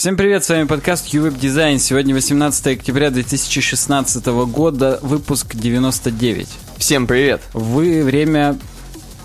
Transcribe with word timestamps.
Всем 0.00 0.16
привет, 0.16 0.42
с 0.42 0.48
вами 0.48 0.64
подкаст 0.64 1.12
UWeb 1.12 1.38
Design. 1.38 1.78
Сегодня 1.78 2.14
18 2.14 2.68
октября 2.68 3.10
2016 3.10 4.24
года, 4.48 4.98
выпуск 5.02 5.54
99. 5.54 6.48
Всем 6.78 7.06
привет. 7.06 7.42
Вы 7.52 8.02
время 8.02 8.58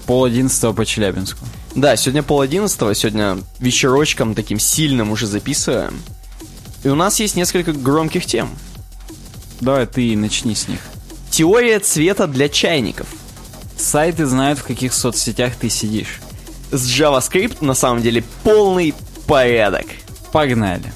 пол 0.05 0.25
одиннадцатого 0.25 0.73
по 0.73 0.85
Челябинску. 0.85 1.45
Да, 1.75 1.95
сегодня 1.95 2.23
пол 2.23 2.41
одиннадцатого, 2.41 2.93
сегодня 2.93 3.37
вечерочком 3.59 4.35
таким 4.35 4.59
сильным 4.59 5.11
уже 5.11 5.27
записываем. 5.27 5.97
И 6.83 6.89
у 6.89 6.95
нас 6.95 7.21
есть 7.21 7.37
несколько 7.37 7.71
громких 7.71 8.25
тем. 8.25 8.49
Давай 9.61 9.85
ты 9.85 10.17
начни 10.17 10.55
с 10.55 10.67
них. 10.67 10.81
Теория 11.29 11.79
цвета 11.79 12.27
для 12.27 12.49
чайников. 12.49 13.07
Сайты 13.77 14.25
знают, 14.25 14.59
в 14.59 14.63
каких 14.63 14.93
соцсетях 14.93 15.55
ты 15.55 15.69
сидишь. 15.69 16.19
С 16.71 16.85
JavaScript 16.85 17.63
на 17.63 17.75
самом 17.75 18.01
деле 18.01 18.25
полный 18.43 18.93
порядок. 19.25 19.85
Погнали. 20.35 20.91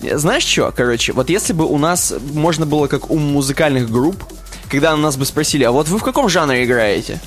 Знаешь 0.00 0.44
что, 0.44 0.70
короче, 0.70 1.12
вот 1.12 1.30
если 1.30 1.52
бы 1.52 1.64
у 1.64 1.78
нас 1.78 2.14
можно 2.32 2.64
было 2.64 2.86
как 2.86 3.10
у 3.10 3.18
музыкальных 3.18 3.90
групп, 3.90 4.22
когда 4.70 4.96
нас 4.96 5.16
бы 5.16 5.24
спросили, 5.24 5.64
а 5.64 5.72
вот 5.72 5.88
вы 5.88 5.98
в 5.98 6.04
каком 6.04 6.28
жанре 6.28 6.64
играете? 6.64 7.18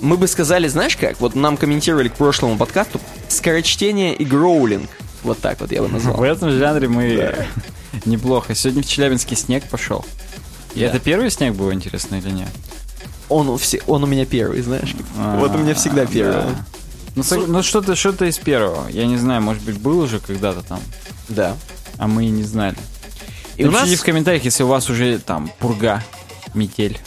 Мы 0.00 0.16
бы 0.16 0.28
сказали, 0.28 0.68
знаешь 0.68 0.96
как, 0.96 1.20
вот 1.20 1.34
нам 1.34 1.56
комментировали 1.56 2.06
к 2.06 2.14
прошлому 2.14 2.56
подкасту 2.56 3.00
скорочтение 3.26 4.14
и 4.14 4.24
гроулинг. 4.24 4.88
Вот 5.24 5.40
так 5.40 5.60
вот 5.60 5.72
я 5.72 5.82
бы 5.82 5.88
назвал. 5.88 6.16
В 6.16 6.22
этом 6.22 6.52
жанре 6.52 6.86
мы 6.86 7.16
да. 7.16 7.46
неплохо. 8.04 8.54
Сегодня 8.54 8.84
в 8.84 8.86
Челябинске 8.86 9.34
снег 9.34 9.64
пошел. 9.64 10.04
И 10.76 10.78
да. 10.78 10.86
это 10.86 11.00
первый 11.00 11.28
снег 11.32 11.56
был, 11.56 11.72
интересно, 11.72 12.14
или 12.14 12.30
нет? 12.30 12.50
Он, 13.28 13.58
все, 13.58 13.82
он 13.88 14.04
у 14.04 14.06
меня 14.06 14.26
первый, 14.26 14.62
знаешь. 14.62 14.94
А, 15.18 15.40
вот 15.40 15.56
у 15.56 15.58
меня 15.58 15.74
всегда 15.74 16.06
первый. 16.06 16.34
Да. 16.34 16.64
Ну, 17.16 17.22
Су... 17.22 17.46
ну 17.46 17.62
что-то 17.62 17.96
что 17.96 18.24
из 18.24 18.38
первого. 18.38 18.88
Я 18.88 19.06
не 19.06 19.16
знаю, 19.16 19.42
может 19.42 19.62
быть, 19.62 19.78
был 19.78 19.98
уже 20.00 20.20
когда-то 20.20 20.62
там. 20.62 20.80
Да. 21.28 21.56
А 21.98 22.06
мы 22.06 22.26
и 22.26 22.30
не 22.30 22.42
знали. 22.42 22.76
И 23.56 23.64
Напишите 23.64 23.88
у 23.88 23.90
нас... 23.90 24.00
в 24.00 24.04
комментариях, 24.04 24.44
если 24.44 24.62
у 24.62 24.68
вас 24.68 24.88
уже 24.88 25.18
там 25.18 25.50
пурга, 25.58 26.02
метель. 26.54 26.98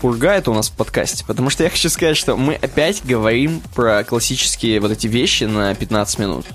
Пурга 0.00 0.32
это 0.34 0.50
у 0.52 0.54
нас 0.54 0.68
в 0.68 0.72
подкасте, 0.74 1.24
потому 1.26 1.50
что 1.50 1.64
я 1.64 1.70
хочу 1.70 1.88
сказать, 1.88 2.16
что 2.16 2.36
мы 2.36 2.54
опять 2.54 3.04
говорим 3.04 3.60
про 3.74 4.04
классические 4.04 4.80
вот 4.80 4.92
эти 4.92 5.08
вещи 5.08 5.44
на 5.44 5.74
15 5.74 6.18
минут. 6.20 6.46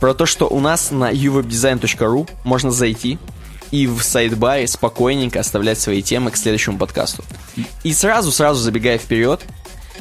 Про 0.00 0.14
то, 0.14 0.26
что 0.26 0.48
у 0.48 0.58
нас 0.58 0.90
на 0.90 1.12
uwebdesign.ru 1.12 2.28
можно 2.42 2.72
зайти 2.72 3.18
и 3.70 3.86
в 3.86 4.02
сайт-баре 4.02 4.66
спокойненько 4.66 5.40
оставлять 5.40 5.78
свои 5.78 6.02
темы 6.02 6.30
к 6.30 6.36
следующему 6.36 6.78
подкасту. 6.78 7.24
И 7.84 7.92
сразу-сразу 7.92 8.60
забегая 8.60 8.98
вперед, 8.98 9.40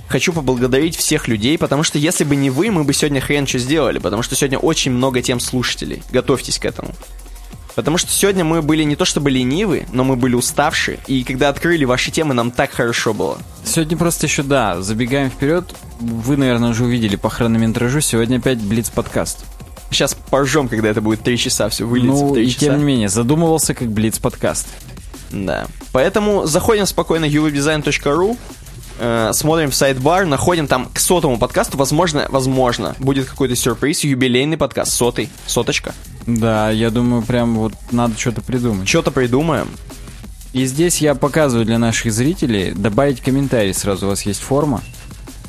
хочу 0.08 0.34
поблагодарить 0.34 0.96
всех 0.96 1.28
людей, 1.28 1.58
потому 1.58 1.84
что 1.84 1.98
если 1.98 2.24
бы 2.24 2.36
не 2.36 2.50
вы, 2.50 2.72
мы 2.72 2.84
бы 2.84 2.94
сегодня 2.94 3.22
хрен 3.22 3.48
что 3.48 3.60
сделали, 3.60 4.00
потому 4.00 4.24
что 4.24 4.36
сегодня 4.36 4.58
очень 4.58 4.92
много 4.92 5.22
тем 5.22 5.40
слушателей. 5.40 6.04
Готовьтесь 6.12 6.60
к 6.60 6.66
этому. 6.66 6.94
Потому 7.76 7.98
что 7.98 8.12
сегодня 8.12 8.44
мы 8.44 8.62
были 8.62 8.84
не 8.84 8.96
то 8.96 9.06
чтобы 9.06 9.32
ленивы, 9.32 9.88
но 9.92 10.04
мы 10.04 10.16
были 10.16 10.36
уставшие, 10.36 11.00
и 11.08 11.24
когда 11.24 11.50
открыли 11.50 11.86
ваши 11.86 12.12
темы, 12.12 12.34
нам 12.34 12.52
так 12.52 12.72
хорошо 12.72 13.14
было. 13.14 13.40
Сегодня 13.66 13.98
просто 13.98 14.28
еще, 14.28 14.44
да, 14.44 14.82
забегаем 14.82 15.32
вперед, 15.32 15.74
вы, 16.00 16.38
наверное, 16.38 16.70
уже 16.70 16.84
увидели 16.84 17.16
по 17.16 17.30
хронометражу, 17.30 18.02
сегодня 18.02 18.38
опять 18.38 18.60
Блиц-подкаст. 18.60 19.46
Сейчас 19.90 20.16
поржем, 20.30 20.68
когда 20.68 20.90
это 20.90 21.02
будет 21.02 21.22
3 21.22 21.38
часа, 21.38 21.70
все 21.70 21.86
выльется 21.86 22.24
ну, 22.24 22.30
в 22.30 22.34
3 22.34 22.44
и 22.44 22.50
часа. 22.50 22.60
тем 22.60 22.78
не 22.78 22.84
менее, 22.84 23.10
задумывался 23.10 23.74
как 23.74 23.92
Блиц-подкаст. 23.92 24.68
Да. 25.32 25.66
Поэтому 25.92 26.46
заходим 26.46 26.86
спокойно 26.86 27.26
uwebdesign.ru, 27.26 28.38
э, 29.00 29.32
смотрим 29.34 29.72
в 29.72 29.76
сайт-бар, 29.76 30.26
находим 30.26 30.68
там 30.68 30.90
к 30.94 31.00
сотому 31.00 31.38
подкасту, 31.38 31.78
возможно, 31.78 32.28
возможно, 32.30 32.96
будет 33.00 33.26
какой-то 33.28 33.56
сюрприз, 33.56 34.04
юбилейный 34.04 34.58
подкаст, 34.58 34.94
сотый, 34.94 35.30
соточка. 35.46 35.94
Да, 36.26 36.70
я 36.70 36.90
думаю, 36.90 37.22
прям 37.22 37.56
вот 37.56 37.74
надо 37.92 38.18
что-то 38.18 38.42
придумать. 38.42 38.88
Что-то 38.88 39.12
придумаем. 39.12 39.68
И 40.54 40.66
здесь 40.66 41.02
я 41.02 41.16
показываю 41.16 41.66
для 41.66 41.80
наших 41.80 42.14
зрителей, 42.14 42.74
добавить 42.74 43.22
комментарий 43.22 43.74
сразу, 43.74 44.06
у 44.06 44.10
вас 44.10 44.22
есть 44.22 44.40
форма, 44.40 44.82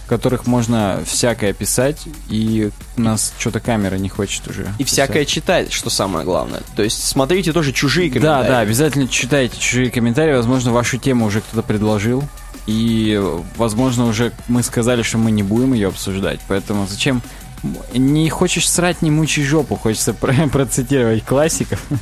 в 0.04 0.08
которых 0.08 0.46
можно 0.46 1.00
всякое 1.06 1.52
писать, 1.52 2.04
и 2.30 2.70
нас 2.96 3.34
что-то 3.38 3.60
камера 3.60 3.96
не 3.96 4.08
хочет 4.08 4.48
уже. 4.48 4.62
И 4.78 4.84
писать. 4.84 4.88
всякое 4.88 5.24
читать, 5.26 5.72
что 5.72 5.90
самое 5.90 6.24
главное. 6.24 6.62
То 6.74 6.82
есть 6.82 7.06
смотрите 7.06 7.52
тоже 7.52 7.72
чужие 7.72 8.08
комментарии. 8.10 8.42
Да, 8.42 8.48
да, 8.48 8.58
обязательно 8.60 9.06
читайте 9.06 9.58
чужие 9.58 9.90
комментарии, 9.90 10.34
возможно, 10.34 10.72
вашу 10.72 10.96
тему 10.96 11.26
уже 11.26 11.42
кто-то 11.42 11.62
предложил. 11.62 12.24
И, 12.66 13.20
возможно, 13.56 14.06
уже 14.06 14.32
мы 14.48 14.62
сказали, 14.62 15.02
что 15.02 15.18
мы 15.18 15.30
не 15.30 15.42
будем 15.42 15.74
ее 15.74 15.88
обсуждать. 15.88 16.40
Поэтому 16.48 16.86
зачем 16.86 17.22
не 17.94 18.28
хочешь 18.28 18.68
срать, 18.68 19.02
не 19.02 19.10
мучай 19.10 19.42
жопу, 19.42 19.76
хочется 19.76 20.14
процитировать 20.52 21.24
классиков. 21.24 21.82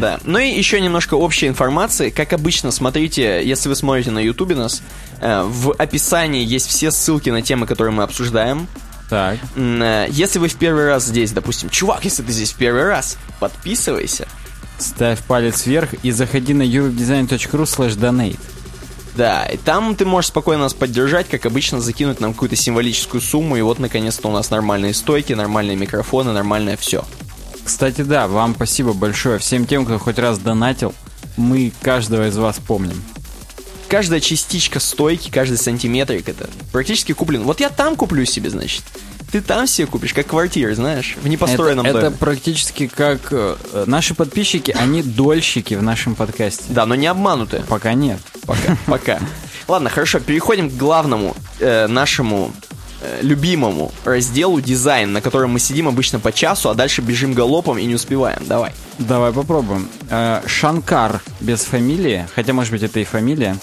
Да, 0.00 0.18
ну 0.24 0.38
и 0.38 0.48
еще 0.48 0.80
немножко 0.80 1.14
общей 1.14 1.46
информации. 1.46 2.10
Как 2.10 2.32
обычно, 2.32 2.70
смотрите, 2.70 3.40
если 3.46 3.68
вы 3.68 3.76
смотрите 3.76 4.10
на 4.10 4.18
ютубе 4.18 4.54
нас, 4.54 4.82
э, 5.20 5.42
в 5.42 5.72
описании 5.72 6.44
есть 6.44 6.66
все 6.66 6.90
ссылки 6.90 7.30
на 7.30 7.40
темы, 7.40 7.66
которые 7.66 7.94
мы 7.94 8.02
обсуждаем. 8.02 8.66
Так. 9.08 9.38
Э, 9.54 10.06
если 10.10 10.38
вы 10.38 10.48
в 10.48 10.56
первый 10.56 10.86
раз 10.86 11.06
здесь, 11.06 11.30
допустим, 11.30 11.70
чувак, 11.70 12.04
если 12.04 12.22
ты 12.22 12.32
здесь 12.32 12.52
в 12.52 12.56
первый 12.56 12.84
раз, 12.84 13.16
подписывайся. 13.38 14.26
Ставь 14.78 15.22
палец 15.22 15.64
вверх 15.64 15.94
и 16.02 16.10
заходи 16.10 16.52
на 16.52 16.62
uwebdesign.ru 16.62 17.62
slash 17.62 17.96
donate. 17.96 18.40
Да, 19.16 19.46
и 19.46 19.56
там 19.56 19.96
ты 19.96 20.04
можешь 20.04 20.28
спокойно 20.28 20.64
нас 20.64 20.74
поддержать, 20.74 21.28
как 21.28 21.46
обычно, 21.46 21.80
закинуть 21.80 22.20
нам 22.20 22.34
какую-то 22.34 22.54
символическую 22.56 23.22
сумму, 23.22 23.56
и 23.56 23.62
вот 23.62 23.78
наконец-то 23.78 24.28
у 24.28 24.32
нас 24.32 24.50
нормальные 24.50 24.92
стойки, 24.92 25.32
нормальные 25.32 25.76
микрофоны, 25.76 26.32
нормальное 26.32 26.76
все. 26.76 27.02
Кстати, 27.64 28.02
да, 28.02 28.28
вам 28.28 28.54
спасибо 28.54 28.92
большое 28.92 29.38
всем 29.38 29.66
тем, 29.66 29.86
кто 29.86 29.98
хоть 29.98 30.18
раз 30.18 30.38
донатил. 30.38 30.94
Мы 31.36 31.72
каждого 31.80 32.28
из 32.28 32.36
вас 32.36 32.58
помним. 32.58 33.02
Каждая 33.88 34.20
частичка 34.20 34.80
стойки, 34.80 35.30
каждый 35.30 35.56
сантиметрик 35.56 36.28
это 36.28 36.50
практически 36.72 37.12
куплен. 37.12 37.42
Вот 37.42 37.60
я 37.60 37.70
там 37.70 37.96
куплю 37.96 38.24
себе, 38.24 38.50
значит 38.50 38.82
ты 39.30 39.40
там 39.40 39.66
себе 39.66 39.86
купишь, 39.86 40.14
как 40.14 40.26
квартиры, 40.26 40.74
знаешь, 40.74 41.16
в 41.20 41.28
непостроенном 41.28 41.86
это, 41.86 41.94
доме. 41.94 42.06
Это 42.08 42.16
практически 42.16 42.86
как 42.86 43.28
э, 43.30 43.84
наши 43.86 44.14
подписчики, 44.14 44.70
они 44.70 45.02
дольщики 45.02 45.74
в 45.74 45.82
нашем 45.82 46.14
подкасте. 46.14 46.64
Да, 46.68 46.86
но 46.86 46.94
не 46.94 47.06
обманутые. 47.06 47.64
Пока 47.68 47.94
нет. 47.94 48.20
Пока, 48.46 48.76
пока. 48.86 49.20
Ладно, 49.68 49.90
хорошо, 49.90 50.20
переходим 50.20 50.70
к 50.70 50.74
главному 50.74 51.34
э, 51.58 51.88
нашему 51.88 52.52
э, 53.02 53.18
любимому 53.22 53.92
разделу 54.04 54.60
дизайн, 54.60 55.12
на 55.12 55.20
котором 55.20 55.50
мы 55.52 55.58
сидим 55.58 55.88
обычно 55.88 56.20
по 56.20 56.30
часу, 56.30 56.70
а 56.70 56.74
дальше 56.74 57.02
бежим 57.02 57.32
галопом 57.34 57.78
и 57.78 57.84
не 57.84 57.94
успеваем. 57.94 58.42
Давай. 58.46 58.72
Давай 58.98 59.32
попробуем. 59.32 59.88
Э, 60.08 60.42
Шанкар 60.46 61.20
без 61.40 61.62
фамилии, 61.62 62.26
хотя, 62.34 62.52
может 62.52 62.70
быть, 62.70 62.82
это 62.82 63.00
и 63.00 63.04
фамилия 63.04 63.56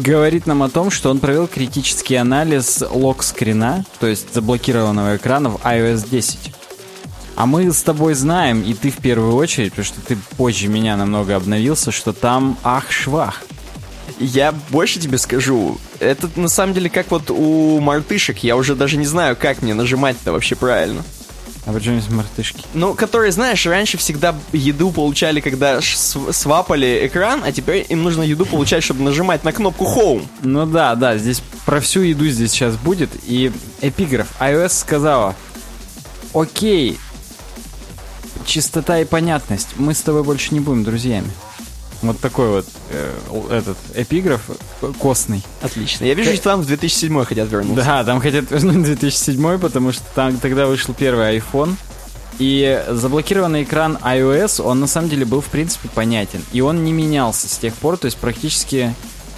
говорит 0.00 0.46
нам 0.46 0.62
о 0.62 0.68
том, 0.68 0.90
что 0.90 1.10
он 1.10 1.18
провел 1.18 1.46
критический 1.46 2.16
анализ 2.16 2.82
лог-скрина, 2.90 3.84
то 3.98 4.06
есть 4.06 4.34
заблокированного 4.34 5.16
экрана 5.16 5.50
в 5.50 5.56
iOS 5.56 6.08
10. 6.10 6.52
А 7.36 7.46
мы 7.46 7.72
с 7.72 7.82
тобой 7.82 8.14
знаем, 8.14 8.62
и 8.62 8.74
ты 8.74 8.90
в 8.90 8.96
первую 8.96 9.34
очередь, 9.34 9.70
потому 9.70 9.84
что 9.84 10.00
ты 10.00 10.16
позже 10.36 10.68
меня 10.68 10.96
намного 10.96 11.36
обновился, 11.36 11.92
что 11.92 12.12
там 12.12 12.58
ах-швах. 12.62 13.42
Я 14.18 14.52
больше 14.70 14.98
тебе 14.98 15.16
скажу, 15.18 15.78
это 16.00 16.28
на 16.36 16.48
самом 16.48 16.74
деле 16.74 16.90
как 16.90 17.10
вот 17.10 17.30
у 17.30 17.80
мартышек, 17.80 18.38
я 18.38 18.56
уже 18.56 18.74
даже 18.74 18.96
не 18.96 19.06
знаю, 19.06 19.36
как 19.36 19.62
мне 19.62 19.72
нажимать-то 19.72 20.32
вообще 20.32 20.56
правильно. 20.56 21.02
А 21.70 21.72
при 21.72 21.84
чем 21.84 22.00
здесь 22.00 22.12
мартышки? 22.12 22.64
Ну, 22.74 22.94
которые, 22.94 23.30
знаешь, 23.30 23.64
раньше 23.64 23.96
всегда 23.96 24.34
еду 24.52 24.90
получали, 24.90 25.38
когда 25.38 25.80
свапали 25.80 27.06
экран, 27.06 27.42
а 27.44 27.52
теперь 27.52 27.86
им 27.88 28.02
нужно 28.02 28.22
еду 28.22 28.44
получать, 28.44 28.82
чтобы 28.82 29.04
нажимать 29.04 29.44
на 29.44 29.52
кнопку 29.52 29.84
Home. 29.84 30.26
Ну 30.42 30.66
да, 30.66 30.96
да, 30.96 31.16
здесь 31.16 31.40
про 31.64 31.80
всю 31.80 32.00
еду 32.00 32.26
здесь 32.26 32.50
сейчас 32.50 32.74
будет. 32.74 33.10
И 33.24 33.52
эпиграф. 33.82 34.26
iOS 34.40 34.80
сказала, 34.80 35.36
окей, 36.34 36.98
чистота 38.44 38.98
и 38.98 39.04
понятность, 39.04 39.68
мы 39.76 39.94
с 39.94 40.00
тобой 40.00 40.24
больше 40.24 40.52
не 40.52 40.58
будем 40.58 40.82
друзьями. 40.82 41.30
Вот 42.02 42.18
такой 42.18 42.48
вот 42.48 42.66
э, 42.90 43.12
этот 43.50 43.76
эпиграф 43.94 44.42
костный. 44.98 45.42
Отлично. 45.60 46.04
Я 46.04 46.14
вижу, 46.14 46.32
что 46.34 46.44
там 46.44 46.62
в 46.62 46.66
2007 46.66 47.24
хотят 47.24 47.50
вернуться. 47.50 47.84
Да, 47.84 48.04
там 48.04 48.20
хотят 48.20 48.50
вернуть 48.50 48.82
2007, 48.84 49.58
потому 49.58 49.92
что 49.92 50.02
там 50.14 50.38
тогда 50.38 50.66
вышел 50.66 50.94
первый 50.94 51.38
iPhone. 51.38 51.74
И 52.38 52.82
заблокированный 52.88 53.64
экран 53.64 53.98
iOS, 54.02 54.62
он 54.62 54.80
на 54.80 54.86
самом 54.86 55.10
деле 55.10 55.26
был 55.26 55.42
в 55.42 55.48
принципе 55.48 55.90
понятен. 55.90 56.42
И 56.52 56.62
он 56.62 56.84
не 56.84 56.92
менялся 56.92 57.48
с 57.48 57.58
тех 57.58 57.74
пор, 57.74 57.98
то 57.98 58.06
есть 58.06 58.16
практически, 58.16 58.94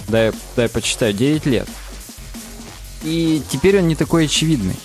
дай, 0.07 0.31
дай 0.55 0.69
почитаю, 0.69 1.11
9 1.11 1.45
лет. 1.45 1.67
И 3.03 3.41
теперь 3.51 3.79
он 3.79 3.89
не 3.89 3.95
такой 3.95 4.25
очевидный. 4.25 4.75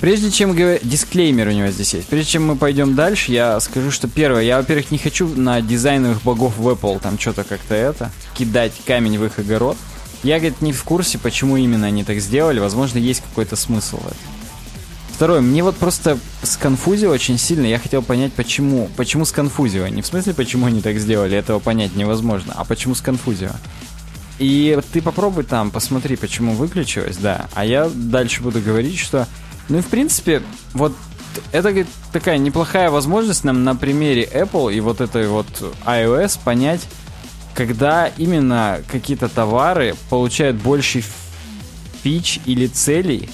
Прежде 0.00 0.30
чем 0.30 0.54
говорить... 0.54 0.86
Дисклеймер 0.86 1.48
у 1.48 1.52
него 1.52 1.68
здесь 1.68 1.94
есть. 1.94 2.08
Прежде 2.08 2.32
чем 2.32 2.46
мы 2.46 2.56
пойдем 2.56 2.94
дальше, 2.94 3.32
я 3.32 3.58
скажу, 3.60 3.90
что 3.90 4.08
первое, 4.08 4.42
я, 4.42 4.58
во-первых, 4.58 4.90
не 4.90 4.98
хочу 4.98 5.28
на 5.28 5.60
дизайновых 5.60 6.22
богов 6.22 6.58
в 6.58 6.68
Apple 6.68 7.00
там 7.00 7.18
что-то 7.18 7.44
как-то 7.44 7.74
это, 7.74 8.10
кидать 8.34 8.72
камень 8.84 9.18
в 9.18 9.24
их 9.24 9.38
огород. 9.38 9.76
Я, 10.22 10.38
говорит, 10.38 10.60
не 10.60 10.72
в 10.72 10.82
курсе, 10.84 11.18
почему 11.18 11.56
именно 11.56 11.86
они 11.86 12.04
так 12.04 12.18
сделали. 12.18 12.58
Возможно, 12.58 12.98
есть 12.98 13.22
какой-то 13.22 13.56
смысл 13.56 13.96
в 13.98 14.06
этом. 14.06 14.18
Второе, 15.14 15.40
мне 15.40 15.62
вот 15.62 15.76
просто 15.76 16.18
сконфузило 16.42 17.14
очень 17.14 17.38
сильно, 17.38 17.64
я 17.64 17.78
хотел 17.78 18.02
понять, 18.02 18.34
почему. 18.34 18.90
Почему 18.98 19.24
сконфузило? 19.24 19.86
Не 19.86 20.02
в 20.02 20.06
смысле, 20.06 20.34
почему 20.34 20.66
они 20.66 20.82
так 20.82 20.98
сделали, 20.98 21.38
этого 21.38 21.58
понять 21.58 21.96
невозможно, 21.96 22.52
а 22.54 22.64
почему 22.64 22.94
сконфузило. 22.94 23.56
И 24.38 24.78
ты 24.92 25.00
попробуй 25.00 25.44
там, 25.44 25.70
посмотри, 25.70 26.16
почему 26.16 26.52
выключилось, 26.52 27.16
да. 27.16 27.46
А 27.54 27.64
я 27.64 27.88
дальше 27.88 28.42
буду 28.42 28.60
говорить, 28.60 28.98
что... 28.98 29.26
Ну 29.68 29.78
и 29.78 29.80
в 29.80 29.86
принципе, 29.86 30.42
вот 30.72 30.92
это 31.52 31.86
такая 32.12 32.38
неплохая 32.38 32.90
возможность 32.90 33.44
нам 33.44 33.64
на 33.64 33.76
примере 33.76 34.24
Apple 34.24 34.72
и 34.72 34.80
вот 34.80 35.00
этой 35.00 35.28
вот 35.28 35.46
iOS 35.84 36.38
понять, 36.42 36.80
когда 37.54 38.06
именно 38.06 38.80
какие-то 38.90 39.28
товары 39.28 39.94
получают 40.10 40.56
больше 40.56 41.02
фич 42.02 42.40
или 42.46 42.66
целей 42.66 43.28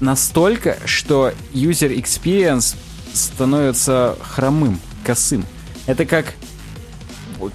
настолько, 0.00 0.78
что 0.84 1.32
user 1.52 1.94
experience 1.94 2.76
становится 3.12 4.16
хромым, 4.20 4.80
косым. 5.04 5.44
Это 5.86 6.04
как 6.04 6.34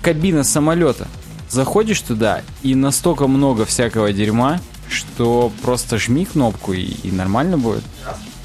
кабина 0.02 0.44
самолета. 0.44 1.08
Заходишь 1.50 2.02
туда, 2.02 2.42
и 2.62 2.76
настолько 2.76 3.28
много 3.28 3.66
всякого 3.66 4.12
дерьма, 4.12 4.60
что 4.90 5.52
просто 5.62 5.98
жми 5.98 6.26
кнопку, 6.26 6.74
и, 6.74 6.82
и 6.82 7.12
нормально 7.12 7.58
будет. 7.58 7.84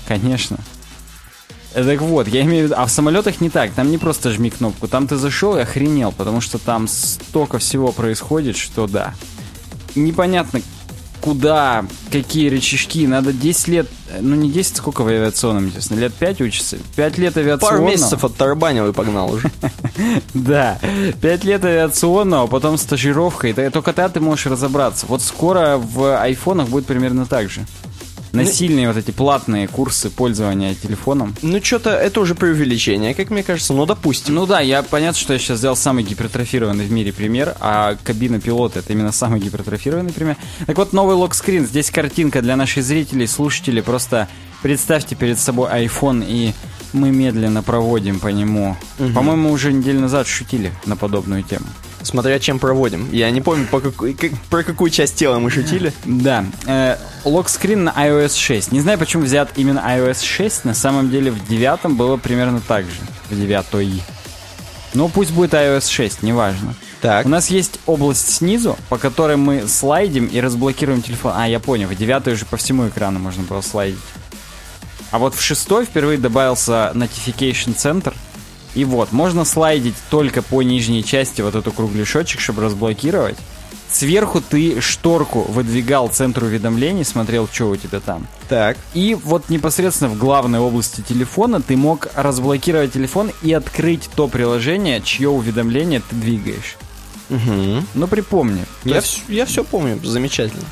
Конечно. 0.06 0.58
Так 1.74 2.02
вот, 2.02 2.28
я 2.28 2.42
имею 2.42 2.64
в 2.64 2.64
виду, 2.66 2.74
а 2.76 2.84
в 2.84 2.90
самолетах 2.90 3.40
не 3.40 3.48
так, 3.48 3.72
там 3.72 3.90
не 3.90 3.96
просто 3.96 4.30
жми 4.30 4.50
кнопку, 4.50 4.88
там 4.88 5.08
ты 5.08 5.16
зашел 5.16 5.56
и 5.56 5.60
охренел, 5.60 6.12
потому 6.12 6.40
что 6.42 6.58
там 6.58 6.86
столько 6.86 7.58
всего 7.58 7.92
происходит, 7.92 8.56
что 8.56 8.86
да. 8.86 9.14
Непонятно, 9.94 10.60
куда, 11.22 11.86
какие 12.10 12.50
рычажки, 12.50 13.06
надо 13.06 13.32
10 13.32 13.68
лет, 13.68 13.88
ну 14.20 14.34
не 14.34 14.50
10, 14.50 14.76
сколько 14.76 15.02
в 15.02 15.06
авиационном, 15.06 15.66
естественно, 15.66 16.00
лет 16.00 16.12
5 16.12 16.40
учиться, 16.40 16.78
5 16.96 17.18
лет 17.18 17.36
авиационного. 17.36 17.78
Пару 17.78 17.90
месяцев 17.90 18.24
от 18.24 18.36
Тарабанева 18.36 18.88
и 18.88 18.92
погнал 18.92 19.32
уже. 19.32 19.50
Да, 20.34 20.78
5 21.20 21.44
лет 21.44 21.64
авиационного, 21.64 22.48
потом 22.48 22.76
стажировка, 22.76 23.48
и 23.48 23.52
только 23.70 23.92
тогда 23.92 24.08
ты 24.08 24.20
можешь 24.20 24.46
разобраться. 24.46 25.06
Вот 25.06 25.22
скоро 25.22 25.76
в 25.78 26.20
айфонах 26.20 26.68
будет 26.68 26.86
примерно 26.86 27.24
так 27.24 27.48
же. 27.48 27.64
Насильные 28.32 28.88
вот 28.88 28.96
эти 28.96 29.10
платные 29.10 29.68
курсы 29.68 30.10
пользования 30.10 30.74
телефоном. 30.74 31.34
Ну, 31.42 31.62
что-то 31.62 31.90
это 31.90 32.20
уже 32.20 32.34
преувеличение, 32.34 33.14
как 33.14 33.30
мне 33.30 33.42
кажется. 33.42 33.74
Ну, 33.74 33.84
допустим. 33.84 34.34
Ну 34.34 34.46
да, 34.46 34.60
я 34.60 34.82
понятно, 34.82 35.20
что 35.20 35.34
я 35.34 35.38
сейчас 35.38 35.58
взял 35.58 35.76
самый 35.76 36.02
гипертрофированный 36.04 36.86
в 36.86 36.92
мире 36.92 37.12
пример, 37.12 37.54
а 37.60 37.96
кабина 38.02 38.40
пилота 38.40 38.78
это 38.78 38.92
именно 38.92 39.12
самый 39.12 39.40
гипертрофированный 39.40 40.12
пример. 40.12 40.36
Так 40.66 40.78
вот, 40.78 40.92
новый 40.92 41.14
локскрин. 41.14 41.66
Здесь 41.66 41.90
картинка 41.90 42.40
для 42.40 42.56
наших 42.56 42.84
зрителей, 42.84 43.26
слушателей. 43.26 43.82
Просто 43.82 44.28
представьте 44.62 45.14
перед 45.14 45.38
собой 45.38 45.68
iPhone 45.70 46.24
и 46.26 46.54
мы 46.92 47.10
медленно 47.10 47.62
проводим 47.62 48.20
по 48.20 48.28
нему. 48.28 48.76
Угу. 48.98 49.12
По-моему, 49.12 49.50
уже 49.50 49.72
неделю 49.72 50.00
назад 50.00 50.26
шутили 50.26 50.72
на 50.86 50.96
подобную 50.96 51.42
тему. 51.42 51.66
Смотря 52.02 52.38
чем 52.38 52.58
проводим. 52.58 53.08
Я 53.12 53.30
не 53.30 53.40
помню, 53.40 53.66
по 53.66 53.80
какой, 53.80 54.14
как, 54.14 54.32
про 54.50 54.62
какую 54.62 54.90
часть 54.90 55.14
тела 55.14 55.38
мы 55.38 55.50
шутили. 55.50 55.92
Да. 56.04 56.44
Э, 56.66 56.96
локскрин 57.24 57.84
на 57.84 57.90
iOS 57.90 58.36
6. 58.36 58.72
Не 58.72 58.80
знаю, 58.80 58.98
почему 58.98 59.22
взят 59.22 59.50
именно 59.56 59.78
iOS 59.78 60.24
6. 60.24 60.64
На 60.64 60.74
самом 60.74 61.10
деле 61.10 61.30
в 61.30 61.46
девятом 61.48 61.96
было 61.96 62.16
примерно 62.16 62.60
так 62.60 62.84
же. 62.84 63.00
В 63.30 63.36
девятой. 63.36 64.02
Но 64.94 65.08
пусть 65.08 65.30
будет 65.32 65.54
iOS 65.54 65.90
6, 65.90 66.22
неважно. 66.22 66.74
Так. 67.00 67.26
У 67.26 67.28
нас 67.28 67.50
есть 67.50 67.80
область 67.86 68.30
снизу, 68.30 68.76
по 68.88 68.98
которой 68.98 69.36
мы 69.36 69.66
слайдим 69.66 70.26
и 70.26 70.40
разблокируем 70.40 71.02
телефон. 71.02 71.32
А, 71.34 71.48
я 71.48 71.60
понял, 71.60 71.88
в 71.88 71.94
девятой 71.94 72.34
уже 72.34 72.44
по 72.44 72.56
всему 72.56 72.88
экрану 72.88 73.18
можно 73.18 73.42
было 73.42 73.60
слайдить. 73.60 73.98
А 75.10 75.18
вот 75.18 75.34
в 75.34 75.42
шестой 75.42 75.84
впервые 75.84 76.18
добавился 76.18 76.92
Notification 76.94 77.74
Center— 77.76 78.14
и 78.74 78.84
вот, 78.84 79.12
можно 79.12 79.44
слайдить 79.44 79.96
только 80.10 80.42
по 80.42 80.62
нижней 80.62 81.04
части 81.04 81.42
вот 81.42 81.54
эту 81.54 81.72
кругляшочек, 81.72 82.40
чтобы 82.40 82.62
разблокировать. 82.62 83.36
Сверху 83.90 84.40
ты 84.40 84.80
шторку 84.80 85.42
выдвигал 85.42 86.08
центр 86.08 86.44
уведомлений, 86.44 87.04
смотрел, 87.04 87.46
что 87.52 87.68
у 87.68 87.76
тебя 87.76 88.00
там. 88.00 88.26
Так. 88.48 88.78
И 88.94 89.14
вот 89.22 89.50
непосредственно 89.50 90.08
в 90.08 90.16
главной 90.16 90.60
области 90.60 91.02
телефона 91.02 91.60
ты 91.60 91.76
мог 91.76 92.08
разблокировать 92.14 92.94
телефон 92.94 93.30
и 93.42 93.52
открыть 93.52 94.08
то 94.14 94.28
приложение, 94.28 95.02
чье 95.02 95.28
уведомление 95.28 96.00
ты 96.00 96.16
двигаешь. 96.16 96.78
Угу. 97.28 97.84
Ну, 97.94 98.06
припомни. 98.08 98.64
Я, 98.84 98.96
есть... 98.96 99.24
я 99.28 99.44
все 99.44 99.62
помню, 99.62 100.00
замечательно. 100.02 100.64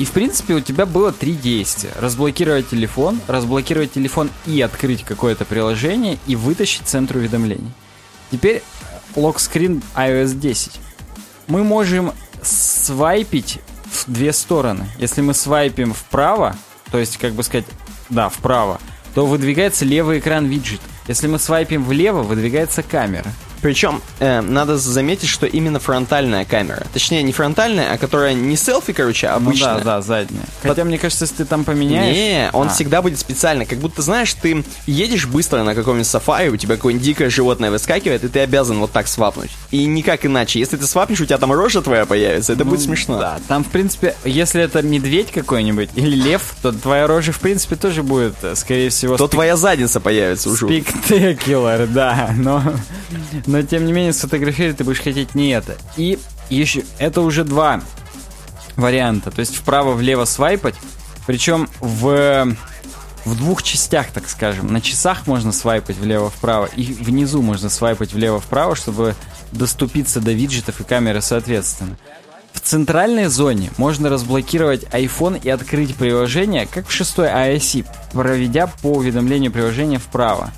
И, 0.00 0.06
в 0.06 0.12
принципе, 0.12 0.54
у 0.54 0.60
тебя 0.60 0.86
было 0.86 1.12
три 1.12 1.34
действия. 1.34 1.90
Разблокировать 2.00 2.70
телефон, 2.70 3.20
разблокировать 3.26 3.92
телефон 3.92 4.30
и 4.46 4.58
открыть 4.62 5.04
какое-то 5.04 5.44
приложение, 5.44 6.16
и 6.26 6.36
вытащить 6.36 6.86
центр 6.86 7.18
уведомлений. 7.18 7.70
Теперь 8.30 8.62
локскрин 9.14 9.82
iOS 9.94 10.36
10. 10.36 10.80
Мы 11.48 11.64
можем 11.64 12.14
свайпить 12.42 13.58
в 13.92 14.10
две 14.10 14.32
стороны. 14.32 14.86
Если 14.98 15.20
мы 15.20 15.34
свайпим 15.34 15.92
вправо, 15.92 16.56
то 16.90 16.96
есть, 16.96 17.18
как 17.18 17.34
бы 17.34 17.42
сказать, 17.42 17.66
да, 18.08 18.30
вправо, 18.30 18.80
то 19.14 19.26
выдвигается 19.26 19.84
левый 19.84 20.20
экран 20.20 20.46
виджет. 20.46 20.80
Если 21.08 21.26
мы 21.26 21.38
свайпим 21.38 21.84
влево, 21.84 22.22
выдвигается 22.22 22.82
камера. 22.82 23.30
Причем 23.62 24.00
э, 24.18 24.40
надо 24.40 24.78
заметить, 24.78 25.28
что 25.28 25.46
именно 25.46 25.78
фронтальная 25.78 26.44
камера. 26.44 26.86
Точнее, 26.92 27.22
не 27.22 27.32
фронтальная, 27.32 27.92
а 27.92 27.98
которая 27.98 28.34
не 28.34 28.56
селфи, 28.56 28.92
короче, 28.92 29.28
а 29.28 29.36
обычная. 29.36 29.74
Ну 29.74 29.78
да, 29.80 29.84
да, 29.84 30.02
задняя. 30.02 30.44
Хотя, 30.62 30.74
Под... 30.74 30.84
мне 30.86 30.98
кажется, 30.98 31.24
если 31.24 31.36
ты 31.36 31.44
там 31.44 31.64
поменяешь... 31.64 32.16
Не, 32.16 32.50
он 32.52 32.68
а. 32.68 32.70
всегда 32.70 33.02
будет 33.02 33.18
специально. 33.18 33.66
Как 33.66 33.78
будто, 33.78 34.02
знаешь, 34.02 34.32
ты 34.34 34.64
едешь 34.86 35.26
быстро 35.26 35.62
на 35.62 35.74
каком-нибудь 35.74 36.06
сафари, 36.06 36.48
у 36.48 36.56
тебя 36.56 36.76
какое-нибудь 36.76 37.04
дикое 37.04 37.30
животное 37.30 37.70
выскакивает, 37.70 38.24
и 38.24 38.28
ты 38.28 38.40
обязан 38.40 38.78
вот 38.78 38.92
так 38.92 39.08
свапнуть. 39.08 39.50
И 39.70 39.84
никак 39.84 40.24
иначе. 40.24 40.58
Если 40.58 40.76
ты 40.76 40.86
свапнешь, 40.86 41.20
у 41.20 41.26
тебя 41.26 41.38
там 41.38 41.52
рожа 41.52 41.82
твоя 41.82 42.06
появится, 42.06 42.52
это 42.52 42.64
ну, 42.64 42.70
будет 42.70 42.82
смешно. 42.82 43.18
Да, 43.18 43.38
там, 43.48 43.64
в 43.64 43.68
принципе, 43.68 44.14
если 44.24 44.62
это 44.62 44.82
медведь 44.82 45.30
какой-нибудь 45.32 45.90
или 45.94 46.16
лев, 46.16 46.54
то 46.62 46.72
твоя 46.72 47.06
рожа, 47.06 47.32
в 47.32 47.40
принципе, 47.40 47.76
тоже 47.76 48.02
будет, 48.02 48.34
э, 48.42 48.54
скорее 48.56 48.90
всего... 48.90 49.16
То 49.16 49.26
спек... 49.26 49.32
твоя 49.32 49.56
задница 49.56 50.00
появится 50.00 50.50
уже. 50.50 50.66
Спектакуляр, 50.66 51.86
да, 51.86 52.30
но... 52.36 52.62
Но, 53.50 53.60
тем 53.62 53.84
не 53.84 53.92
менее, 53.92 54.12
сфотографировать 54.12 54.76
ты 54.76 54.84
будешь 54.84 55.00
хотеть 55.00 55.34
не 55.34 55.50
это. 55.50 55.76
И 55.96 56.20
еще, 56.50 56.84
это 56.98 57.20
уже 57.20 57.42
два 57.42 57.80
варианта. 58.76 59.32
То 59.32 59.40
есть 59.40 59.56
вправо-влево 59.56 60.24
свайпать. 60.24 60.76
Причем 61.26 61.68
в, 61.80 62.56
в 63.24 63.36
двух 63.36 63.64
частях, 63.64 64.12
так 64.12 64.28
скажем. 64.28 64.72
На 64.72 64.80
часах 64.80 65.26
можно 65.26 65.50
свайпать 65.50 65.98
влево-вправо. 65.98 66.66
И 66.76 66.92
внизу 66.92 67.42
можно 67.42 67.70
свайпать 67.70 68.12
влево-вправо, 68.12 68.76
чтобы 68.76 69.16
доступиться 69.50 70.20
до 70.20 70.30
виджетов 70.30 70.80
и 70.80 70.84
камеры 70.84 71.20
соответственно. 71.20 71.96
В 72.52 72.60
центральной 72.60 73.26
зоне 73.26 73.72
можно 73.78 74.10
разблокировать 74.10 74.84
iPhone 74.92 75.40
и 75.42 75.48
открыть 75.48 75.96
приложение, 75.96 76.68
как 76.72 76.86
в 76.86 76.92
шестой 76.92 77.26
iOS, 77.26 77.84
проведя 78.12 78.68
по 78.68 78.92
уведомлению 78.92 79.50
приложения 79.50 79.98
вправо. 79.98 80.52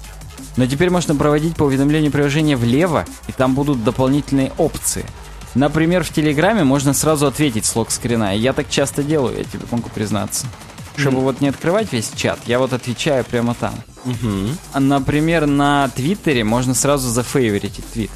Но 0.56 0.66
теперь 0.66 0.90
можно 0.90 1.14
проводить 1.14 1.56
по 1.56 1.64
уведомлению 1.64 2.12
приложения 2.12 2.56
влево, 2.56 3.06
и 3.26 3.32
там 3.32 3.54
будут 3.54 3.84
дополнительные 3.84 4.52
опции. 4.58 5.04
Например, 5.54 6.02
в 6.02 6.10
Телеграме 6.10 6.64
можно 6.64 6.94
сразу 6.94 7.26
ответить 7.26 7.66
с 7.66 7.76
лог-скрина. 7.76 8.36
Я 8.36 8.52
так 8.52 8.68
часто 8.70 9.02
делаю, 9.02 9.38
я 9.38 9.44
тебе 9.44 9.64
могу 9.70 9.88
признаться. 9.90 10.46
Чтобы 10.96 11.18
mm. 11.18 11.22
вот 11.22 11.40
не 11.40 11.48
открывать 11.48 11.92
весь 11.92 12.10
чат, 12.14 12.38
я 12.46 12.58
вот 12.58 12.72
отвечаю 12.72 13.24
прямо 13.24 13.54
там. 13.54 13.74
Mm-hmm. 14.04 14.56
А, 14.74 14.80
например, 14.80 15.46
на 15.46 15.88
Твиттере 15.88 16.44
можно 16.44 16.74
сразу 16.74 17.08
зафейворить 17.08 17.80
твит, 17.92 18.10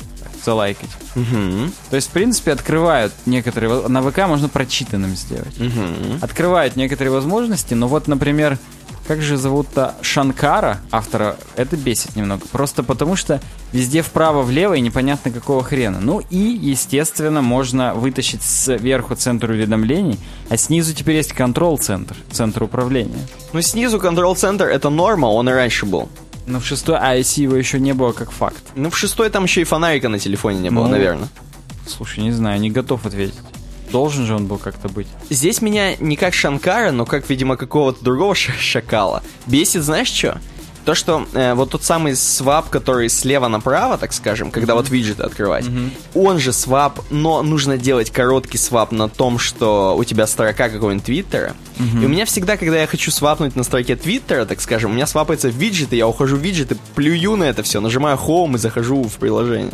залайкать. 0.45 0.91
Mm-hmm. 1.15 1.73
То 1.91 1.97
есть, 1.97 2.09
в 2.09 2.11
принципе, 2.11 2.53
открывают 2.53 3.13
некоторые... 3.25 3.89
На 3.89 4.03
ВК 4.03 4.27
можно 4.27 4.49
прочитанным 4.49 5.15
сделать. 5.17 5.55
Mm-hmm. 5.57 6.23
Открывают 6.23 6.77
некоторые 6.77 7.13
возможности, 7.13 7.75
но 7.75 7.89
вот, 7.89 8.09
например, 8.09 8.59
как 9.07 9.23
же 9.23 9.37
зовут-то 9.37 9.95
Шанкара, 10.03 10.81
автора, 10.91 11.37
это 11.57 11.77
бесит 11.77 12.17
немного. 12.17 12.47
Просто 12.51 12.83
потому 12.83 13.17
что 13.17 13.41
везде 13.73 14.03
вправо-влево 14.03 14.75
и 14.75 14.81
непонятно 14.81 15.31
какого 15.31 15.63
хрена. 15.63 15.99
Ну 16.01 16.23
и, 16.31 16.37
естественно, 16.39 17.43
можно 17.43 17.95
вытащить 17.95 18.43
сверху 18.43 19.15
центр 19.15 19.51
уведомлений, 19.51 20.19
а 20.49 20.57
снизу 20.57 20.95
теперь 20.95 21.17
есть 21.17 21.33
контрол-центр, 21.33 22.17
центр 22.31 22.65
управления. 22.65 23.27
Ну 23.53 23.61
снизу 23.61 23.99
контрол-центр 23.99 24.67
это 24.67 24.91
норма, 24.91 25.27
он 25.27 25.49
и 25.49 25.53
раньше 25.53 25.87
был. 25.87 26.09
Но 26.47 26.61
в 26.61 26.67
шестой 26.67 26.97
IC 26.97 27.43
его 27.43 27.57
еще 27.57 27.81
не 27.81 27.93
было 27.93 28.13
как 28.13 28.31
факт. 28.31 28.63
Ну 28.75 28.91
в 28.91 28.97
шестой 28.97 29.31
там 29.31 29.45
еще 29.45 29.63
и 29.63 29.65
фонарика 29.65 30.09
на 30.09 30.19
телефоне 30.19 30.61
не 30.61 30.71
было, 30.71 30.85
ну, 30.85 30.91
наверное. 30.91 31.29
Слушай, 31.87 32.25
не 32.25 32.33
знаю, 32.33 32.61
не 32.61 32.71
готов 32.71 33.07
ответить. 33.07 33.35
Должен 33.97 34.27
же 34.27 34.35
он 34.35 34.47
был 34.47 34.59
как-то 34.59 34.91
быть. 34.91 35.07
Здесь 35.31 35.63
меня 35.63 35.97
не 35.97 36.17
как 36.17 36.35
Шанкара, 36.35 36.91
но 36.91 37.07
как, 37.07 37.31
видимо, 37.31 37.57
какого-то 37.57 38.05
другого 38.05 38.35
шакала. 38.35 39.23
Бесит, 39.47 39.85
знаешь 39.85 40.09
что? 40.09 40.39
То, 40.85 40.95
что 40.95 41.27
э, 41.33 41.55
вот 41.55 41.71
тот 41.71 41.83
самый 41.83 42.15
свап, 42.15 42.69
который 42.69 43.09
слева 43.09 43.49
направо, 43.49 43.97
так 43.97 44.13
скажем, 44.13 44.51
когда 44.51 44.75
вот 44.75 44.91
виджеты 44.91 45.23
открывать, 45.23 45.65
он 46.15 46.39
же 46.39 46.53
свап, 46.53 47.01
но 47.09 47.43
нужно 47.43 47.79
делать 47.79 48.11
короткий 48.11 48.59
свап 48.59 48.93
на 48.93 49.09
том, 49.09 49.39
что 49.39 49.97
у 49.97 50.05
тебя 50.05 50.27
строка 50.27 50.69
какого-нибудь 50.69 51.07
твиттера. 51.07 51.55
И 51.79 52.05
у 52.05 52.09
меня 52.09 52.27
всегда, 52.27 52.59
когда 52.59 52.79
я 52.79 52.87
хочу 52.87 53.11
свапнуть 53.11 53.57
на 53.57 53.65
строке 53.65 53.97
твиттера, 53.97 54.45
так 54.45 54.61
скажем, 54.61 54.91
у 54.91 54.95
меня 54.95 55.07
свапается 55.07 55.49
в 55.49 55.55
виджеты, 55.55 55.97
я 55.97 56.07
ухожу 56.07 56.37
в 56.37 56.41
виджеты, 56.41 56.77
плюю 56.95 57.37
на 57.37 57.45
это 57.45 57.63
все, 57.63 57.81
нажимаю 57.81 58.19
home 58.19 58.57
и 58.57 58.59
захожу 58.59 59.05
в 59.05 59.15
приложение. 59.15 59.73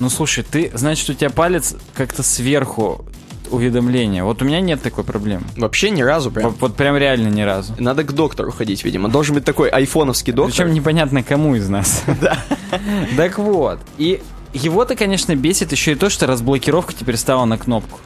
Ну 0.00 0.10
слушай, 0.10 0.42
ты, 0.42 0.72
значит, 0.74 1.08
у 1.08 1.14
тебя 1.14 1.30
палец 1.30 1.76
как-то 1.94 2.24
сверху 2.24 3.04
уведомления. 3.50 4.24
Вот 4.24 4.42
у 4.42 4.44
меня 4.44 4.60
нет 4.60 4.82
такой 4.82 5.04
проблемы. 5.04 5.44
Вообще 5.56 5.90
ни 5.90 6.02
разу 6.02 6.30
прям. 6.30 6.50
Вот, 6.50 6.60
вот 6.60 6.76
прям 6.76 6.96
реально 6.96 7.28
ни 7.28 7.42
разу. 7.42 7.74
Надо 7.78 8.04
к 8.04 8.12
доктору 8.12 8.52
ходить, 8.52 8.84
видимо. 8.84 9.08
Должен 9.08 9.34
быть 9.34 9.44
такой 9.44 9.68
айфоновский 9.68 10.32
доктор. 10.32 10.64
Причем 10.64 10.74
непонятно 10.74 11.22
кому 11.22 11.54
из 11.54 11.68
нас. 11.68 12.02
Да. 12.20 12.38
Так 13.16 13.38
вот. 13.38 13.78
И 13.98 14.20
его-то, 14.52 14.94
конечно, 14.94 15.34
бесит 15.34 15.72
еще 15.72 15.92
и 15.92 15.94
то, 15.94 16.10
что 16.10 16.26
разблокировка 16.26 16.92
теперь 16.92 17.16
стала 17.16 17.44
на 17.44 17.56
кнопку. 17.56 18.00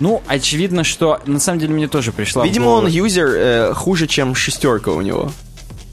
Ну, 0.00 0.22
очевидно, 0.26 0.84
что 0.84 1.20
на 1.26 1.40
самом 1.40 1.58
деле 1.58 1.74
мне 1.74 1.88
тоже 1.88 2.12
пришла. 2.12 2.44
Видимо, 2.44 2.68
он 2.68 2.86
юзер 2.86 3.26
э, 3.26 3.74
хуже, 3.74 4.06
чем 4.06 4.34
шестерка 4.34 4.90
у 4.90 5.00
него. 5.00 5.32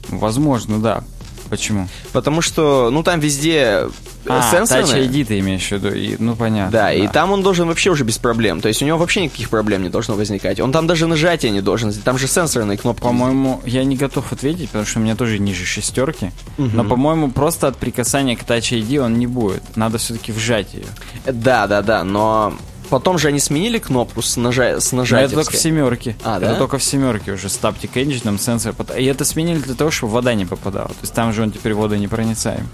Возможно, 0.08 0.78
да. 0.78 1.04
Почему? 1.48 1.88
Потому 2.12 2.40
что, 2.40 2.90
ну, 2.90 3.02
там 3.02 3.20
везде 3.20 3.54
э, 3.54 3.88
А, 4.26 4.50
сенсорные. 4.50 5.06
Touch 5.06 5.10
ID 5.10 5.24
ты 5.24 5.38
имеешь 5.38 5.66
в 5.68 5.72
виду, 5.72 5.94
и, 5.94 6.16
ну 6.18 6.34
понятно. 6.36 6.72
Да, 6.72 6.92
и 6.92 7.06
там 7.08 7.32
он 7.32 7.42
должен 7.42 7.68
вообще 7.68 7.90
уже 7.90 8.04
без 8.04 8.18
проблем. 8.18 8.60
То 8.60 8.68
есть 8.68 8.82
у 8.82 8.84
него 8.84 8.98
вообще 8.98 9.22
никаких 9.22 9.50
проблем 9.50 9.82
не 9.82 9.88
должно 9.88 10.14
возникать. 10.14 10.60
Он 10.60 10.72
там 10.72 10.86
даже 10.86 11.06
нажатия 11.06 11.50
не 11.50 11.60
должен. 11.60 11.92
Там 11.92 12.18
же 12.18 12.26
сенсорные 12.26 12.78
кнопки. 12.78 13.02
По-моему, 13.02 13.60
я 13.64 13.84
не 13.84 13.96
готов 13.96 14.32
ответить, 14.32 14.68
потому 14.68 14.84
что 14.86 14.98
у 14.98 15.02
меня 15.02 15.16
тоже 15.16 15.38
ниже 15.38 15.64
шестерки. 15.64 16.32
Но, 16.58 16.84
по-моему, 16.84 17.30
просто 17.30 17.68
от 17.68 17.76
прикасания 17.76 18.36
к 18.36 18.42
Touch 18.42 18.72
ID 18.78 18.98
он 18.98 19.18
не 19.18 19.26
будет. 19.26 19.62
Надо 19.76 19.98
все-таки 19.98 20.32
вжать 20.32 20.74
ее. 20.74 20.86
Да, 21.24 21.66
да, 21.66 21.82
да, 21.82 22.04
но 22.04 22.54
потом 22.86 23.18
же 23.18 23.28
они 23.28 23.38
сменили 23.40 23.78
кнопку 23.78 24.22
с, 24.22 24.36
нажа... 24.36 24.80
с 24.80 24.92
Но 24.92 25.02
это 25.02 25.10
только 25.12 25.28
в 25.28 25.36
нажатием. 25.36 25.60
семерке. 25.60 26.16
А, 26.24 26.36
это 26.38 26.46
да? 26.46 26.54
только 26.54 26.78
в 26.78 26.82
семерке 26.82 27.32
уже 27.32 27.48
с 27.48 27.58
Taptic 27.58 27.92
Engine 27.94 28.40
сенсор. 28.40 28.74
И 28.96 29.04
это 29.04 29.24
сменили 29.24 29.58
для 29.58 29.74
того, 29.74 29.90
чтобы 29.90 30.12
вода 30.14 30.34
не 30.34 30.44
попадала. 30.46 30.88
То 30.88 30.94
есть 31.02 31.12
там 31.14 31.32
же 31.32 31.42
он 31.42 31.52
теперь 31.52 31.74
водонепроницаем. 31.74 32.66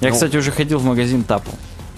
Я, 0.00 0.08
Ну. 0.08 0.14
кстати, 0.14 0.36
уже 0.36 0.50
ходил 0.52 0.78
в 0.78 0.84
магазин 0.84 1.24
Тапу. 1.24 1.50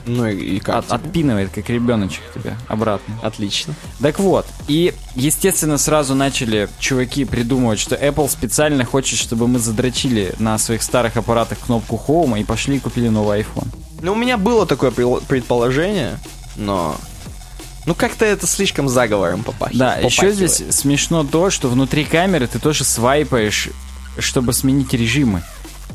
Ну 0.05 0.27
и, 0.27 0.57
и 0.57 0.59
как? 0.59 0.79
От- 0.79 0.87
тебе? 0.87 0.95
отпинывает, 0.97 1.51
как 1.55 1.71
ребеночек 1.71 2.23
тебя 2.35 2.57
обратно. 2.67 3.15
Отлично. 3.23 3.75
Так 4.01 4.19
вот, 4.19 4.47
и, 4.67 4.95
естественно, 5.15 5.79
сразу 5.79 6.17
начали 6.17 6.69
чуваки 6.81 7.25
придумывать, 7.25 7.79
что 7.79 7.95
Apple 7.95 8.29
специально 8.29 8.85
хочет, 8.85 9.21
чтобы 9.21 9.47
мы 9.47 9.61
задрочили 9.61 10.35
на 10.41 10.59
своих 10.59 10.83
старых 10.83 11.17
аппаратах 11.17 11.59
кнопку 11.61 12.03
Home 12.09 12.41
и 12.41 12.43
пошли 12.45 12.77
и 12.77 12.81
купили 12.81 13.09
новый 13.09 13.43
iPhone. 13.43 13.69
Ну, 14.01 14.13
у 14.15 14.17
меня 14.17 14.37
было 14.39 14.67
такое 14.67 14.91
предположение, 14.91 16.19
но... 16.57 16.97
Ну, 17.85 17.95
как-то 17.95 18.25
это 18.25 18.47
слишком 18.47 18.89
заговором 18.89 19.43
попахивает. 19.43 19.79
Да, 19.79 19.97
еще 19.97 20.33
здесь 20.33 20.63
смешно 20.71 21.25
то, 21.25 21.51
что 21.51 21.69
внутри 21.69 22.05
камеры 22.05 22.47
ты 22.47 22.59
тоже 22.59 22.85
свайпаешь, 22.85 23.71
чтобы 24.19 24.53
сменить 24.53 24.93
режимы. 24.93 25.43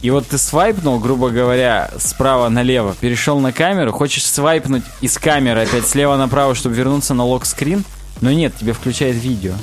И 0.01 0.12
вот 0.12 0.27
ты 0.27 0.38
свайпнул, 0.38 1.00
грубо 1.00 1.29
говоря, 1.29 1.89
справа 1.98 2.50
налево, 2.50 2.96
перешел 3.00 3.39
на 3.39 3.51
камеру, 3.51 3.91
хочешь 3.91 4.25
свайпнуть 4.25 4.84
из 5.01 5.17
камеры 5.17 5.62
опять 5.62 5.88
слева 5.88 6.17
направо, 6.17 6.53
чтобы 6.56 6.75
вернуться 6.75 7.13
на 7.13 7.24
лок-скрин, 7.24 7.84
но 8.22 8.32
нет, 8.32 8.53
тебе 8.60 8.74
включает 8.74 9.15
видео. 9.15 9.53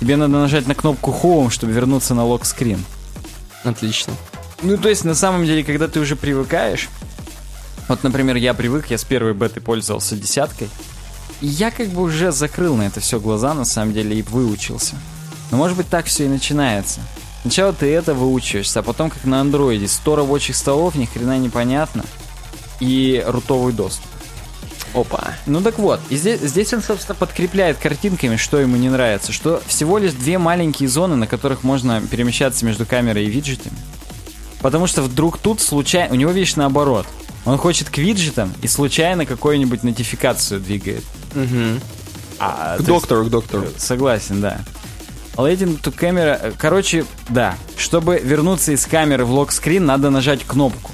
Тебе 0.00 0.16
надо 0.16 0.32
нажать 0.38 0.66
на 0.66 0.74
кнопку 0.74 1.14
Home, 1.22 1.50
чтобы 1.50 1.72
вернуться 1.72 2.14
на 2.14 2.24
лок-скрин. 2.24 2.82
Отлично. 3.64 4.14
Ну, 4.62 4.78
то 4.78 4.88
есть, 4.88 5.04
на 5.04 5.14
самом 5.14 5.44
деле, 5.44 5.62
когда 5.62 5.88
ты 5.88 6.00
уже 6.00 6.16
привыкаешь, 6.16 6.88
вот, 7.88 8.02
например, 8.02 8.36
я 8.36 8.54
привык, 8.54 8.86
я 8.90 8.96
с 8.96 9.04
первой 9.04 9.34
беты 9.34 9.60
пользовался 9.60 10.16
десяткой, 10.16 10.70
и 11.40 11.46
я 11.46 11.70
как 11.70 11.88
бы 11.88 12.02
уже 12.02 12.32
закрыл 12.32 12.76
на 12.76 12.82
это 12.82 13.00
все 13.00 13.20
глаза, 13.20 13.54
на 13.54 13.64
самом 13.64 13.92
деле, 13.92 14.18
и 14.18 14.22
выучился. 14.22 14.96
Но, 15.50 15.56
может 15.56 15.76
быть, 15.76 15.88
так 15.88 16.06
все 16.06 16.26
и 16.26 16.28
начинается. 16.28 17.00
Сначала 17.42 17.72
ты 17.72 17.86
это 17.86 18.14
выучиваешься, 18.14 18.80
а 18.80 18.82
потом, 18.82 19.10
как 19.10 19.24
на 19.24 19.40
андроиде, 19.40 19.88
100 19.88 20.16
рабочих 20.16 20.56
столов, 20.56 20.94
ни 20.94 21.06
хрена 21.06 21.38
непонятно, 21.38 22.04
и 22.80 23.24
рутовый 23.26 23.72
доступ. 23.72 24.06
Опа. 24.92 25.34
Ну 25.46 25.60
так 25.60 25.78
вот, 25.78 26.00
и 26.10 26.16
здесь, 26.16 26.40
здесь 26.40 26.72
он, 26.74 26.82
собственно, 26.82 27.14
подкрепляет 27.14 27.78
картинками, 27.78 28.36
что 28.36 28.58
ему 28.58 28.76
не 28.76 28.90
нравится, 28.90 29.32
что 29.32 29.62
всего 29.66 29.98
лишь 29.98 30.12
две 30.12 30.36
маленькие 30.36 30.88
зоны, 30.88 31.14
на 31.14 31.28
которых 31.28 31.62
можно 31.62 32.02
перемещаться 32.02 32.66
между 32.66 32.84
камерой 32.84 33.26
и 33.26 33.30
виджетами. 33.30 33.76
Потому 34.60 34.86
что 34.86 35.02
вдруг 35.02 35.38
тут 35.38 35.60
случайно... 35.60 36.12
У 36.12 36.16
него, 36.16 36.32
видишь, 36.32 36.56
наоборот. 36.56 37.06
Он 37.44 37.56
хочет 37.56 37.88
к 37.88 37.98
виджетам 37.98 38.52
и 38.62 38.68
случайно 38.68 39.24
какую-нибудь 39.24 39.82
нотификацию 39.84 40.60
двигает. 40.60 41.04
Мгм. 41.34 41.80
А, 42.38 42.74
К 42.74 42.76
то 42.78 42.82
есть- 42.82 42.86
доктору, 42.88 43.24
к 43.26 43.30
доктору. 43.30 43.66
Согласен, 43.76 44.40
да. 44.40 44.60
Lighting 45.36 45.80
to 45.80 45.94
camera... 45.96 46.54
Короче, 46.58 47.04
да. 47.28 47.54
Чтобы 47.76 48.18
вернуться 48.22 48.72
из 48.72 48.84
камеры 48.86 49.24
в 49.24 49.30
лок-скрин, 49.32 49.84
надо 49.86 50.10
нажать 50.10 50.44
кнопку. 50.44 50.90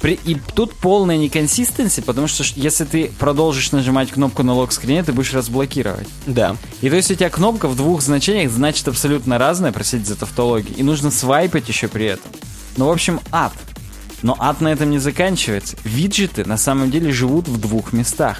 При- 0.00 0.18
И 0.24 0.34
тут 0.54 0.72
полная 0.74 1.18
неконсистенция, 1.18 2.02
потому 2.02 2.26
что 2.26 2.42
если 2.56 2.84
ты 2.84 3.12
продолжишь 3.18 3.70
нажимать 3.72 4.10
кнопку 4.10 4.42
на 4.42 4.54
лок-скрине, 4.54 5.02
ты 5.04 5.12
будешь 5.12 5.34
разблокировать. 5.34 6.08
Да. 6.26 6.56
И 6.80 6.88
то 6.88 6.96
есть 6.96 7.10
у 7.10 7.14
тебя 7.14 7.28
кнопка 7.28 7.68
в 7.68 7.76
двух 7.76 8.00
значениях 8.00 8.50
значит 8.50 8.88
абсолютно 8.88 9.36
разное, 9.38 9.72
простите 9.72 10.04
за 10.06 10.16
тавтологию, 10.16 10.74
и 10.74 10.82
нужно 10.82 11.10
свайпать 11.10 11.68
еще 11.68 11.86
при 11.88 12.06
этом. 12.06 12.30
Ну, 12.78 12.86
в 12.86 12.90
общем, 12.90 13.20
ад. 13.30 13.52
Но 14.22 14.34
ад 14.38 14.60
на 14.62 14.68
этом 14.68 14.90
не 14.90 14.98
заканчивается. 14.98 15.76
Виджеты 15.84 16.44
на 16.46 16.56
самом 16.56 16.90
деле 16.90 17.12
живут 17.12 17.46
в 17.46 17.58
двух 17.60 17.92
местах. 17.92 18.38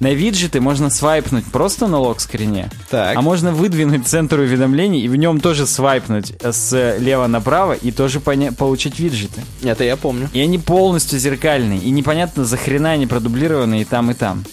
На 0.00 0.14
виджеты 0.14 0.62
можно 0.62 0.88
свайпнуть 0.88 1.44
просто 1.44 1.86
на 1.86 1.98
лок-скрине, 1.98 2.70
Так. 2.90 3.16
а 3.18 3.20
можно 3.20 3.52
выдвинуть 3.52 4.06
центр 4.08 4.38
уведомлений 4.40 5.02
и 5.02 5.08
в 5.08 5.16
нем 5.16 5.40
тоже 5.40 5.66
свайпнуть 5.66 6.32
с 6.42 6.96
лева 6.98 7.26
направо 7.26 7.74
и 7.74 7.90
тоже 7.92 8.18
поня- 8.20 8.54
получить 8.54 8.98
виджеты. 8.98 9.42
Это 9.62 9.84
я 9.84 9.98
помню. 9.98 10.30
И 10.32 10.40
они 10.40 10.58
полностью 10.58 11.18
зеркальные, 11.18 11.80
и 11.80 11.90
непонятно, 11.90 12.46
за 12.46 12.56
хрена 12.56 12.92
они 12.92 13.06
продублированы 13.06 13.82
и 13.82 13.84
там, 13.84 14.10
и 14.10 14.14
там. 14.14 14.44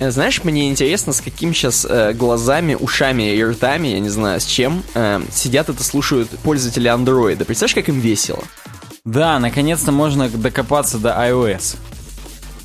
Э, 0.00 0.10
Знаешь, 0.10 0.44
мне 0.44 0.68
интересно, 0.68 1.14
с 1.14 1.22
какими 1.22 1.52
сейчас 1.54 1.86
глазами, 2.14 2.74
ушами 2.78 3.34
и 3.34 3.42
ртами, 3.42 3.88
я 3.88 4.00
не 4.00 4.10
знаю, 4.10 4.38
с 4.40 4.44
чем, 4.44 4.82
э, 4.94 5.22
сидят 5.32 5.70
это 5.70 5.82
слушают 5.82 6.28
пользователи 6.42 6.88
андроида. 6.88 7.46
Представляешь, 7.46 7.74
как 7.74 7.88
им 7.88 8.00
весело? 8.00 8.44
Да, 9.06 9.38
наконец-то 9.38 9.92
можно 9.92 10.28
докопаться 10.28 10.98
до 10.98 11.08
iOS. 11.10 11.76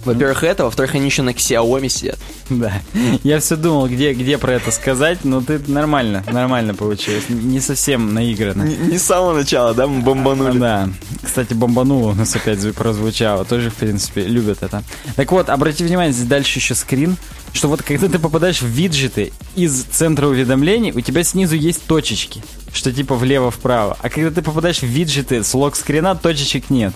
Во-первых, 0.07 0.43
это, 0.43 0.63
во-вторых, 0.63 0.95
они 0.95 1.05
еще 1.05 1.21
на 1.21 1.31
Xiaomi 1.31 1.89
сидят. 1.89 2.17
Да. 2.49 2.81
Я 3.23 3.39
все 3.39 3.55
думал, 3.57 3.87
где, 3.87 4.13
где 4.13 4.37
про 4.37 4.53
это 4.53 4.71
сказать, 4.71 5.25
но 5.25 5.41
ты 5.41 5.59
нормально, 5.67 6.23
нормально 6.31 6.73
получилось. 6.73 7.25
Не 7.29 7.59
совсем 7.59 8.13
наигранно. 8.13 8.63
Не 8.63 8.97
с 8.97 9.03
самого 9.03 9.33
начала, 9.33 9.73
да, 9.73 9.85
мы 9.87 10.01
бомбанули. 10.01 10.57
Да. 10.57 10.89
Кстати, 11.21 11.53
бомбануло 11.53 12.11
у 12.11 12.15
нас 12.15 12.35
опять 12.35 12.59
зву- 12.59 12.73
прозвучало. 12.73 13.43
Тоже, 13.45 13.69
в 13.69 13.75
принципе, 13.75 14.21
любят 14.23 14.63
это. 14.63 14.81
Так 15.15 15.31
вот, 15.31 15.49
обрати 15.49 15.83
внимание, 15.83 16.13
здесь 16.13 16.27
дальше 16.27 16.59
еще 16.59 16.73
скрин, 16.73 17.17
что 17.53 17.67
вот 17.67 17.81
когда 17.81 18.07
ты 18.07 18.17
попадаешь 18.19 18.61
в 18.61 18.67
виджеты 18.67 19.33
из 19.55 19.83
центра 19.83 20.27
уведомлений, 20.27 20.91
у 20.93 21.01
тебя 21.01 21.23
снизу 21.23 21.55
есть 21.55 21.83
точечки, 21.85 22.41
что 22.71 22.91
типа 22.93 23.15
влево-вправо. 23.15 23.97
А 24.01 24.09
когда 24.09 24.31
ты 24.31 24.41
попадаешь 24.41 24.79
в 24.79 24.83
виджеты 24.85 25.43
с 25.43 25.53
лок-скрина, 25.53 26.15
точечек 26.15 26.69
нет. 26.69 26.93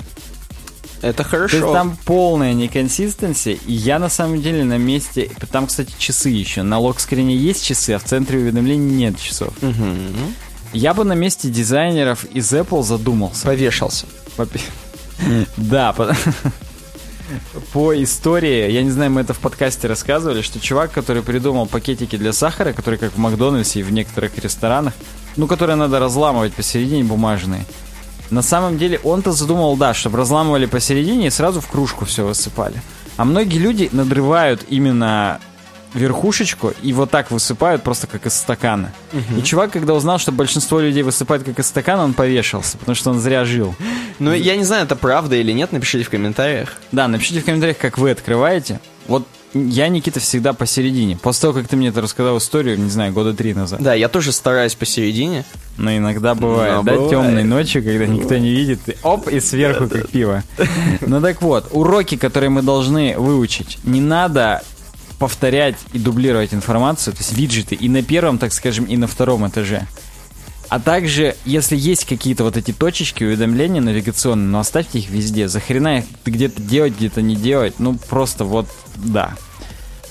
Это 1.01 1.23
То 1.23 1.29
хорошо. 1.29 1.57
есть 1.57 1.71
там 1.71 1.97
полная 2.05 2.53
неконсистенция, 2.53 3.57
и 3.65 3.73
я 3.73 3.97
на 3.99 4.09
самом 4.09 4.41
деле 4.41 4.63
на 4.63 4.77
месте... 4.77 5.31
Там, 5.51 5.67
кстати, 5.67 5.93
часы 5.97 6.29
еще. 6.29 6.61
На 6.61 6.77
лок-скрине 6.79 7.35
есть 7.35 7.65
часы, 7.65 7.91
а 7.91 7.99
в 7.99 8.03
центре 8.03 8.39
уведомлений 8.39 8.95
нет 8.95 9.19
часов. 9.19 9.53
Мгм. 9.61 10.35
Я 10.73 10.93
бы 10.93 11.03
на 11.03 11.13
месте 11.13 11.49
дизайнеров 11.49 12.25
из 12.25 12.51
Apple 12.53 12.83
задумался. 12.83 13.45
Повешался. 13.45 14.05
Да, 15.57 15.95
по 17.73 18.03
истории, 18.03 18.71
я 18.71 18.83
не 18.83 18.91
знаю, 18.91 19.11
мы 19.11 19.21
это 19.21 19.33
в 19.33 19.39
подкасте 19.39 19.87
рассказывали, 19.87 20.41
что 20.41 20.59
чувак, 20.59 20.91
который 20.91 21.23
придумал 21.23 21.65
пакетики 21.65 22.17
для 22.17 22.33
сахара, 22.33 22.73
которые 22.73 22.99
как 22.99 23.13
в 23.13 23.17
Макдональдсе 23.17 23.79
и 23.79 23.83
в 23.83 23.91
некоторых 23.91 24.37
ресторанах, 24.37 24.93
ну, 25.37 25.47
которые 25.47 25.75
надо 25.75 25.99
разламывать 25.99 26.53
посередине 26.53 27.03
бумажные. 27.03 27.65
На 28.31 28.41
самом 28.41 28.77
деле 28.77 28.99
он-то 29.03 29.33
задумал, 29.33 29.75
да, 29.77 29.93
чтобы 29.93 30.17
разламывали 30.17 30.65
посередине 30.65 31.27
и 31.27 31.29
сразу 31.29 31.61
в 31.61 31.67
кружку 31.67 32.05
все 32.05 32.25
высыпали. 32.25 32.81
А 33.17 33.25
многие 33.25 33.57
люди 33.57 33.89
надрывают 33.91 34.65
именно 34.69 35.39
верхушечку 35.93 36.73
и 36.81 36.93
вот 36.93 37.11
так 37.11 37.31
высыпают 37.31 37.83
просто 37.83 38.07
как 38.07 38.25
из 38.25 38.33
стакана. 38.33 38.93
И 39.37 39.41
чувак, 39.43 39.71
когда 39.71 39.93
узнал, 39.93 40.17
что 40.17 40.31
большинство 40.31 40.79
людей 40.79 41.03
высыпают 41.03 41.43
как 41.43 41.59
из 41.59 41.67
стакана, 41.67 42.05
он 42.05 42.13
повешался, 42.13 42.77
потому 42.77 42.95
что 42.95 43.09
он 43.09 43.19
зря 43.19 43.43
жил. 43.43 43.75
Ну, 44.19 44.33
я 44.33 44.55
не 44.55 44.63
знаю, 44.63 44.85
это 44.85 44.95
правда 44.95 45.35
или 45.35 45.51
нет, 45.51 45.73
напишите 45.73 46.05
в 46.05 46.09
комментариях. 46.09 46.77
Да, 46.93 47.09
напишите 47.09 47.41
в 47.41 47.45
комментариях, 47.45 47.77
как 47.77 47.97
вы 47.97 48.11
открываете. 48.11 48.79
Вот 49.07 49.27
я, 49.53 49.87
Никита, 49.89 50.19
всегда 50.19 50.53
посередине. 50.53 51.17
После 51.17 51.41
того, 51.41 51.53
как 51.53 51.67
ты 51.67 51.75
мне 51.75 51.89
это 51.89 52.01
рассказал 52.01 52.37
историю, 52.37 52.79
не 52.79 52.89
знаю, 52.89 53.13
года 53.13 53.33
три 53.33 53.53
назад. 53.53 53.81
Да, 53.81 53.93
я 53.93 54.07
тоже 54.07 54.31
стараюсь 54.31 54.75
посередине. 54.75 55.45
Но 55.77 55.95
иногда 55.95 56.35
бывает, 56.35 56.75
Но 56.75 56.83
да, 56.83 56.91
бывает. 56.93 57.09
темной 57.09 57.43
ночью, 57.43 57.83
когда 57.83 58.05
никто 58.05 58.37
не 58.37 58.51
видит, 58.51 58.79
и 58.87 58.95
оп, 59.03 59.27
и 59.27 59.39
сверху 59.39 59.87
как 59.87 60.09
пиво. 60.09 60.43
Ну 61.01 61.21
так 61.21 61.41
вот, 61.41 61.67
уроки, 61.71 62.17
которые 62.17 62.49
мы 62.49 62.61
должны 62.61 63.17
выучить, 63.17 63.79
не 63.83 64.01
надо 64.01 64.61
повторять 65.19 65.75
и 65.93 65.99
дублировать 65.99 66.53
информацию, 66.53 67.13
то 67.13 67.19
есть 67.19 67.33
виджеты 67.33 67.75
и 67.75 67.87
на 67.89 68.01
первом, 68.01 68.37
так 68.37 68.51
скажем, 68.53 68.85
и 68.85 68.97
на 68.97 69.07
втором 69.07 69.47
этаже. 69.47 69.87
А 70.71 70.79
также, 70.79 71.35
если 71.43 71.75
есть 71.75 72.05
какие-то 72.05 72.45
вот 72.45 72.55
эти 72.55 72.71
точечки 72.71 73.25
уведомления 73.25 73.81
навигационные, 73.81 74.47
ну 74.47 74.57
оставьте 74.57 74.99
их 74.99 75.09
везде. 75.09 75.49
Захрена 75.49 75.97
их 75.97 76.05
где-то 76.23 76.61
делать, 76.61 76.95
где-то 76.95 77.21
не 77.21 77.35
делать. 77.35 77.77
Ну 77.79 77.97
просто 78.07 78.45
вот, 78.45 78.67
да. 78.95 79.35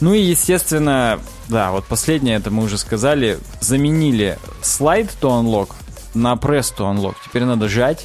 Ну 0.00 0.12
и, 0.12 0.20
естественно, 0.20 1.18
да, 1.48 1.70
вот 1.70 1.86
последнее, 1.86 2.36
это 2.36 2.50
мы 2.50 2.64
уже 2.64 2.76
сказали, 2.76 3.38
заменили 3.62 4.38
слайд 4.60 5.06
to 5.22 5.30
unlock 5.30 5.70
на 6.12 6.34
press 6.34 6.74
to 6.76 6.94
unlock. 6.94 7.14
Теперь 7.24 7.44
надо 7.44 7.66
жать. 7.66 8.04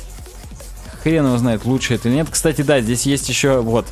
Хрен 1.04 1.26
его 1.26 1.38
знает, 1.38 1.66
лучше 1.66 1.96
это 1.96 2.08
или 2.08 2.16
нет. 2.16 2.30
Кстати, 2.32 2.62
да, 2.62 2.80
здесь 2.80 3.06
есть 3.06 3.28
еще 3.28 3.60
вот 3.60 3.86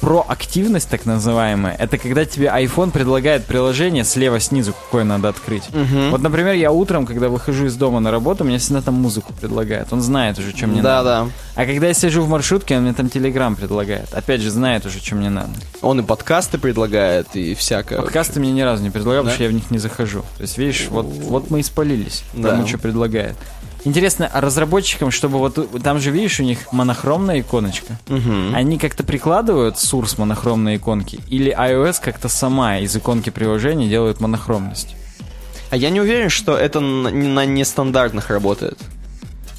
проактивность, 0.00 0.88
так 0.88 1.06
называемая. 1.06 1.74
Это 1.76 1.98
когда 1.98 2.24
тебе 2.24 2.46
iPhone 2.46 2.90
предлагает 2.90 3.44
приложение 3.44 4.04
слева 4.04 4.40
снизу, 4.40 4.72
какое 4.72 5.04
надо 5.04 5.28
открыть. 5.28 5.64
Вот, 6.10 6.20
например, 6.22 6.54
я 6.54 6.72
утром, 6.72 7.06
когда 7.06 7.28
выхожу 7.28 7.66
из 7.66 7.76
дома 7.76 8.00
на 8.00 8.10
работу, 8.10 8.44
мне 8.44 8.58
всегда 8.58 8.80
там 8.80 8.94
музыку 8.94 9.32
предлагает. 9.38 9.92
Он 9.92 10.00
знает 10.00 10.38
уже, 10.38 10.50
что 10.56 10.66
мне 10.66 10.82
да, 10.82 11.02
надо. 11.02 11.26
да. 11.26 11.30
А 11.62 11.66
когда 11.66 11.88
я 11.88 11.94
сижу 11.94 12.22
в 12.22 12.28
маршрутке, 12.28 12.76
он 12.76 12.84
мне 12.84 12.94
там 12.94 13.08
Телеграм 13.08 13.54
предлагает. 13.56 14.12
Опять 14.14 14.40
же, 14.40 14.50
знает 14.50 14.86
уже, 14.86 14.98
что 15.00 15.14
мне 15.16 15.30
надо. 15.30 15.50
Он 15.82 16.00
и 16.00 16.02
подкасты 16.02 16.58
предлагает, 16.58 17.28
и 17.34 17.54
всякое. 17.54 18.00
Подкасты 18.00 18.40
мне 18.40 18.52
ни 18.52 18.62
разу 18.62 18.82
не 18.82 18.90
предлагал, 18.90 19.24
Да? 19.24 19.30
потому 19.30 19.34
что 19.34 19.44
я 19.44 19.50
в 19.50 19.52
них 19.52 19.70
не 19.70 19.78
захожу. 19.78 20.20
То 20.36 20.42
есть, 20.42 20.56
видишь, 20.58 20.86
вот, 20.90 21.06
вот 21.06 21.50
мы 21.50 21.60
и 21.60 21.62
спалились. 21.62 22.24
Да. 22.34 22.50
Кому 22.50 22.66
что 22.66 22.78
предлагает. 22.78 23.36
Интересно, 23.84 24.30
а 24.32 24.40
разработчикам, 24.40 25.10
чтобы 25.10 25.38
вот 25.38 25.82
там 25.82 26.00
же, 26.00 26.10
видишь, 26.10 26.38
у 26.40 26.42
них 26.42 26.72
монохромная 26.72 27.40
иконочка. 27.40 27.98
Мгм. 28.08 28.54
Они 28.54 28.78
как-то 28.78 29.04
прикладывают 29.04 29.78
сурс 29.78 30.18
монохромной 30.18 30.76
иконки? 30.76 31.20
Или 31.28 31.50
iOS 31.56 31.96
как-то 32.02 32.28
сама 32.28 32.78
из 32.78 32.94
иконки 32.94 33.30
приложения 33.30 33.88
делает 33.88 34.20
монохромность? 34.20 34.94
А 35.70 35.76
я 35.76 35.90
не 35.90 36.00
уверен, 36.00 36.28
что 36.28 36.56
это 36.56 36.80
на, 36.80 37.08
не- 37.08 37.28
на 37.28 37.46
нестандартных 37.46 38.28
работает. 38.28 38.78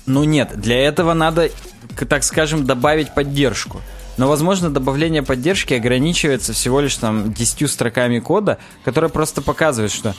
Ну 0.06 0.24
нет, 0.24 0.52
для 0.56 0.78
этого 0.80 1.14
надо, 1.14 1.50
так 2.08 2.24
скажем, 2.24 2.66
добавить 2.66 3.16
поддержку. 3.16 3.82
Но, 4.18 4.28
возможно, 4.28 4.70
добавление 4.70 5.24
поддержки 5.24 5.74
ограничивается 5.74 6.54
всего 6.54 6.82
лишь 6.82 6.96
там 6.98 7.34
10 7.34 7.72
строками 7.72 8.20
кода, 8.20 8.58
которые 8.84 9.10
просто 9.10 9.42
показывают, 9.42 9.92
что 9.92 10.14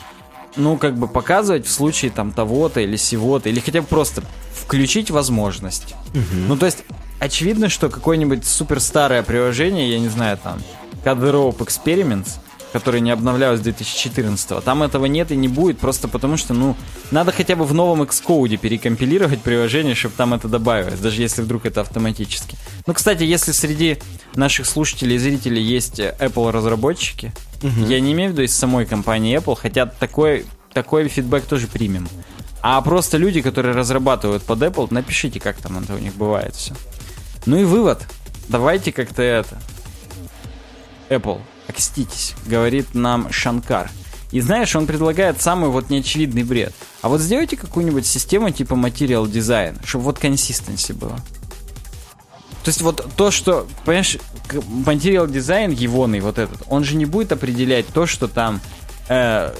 ну, 0.55 0.77
как 0.77 0.97
бы 0.97 1.07
показывать 1.07 1.65
в 1.65 1.71
случае 1.71 2.11
там 2.11 2.31
того-то 2.31 2.79
или 2.79 2.95
сего-то, 2.95 3.49
или 3.49 3.59
хотя 3.59 3.81
бы 3.81 3.87
просто 3.87 4.23
включить 4.53 5.11
возможность. 5.11 5.95
Ну, 6.47 6.57
то 6.57 6.65
есть, 6.65 6.83
очевидно, 7.19 7.69
что 7.69 7.89
какое-нибудь 7.89 8.45
супер 8.45 8.79
старое 8.79 9.23
приложение, 9.23 9.91
я 9.91 9.99
не 9.99 10.09
знаю, 10.09 10.37
там, 10.37 10.59
Rope 11.31 11.57
Experiments, 11.57 12.39
который 12.73 13.01
не 13.01 13.11
обновлялось 13.11 13.59
с 13.59 13.63
2014 13.63 14.63
там 14.63 14.81
этого 14.81 15.05
нет 15.05 15.31
и 15.31 15.35
не 15.35 15.47
будет, 15.47 15.77
просто 15.77 16.07
потому 16.07 16.37
что, 16.37 16.53
ну, 16.53 16.75
надо 17.11 17.31
хотя 17.31 17.55
бы 17.55 17.65
в 17.65 17.73
новом 17.73 18.01
Xcode 18.01 18.57
перекомпилировать 18.57 19.41
приложение, 19.41 19.93
чтобы 19.93 20.15
там 20.17 20.33
это 20.33 20.47
добавилось, 20.47 20.99
даже 20.99 21.21
если 21.21 21.43
вдруг 21.43 21.65
это 21.67 21.81
автоматически. 21.81 22.57
Ну, 22.87 22.93
кстати, 22.93 23.23
если 23.23 23.51
среди 23.51 23.99
наших 24.35 24.65
слушателей 24.65 25.15
и 25.15 25.19
зрителей 25.19 25.61
есть 25.61 25.99
э, 25.99 26.15
Apple-разработчики, 26.19 27.31
я 27.87 28.01
не 28.01 28.11
имею 28.11 28.31
в 28.31 28.33
виду 28.33 28.41
из 28.41 28.53
самой 28.53 28.85
компании 28.85 29.37
Apple, 29.37 29.55
хотя 29.55 29.85
такой, 29.85 30.45
такой 30.73 31.07
фидбэк 31.07 31.45
тоже 31.45 31.67
примем. 31.67 32.09
А 32.61 32.81
просто 32.81 33.17
люди, 33.17 33.41
которые 33.41 33.75
разрабатывают 33.75 34.43
под 34.43 34.59
Apple, 34.61 34.87
напишите, 34.89 35.39
как 35.39 35.57
там 35.57 35.77
это 35.77 35.93
у 35.93 35.99
них 35.99 36.13
бывает 36.15 36.55
все. 36.55 36.73
Ну 37.45 37.57
и 37.57 37.63
вывод. 37.63 38.01
Давайте 38.49 38.91
как-то 38.91 39.21
это... 39.21 39.61
Apple, 41.09 41.39
окститесь, 41.67 42.33
говорит 42.45 42.93
нам 42.93 43.31
Шанкар. 43.31 43.89
И 44.31 44.41
знаешь, 44.41 44.75
он 44.75 44.87
предлагает 44.87 45.41
самый 45.41 45.69
вот 45.69 45.91
неочевидный 45.91 46.43
бред. 46.43 46.73
А 47.01 47.09
вот 47.09 47.21
сделайте 47.21 47.55
какую-нибудь 47.55 48.05
систему 48.05 48.49
типа 48.49 48.73
Material 48.73 49.25
Design, 49.25 49.79
чтобы 49.85 50.05
вот 50.05 50.17
консистенси 50.17 50.93
было. 50.93 51.17
То 52.63 52.69
есть 52.69 52.81
вот 52.81 53.05
то, 53.15 53.29
что, 53.29 53.67
понимаешь, 53.85 54.17
Material 54.49 55.27
Design 55.27 55.73
егоный 55.73 56.21
вот 56.21 56.39
этот, 56.39 56.63
он 56.67 56.83
же 56.83 56.95
не 56.95 57.05
будет 57.05 57.31
определять 57.31 57.85
то, 57.87 58.07
что 58.07 58.27
там 58.27 58.61
э, 59.09 59.53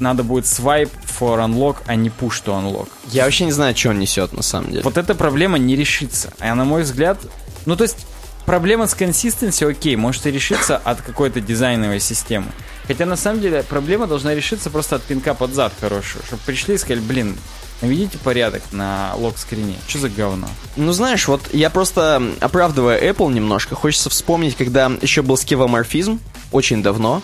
надо 0.00 0.24
будет 0.24 0.44
swipe 0.44 0.90
for 1.06 1.38
unlock, 1.38 1.78
а 1.86 1.94
не 1.94 2.08
push 2.08 2.42
to 2.44 2.52
unlock. 2.52 2.88
Я 3.06 3.24
вообще 3.24 3.44
не 3.46 3.52
знаю, 3.52 3.76
что 3.76 3.90
он 3.90 3.98
несет 3.98 4.32
на 4.32 4.42
самом 4.42 4.70
деле. 4.70 4.82
Вот 4.82 4.98
эта 4.98 5.14
проблема 5.14 5.58
не 5.58 5.76
решится. 5.76 6.32
А 6.38 6.54
на 6.54 6.64
мой 6.64 6.82
взгляд, 6.82 7.18
ну 7.64 7.76
то 7.76 7.84
есть 7.84 8.06
проблема 8.48 8.86
с 8.86 8.94
консистенцией, 8.94 9.72
окей, 9.72 9.94
может 9.94 10.26
и 10.26 10.30
решиться 10.30 10.78
от 10.78 11.02
какой-то 11.02 11.38
дизайновой 11.38 12.00
системы. 12.00 12.46
Хотя 12.86 13.04
на 13.04 13.16
самом 13.16 13.42
деле 13.42 13.62
проблема 13.62 14.06
должна 14.06 14.34
решиться 14.34 14.70
просто 14.70 14.96
от 14.96 15.02
пинка 15.02 15.34
под 15.34 15.52
зад 15.52 15.74
хорошего. 15.78 16.24
Чтобы 16.24 16.40
пришли 16.46 16.76
и 16.76 16.78
сказали, 16.78 17.00
блин, 17.00 17.36
наведите 17.82 18.16
порядок 18.16 18.62
на 18.72 19.12
лог-скрине. 19.16 19.76
Что 19.86 19.98
за 19.98 20.08
говно? 20.08 20.48
Ну, 20.76 20.92
знаешь, 20.92 21.28
вот 21.28 21.42
я 21.52 21.68
просто, 21.68 22.22
оправдывая 22.40 22.98
Apple 22.98 23.30
немножко, 23.30 23.74
хочется 23.74 24.08
вспомнить, 24.08 24.56
когда 24.56 24.90
еще 25.02 25.20
был 25.20 25.36
скевоморфизм, 25.36 26.18
очень 26.50 26.82
давно, 26.82 27.20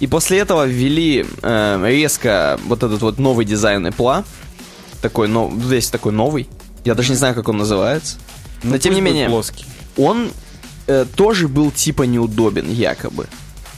и 0.00 0.06
после 0.06 0.38
этого 0.38 0.66
ввели 0.66 1.24
э, 1.40 1.82
резко 1.86 2.60
вот 2.66 2.82
этот 2.82 3.00
вот 3.00 3.18
новый 3.18 3.46
дизайн 3.46 3.86
Apple, 3.86 4.22
такой, 5.00 5.28
но 5.28 5.50
весь 5.50 5.88
такой 5.88 6.12
новый, 6.12 6.46
я 6.84 6.94
даже 6.94 7.08
не 7.08 7.16
знаю, 7.16 7.34
как 7.34 7.48
он 7.48 7.56
называется, 7.56 8.18
но 8.62 8.72
Ну, 8.72 8.78
тем 8.78 8.92
не 8.92 9.00
менее, 9.00 9.30
Плоский. 9.30 9.64
он 9.96 10.30
э, 10.88 11.06
тоже 11.14 11.46
был 11.46 11.70
типа 11.70 12.02
неудобен, 12.02 12.70
якобы. 12.70 13.26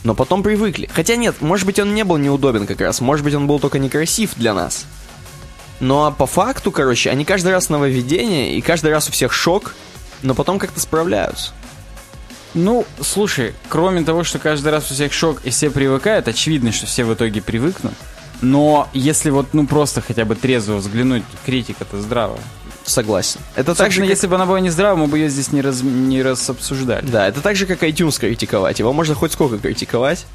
Но 0.03 0.15
потом 0.15 0.41
привыкли. 0.41 0.89
Хотя 0.91 1.15
нет, 1.15 1.41
может 1.41 1.65
быть 1.65 1.79
он 1.79 1.93
не 1.93 2.03
был 2.03 2.17
неудобен 2.17 2.65
как 2.65 2.81
раз, 2.81 3.01
может 3.01 3.23
быть 3.23 3.35
он 3.35 3.45
был 3.45 3.59
только 3.59 3.77
некрасив 3.77 4.31
для 4.35 4.53
нас. 4.53 4.85
Но 5.79 6.11
по 6.11 6.25
факту, 6.25 6.71
короче, 6.71 7.09
они 7.09 7.25
каждый 7.25 7.51
раз 7.51 7.69
нововведение, 7.69 8.55
и 8.55 8.61
каждый 8.61 8.91
раз 8.91 9.09
у 9.09 9.11
всех 9.11 9.33
шок, 9.33 9.75
но 10.21 10.33
потом 10.33 10.59
как-то 10.59 10.79
справляются. 10.79 11.51
Ну, 12.53 12.85
слушай, 12.99 13.53
кроме 13.69 14.03
того, 14.03 14.23
что 14.23 14.37
каждый 14.37 14.71
раз 14.71 14.91
у 14.91 14.93
всех 14.93 15.13
шок 15.13 15.41
и 15.43 15.49
все 15.49 15.69
привыкают, 15.69 16.27
очевидно, 16.27 16.71
что 16.71 16.85
все 16.85 17.05
в 17.05 17.13
итоге 17.13 17.41
привыкнут. 17.41 17.93
Но 18.41 18.89
если 18.93 19.29
вот, 19.29 19.53
ну, 19.53 19.67
просто 19.67 20.01
хотя 20.01 20.25
бы 20.25 20.35
трезво 20.35 20.75
взглянуть, 20.75 21.23
критика-то 21.45 22.01
здравая. 22.01 22.41
Согласен. 22.85 23.39
Это 23.55 23.75
так 23.75 23.91
же, 23.91 24.01
как... 24.01 24.09
если 24.09 24.27
бы 24.27 24.35
она 24.35 24.45
была 24.45 24.59
не 24.59 24.69
здравая, 24.69 24.97
мы 25.01 25.07
бы 25.07 25.17
ее 25.19 25.29
здесь 25.29 25.51
не, 25.51 25.61
раз, 25.61 25.81
не 25.83 26.21
раз 26.21 26.49
обсуждали. 26.49 27.05
Да, 27.05 27.27
это 27.27 27.41
так 27.41 27.55
же, 27.55 27.65
как 27.65 27.83
iTunes 27.83 28.19
критиковать. 28.19 28.79
Его 28.79 28.91
можно 28.93 29.13
хоть 29.15 29.31
сколько 29.33 29.57
критиковать, 29.59 30.25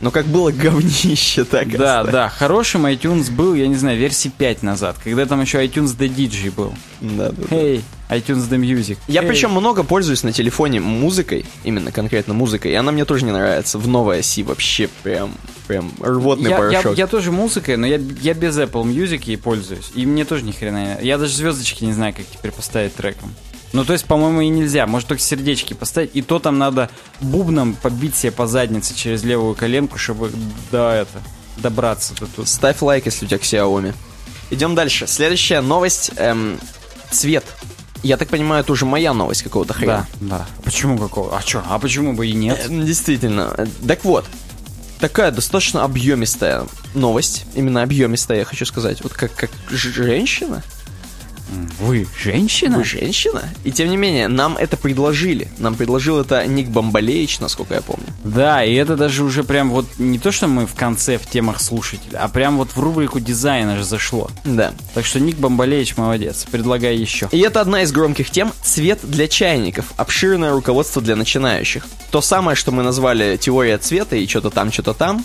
но 0.00 0.10
как 0.10 0.26
было 0.26 0.50
говнище, 0.50 1.44
так 1.44 1.70
Да, 1.76 2.00
оставить. 2.00 2.12
да, 2.12 2.28
хорошим 2.28 2.86
iTunes 2.86 3.30
был, 3.30 3.54
я 3.54 3.66
не 3.68 3.76
знаю, 3.76 3.98
версии 3.98 4.28
5 4.28 4.62
назад, 4.62 4.96
когда 5.02 5.26
там 5.26 5.40
еще 5.40 5.64
iTunes 5.64 5.96
The 5.96 6.08
DJ 6.08 6.50
был. 6.50 6.74
Да, 7.00 7.30
да. 7.30 7.56
Эй, 7.56 7.82
iTunes 8.08 8.48
The 8.48 8.58
Music. 8.58 8.98
Я 9.08 9.22
Эй. 9.22 9.28
причем 9.28 9.50
много 9.50 9.82
пользуюсь 9.82 10.22
на 10.22 10.32
телефоне 10.32 10.80
музыкой, 10.80 11.44
именно 11.64 11.92
конкретно 11.92 12.34
музыкой, 12.34 12.72
и 12.72 12.74
она 12.74 12.92
мне 12.92 13.04
тоже 13.04 13.24
не 13.24 13.32
нравится. 13.32 13.78
В 13.78 13.88
новой 13.88 14.20
оси 14.20 14.42
вообще 14.42 14.88
прям, 15.02 15.32
прям 15.66 15.92
рвотный 16.00 16.50
я, 16.50 16.56
я, 16.56 16.56
порошок. 16.56 16.98
я 16.98 17.06
тоже 17.06 17.32
музыкой, 17.32 17.76
но 17.76 17.86
я, 17.86 18.00
я 18.20 18.34
без 18.34 18.56
Apple 18.58 18.84
Music 18.84 19.22
ей 19.26 19.36
пользуюсь. 19.36 19.90
И 19.94 20.06
мне 20.06 20.24
тоже 20.24 20.44
ни 20.44 20.52
хрена 20.52 20.98
Я 21.00 21.18
даже 21.18 21.34
звездочки 21.34 21.84
не 21.84 21.92
знаю, 21.92 22.14
как 22.14 22.26
теперь 22.26 22.52
поставить 22.52 22.94
треком. 22.94 23.34
Ну, 23.72 23.84
то 23.84 23.92
есть, 23.92 24.06
по-моему, 24.06 24.40
и 24.40 24.48
нельзя. 24.48 24.86
Может, 24.86 25.08
только 25.08 25.22
сердечки 25.22 25.74
поставить. 25.74 26.10
И 26.14 26.22
то 26.22 26.38
там 26.38 26.56
надо 26.56 26.88
бубном 27.20 27.74
побить 27.74 28.14
себе 28.14 28.32
по 28.32 28.46
заднице 28.46 28.94
через 28.94 29.22
левую 29.24 29.54
коленку, 29.54 29.98
чтобы 29.98 30.30
до 30.70 30.92
это 30.92 31.20
добраться 31.58 32.14
до 32.14 32.26
тут. 32.26 32.48
Ставь 32.48 32.80
лайк, 32.80 33.06
если 33.06 33.26
у 33.26 33.28
тебя 33.28 33.38
Xiaomi. 33.38 33.94
Идем 34.50 34.74
дальше. 34.74 35.06
Следующая 35.06 35.60
новость. 35.60 36.12
эм, 36.16 36.58
цвет. 37.10 37.44
Я 38.06 38.16
так 38.16 38.28
понимаю, 38.28 38.62
это 38.62 38.72
уже 38.72 38.86
моя 38.86 39.12
новость 39.12 39.42
какого-то 39.42 39.72
Да, 39.74 39.78
хрена. 39.78 40.06
да. 40.20 40.46
Почему 40.62 40.96
какого? 40.96 41.36
А 41.36 41.40
что? 41.42 41.62
А 41.68 41.78
почему 41.80 42.12
бы 42.12 42.26
и 42.28 42.32
нет? 42.34 42.66
Э, 42.68 42.84
Действительно. 42.84 43.68
Так 43.86 44.04
вот. 44.04 44.24
Такая 45.00 45.30
достаточно 45.32 45.82
объемистая 45.84 46.66
новость. 46.94 47.44
Именно 47.54 47.82
объемистая, 47.82 48.38
я 48.38 48.44
хочу 48.44 48.64
сказать. 48.64 49.02
Вот 49.02 49.12
как, 49.12 49.34
как 49.34 49.50
женщина 49.70 50.62
Вы 51.80 52.06
женщина? 52.18 52.78
Вы 52.78 52.84
женщина? 52.84 53.42
И 53.64 53.72
тем 53.72 53.90
не 53.90 53.96
менее, 53.96 54.28
нам 54.28 54.56
это 54.56 54.76
предложили. 54.76 55.48
Нам 55.58 55.74
предложил 55.74 56.20
это 56.20 56.46
Ник 56.46 56.68
Бомбалеич, 56.68 57.40
насколько 57.40 57.74
я 57.74 57.82
помню. 57.82 58.06
Да, 58.24 58.64
и 58.64 58.74
это 58.74 58.96
даже 58.96 59.24
уже 59.24 59.44
прям 59.44 59.70
вот 59.70 59.86
не 59.98 60.18
то, 60.18 60.32
что 60.32 60.48
мы 60.48 60.66
в 60.66 60.74
конце 60.74 61.18
в 61.18 61.26
темах 61.26 61.60
слушателя, 61.60 62.18
а 62.18 62.28
прям 62.28 62.56
вот 62.56 62.70
в 62.70 62.80
рубрику 62.80 63.20
дизайна 63.20 63.76
же 63.76 63.84
зашло. 63.84 64.30
Да. 64.44 64.72
Так 64.94 65.04
что 65.04 65.20
Ник 65.20 65.36
Бомбалеич 65.36 65.96
молодец. 65.96 66.46
Предлагай 66.50 66.96
еще. 66.96 67.28
И 67.32 67.38
это 67.40 67.60
одна 67.60 67.82
из 67.82 67.92
громких 67.92 68.30
тем– 68.30 68.52
цвет 68.62 69.00
для 69.02 69.28
чайников. 69.28 69.92
Обширное 69.96 70.52
руководство 70.52 71.00
для 71.00 71.16
начинающих. 71.16 71.86
То 72.10 72.20
самое, 72.20 72.56
что 72.56 72.72
мы 72.72 72.82
назвали 72.82 73.36
теория 73.36 73.78
цвета 73.78 74.16
и 74.16 74.26
что-то 74.26 74.50
там, 74.50 74.72
что-то 74.72 74.94
там. 74.94 75.24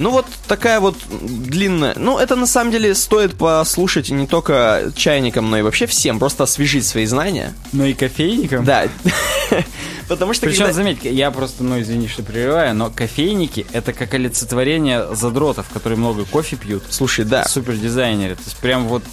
Ну 0.00 0.10
вот 0.10 0.24
такая 0.48 0.80
вот 0.80 0.96
длинная. 1.10 1.92
Ну 1.94 2.18
это 2.18 2.34
на 2.34 2.46
самом 2.46 2.72
деле 2.72 2.94
стоит 2.94 3.36
послушать 3.36 4.08
не 4.08 4.26
только 4.26 4.90
чайникам, 4.96 5.50
но 5.50 5.58
и 5.58 5.62
вообще 5.62 5.84
всем. 5.84 6.18
Просто 6.18 6.44
освежить 6.44 6.86
свои 6.86 7.04
знания. 7.04 7.52
Ну 7.72 7.84
и 7.84 7.92
кофейникам? 7.92 8.64
Да. 8.64 8.88
Потому 10.08 10.32
что 10.32 10.46
Причем, 10.46 10.60
когда- 10.64 10.72
заметь, 10.72 11.00
я 11.02 11.30
просто, 11.30 11.62
ну 11.64 11.78
извини, 11.80 12.08
что 12.08 12.22
прерываю, 12.22 12.74
но 12.74 12.90
кофейники 12.90 13.66
это 13.72 13.92
как 13.92 14.14
олицетворение 14.14 15.14
задротов, 15.14 15.68
которые 15.68 15.98
много 15.98 16.24
кофе 16.24 16.56
пьют. 16.56 16.82
Слушай, 16.88 17.26
да. 17.26 17.44
Супер 17.44 17.76
дизайнеры. 17.76 18.36
То 18.36 18.42
есть 18.46 18.56
прям 18.56 18.88
вот, 18.88 19.04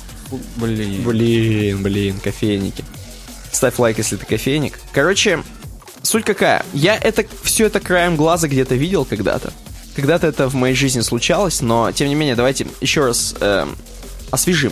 блин. 0.56 1.04
Блин, 1.04 1.84
блин, 1.84 2.20
кофейники. 2.24 2.86
Ставь 3.52 3.78
лайк, 3.78 3.98
если 3.98 4.16
ты 4.16 4.26
кофейник. 4.26 4.80
Короче, 4.94 5.44
суть 6.02 6.24
какая? 6.24 6.66
Я 6.74 6.96
это 6.96 7.26
все 7.44 7.66
это 7.66 7.82
краем 7.82 8.16
глаза 8.16 8.48
где-то 8.48 8.76
видел 8.76 9.04
когда-то. 9.04 9.52
Когда-то 9.98 10.28
это 10.28 10.48
в 10.48 10.54
моей 10.54 10.76
жизни 10.76 11.02
случалось, 11.02 11.60
но 11.62 11.92
тем 11.92 12.08
не 12.08 12.14
менее, 12.16 12.36
давайте 12.36 12.68
еще 12.82 13.04
раз 13.08 13.34
эм, 13.42 13.76
освежим. 14.30 14.72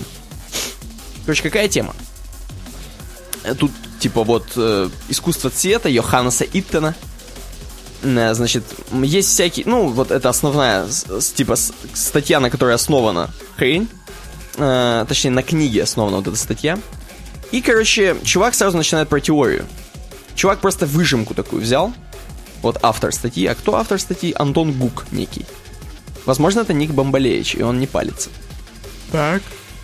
Короче, 1.25 1.41
какая 1.41 1.67
тема? 1.67 1.95
Э, 3.43 3.55
Тут, 3.55 3.71
типа, 3.99 4.23
вот 4.23 4.45
э, 4.55 4.87
искусство 5.09 5.49
цвета 5.49 5.89
Йоханнеса 5.89 6.43
Иттена. 6.45 6.93
Э, 8.03 8.35
Значит, 8.35 8.63
есть 8.93 9.29
всякие, 9.29 9.65
ну, 9.65 9.87
вот 9.87 10.11
это 10.11 10.29
основная, 10.29 10.85
с- 10.87 11.31
типа, 11.33 11.55
с- 11.55 11.73
статья, 11.95 12.39
на 12.39 12.51
которой 12.51 12.75
основана 12.75 13.31
хрень. 13.57 13.89
Э, 14.57 15.05
точнее, 15.09 15.31
на 15.31 15.41
книге 15.41 15.81
основана 15.83 16.17
вот 16.17 16.27
эта 16.27 16.37
статья. 16.37 16.77
И, 17.51 17.61
короче, 17.61 18.15
чувак 18.23 18.53
сразу 18.53 18.77
начинает 18.77 19.09
про 19.09 19.19
теорию. 19.19 19.65
Чувак 20.35 20.59
просто 20.59 20.85
выжимку 20.85 21.33
такую 21.33 21.63
взял. 21.63 21.93
Вот 22.61 22.77
автор 22.81 23.11
статьи. 23.11 23.45
А 23.45 23.55
кто 23.55 23.75
автор 23.75 23.99
статьи? 23.99 24.33
Антон 24.37 24.71
Гук 24.71 25.05
некий. 25.11 25.45
Возможно, 26.25 26.61
это 26.61 26.73
Ник 26.73 26.91
Бомбалеич, 26.91 27.55
и 27.55 27.61
он 27.61 27.79
не 27.79 27.87
палится. 27.87 28.29
Так. 29.11 29.41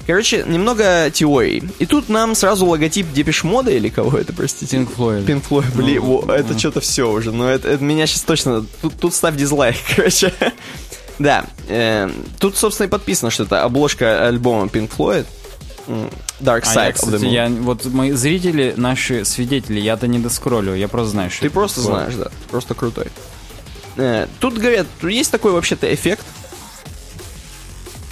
Короче, 0.08 0.44
немного 0.48 1.12
теорий. 1.12 1.64
И 1.78 1.86
тут 1.86 2.10
нам 2.10 2.34
сразу 2.34 2.66
логотип 2.66 3.12
Депеш 3.14 3.44
Мода 3.44 3.72
или 3.72 3.90
кого 3.90 4.18
это, 4.18 4.34
простите? 4.34 4.78
Pink 4.78 4.90
Floyd. 4.96 5.26
Pink 5.26 5.44
Floyd, 5.48 5.76
блин, 5.76 6.02
Ну, 6.04 6.22
во, 6.22 6.34
это 6.34 6.58
что-то 6.58 6.82
все 6.82 7.10
уже. 7.10 7.32
Но 7.32 7.48
это, 7.50 7.70
это 7.70 7.84
меня 7.84 8.08
сейчас 8.08 8.24
точно... 8.24 8.66
Тут, 8.82 9.00
тут 9.00 9.14
ставь 9.14 9.36
дизлайк, 9.36 9.76
короче. 9.96 10.34
Да, 11.20 11.46
э, 11.68 12.10
тут, 12.40 12.58
собственно, 12.58 12.88
и 12.88 12.90
подписано, 12.90 13.30
что 13.30 13.44
это 13.44 13.64
обложка 13.64 14.28
альбома 14.28 14.66
Pink 14.66 14.90
Floyd. 14.98 15.28
Dark 16.40 16.64
А 16.66 16.74
Side 16.76 16.76
я, 16.76 16.90
of 16.90 16.92
the 16.92 16.94
кстати, 16.94 17.24
Moon. 17.24 17.32
я, 17.32 17.50
вот 17.50 17.86
мои 17.86 18.12
зрители, 18.12 18.74
наши 18.78 19.26
свидетели, 19.26 19.80
я-то 19.80 20.08
не 20.08 20.20
доскроллю, 20.20 20.76
я 20.76 20.88
просто 20.88 21.12
знаю, 21.12 21.32
что 21.32 21.42
Ты 21.42 21.50
просто 21.50 21.82
такое. 21.82 21.96
знаешь, 21.96 22.16
да. 22.16 22.26
ты 22.26 22.50
Просто 22.50 22.74
крутой. 22.76 23.08
Э, 23.98 24.28
Тут 24.40 24.58
говорят, 24.58 24.88
есть 25.04 25.32
такой 25.32 25.52
вообще-то 25.52 25.92
эффект, 25.94 26.26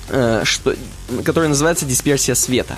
э, 0.10 0.42
что, 0.44 0.76
который 1.24 1.50
называется 1.50 1.86
дисперсия 1.86 2.36
света. 2.36 2.78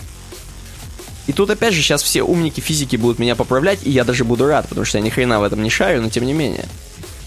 И 1.27 1.33
тут 1.33 1.49
опять 1.49 1.73
же 1.73 1.81
сейчас 1.81 2.01
все 2.03 2.23
умники 2.23 2.59
физики 2.59 2.95
будут 2.95 3.19
меня 3.19 3.35
поправлять, 3.35 3.79
и 3.83 3.91
я 3.91 4.03
даже 4.03 4.23
буду 4.25 4.47
рад, 4.47 4.67
потому 4.67 4.85
что 4.85 4.97
я 4.97 5.03
ни 5.03 5.09
хрена 5.09 5.39
в 5.39 5.43
этом 5.43 5.61
не 5.63 5.69
шарю, 5.69 6.01
но 6.01 6.09
тем 6.09 6.25
не 6.25 6.33
менее. 6.33 6.65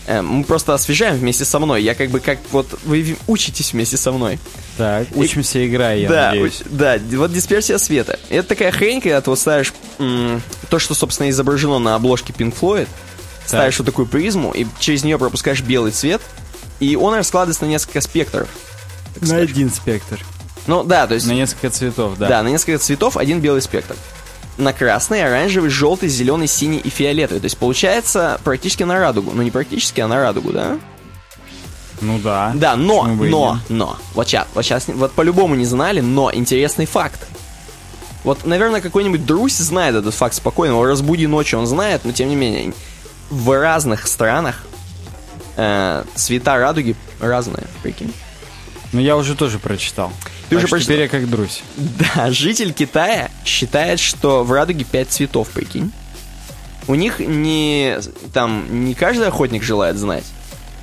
Э, 0.06 0.20
Мы 0.22 0.44
просто 0.44 0.74
освежаем 0.74 1.16
вместе 1.16 1.44
со 1.44 1.58
мной. 1.58 1.82
Я 1.82 1.94
как 1.94 2.10
бы 2.10 2.20
как 2.20 2.38
вот 2.52 2.78
вы 2.84 3.16
учитесь 3.26 3.72
вместе 3.72 3.96
со 3.96 4.12
мной. 4.12 4.38
Так, 4.76 5.06
учимся 5.14 5.66
играя, 5.66 5.98
я 5.98 6.08
да, 6.08 6.26
надеюсь. 6.30 6.60
уч- 6.60 6.66
да, 6.70 6.98
вот 7.16 7.32
дисперсия 7.32 7.78
света. 7.78 8.18
Это 8.28 8.48
такая 8.48 8.70
хрень, 8.72 9.00
когда 9.00 9.20
ты 9.20 9.30
вот 9.30 9.38
ставишь 9.38 9.72
м, 9.98 10.42
то, 10.68 10.78
что, 10.78 10.94
собственно, 10.94 11.30
изображено 11.30 11.78
на 11.78 11.94
обложке 11.94 12.32
Pink 12.32 12.54
Floyd, 12.60 12.88
ставишь 13.46 13.78
вот 13.78 13.84
такую 13.86 14.06
призму, 14.06 14.52
и 14.52 14.66
через 14.80 15.04
нее 15.04 15.18
пропускаешь 15.18 15.60
белый 15.62 15.92
цвет, 15.92 16.20
и 16.80 16.96
он 16.96 17.14
раскладывается 17.14 17.64
на 17.64 17.68
несколько 17.68 18.00
спектров. 18.00 18.48
так 19.14 19.22
На 19.22 19.26
сказать. 19.28 19.50
один 19.50 19.70
спектр. 19.72 20.20
Ну 20.66 20.82
да, 20.82 21.06
то 21.06 21.14
есть... 21.14 21.26
На 21.26 21.32
несколько 21.32 21.70
цветов, 21.70 22.18
да. 22.18 22.28
Да, 22.28 22.42
на 22.42 22.48
несколько 22.48 22.78
цветов 22.78 23.16
один 23.16 23.40
белый 23.40 23.62
спектр. 23.62 23.94
На 24.56 24.72
красный, 24.72 25.24
оранжевый, 25.24 25.70
желтый, 25.70 26.08
зеленый, 26.08 26.46
синий 26.46 26.78
и 26.78 26.88
фиолетовый. 26.88 27.40
То 27.40 27.46
есть 27.46 27.58
получается 27.58 28.40
практически 28.44 28.82
на 28.84 28.98
радугу. 28.98 29.32
Ну 29.34 29.42
не 29.42 29.50
практически, 29.50 30.00
а 30.00 30.08
на 30.08 30.16
радугу, 30.16 30.52
да? 30.52 30.78
Ну 32.00 32.18
да. 32.18 32.52
Да, 32.54 32.76
но, 32.76 33.06
но, 33.06 33.58
но. 33.68 33.96
Вот 34.14 34.28
сейчас, 34.28 34.46
вот 34.54 34.62
сейчас, 34.64 34.86
вот 34.88 35.12
по-любому 35.12 35.54
не 35.54 35.64
знали, 35.64 36.00
но 36.00 36.32
интересный 36.32 36.86
факт. 36.86 37.26
Вот, 38.24 38.46
наверное, 38.46 38.80
какой-нибудь 38.80 39.26
Друсь 39.26 39.56
знает 39.56 39.94
этот 39.94 40.14
факт 40.14 40.34
спокойно, 40.34 40.72
его 40.72 40.86
разбуди 40.86 41.26
ночью, 41.26 41.58
он 41.58 41.66
знает, 41.66 42.02
но 42.04 42.12
тем 42.12 42.28
не 42.28 42.36
менее, 42.36 42.72
в 43.30 43.58
разных 43.60 44.06
странах 44.06 44.64
э, 45.56 46.04
цвета 46.14 46.56
радуги 46.56 46.96
разные, 47.20 47.66
прикинь. 47.82 48.12
Ну 48.92 49.00
я 49.00 49.16
уже 49.16 49.34
тоже 49.34 49.58
прочитал. 49.58 50.12
Ты 50.48 50.56
Так 50.56 50.58
уже 50.58 50.66
что 50.66 50.76
прочитал? 50.76 50.94
Теперь 50.94 51.00
я 51.00 51.08
как 51.08 51.30
друсь. 51.30 51.62
Да, 51.76 52.30
житель 52.30 52.72
Китая 52.72 53.30
считает, 53.44 54.00
что 54.00 54.44
в 54.44 54.52
радуге 54.52 54.84
5 54.84 55.08
цветов, 55.08 55.48
прикинь. 55.48 55.92
У 56.86 56.94
них 56.94 57.18
не, 57.18 57.98
там, 58.32 58.84
не 58.84 58.94
каждый 58.94 59.28
охотник 59.28 59.62
желает 59.62 59.96
знать, 59.96 60.24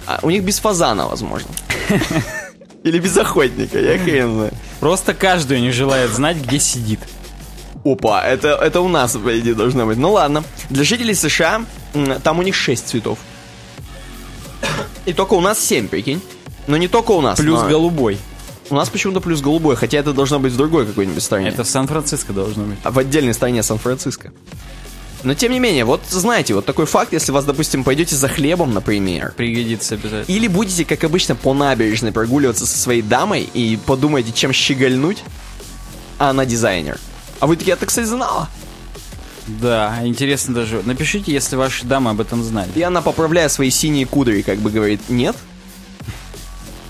а 0.08 0.20
у 0.24 0.32
них 0.32 0.44
без 0.44 0.60
фазана, 0.60 1.08
возможно. 1.08 1.50
Или 2.84 2.98
без 2.98 3.16
охотника, 3.18 3.80
я 3.80 4.00
хрен 4.00 4.34
знаю. 4.34 4.54
Просто 4.80 5.14
каждый 5.14 5.62
не 5.62 5.72
желает 5.72 6.10
знать, 6.10 6.38
где 6.38 6.60
сидит. 6.60 7.00
Опа, 7.84 8.24
это, 8.24 8.50
это 8.50 8.82
у 8.82 8.88
нас, 8.88 9.14
по 9.14 9.40
идее, 9.40 9.54
должно 9.54 9.86
быть. 9.86 9.98
Ну 9.98 10.12
ладно. 10.12 10.44
Для 10.70 10.84
жителей 10.84 11.14
США 11.14 11.64
там 12.24 12.40
у 12.40 12.42
них 12.42 12.56
6 12.56 12.88
цветов. 12.88 13.20
И 15.06 15.14
только 15.14 15.34
у 15.34 15.42
нас 15.42 15.60
7, 15.60 15.88
прикинь. 15.88 16.22
Но 16.68 16.78
не 16.78 16.88
только 16.88 17.12
у 17.12 17.22
нас. 17.22 17.40
Плюс 17.40 17.62
но 17.62 17.70
голубой. 17.70 18.18
У 18.72 18.76
нас 18.76 18.90
почему-то 18.90 19.20
плюс 19.20 19.42
голубой, 19.42 19.76
хотя 19.76 19.98
это 19.98 20.14
должно 20.14 20.40
быть 20.40 20.54
в 20.54 20.58
другой 20.58 20.86
какой-нибудь 20.86 21.22
стране. 21.22 21.50
Это 21.50 21.64
в 21.66 21.68
Сан-Франциско 21.68 22.32
должно 22.32 22.64
быть. 22.64 22.78
А 22.84 22.92
в 22.92 22.98
отдельной 22.98 23.34
стране 23.34 23.62
Сан-Франциско. 23.64 24.32
Но 25.24 25.34
тем 25.36 25.52
не 25.52 25.60
менее, 25.60 25.86
вот 25.86 26.02
знаете, 26.10 26.54
вот 26.54 26.66
такой 26.66 26.86
факт, 26.86 27.14
если 27.14 27.32
вас, 27.32 27.46
допустим, 27.46 27.84
пойдете 27.84 28.16
за 28.16 28.28
хлебом, 28.28 28.74
например, 28.74 29.34
Пригодится 29.36 29.96
обязательно. 29.96 30.34
или 30.36 30.48
будете, 30.48 30.84
как 30.86 31.04
обычно, 31.04 31.36
по 31.36 31.54
набережной 31.54 32.12
прогуливаться 32.12 32.66
со 32.66 32.78
своей 32.78 33.02
дамой 33.02 33.48
и 33.54 33.78
подумаете, 33.86 34.32
чем 34.32 34.52
щегольнуть, 34.52 35.24
а 36.18 36.32
она 36.32 36.46
дизайнер. 36.46 36.98
А 37.40 37.48
вы 37.48 37.58
такие, 37.58 37.72
я 37.72 37.76
так, 37.76 37.90
кстати, 37.90 38.06
знала. 38.06 38.50
Да, 39.48 40.00
интересно 40.04 40.56
даже. 40.56 40.82
Напишите, 40.86 41.32
если 41.34 41.56
ваши 41.56 41.86
дамы 41.86 42.12
об 42.12 42.22
этом 42.22 42.42
знали. 42.44 42.70
И 42.74 42.82
она, 42.82 43.02
поправляя 43.02 43.50
свои 43.50 43.70
синие 43.70 44.06
кудри, 44.06 44.42
как 44.42 44.60
бы 44.60 44.72
говорит, 44.72 45.02
нет. 45.10 45.36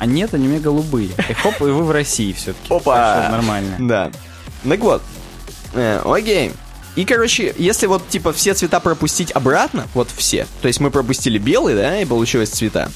А 0.01 0.07
нет, 0.07 0.33
меня 0.33 0.59
голубые. 0.59 1.09
И 1.29 1.33
хоп, 1.33 1.61
и 1.61 1.65
вы 1.65 1.83
в 1.83 1.91
России 1.91 2.33
все-таки. 2.33 2.73
Опа! 2.73 3.29
нормально. 3.29 3.75
Да. 3.77 4.11
Так 4.67 4.79
вот. 4.79 5.03
Э, 5.75 6.01
окей. 6.03 6.53
И, 6.95 7.05
короче, 7.05 7.53
если 7.55 7.85
вот, 7.85 8.09
типа, 8.09 8.33
все 8.33 8.55
цвета 8.55 8.79
пропустить 8.79 9.31
обратно, 9.31 9.87
вот 9.93 10.09
все, 10.09 10.47
то 10.63 10.67
есть 10.67 10.79
мы 10.79 10.89
пропустили 10.89 11.37
белый, 11.37 11.75
да, 11.75 12.01
и 12.01 12.05
получилось 12.05 12.49
цвета. 12.49 12.89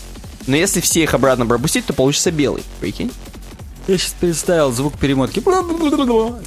Но 0.48 0.56
если 0.56 0.82
все 0.82 1.04
их 1.04 1.14
обратно 1.14 1.46
пропустить, 1.46 1.86
то 1.86 1.94
получится 1.94 2.32
белый, 2.32 2.64
прикинь? 2.80 3.12
Я 3.88 4.00
сейчас 4.00 4.16
представил 4.20 4.72
звук 4.72 4.98
перемотки. 4.98 5.44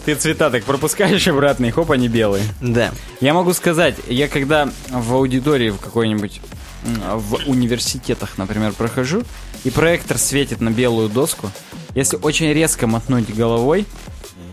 Ты 0.04 0.16
цвета 0.16 0.50
так 0.50 0.64
пропускаешь 0.64 1.28
обратно, 1.28 1.66
и 1.66 1.70
хоп, 1.70 1.92
они 1.92 2.08
белые. 2.08 2.42
Да. 2.60 2.90
Я 3.20 3.32
могу 3.32 3.52
сказать, 3.52 3.94
я 4.08 4.26
когда 4.26 4.68
в 4.88 5.14
аудитории 5.14 5.70
в 5.70 5.78
какой-нибудь 5.78 6.40
в 6.82 7.48
университетах, 7.48 8.38
например, 8.38 8.72
прохожу, 8.72 9.22
и 9.68 9.70
проектор 9.70 10.16
светит 10.18 10.60
на 10.62 10.70
белую 10.70 11.08
доску, 11.10 11.50
если 11.94 12.18
очень 12.22 12.52
резко 12.52 12.86
мотнуть 12.86 13.34
головой, 13.34 13.84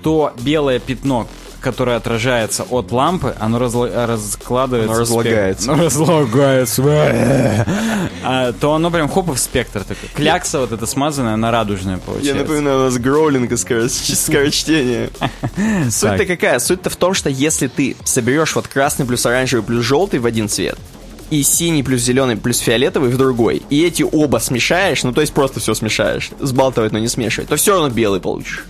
то 0.04 0.34
белое 0.41 0.80
пятно, 0.80 1.28
которое 1.62 1.95
отражается 1.97 2.63
от 2.69 2.91
лампы, 2.91 3.34
оно 3.39 3.58
разла- 3.58 4.06
раскладывается. 4.06 4.91
Оно 4.93 5.01
разлагается. 5.01 5.71
Оно 5.71 5.84
разлагается. 5.86 7.65
А, 8.23 8.51
то 8.54 8.73
оно 8.73 8.91
прям 8.91 9.08
хоп 9.10 9.30
в 9.30 9.38
спектр 9.38 9.84
такой. 9.84 10.10
Клякса 10.13 10.60
вот 10.60 10.71
эта 10.73 10.86
смазанная, 10.86 11.34
она 11.36 11.49
радужная 11.49 11.97
получается. 11.97 12.34
Я 12.36 12.41
напоминаю, 12.41 12.80
у 12.82 12.84
нас 12.84 12.97
гроулинг 12.97 13.51
и 13.51 13.56
скороч- 13.56 14.15
скорочтение. 14.15 15.10
Суть-то 15.89 16.25
какая? 16.25 16.60
Суть-то 16.60 16.89
в 16.89 16.95
том, 16.97 17.13
что 17.13 17.30
если 17.30 17.67
ты 17.67 17.95
соберешь 18.04 18.54
вот 18.56 18.67
красный 18.67 19.06
плюс 19.06 19.25
оранжевый 19.25 19.63
плюс 19.65 19.84
желтый 19.86 20.19
в 20.19 20.25
один 20.25 20.49
цвет, 20.49 20.78
и 21.29 21.41
синий 21.43 21.83
плюс 21.83 22.01
зеленый 22.01 22.38
плюс 22.38 22.59
фиолетовый 22.59 23.09
в 23.09 23.17
другой, 23.17 23.61
и 23.69 23.83
эти 23.83 24.03
оба 24.03 24.38
смешаешь, 24.38 25.03
ну 25.03 25.11
то 25.11 25.21
есть 25.21 25.33
просто 25.33 25.59
все 25.59 25.73
смешаешь, 25.73 26.29
сбалтывать, 26.39 26.91
но 26.91 26.99
не 26.99 27.07
смешивать, 27.07 27.49
то 27.49 27.55
все 27.55 27.73
равно 27.73 27.89
белый 27.89 28.19
получишь. 28.19 28.65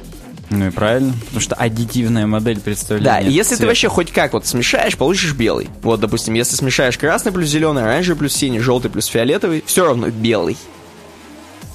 Ну 0.52 0.68
и 0.68 0.70
правильно, 0.70 1.12
потому 1.26 1.40
что 1.42 1.56
аддитивная 1.56 2.28
модель 2.28 2.58
Да, 2.58 2.62
представления. 2.62 3.22
и 3.30 3.32
если 3.32 3.52
ты 3.52 3.58
цвета. 3.58 3.68
вообще 3.68 3.90
хоть 3.90 4.12
как 4.12 4.34
вот 4.34 4.46
смешаешь, 4.46 4.96
получишь 4.96 5.34
белый. 5.34 5.70
Вот, 5.82 6.00
допустим, 6.00 6.36
если 6.36 6.56
смешаешь 6.56 6.98
красный 7.00 7.32
плюс 7.32 7.48
зеленый, 7.50 7.82
оранжевый 7.84 8.20
плюс 8.20 8.34
синий, 8.34 8.60
желтый 8.60 8.92
плюс 8.92 9.08
фиолетовый, 9.08 9.64
все 9.66 9.86
равно 9.86 10.10
белый. 10.10 10.56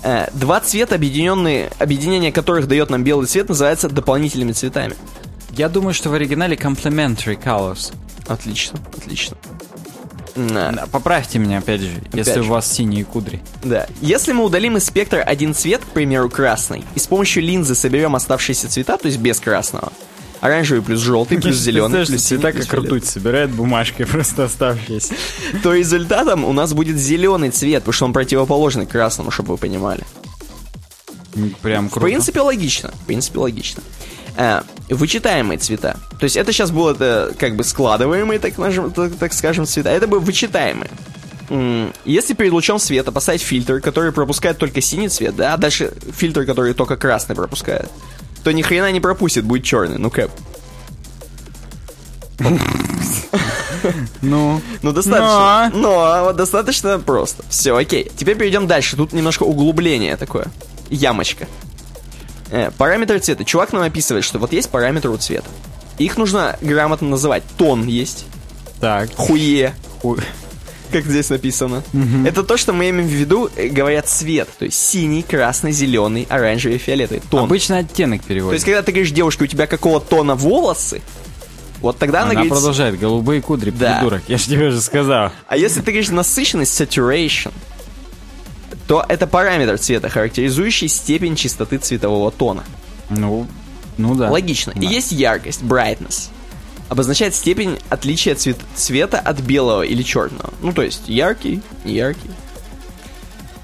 Э, 0.05 0.29
Два 0.33 0.61
цвета, 0.61 0.95
объединенные, 0.95 1.71
объединение 1.81 2.31
которых 2.33 2.69
дает 2.69 2.91
нам 2.91 3.03
белый 3.03 3.27
цвет, 3.27 3.49
называется 3.49 3.89
дополнительными 3.89 4.53
цветами. 4.53 4.95
Я 5.57 5.69
думаю, 5.69 5.93
что 5.93 6.09
в 6.09 6.15
оригинале 6.15 6.57
complementary 6.57 7.37
colors. 7.43 7.93
Отлично, 8.29 8.79
отлично. 8.97 9.37
Да. 10.49 10.87
Поправьте 10.91 11.39
меня, 11.39 11.59
опять 11.59 11.81
же, 11.81 11.91
если 12.13 12.35
же. 12.35 12.41
у 12.43 12.45
вас 12.45 12.71
синие 12.71 13.05
кудри. 13.05 13.41
Да. 13.63 13.87
Если 14.01 14.33
мы 14.33 14.45
удалим 14.45 14.77
из 14.77 14.85
спектра 14.85 15.21
один 15.21 15.55
цвет, 15.55 15.83
к 15.85 15.89
примеру, 15.89 16.31
красный, 16.31 16.85
и 16.95 16.99
с 16.99 17.07
помощью 17.07 17.43
линзы 17.43 17.75
соберем 17.75 18.15
оставшиеся 18.17 18.69
цвета, 18.69 18.97
то 18.97 19.07
есть 19.07 19.19
без 19.19 19.41
красного, 19.41 19.93
оранжевый 20.41 20.83
плюс 20.83 21.01
желтый 21.01 21.39
плюс 21.41 21.57
зеленый 21.59 21.99
плюс 21.99 22.09
синий 22.09 22.19
цвета 22.19 22.51
плюс 22.53 22.67
как 22.67 22.81
ртуть 22.85 23.05
собирает 23.07 23.51
бумажкой 23.51 24.07
просто 24.11 24.45
оставшиеся. 24.45 25.15
то 25.63 25.75
результатом 25.75 26.45
у 26.45 26.53
нас 26.53 26.73
будет 26.73 26.97
зеленый 26.97 27.51
цвет, 27.51 27.83
потому 27.83 27.93
что 27.93 28.05
он 28.07 28.13
противоположный 28.13 28.87
красному, 28.87 29.31
чтобы 29.31 29.53
вы 29.53 29.59
понимали. 29.59 30.03
Прям 31.63 31.89
В 31.89 31.93
круто. 31.93 32.07
принципе, 32.07 32.41
логично. 32.41 32.91
В 33.03 33.07
принципе, 33.07 33.39
логично. 33.39 33.83
А, 34.43 34.65
вычитаемые 34.89 35.59
цвета. 35.59 35.99
То 36.19 36.25
есть 36.25 36.35
это 36.35 36.51
сейчас 36.51 36.71
было 36.71 36.97
э, 36.99 37.33
как 37.39 37.57
бы 37.57 37.63
складываемые, 37.63 38.39
так, 38.39 38.55
так, 38.95 39.15
так 39.17 39.35
скажем, 39.35 39.67
цвета. 39.67 39.91
Это 39.91 40.07
бы 40.07 40.19
вычитаемые. 40.19 40.91
Если 42.07 42.33
перед 42.33 42.51
лучом 42.51 42.79
света 42.79 43.13
поставить 43.13 43.43
фильтр, 43.43 43.81
который 43.81 44.13
пропускает 44.13 44.57
только 44.57 44.81
синий 44.81 45.11
цвет, 45.11 45.37
да, 45.37 45.53
а 45.53 45.59
дальше 45.59 45.93
фильтр, 46.17 46.47
который 46.47 46.73
только 46.73 46.97
красный 46.97 47.37
пропускает, 47.37 47.91
то 48.43 48.51
ни 48.51 48.63
хрена 48.63 48.91
не 48.93 49.01
пропустит, 49.01 49.45
будет 49.45 49.65
черный. 49.65 49.99
Ну 49.99 50.09
как? 50.09 50.31
Ну, 52.39 52.59
Ну, 54.83 54.93
достаточно. 54.93 55.71
Но, 55.75 56.25
вот 56.25 56.37
достаточно 56.37 56.99
просто. 56.99 57.45
Все, 57.51 57.77
окей. 57.77 58.11
Теперь 58.17 58.39
перейдем 58.39 58.67
дальше. 58.67 58.97
Тут 58.97 59.13
немножко 59.13 59.43
углубление 59.43 60.17
такое. 60.17 60.47
Ямочка. 60.89 61.47
Э, 62.51 62.71
параметры 62.77 63.19
цвета. 63.21 63.45
Чувак 63.45 63.73
нам 63.73 63.83
описывает, 63.83 64.25
что 64.25 64.39
вот 64.39 64.53
есть 64.53 64.71
параметры 64.71 65.11
у 65.11 65.17
цвета. 65.17 65.49
Их 65.99 66.17
нужно 66.17 66.57
грамотно 66.61 67.09
называть. 67.09 67.43
Тон 67.59 67.87
есть. 67.87 68.25
так. 68.81 69.11
Хуе. 69.17 69.75
Ху- 70.03 70.17
Как 70.93 71.05
здесь 71.05 71.29
написано. 71.31 71.85
Это 72.27 72.43
то, 72.43 72.57
что 72.57 72.73
мы 72.73 72.91
имеем 72.91 73.07
в 73.07 73.13
виду, 73.13 73.49
э, 73.57 73.69
говорят 73.69 74.09
цвет. 74.09 74.49
То 74.59 74.65
есть 74.65 74.79
синий, 74.79 75.23
красный, 75.23 75.71
зеленый, 75.73 76.27
оранжевый, 76.29 76.79
фиолетовый. 76.79 77.23
Тон. 77.31 77.45
Обычно 77.45 77.79
оттенок 77.79 78.23
То 78.23 78.29
переводит. 78.29 78.55
есть, 78.55 78.65
когда 78.65 78.83
ты 78.83 78.91
говоришь 78.91 79.13
девушке, 79.13 79.45
у 79.45 79.47
тебя 79.47 79.67
какого 79.69 80.01
тона 80.01 80.35
волосы, 80.35 81.01
вот 81.81 81.99
тогда 81.99 82.21
она, 82.23 82.31
Она 82.31 82.35
говорит... 82.35 82.53
продолжает. 82.53 82.99
Голубые 82.99 83.41
кудри, 83.41 83.71
Да. 83.71 83.97
придурок. 83.99 84.23
Я 84.27 84.37
же 84.39 84.47
тебе 84.47 84.67
уже 84.69 84.81
сказал. 84.81 85.31
А 85.47 85.57
если 85.57 85.81
ты 85.81 85.93
говоришь 85.93 86.09
насыщенность, 86.11 86.79
saturation, 86.81 87.53
то 88.91 89.05
это 89.09 89.29
параметр 89.29 89.79
цвета, 89.79 90.09
характеризующий 90.09 90.89
степень 90.89 91.37
чистоты 91.37 91.79
цветового 91.79 92.33
тона. 92.33 92.65
Ну, 93.09 93.47
ну 93.99 94.17
да. 94.17 94.29
Логично. 94.33 94.73
И 94.73 94.81
Да. 94.81 94.87
есть 94.89 95.13
яркость, 95.13 95.63
brightness. 95.63 96.31
Обозначает 96.89 97.37
степень 97.37 97.79
отличия 97.89 98.35
цвет- 98.35 98.59
цвета 98.75 99.21
от 99.21 99.39
белого 99.39 99.83
или 99.83 100.03
черного. 100.03 100.53
Ну, 100.61 100.73
то 100.73 100.83
есть 100.83 101.03
яркий, 101.09 101.63
неяркий. 101.85 102.33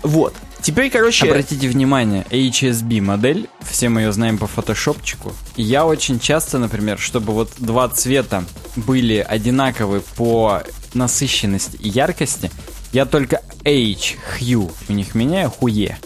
Вот. 0.04 0.32
Теперь, 0.62 0.90
короче... 0.90 1.26
Обратите 1.26 1.66
внимание, 1.68 2.24
HSB 2.30 3.00
модель, 3.00 3.48
все 3.68 3.88
мы 3.88 4.02
ее 4.02 4.12
знаем 4.12 4.38
по 4.38 4.46
фотошопчику. 4.46 5.32
И 5.56 5.62
я 5.64 5.86
очень 5.86 6.20
часто, 6.20 6.58
например, 6.58 7.00
чтобы 7.00 7.32
вот 7.32 7.50
два 7.58 7.88
цвета 7.88 8.44
были 8.76 9.16
одинаковы 9.28 10.02
по 10.16 10.62
насыщенности 10.94 11.76
и 11.78 11.88
яркости, 11.88 12.52
я 12.92 13.04
только 13.06 13.42
H, 13.64 14.16
hue, 14.40 14.70
у 14.88 14.92
них 14.92 15.14
меняю 15.14 15.50
хуе. 15.50 15.98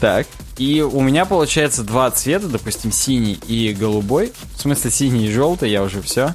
Так. 0.00 0.26
И 0.58 0.80
у 0.82 1.00
меня 1.00 1.24
получается 1.24 1.82
два 1.82 2.10
цвета, 2.10 2.46
допустим, 2.48 2.92
синий 2.92 3.38
и 3.46 3.72
голубой. 3.72 4.32
В 4.56 4.60
смысле, 4.60 4.90
синий 4.90 5.26
и 5.26 5.32
желтый, 5.32 5.70
я 5.70 5.82
уже 5.82 6.02
все. 6.02 6.34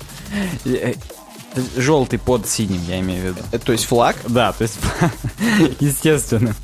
Желтый 1.76 2.19
под 2.19 2.47
синим, 2.47 2.82
я 2.88 3.00
имею 3.00 3.21
в 3.21 3.26
виду. 3.26 3.39
э, 3.52 3.58
То 3.58 3.71
есть 3.71 3.86
флаг. 3.86 4.15
Да, 4.28 4.52
то 4.54 4.63
есть, 4.63 4.76
естественно. 5.80 6.56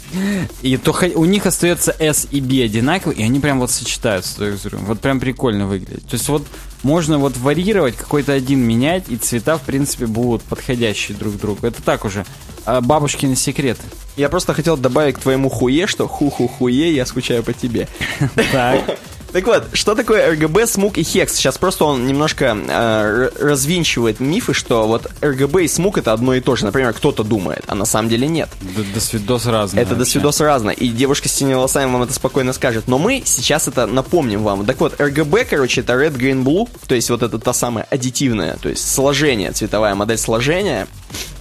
И 0.61 0.77
то 0.77 0.95
у 1.15 1.25
них 1.25 1.45
остается 1.47 1.95
S 1.97 2.27
и 2.29 2.39
B 2.41 2.63
одинаковые, 2.63 3.19
и 3.19 3.23
они 3.23 3.39
прям 3.39 3.59
вот 3.59 3.71
сочетаются 3.71 4.37
друг 4.37 4.59
с 4.59 4.61
другом. 4.61 4.85
Вот 4.85 4.99
прям 4.99 5.19
прикольно 5.19 5.65
выглядит. 5.65 6.05
То 6.07 6.13
есть 6.15 6.29
вот 6.29 6.45
можно 6.83 7.17
вот 7.17 7.37
варьировать, 7.37 7.95
какой-то 7.95 8.33
один 8.33 8.59
менять, 8.59 9.05
и 9.07 9.17
цвета, 9.17 9.57
в 9.57 9.61
принципе, 9.61 10.05
будут 10.05 10.43
подходящие 10.43 11.17
друг 11.17 11.35
к 11.37 11.39
другу. 11.39 11.65
Это 11.65 11.81
так 11.81 12.05
уже. 12.05 12.23
А, 12.65 12.81
бабушкины 12.81 13.35
секреты. 13.35 13.83
Я 14.15 14.29
просто 14.29 14.53
хотел 14.53 14.77
добавить 14.77 15.15
к 15.15 15.19
твоему 15.19 15.49
хуе, 15.49 15.87
что 15.87 16.07
ху-ху-хуе, 16.07 16.93
я 16.93 17.05
скучаю 17.05 17.43
по 17.43 17.53
тебе. 17.53 17.87
Так. 18.51 18.97
Так 19.33 19.47
вот, 19.47 19.63
что 19.73 19.95
такое 19.95 20.35
RGB, 20.35 20.67
смук 20.67 20.99
и 20.99 21.03
хекс? 21.03 21.33
Сейчас 21.33 21.57
просто 21.57 21.85
он 21.85 22.05
немножко 22.05 22.55
э, 22.55 23.29
развинчивает 23.39 24.19
мифы, 24.19 24.53
что 24.53 24.87
вот 24.87 25.11
RGB 25.21 25.63
и 25.63 25.67
смук 25.67 25.97
это 25.97 26.13
одно 26.13 26.35
и 26.35 26.39
то 26.39 26.55
же. 26.55 26.65
Например, 26.65 26.93
кто-то 26.93 27.23
думает, 27.23 27.63
а 27.65 27.73
на 27.73 27.85
самом 27.85 28.09
деле 28.09 28.27
нет. 28.27 28.47
До, 28.61 28.83
до 28.83 28.99
свидос 28.99 29.47
разное. 29.47 29.81
Это 29.81 29.93
до 29.93 29.99
вообще. 30.01 30.11
свидос 30.11 30.39
разно, 30.39 30.69
и 30.69 30.87
девушка 30.87 31.29
с 31.29 31.31
синими 31.31 31.55
волосами 31.55 31.91
вам 31.91 32.03
это 32.03 32.13
спокойно 32.13 32.53
скажет. 32.53 32.87
Но 32.87 32.99
мы 32.99 33.23
сейчас 33.25 33.67
это 33.67 33.87
напомним 33.87 34.43
вам. 34.43 34.67
Так 34.67 34.79
вот, 34.79 34.99
RGB, 34.99 35.47
короче, 35.49 35.81
это 35.81 35.93
Red, 35.93 36.15
Green, 36.15 36.43
Blue, 36.43 36.69
то 36.85 36.93
есть 36.93 37.09
вот 37.09 37.23
это 37.23 37.39
та 37.39 37.53
самая 37.53 37.87
аддитивная, 37.89 38.57
то 38.57 38.69
есть 38.69 38.87
сложение, 38.87 39.51
цветовая 39.51 39.95
модель 39.95 40.19
сложения. 40.19 40.87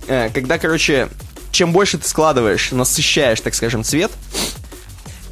Э, 0.08 0.30
Когда, 0.30 0.58
короче, 0.58 1.08
чем 1.50 1.72
больше 1.72 1.98
ты 1.98 2.08
складываешь, 2.08 2.72
насыщаешь, 2.72 3.40
так 3.40 3.54
скажем, 3.54 3.84
цвет, 3.84 4.10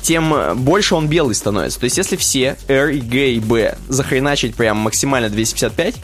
тем 0.02 0.32
э, 0.34 0.54
больше 0.54 0.94
он 0.94 1.08
белый 1.08 1.34
становится. 1.34 1.78
То 1.80 1.84
есть, 1.84 1.96
если 1.98 2.16
все 2.16 2.56
R, 2.68 2.92
G 2.92 3.32
и 3.32 3.40
B 3.40 3.76
захреначить 3.88 4.54
прям 4.54 4.78
максимально 4.78 5.28
255, 5.28 5.94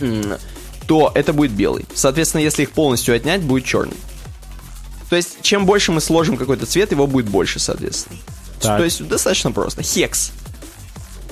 м, 0.00 0.34
то 0.86 1.12
это 1.14 1.32
будет 1.32 1.52
белый. 1.52 1.86
Соответственно, 1.94 2.42
если 2.42 2.62
их 2.62 2.70
полностью 2.72 3.14
отнять, 3.14 3.40
будет 3.42 3.64
черный. 3.64 3.96
То 5.10 5.16
есть, 5.16 5.38
чем 5.42 5.66
больше 5.66 5.92
мы 5.92 6.00
сложим 6.00 6.36
какой-то 6.36 6.66
цвет, 6.66 6.90
его 6.90 7.06
будет 7.06 7.26
больше, 7.26 7.58
соответственно. 7.58 8.18
Так. 8.60 8.78
То 8.78 8.84
есть, 8.84 9.06
достаточно 9.06 9.52
просто. 9.52 9.82
Хекс. 9.82 10.32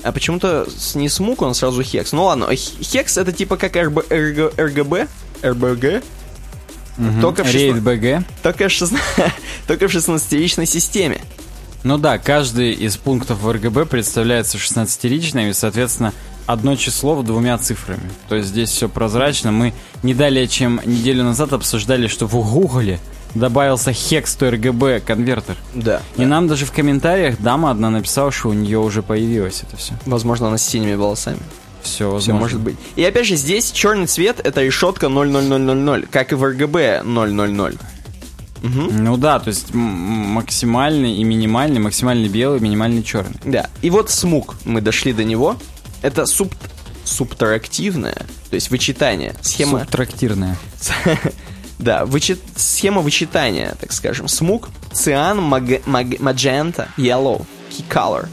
А 0.03 0.11
почему-то 0.11 0.67
не 0.95 1.07
смук, 1.09 1.41
он 1.41 1.53
сразу 1.55 1.81
хекс. 1.81 2.11
Ну 2.11 2.25
ладно, 2.25 2.53
хекс 2.55 3.17
это 3.17 3.31
типа 3.31 3.55
как 3.55 3.75
RB, 3.77 4.05
RG, 4.09 5.07
RGB, 5.43 6.03
RBG, 6.97 7.21
только 7.21 7.43
в, 7.43 7.53
Рейд 7.53 7.75
16 7.75 7.83
БГ. 7.83 8.25
только 8.41 8.67
в 8.67 8.71
16 8.71 8.99
только 9.67 9.87
в 9.87 9.91
16 9.91 10.69
системе. 10.69 11.21
Ну 11.83 11.97
да, 11.97 12.17
каждый 12.17 12.71
из 12.71 12.95
пунктов 12.95 13.41
в 13.41 13.51
РГБ 13.51 13.85
представляется 13.85 14.57
16-ричным, 14.57 15.49
и, 15.49 15.53
соответственно, 15.53 16.13
одно 16.45 16.75
число 16.75 17.15
в 17.15 17.23
двумя 17.25 17.57
цифрами. 17.57 18.09
То 18.29 18.35
есть 18.35 18.49
здесь 18.49 18.69
все 18.69 18.87
прозрачно. 18.87 19.51
Мы 19.51 19.73
не 20.01 20.13
далее, 20.13 20.47
чем 20.47 20.79
неделю 20.85 21.23
назад 21.23 21.51
обсуждали, 21.51 22.07
что 22.07 22.25
в 22.25 22.33
Гугле 22.33 22.99
добавился 23.35 23.91
хекс 23.91 24.37
RGB 24.37 25.01
конвертер. 25.01 25.57
Да. 25.73 26.01
И 26.17 26.25
нам 26.25 26.47
даже 26.47 26.65
в 26.65 26.71
комментариях 26.71 27.41
дама 27.41 27.71
одна 27.71 27.89
написала, 27.89 28.31
что 28.31 28.49
у 28.49 28.53
нее 28.53 28.79
уже 28.79 29.01
появилось 29.01 29.63
это 29.67 29.75
все. 29.75 29.93
Возможно, 30.05 30.47
она 30.47 30.57
с 30.57 30.65
синими 30.65 30.93
волосами. 30.93 31.39
Все, 31.83 32.17
Все 32.19 32.33
может 32.33 32.59
быть. 32.59 32.75
И 32.95 33.03
опять 33.03 33.27
же, 33.27 33.35
здесь 33.35 33.71
черный 33.71 34.07
цвет 34.07 34.39
это 34.43 34.63
решетка 34.63 35.09
00000, 35.09 36.07
как 36.09 36.31
и 36.31 36.35
в 36.35 36.43
RGB 36.43 37.03
000. 37.03 37.77
Ну 38.63 39.17
да, 39.17 39.39
то 39.39 39.49
есть 39.49 39.73
максимальный 39.73 41.15
и 41.17 41.23
минимальный, 41.23 41.81
максимальный 41.81 42.29
белый, 42.29 42.61
минимальный 42.61 43.03
черный. 43.03 43.39
Да. 43.43 43.69
И 43.81 43.89
вот 43.89 44.09
смук, 44.09 44.55
мы 44.63 44.79
дошли 44.79 45.11
до 45.11 45.25
него. 45.25 45.57
Это 46.01 46.25
суб... 46.25 46.53
субтрактивное, 47.03 48.25
то 48.49 48.55
есть 48.55 48.69
вычитание. 48.71 49.35
Схема... 49.41 49.79
Субтрактирная. 49.79 50.57
Да, 51.79 52.05
вычит... 52.05 52.39
схема 52.55 53.01
вычитания, 53.01 53.75
так 53.77 53.91
скажем. 53.91 54.29
Смук, 54.29 54.69
циан, 54.93 55.41
маг... 55.41 55.85
маг- 55.85 56.19
magenta, 56.19 56.87
yellow, 56.97 57.45
key 57.69 57.83
color. 57.89 58.29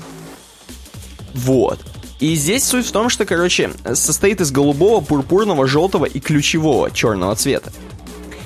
Вот. 1.34 1.80
И 2.20 2.34
здесь 2.34 2.64
суть 2.64 2.86
в 2.86 2.92
том, 2.92 3.08
что, 3.08 3.24
короче, 3.24 3.70
состоит 3.94 4.40
из 4.40 4.50
голубого, 4.50 5.00
пурпурного, 5.00 5.66
желтого 5.66 6.04
и 6.04 6.20
ключевого 6.20 6.90
черного 6.90 7.34
цвета. 7.34 7.72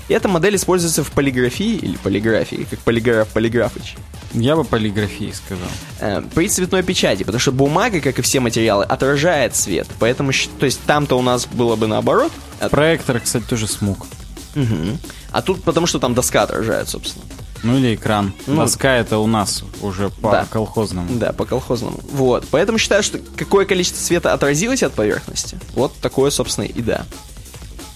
И 0.09 0.13
эта 0.15 0.29
модель 0.29 0.55
используется 0.57 1.03
в 1.03 1.11
полиграфии 1.11 1.75
или 1.77 1.97
полиграфии, 1.97 2.67
как 2.71 2.79
полиграф 2.81 3.29
Полиграфыч. 3.29 3.97
Я 4.33 4.55
бы 4.57 4.65
полиграфии 4.65 5.33
сказал. 5.33 5.69
э, 6.01 6.23
при 6.35 6.49
цветной 6.49 6.83
печати, 6.83 7.23
потому 7.23 7.39
что 7.41 7.53
бумага, 7.53 8.01
как 8.01 8.19
и 8.19 8.23
все 8.23 8.41
материалы, 8.41 8.85
отражает 8.85 9.55
свет. 9.57 9.87
Поэтому, 10.01 10.33
то 10.59 10.67
есть 10.67 10.81
там-то 10.87 11.17
у 11.19 11.23
нас 11.23 11.47
было 11.47 11.77
бы 11.77 11.87
наоборот. 11.87 12.33
а, 12.61 12.69
Проектор, 12.69 13.21
кстати, 13.21 13.45
тоже 13.45 13.67
смуг. 13.67 14.07
Мгм. 14.55 14.99
А 15.31 15.41
тут 15.43 15.63
потому 15.65 15.87
что 15.87 15.99
там 15.99 16.15
доска 16.15 16.43
отражает, 16.43 16.89
собственно. 16.89 17.25
Ну 17.65 17.77
или 17.79 17.95
экран. 17.97 18.33
Ну. 18.47 18.57
Доска 18.57 18.95
это 18.95 19.19
у 19.19 19.27
нас 19.27 19.65
уже 19.83 20.11
по 20.11 20.31
Да. 20.31 20.47
колхозному. 20.49 21.09
Да, 21.19 21.33
по 21.33 21.45
колхозному. 21.47 21.99
Вот. 22.13 22.47
Поэтому 22.51 22.79
считаю, 22.79 23.03
что 23.03 23.19
какое 23.37 23.65
количество 23.65 24.01
света 24.01 24.33
отразилось 24.33 24.83
от 24.83 24.93
поверхности, 24.93 25.59
вот 25.75 25.93
такое, 26.01 26.31
собственно, 26.31 26.67
и 26.67 26.81
да. 26.83 27.07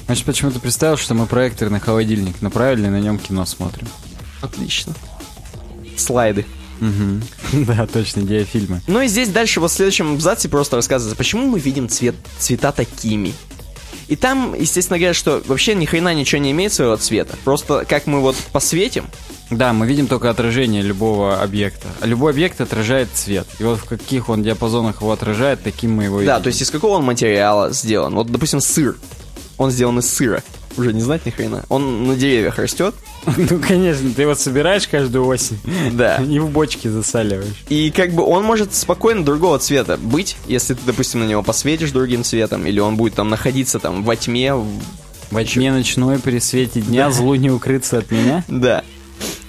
Значит, 0.07 0.25
почему-то 0.25 0.59
представил, 0.59 0.97
что 0.97 1.13
мы 1.15 1.27
проектор 1.27 1.69
на 1.69 1.81
холодильник 1.81 2.41
направили, 2.41 2.87
и 2.87 2.91
на 2.91 2.99
нем 3.01 3.19
кино 3.19 3.45
смотрим. 3.45 3.87
Отлично. 4.41 4.95
Слайды. 5.97 6.47
Да, 7.53 7.87
точно, 7.87 8.23
диафильмы. 8.23 8.81
Ну 8.87 9.01
и 9.03 9.09
здесь 9.09 9.29
дальше 9.29 9.61
вот 9.61 9.71
в 9.71 9.75
следующем 9.75 10.13
абзаце 10.15 10.49
просто 10.49 10.77
рассказывается, 10.77 11.17
почему 11.17 11.47
мы 11.47 11.59
видим 11.59 11.89
цвет, 11.89 12.15
цвета 12.39 12.73
такими. 12.73 13.35
И 14.09 14.17
там, 14.17 14.55
естественно, 14.55 14.99
говорят, 14.99 15.17
что 15.17 15.43
вообще 15.47 15.75
ни 15.75 15.85
хрена 15.85 16.15
ничего 16.15 16.41
не 16.41 16.51
имеет 16.53 16.73
своего 16.73 16.97
цвета. 16.97 17.37
Просто 17.45 17.85
как 17.89 18.07
мы 18.07 18.21
вот 18.21 18.37
посветим, 18.53 19.05
Да, 19.51 19.73
мы 19.73 19.87
видим 19.87 20.07
только 20.07 20.29
отражение 20.31 20.83
любого 20.83 21.41
объекта. 21.43 21.89
А 22.01 22.07
любой 22.07 22.33
объект 22.33 22.61
отражает 22.61 23.09
цвет. 23.15 23.47
И 23.59 23.65
вот 23.65 23.79
в 23.79 23.85
каких 23.85 24.29
он 24.29 24.43
диапазонах 24.43 25.01
его 25.01 25.13
отражает, 25.13 25.63
таким 25.63 25.93
мы 25.93 26.05
его 26.05 26.21
и 26.21 26.27
да, 26.27 26.35
видим. 26.35 26.43
то 26.45 26.47
есть 26.49 26.63
из 26.63 26.71
какого 26.71 26.97
он 26.97 27.05
материала 27.05 27.71
сделан. 27.71 28.15
Вот, 28.15 28.31
допустим, 28.31 28.61
сыр. 28.61 28.97
Он 29.57 29.71
сделан 29.71 29.99
из 29.99 30.09
сыра. 30.13 30.43
Уже 30.79 30.93
не 30.95 31.01
знать 31.01 31.27
ни 31.27 31.31
хрена. 31.31 31.65
Он 31.69 32.07
на 32.07 32.15
деревьях 32.17 32.59
растет. 32.59 32.95
Ну, 33.37 33.59
конечно, 33.61 34.11
ты 34.15 34.23
его 34.23 34.35
собираешь 34.35 34.87
каждую 34.89 35.27
осень 35.27 35.59
Да. 35.93 36.17
и 36.23 36.39
в 36.39 36.49
бочке 36.51 36.89
засаливаешь. 36.91 37.65
И 37.69 37.91
как 37.91 38.13
бы 38.13 38.23
он 38.23 38.45
может 38.45 38.75
спокойно 38.75 39.25
другого 39.25 39.59
цвета 39.59 39.97
быть, 39.99 40.37
если 40.47 40.75
ты, 40.75 40.81
допустим, 40.87 41.21
на 41.21 41.25
него 41.25 41.43
посветишь 41.43 41.91
другим 41.91 42.23
цветом, 42.25 42.65
или 42.67 42.79
он 42.81 42.97
будет 42.97 43.15
там 43.15 43.29
находиться 43.29 43.79
там 43.81 44.05
во 44.05 44.17
тьме. 44.17 44.55
в- 44.55 44.67
Во 45.31 45.45
тьме 45.45 45.73
ночной 45.73 46.19
при 46.19 46.39
свете 46.39 46.81
дня 46.81 47.11
злу 47.11 47.35
не 47.35 47.51
укрыться 47.51 47.99
от 47.99 48.11
меня. 48.11 48.45
Да. 48.49 48.83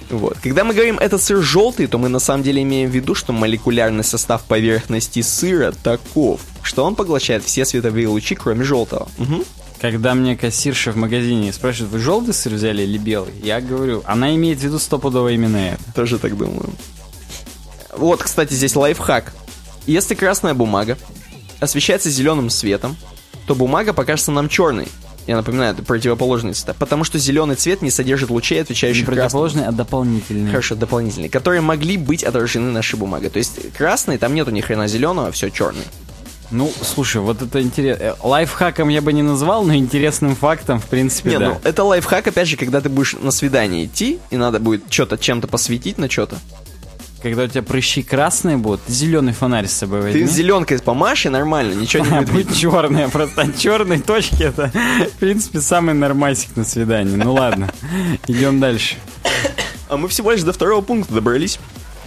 Вот. 0.10 0.38
Когда 0.42 0.64
мы 0.64 0.74
говорим 0.74 0.98
этот 0.98 1.22
сыр 1.22 1.38
желтый, 1.44 1.86
то 1.86 2.00
мы 2.00 2.10
на 2.10 2.18
самом 2.18 2.42
деле 2.44 2.64
имеем 2.64 2.90
в 2.90 2.94
виду, 2.96 3.14
что 3.14 3.32
молекулярный 3.32 4.04
состав 4.04 4.42
поверхности 4.46 5.22
сыра 5.22 5.72
таков, 5.72 6.42
что 6.64 6.84
он 6.84 6.96
поглощает 6.96 7.44
все 7.44 7.64
световые 7.64 8.08
лучи, 8.08 8.34
кроме 8.34 8.64
желтого. 8.64 9.08
Мгм. 9.20 9.44
Когда 9.82 10.14
мне 10.14 10.36
кассирша 10.36 10.92
в 10.92 10.98
магазине 10.98 11.54
спрашивает, 11.54 11.92
вы 11.94 12.00
желтый 12.00 12.34
сыр 12.34 12.54
взяли 12.54 12.84
или 12.84 12.98
белый? 12.98 13.34
Я 13.42 13.62
говорю, 13.62 14.04
она 14.06 14.36
имеет 14.36 14.60
в 14.60 14.64
виду 14.64 14.78
стопудово 14.78 15.30
именно 15.30 15.58
это. 15.58 15.82
Тоже 15.96 16.20
так 16.20 16.38
думаю. 16.38 16.70
Вот, 17.96 18.22
кстати, 18.22 18.54
здесь 18.54 18.76
лайфхак. 18.76 19.34
Если 19.88 20.16
красная 20.16 20.54
бумага 20.54 20.98
освещается 21.62 22.10
зеленым 22.10 22.50
светом, 22.50 22.98
то 23.48 23.56
бумага 23.56 23.94
покажется 23.94 24.32
нам 24.32 24.50
черной. 24.50 24.88
Я 25.28 25.36
напоминаю, 25.36 25.74
это 25.74 25.84
противоположный 25.84 26.54
цвет. 26.54 26.76
Потому 26.78 27.04
что 27.04 27.18
зеленый 27.20 27.56
цвет 27.56 27.82
не 27.82 27.92
содержит 27.92 28.30
лучей, 28.32 28.56
Не 28.56 28.62
отвечающих 28.62 29.06
красному. 29.06 29.22
противоположный, 29.24 29.66
а 29.66 29.72
дополнительный. 29.72 30.50
Хорошо, 30.50 30.76
дополнительные, 30.76 31.30
которые 31.30 31.62
могли 31.62 31.98
быть 31.98 32.24
отражены 32.24 32.72
нашей 32.72 32.98
бумагой. 32.98 33.30
То 33.30 33.38
есть 33.38 33.72
красный, 33.78 34.18
там 34.18 34.34
нету 34.34 34.52
ни 34.52 34.60
хрена 34.62 34.88
зеленого, 34.88 35.32
все 35.32 35.50
черный. 35.50 35.84
Ну, 36.52 36.72
слушай, 36.82 37.22
вот 37.22 37.42
это 37.42 37.62
интересно. 37.62 38.16
Лайфхаком 38.24 38.90
я 38.90 39.02
бы 39.02 39.14
не 39.14 39.22
назвал, 39.22 39.64
но 39.64 39.76
интересным 39.76 40.36
фактом, 40.36 40.80
в 40.80 40.86
принципе, 40.86 41.30
Не, 41.32 41.40
да. 41.40 41.46
ну 41.50 41.60
это 41.64 41.84
лайфхак, 41.84 42.28
опять 42.28 42.48
же, 42.48 42.58
когда 42.58 42.82
ты 42.82 42.90
будешь 42.90 43.14
на 43.14 43.30
свидание 43.32 43.86
идти, 43.86 44.20
и 44.32 44.38
надо 44.38 44.60
будет 44.60 44.84
что-то 44.92 45.18
чем-то 45.18 45.48
посветить 45.48 45.98
на 46.00 46.10
что-то. 46.10 46.38
Когда 47.22 47.44
у 47.44 47.48
тебя 47.48 47.62
прыщи 47.64 48.02
красные 48.02 48.56
будут, 48.58 48.80
зеленый 48.88 49.34
фонарь 49.34 49.68
с 49.68 49.74
собой 49.74 50.02
возьми. 50.02 50.22
Ты 50.22 50.28
зеленкой 50.32 50.80
помашь, 50.80 51.26
и 51.26 51.30
нормально, 51.30 51.74
ничего 51.74 52.06
не 52.06 52.12
А, 52.18 52.22
будет 52.22 52.30
видно. 52.30 52.44
будет 52.46 52.58
черная, 52.58 53.10
просто 53.10 53.42
от 53.42 53.58
черной 53.58 54.00
точки 54.00 54.42
это, 54.44 54.72
в 55.16 55.20
принципе, 55.20 55.60
самый 55.62 55.94
нормасик 55.94 56.56
на 56.56 56.64
свидании. 56.64 57.16
Ну 57.16 57.34
ладно, 57.34 57.72
идем 58.28 58.60
дальше. 58.60 58.96
А 59.90 59.98
мы 59.98 60.08
всего 60.08 60.32
лишь 60.32 60.44
до 60.44 60.54
второго 60.54 60.82
пункта 60.82 61.14
добрались. 61.14 61.60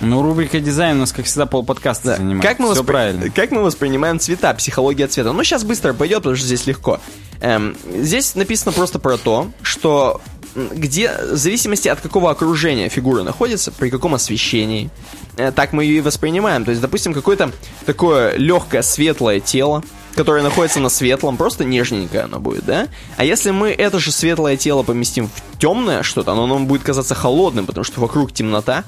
Ну, 0.03 0.21
рубрика 0.23 0.59
дизайн 0.61 0.97
у 0.97 1.01
нас, 1.01 1.13
как 1.13 1.27
всегда, 1.27 1.47
полподкаста 1.47 2.09
Да. 2.09 2.17
занимает. 2.17 2.43
Как 2.43 2.59
мы, 2.59 2.67
Все 2.73 2.83
воспри- 2.83 2.87
правильно. 2.87 3.31
как 3.31 3.51
мы 3.53 3.63
воспринимаем 3.63 4.19
цвета, 4.19 4.53
психология 4.55 5.07
цвета? 5.07 5.33
Ну, 5.33 5.45
сейчас 5.45 5.63
быстро 5.63 5.93
пойдет, 5.95 6.19
потому 6.19 6.35
что 6.37 6.45
здесь 6.47 6.67
легко. 6.67 6.99
Эм, 7.41 7.77
здесь 7.95 8.35
написано 8.35 8.73
просто 8.73 8.99
про 8.99 9.17
то, 9.17 9.51
что 9.63 10.21
где, 10.55 11.13
в 11.33 11.37
зависимости 11.37 11.89
от 11.89 12.01
какого 12.01 12.31
окружения 12.31 12.89
фигура 12.89 13.23
находится, 13.23 13.71
при 13.73 13.89
каком 13.91 14.15
освещении, 14.15 14.91
э, 15.37 15.51
так 15.53 15.73
мы 15.73 15.85
ее 15.85 15.99
и 15.99 16.01
воспринимаем. 16.01 16.65
То 16.65 16.71
есть, 16.73 16.83
допустим, 16.83 17.15
какое-то 17.15 17.53
такое 17.87 18.37
легкое 18.37 18.83
светлое 18.83 19.41
тело, 19.41 19.83
которое 20.15 20.43
находится 20.43 20.79
на 20.81 20.89
светлом, 20.91 21.37
просто 21.39 21.65
нежненькое 21.65 22.25
оно 22.25 22.39
будет, 22.39 22.67
да? 22.67 22.89
А 23.17 23.25
если 23.25 23.51
мы 23.51 23.71
это 23.71 23.99
же 23.99 24.13
светлое 24.13 24.57
тело 24.59 24.83
поместим 24.83 25.29
в 25.29 25.59
темное 25.59 26.03
что-то, 26.03 26.33
оно 26.33 26.47
нам 26.47 26.67
будет 26.67 26.83
казаться 26.83 27.15
холодным, 27.15 27.65
потому 27.67 27.85
что 27.85 28.01
вокруг 28.01 28.33
темнота. 28.33 28.85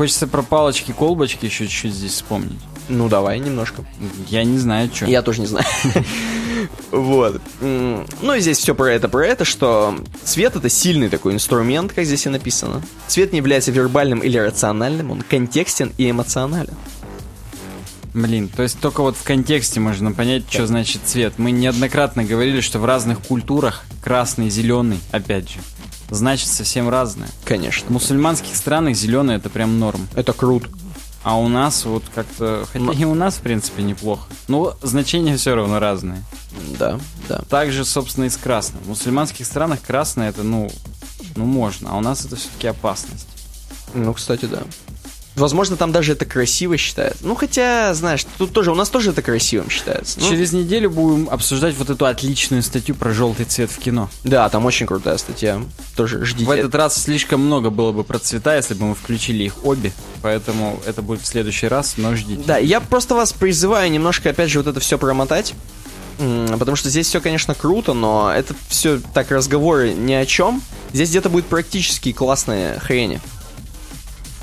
Хочется 0.00 0.26
про 0.26 0.40
палочки-колбочки 0.40 1.44
еще 1.44 1.66
чуть-чуть 1.66 1.92
здесь 1.92 2.12
вспомнить. 2.12 2.58
Ну, 2.88 3.10
давай 3.10 3.38
немножко. 3.38 3.84
Я 4.30 4.44
не 4.44 4.56
знаю, 4.56 4.88
что. 4.90 5.04
Я 5.04 5.20
тоже 5.20 5.42
не 5.42 5.46
знаю. 5.46 5.66
Вот. 6.90 7.40
Ну 7.60 8.34
и 8.34 8.40
здесь 8.40 8.58
все 8.58 8.74
про 8.74 8.92
это, 8.92 9.08
про 9.08 9.26
это, 9.26 9.44
что 9.44 9.94
цвет 10.24 10.56
это 10.56 10.68
сильный 10.70 11.08
такой 11.10 11.34
инструмент, 11.34 11.92
как 11.92 12.04
здесь 12.04 12.24
и 12.26 12.30
написано. 12.30 12.82
Цвет 13.08 13.32
не 13.32 13.38
является 13.38 13.72
вербальным 13.72 14.20
или 14.20 14.38
рациональным, 14.38 15.10
он 15.10 15.22
контекстен 15.22 15.92
и 15.98 16.10
эмоционален. 16.10 16.74
Блин, 18.14 18.48
то 18.48 18.62
есть 18.62 18.80
только 18.80 19.02
вот 19.02 19.16
в 19.16 19.22
контексте 19.22 19.80
можно 19.80 20.12
понять, 20.12 20.44
что 20.50 20.66
значит 20.66 21.02
цвет. 21.04 21.34
Мы 21.36 21.50
неоднократно 21.50 22.24
говорили, 22.24 22.60
что 22.60 22.78
в 22.78 22.86
разных 22.86 23.20
культурах 23.20 23.84
красный, 24.02 24.48
зеленый, 24.48 24.98
опять 25.12 25.50
же, 25.50 25.58
значит 26.10 26.48
совсем 26.48 26.88
разное. 26.88 27.28
В 27.42 27.46
Конечно. 27.46 27.90
мусульманских 27.90 28.54
странах 28.54 28.96
зеленый 28.96 29.36
это 29.36 29.50
прям 29.50 29.78
норм. 29.78 30.08
Это 30.14 30.32
круто. 30.32 30.68
А 31.22 31.38
у 31.38 31.48
нас 31.48 31.84
вот 31.84 32.04
как-то... 32.14 32.66
Хотя 32.72 32.92
и 32.92 33.04
у 33.04 33.14
нас, 33.14 33.36
в 33.36 33.40
принципе, 33.40 33.82
неплохо. 33.82 34.26
Но 34.48 34.76
значения 34.82 35.36
все 35.36 35.54
равно 35.54 35.78
разные. 35.78 36.22
Да, 36.78 36.98
да. 37.28 37.42
Также, 37.48 37.84
собственно, 37.84 38.24
и 38.24 38.30
с 38.30 38.36
красным. 38.36 38.82
В 38.84 38.88
мусульманских 38.88 39.44
странах 39.44 39.82
красное 39.82 40.30
это, 40.30 40.42
ну, 40.42 40.70
ну 41.36 41.44
можно, 41.44 41.90
а 41.92 41.96
у 41.96 42.00
нас 42.00 42.24
это 42.24 42.36
все-таки 42.36 42.68
опасность. 42.68 43.28
Ну, 43.92 44.14
кстати, 44.14 44.46
да. 44.46 44.62
Возможно, 45.36 45.76
там 45.76 45.92
даже 45.92 46.12
это 46.12 46.24
красиво 46.24 46.76
считают. 46.76 47.18
Ну, 47.22 47.34
хотя, 47.34 47.94
знаешь, 47.94 48.26
тут 48.36 48.52
тоже, 48.52 48.72
у 48.72 48.74
нас 48.74 48.90
тоже 48.90 49.10
это 49.10 49.22
красивым 49.22 49.70
считается. 49.70 50.20
Ну, 50.20 50.28
Через 50.28 50.52
неделю 50.52 50.90
будем 50.90 51.28
обсуждать 51.30 51.76
вот 51.76 51.88
эту 51.88 52.06
отличную 52.06 52.62
статью 52.62 52.94
про 52.94 53.12
желтый 53.12 53.46
цвет 53.46 53.70
в 53.70 53.78
кино. 53.78 54.10
Да, 54.24 54.48
там 54.48 54.66
очень 54.66 54.86
крутая 54.86 55.18
статья. 55.18 55.62
Тоже 55.96 56.24
ждите. 56.24 56.46
В 56.46 56.50
этот 56.50 56.74
раз 56.74 57.00
слишком 57.00 57.40
много 57.40 57.70
было 57.70 57.92
бы 57.92 58.02
про 58.04 58.18
цвета, 58.18 58.56
если 58.56 58.74
бы 58.74 58.86
мы 58.86 58.94
включили 58.94 59.44
их 59.44 59.64
обе. 59.64 59.92
Поэтому 60.22 60.80
это 60.84 61.00
будет 61.00 61.22
в 61.22 61.26
следующий 61.26 61.68
раз, 61.68 61.94
но 61.96 62.14
ждите. 62.16 62.42
Да, 62.44 62.58
я 62.58 62.80
просто 62.80 63.14
вас 63.14 63.32
призываю 63.32 63.90
немножко, 63.90 64.30
опять 64.30 64.50
же, 64.50 64.58
вот 64.58 64.66
это 64.66 64.80
все 64.80 64.98
промотать. 64.98 65.54
Потому 66.18 66.76
что 66.76 66.90
здесь 66.90 67.06
все, 67.06 67.20
конечно, 67.20 67.54
круто, 67.54 67.94
но 67.94 68.30
это 68.30 68.54
все 68.68 69.00
так 69.14 69.30
разговоры 69.30 69.94
ни 69.94 70.12
о 70.12 70.26
чем. 70.26 70.60
Здесь 70.92 71.08
где-то 71.08 71.30
будет 71.30 71.46
практически 71.46 72.12
классные 72.12 72.78
хрени. 72.78 73.20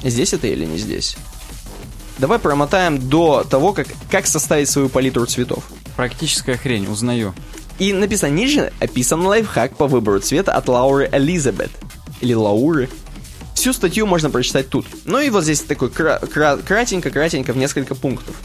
Здесь 0.04 0.34
это 0.34 0.48
или 0.48 0.66
не 0.66 0.78
здесь? 0.78 1.18
Давай 2.20 2.40
промотаем 2.40 2.98
до 3.10 3.44
того, 3.44 3.74
как, 3.74 3.88
как 4.10 4.26
составить 4.28 4.70
свою 4.70 4.90
палитру 4.90 5.26
цветов. 5.26 5.64
Практическая 5.96 6.58
хрень, 6.58 6.88
узнаю. 6.88 7.34
И 7.80 7.94
написано 7.94 8.32
ниже, 8.32 8.74
описан 8.80 9.22
лайфхак 9.26 9.76
по 9.78 9.88
выбору 9.88 10.20
цвета 10.20 10.54
от 10.54 10.68
Лауры 10.68 11.10
Элизабет. 11.12 11.70
Или 12.22 12.34
Лауры. 12.34 12.90
Всю 13.54 13.74
статью 13.74 14.08
можно 14.08 14.30
прочитать 14.30 14.70
тут. 14.70 14.86
Ну 15.06 15.20
и 15.20 15.30
вот 15.30 15.44
здесь 15.44 15.62
такой 15.62 15.90
кра- 15.90 16.20
кра- 16.20 16.58
кратенько-кратенько 16.58 17.54
в 17.54 17.58
несколько 17.58 17.94
пунктов. 17.96 18.36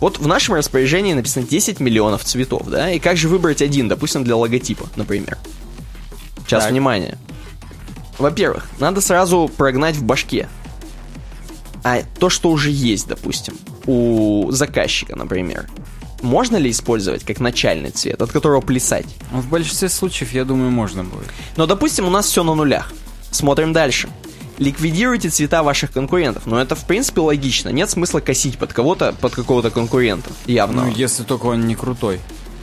Вот 0.00 0.18
в 0.18 0.26
нашем 0.26 0.54
распоряжении 0.54 1.12
написано 1.12 1.46
10 1.46 1.78
миллионов 1.78 2.24
цветов, 2.24 2.66
да? 2.68 2.90
И 2.90 2.98
как 2.98 3.16
же 3.16 3.28
выбрать 3.28 3.62
один, 3.62 3.88
допустим, 3.88 4.24
для 4.24 4.34
логотипа, 4.36 4.88
например? 4.96 5.38
Сейчас, 6.46 6.64
Так. 6.64 6.72
внимание. 6.72 7.18
Во-первых, 8.18 8.66
надо 8.80 9.00
сразу 9.00 9.50
прогнать 9.56 9.96
в 9.96 10.02
башке. 10.02 10.48
А 11.82 12.02
то, 12.18 12.28
что 12.28 12.50
уже 12.50 12.70
есть, 12.70 13.08
допустим, 13.08 13.54
у 13.86 14.48
заказчика, 14.50 15.16
например, 15.16 15.66
можно 16.22 16.56
ли 16.56 16.70
использовать 16.70 17.24
как 17.24 17.40
начальный 17.40 17.90
цвет, 17.90 18.20
от 18.20 18.30
которого 18.30 18.60
плясать? 18.60 19.06
В 19.32 19.48
большинстве 19.48 19.88
случаев, 19.88 20.32
я 20.32 20.44
думаю, 20.44 20.70
можно 20.70 21.04
будет. 21.04 21.28
Но, 21.56 21.66
допустим, 21.66 22.06
у 22.06 22.10
нас 22.10 22.26
все 22.26 22.42
на 22.42 22.54
нулях. 22.54 22.92
Смотрим 23.30 23.72
дальше. 23.72 24.08
Ликвидируйте 24.58 25.30
цвета 25.30 25.62
ваших 25.62 25.92
конкурентов. 25.92 26.44
Но 26.44 26.60
это, 26.60 26.74
в 26.74 26.84
принципе, 26.84 27.22
логично. 27.22 27.70
Нет 27.70 27.88
смысла 27.88 28.20
косить 28.20 28.58
под 28.58 28.74
кого-то, 28.74 29.14
под 29.18 29.34
какого-то 29.34 29.70
конкурента. 29.70 30.30
Явно. 30.46 30.84
Ну, 30.84 30.92
если 30.94 31.22
только 31.22 31.46
он 31.46 31.66
не 31.66 31.74
крутой. 31.74 32.20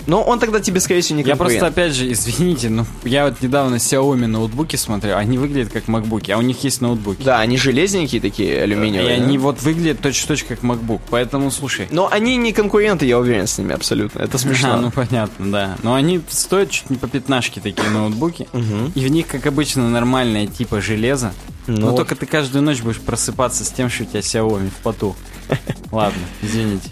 Но 0.07 0.23
он 0.23 0.39
тогда 0.39 0.59
тебе, 0.59 0.79
скорее 0.79 1.01
всего, 1.01 1.17
не 1.19 1.23
Я 1.23 1.35
конкурент. 1.35 1.59
просто, 1.59 1.67
опять 1.67 1.93
же, 1.93 2.11
извините, 2.11 2.69
но 2.69 2.85
я 3.03 3.25
вот 3.25 3.41
недавно 3.41 3.75
Xiaomi 3.75 4.25
ноутбуки 4.27 4.75
смотрел, 4.77 5.17
они 5.17 5.37
выглядят 5.37 5.71
как 5.71 5.87
макбуки, 5.87 6.31
а 6.31 6.37
у 6.37 6.41
них 6.41 6.63
есть 6.63 6.81
ноутбуки. 6.81 7.23
Да, 7.23 7.39
они 7.39 7.57
железненькие 7.57 8.21
такие, 8.21 8.53
И 8.55 8.57
алюминиевые. 8.59 9.15
они 9.15 9.37
да? 9.37 9.43
вот 9.43 9.61
выглядят 9.61 9.99
точь-в-точь 9.99 10.43
как 10.45 10.61
MacBook. 10.61 11.01
Поэтому, 11.09 11.51
слушай. 11.51 11.87
Но 11.91 12.09
они 12.11 12.37
не 12.37 12.53
конкуренты, 12.53 13.05
я 13.05 13.19
уверен, 13.19 13.47
с 13.47 13.57
ними 13.57 13.73
абсолютно. 13.73 14.19
Это 14.21 14.37
смешно. 14.39 14.73
А, 14.75 14.77
ну 14.81 14.91
понятно, 14.91 15.51
да. 15.51 15.77
Но 15.83 15.93
они 15.93 16.21
стоят 16.29 16.71
чуть 16.71 16.89
не 16.89 16.95
по 16.97 17.07
пятнашке 17.07 17.59
такие 17.61 17.89
ноутбуки. 17.89 18.47
И 18.95 19.05
в 19.05 19.09
них, 19.09 19.27
как 19.27 19.45
обычно, 19.45 19.89
нормальное 19.89 20.47
типа 20.47 20.81
железо. 20.81 21.33
Но 21.67 21.91
Ну, 21.91 21.95
только 21.97 22.15
ты 22.15 22.25
каждую 22.25 22.63
ночь 22.63 22.79
будешь 22.81 22.99
просыпаться 23.01 23.65
с 23.65 23.69
тем, 23.71 23.89
что 23.89 24.03
у 24.03 24.05
тебя 24.05 24.21
Xiaomi 24.21 24.69
в 24.69 24.81
поту. 24.83 25.15
Ладно, 25.91 26.21
извините. 26.41 26.89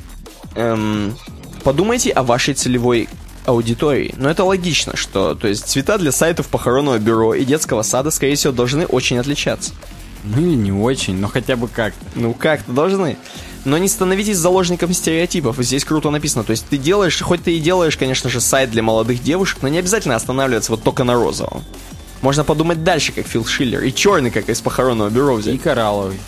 эм, 0.55 1.15
подумайте 1.65 2.11
о 2.11 2.21
вашей 2.21 2.53
целевой 2.53 3.09
аудитории. 3.45 4.13
Но 4.17 4.29
это 4.29 4.43
логично, 4.43 4.95
что 4.95 5.33
то 5.33 5.47
есть 5.47 5.67
цвета 5.67 5.97
для 5.97 6.11
сайтов 6.11 6.47
похоронного 6.47 6.99
бюро 6.99 7.33
и 7.33 7.43
детского 7.43 7.81
сада, 7.81 8.11
скорее 8.11 8.35
всего, 8.35 8.53
должны 8.53 8.85
очень 8.85 9.17
отличаться. 9.17 9.73
Ну 10.23 10.39
или 10.41 10.55
не 10.55 10.71
очень, 10.71 11.15
но 11.15 11.27
хотя 11.27 11.55
бы 11.55 11.67
как-то. 11.67 12.05
Ну 12.13 12.35
как-то 12.35 12.71
должны. 12.71 13.17
Но 13.65 13.79
не 13.79 13.87
становитесь 13.87 14.37
заложником 14.37 14.93
стереотипов. 14.93 15.57
Здесь 15.57 15.83
круто 15.83 16.11
написано. 16.11 16.43
То 16.43 16.51
есть 16.51 16.67
ты 16.69 16.77
делаешь, 16.77 17.19
хоть 17.19 17.43
ты 17.43 17.57
и 17.57 17.59
делаешь, 17.59 17.97
конечно 17.97 18.29
же, 18.29 18.41
сайт 18.41 18.69
для 18.69 18.83
молодых 18.83 19.23
девушек, 19.23 19.57
но 19.63 19.67
не 19.67 19.79
обязательно 19.79 20.15
останавливаться 20.15 20.71
вот 20.71 20.83
только 20.83 21.03
на 21.03 21.15
розовом. 21.15 21.63
Можно 22.21 22.43
подумать 22.43 22.83
дальше, 22.83 23.11
как 23.11 23.25
Фил 23.25 23.43
Шиллер, 23.43 23.83
и 23.83 23.91
черный, 23.91 24.29
как 24.29 24.49
из 24.49 24.61
похоронного 24.61 25.09
бюро 25.09 25.33
взять. 25.33 25.55
И 25.55 25.57
коралловый. 25.57 26.19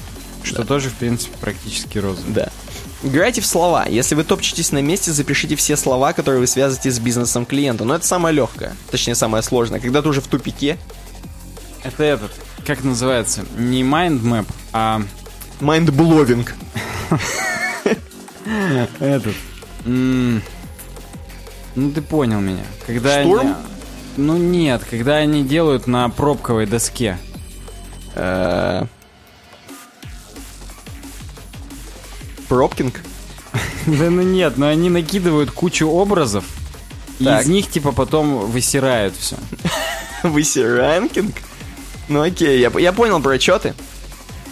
Что 0.41 0.63
тоже, 0.63 0.89
в 0.89 0.95
принципе, 0.95 1.35
практически 1.39 1.99
розовый. 1.99 2.33
Да. 2.33 2.49
Играйте 3.03 3.41
в 3.41 3.45
слова. 3.45 3.85
Если 3.87 4.15
вы 4.15 4.23
топчетесь 4.23 4.71
на 4.71 4.81
месте, 4.81 5.11
запишите 5.11 5.55
все 5.55 5.77
слова, 5.77 6.13
которые 6.13 6.39
вы 6.41 6.47
связываете 6.47 6.89
с 6.91 6.99
бизнесом 6.99 7.45
клиента. 7.45 7.83
Но 7.85 7.95
это 7.95 8.05
самое 8.05 8.33
легкое. 8.35 8.75
Точнее, 8.89 9.15
самое 9.15 9.43
сложное. 9.43 9.79
Когда 9.79 10.01
ты 10.01 10.09
уже 10.09 10.21
в 10.21 10.27
тупике, 10.27 10.77
Это 11.83 12.03
этот, 12.03 12.31
как 12.65 12.83
называется, 12.83 13.45
не 13.57 13.83
mind 13.83 14.21
map, 14.23 14.45
а 14.73 15.01
mindblowing. 15.61 16.55
этот. 18.99 19.35
м, 19.85 20.41
Ну 21.75 21.91
ты 21.91 22.01
понял 22.01 22.39
меня. 22.39 22.63
Когда 22.87 23.21
Штурм? 23.21 23.55
Ну 24.17 24.35
нет, 24.37 24.81
когда 24.89 25.17
они 25.17 25.43
делают 25.43 25.85
на 25.85 26.09
пробковой 26.09 26.65
доске. 26.65 27.17
Пробкинг? 32.47 33.01
Да 33.85 34.09
ну 34.09 34.21
нет, 34.21 34.57
но 34.57 34.67
они 34.67 34.89
накидывают 34.89 35.51
кучу 35.51 35.87
образов, 35.87 36.43
и 37.19 37.23
из 37.23 37.47
них 37.47 37.69
типа 37.69 37.91
потом 37.91 38.51
высирают 38.51 39.15
все. 39.17 39.37
Высиранкинг? 40.23 41.35
Ну 42.09 42.21
окей, 42.21 42.59
я, 42.59 42.71
я 42.77 42.91
понял 42.93 43.19
про 43.21 43.39
что 43.39 43.59
ты. 43.59 43.73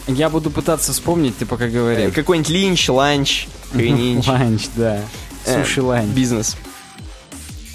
Я 0.07 0.29
буду 0.29 0.51
пытаться 0.51 0.93
вспомнить, 0.93 1.37
ты 1.37 1.45
пока 1.45 1.67
говори. 1.67 2.03
Э, 2.03 2.11
Какой-нибудь 2.11 2.49
линч, 2.49 2.89
ланч, 2.89 3.47
хренинч. 3.71 4.27
Ланч, 4.27 4.67
да. 4.75 5.01
Э, 5.45 5.63
Суши 5.63 5.81
ланч. 5.81 6.07
Бизнес. 6.09 6.55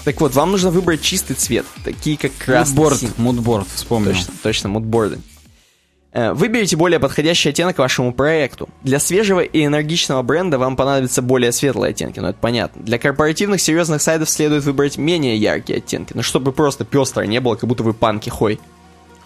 Так 0.03 0.19
вот, 0.21 0.33
вам 0.33 0.51
нужно 0.51 0.71
выбрать 0.71 1.01
чистый 1.01 1.33
цвет, 1.35 1.65
такие 1.83 2.17
как 2.17 2.31
красный. 2.37 2.75
Moodboard, 2.75 3.17
moodboard, 3.19 3.67
вспомнил. 3.73 4.13
Точно, 4.13 4.33
точно, 4.41 4.69
moodboard 4.69 5.10
ы. 5.10 5.19
Э, 6.13 6.33
Выберите 6.33 6.75
более 6.75 6.99
подходящий 6.99 7.49
оттенок 7.49 7.77
вашему 7.77 8.13
проекту. 8.13 8.67
Для 8.83 8.99
свежего 8.99 9.39
и 9.39 9.65
энергичного 9.65 10.21
бренда 10.23 10.57
вам 10.57 10.75
понадобятся 10.75 11.21
более 11.21 11.51
светлые 11.53 11.91
оттенки, 11.91 12.19
но 12.19 12.29
это 12.29 12.37
понятно. 12.39 12.81
Для 12.83 12.99
корпоративных 12.99 13.61
серьезных 13.61 14.01
сайтов 14.01 14.29
следует 14.29 14.63
выбрать 14.65 14.97
менее 14.97 15.37
яркие 15.37 15.77
оттенки, 15.77 16.11
ну 16.13 16.21
чтобы 16.21 16.51
просто 16.51 16.83
пестро 16.83 17.21
не 17.23 17.39
было, 17.39 17.55
как 17.55 17.67
будто 17.69 17.83
вы 17.83 17.93
панки 17.93 18.29
хой. 18.29 18.59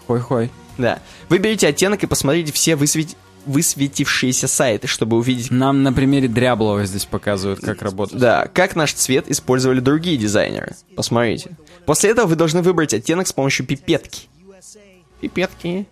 Хой-хой. 0.06 0.50
Да. 0.78 1.00
Выберите 1.28 1.66
оттенок 1.66 2.04
и 2.04 2.06
посмотрите 2.06 2.52
все 2.52 2.76
высвет- 2.76 3.16
высветившиеся 3.46 4.46
сайты, 4.46 4.86
чтобы 4.86 5.16
увидеть, 5.16 5.50
Нам 5.50 5.82
на 5.82 5.92
примере 5.92 6.28
Дряблова 6.28 6.84
здесь 6.84 7.04
показывают, 7.04 7.60
как 7.60 7.82
работать. 7.82 8.18
да, 8.18 8.46
как 8.52 8.76
наш 8.76 8.92
цвет 8.92 9.28
использовали 9.28 9.80
другие 9.80 10.16
дизайнеры. 10.18 10.76
Посмотрите. 10.94 11.50
После 11.84 12.10
этого 12.10 12.26
вы 12.26 12.36
должны 12.36 12.62
выбрать 12.62 12.94
оттенок 12.94 13.26
с 13.26 13.32
помощью 13.32 13.66
пипетки. 13.66 14.28
Пипетки. 15.20 15.86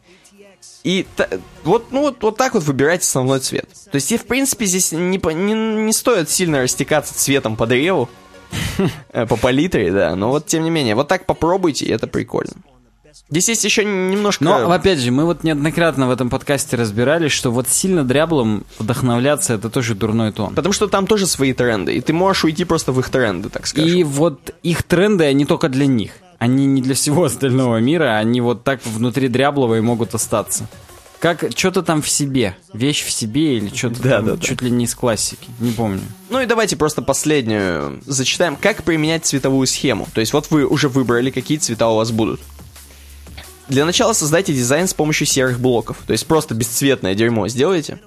И 0.84 1.06
та- 1.16 1.28
вот, 1.64 1.92
ну, 1.92 2.02
вот, 2.02 2.22
вот 2.22 2.36
так 2.36 2.54
вот 2.54 2.62
выбирать 2.64 3.02
основной 3.02 3.40
цвет. 3.40 3.68
То 3.90 3.96
есть, 3.96 4.12
и, 4.12 4.18
в 4.18 4.26
принципе, 4.26 4.66
здесь 4.66 4.92
не, 4.92 5.18
не, 5.18 5.54
не 5.54 5.92
стоит 5.92 6.28
сильно 6.28 6.62
растекаться 6.62 7.14
цветом 7.14 7.56
по 7.56 7.66
древу, 7.66 8.10
э, 9.12 9.26
по 9.26 9.36
палитре, 9.36 9.90
да. 9.90 10.14
Но 10.14 10.28
вот, 10.28 10.46
тем 10.46 10.62
не 10.62 10.70
менее, 10.70 10.94
вот 10.94 11.08
так 11.08 11.24
попробуйте, 11.24 11.86
и 11.86 11.90
это 11.90 12.06
прикольно. 12.06 12.52
Здесь 13.30 13.48
есть 13.48 13.64
еще 13.64 13.84
немножко... 13.84 14.44
Но, 14.44 14.70
опять 14.70 14.98
же, 14.98 15.10
мы 15.10 15.24
вот 15.24 15.44
неоднократно 15.44 16.08
в 16.08 16.10
этом 16.10 16.28
подкасте 16.28 16.76
разбирались, 16.76 17.32
что 17.32 17.50
вот 17.50 17.68
сильно 17.68 18.04
дряблом 18.04 18.64
вдохновляться 18.78 19.54
это 19.54 19.70
тоже 19.70 19.94
дурной 19.94 20.32
тон. 20.32 20.54
Потому 20.54 20.72
что 20.72 20.88
там 20.88 21.06
тоже 21.06 21.26
свои 21.26 21.52
тренды, 21.52 21.94
и 21.94 22.00
ты 22.00 22.12
можешь 22.12 22.44
уйти 22.44 22.64
просто 22.64 22.92
в 22.92 23.00
их 23.00 23.08
тренды, 23.08 23.48
так 23.48 23.66
скажем. 23.66 23.96
И 23.96 24.02
вот 24.04 24.54
их 24.62 24.82
тренды, 24.82 25.24
они 25.24 25.46
только 25.46 25.68
для 25.68 25.86
них. 25.86 26.12
Они 26.44 26.66
не 26.66 26.82
для 26.82 26.94
всего 26.94 27.24
остального 27.24 27.78
мира, 27.78 28.18
они 28.18 28.42
вот 28.42 28.64
так 28.64 28.84
внутри 28.84 29.28
дряблого 29.28 29.78
и 29.78 29.80
могут 29.80 30.14
остаться. 30.14 30.68
Как 31.18 31.42
что-то 31.56 31.82
там 31.82 32.02
в 32.02 32.08
себе, 32.10 32.54
вещь 32.74 33.02
в 33.02 33.10
себе 33.10 33.56
или 33.56 33.74
что-то 33.74 34.02
Да, 34.02 34.10
там 34.18 34.26
да, 34.26 34.32
да. 34.34 34.42
чуть 34.42 34.60
ли 34.60 34.70
не 34.70 34.84
из 34.84 34.94
классики, 34.94 35.48
не 35.58 35.72
помню. 35.72 36.02
Ну 36.28 36.42
и 36.42 36.44
давайте 36.44 36.76
просто 36.76 37.00
последнюю 37.00 38.02
зачитаем. 38.04 38.56
Как 38.56 38.82
применять 38.82 39.24
цветовую 39.24 39.66
схему? 39.66 40.06
То 40.12 40.20
есть 40.20 40.34
вот 40.34 40.48
вы 40.50 40.66
уже 40.66 40.90
выбрали, 40.90 41.30
какие 41.30 41.56
цвета 41.56 41.88
у 41.88 41.96
вас 41.96 42.10
будут. 42.10 42.42
Для 43.68 43.86
начала 43.86 44.12
создайте 44.12 44.52
дизайн 44.52 44.86
с 44.86 44.92
помощью 44.92 45.26
серых 45.26 45.58
блоков. 45.58 45.96
То 46.06 46.12
есть 46.12 46.26
просто 46.26 46.54
бесцветное 46.54 47.14
дерьмо 47.14 47.48
сделайте. 47.48 48.00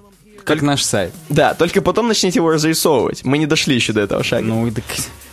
Как 0.44 0.62
наш 0.62 0.84
сайт. 0.84 1.12
Да, 1.28 1.54
только 1.54 1.82
потом 1.82 2.06
начните 2.06 2.38
его 2.38 2.50
разрисовывать. 2.52 3.24
Мы 3.24 3.38
не 3.38 3.46
дошли 3.46 3.74
еще 3.74 3.92
до 3.92 4.02
этого 4.02 4.22
шага. 4.22 4.46
Ну, 4.46 4.70
так 4.70 4.84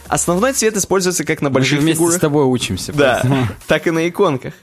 Основной 0.08 0.53
цвет 0.53 0.78
используется 0.78 1.24
как 1.24 1.41
на 1.41 1.49
мы 1.49 1.56
больших 1.56 1.80
вместе 1.80 1.95
фигурах. 1.95 2.18
с 2.18 2.20
тобой 2.20 2.45
учимся. 2.45 2.93
Да, 2.93 3.20
поэтому- 3.24 3.47
так 3.68 3.88
и 3.88 3.91
на 3.91 4.08
иконках. 4.08 4.53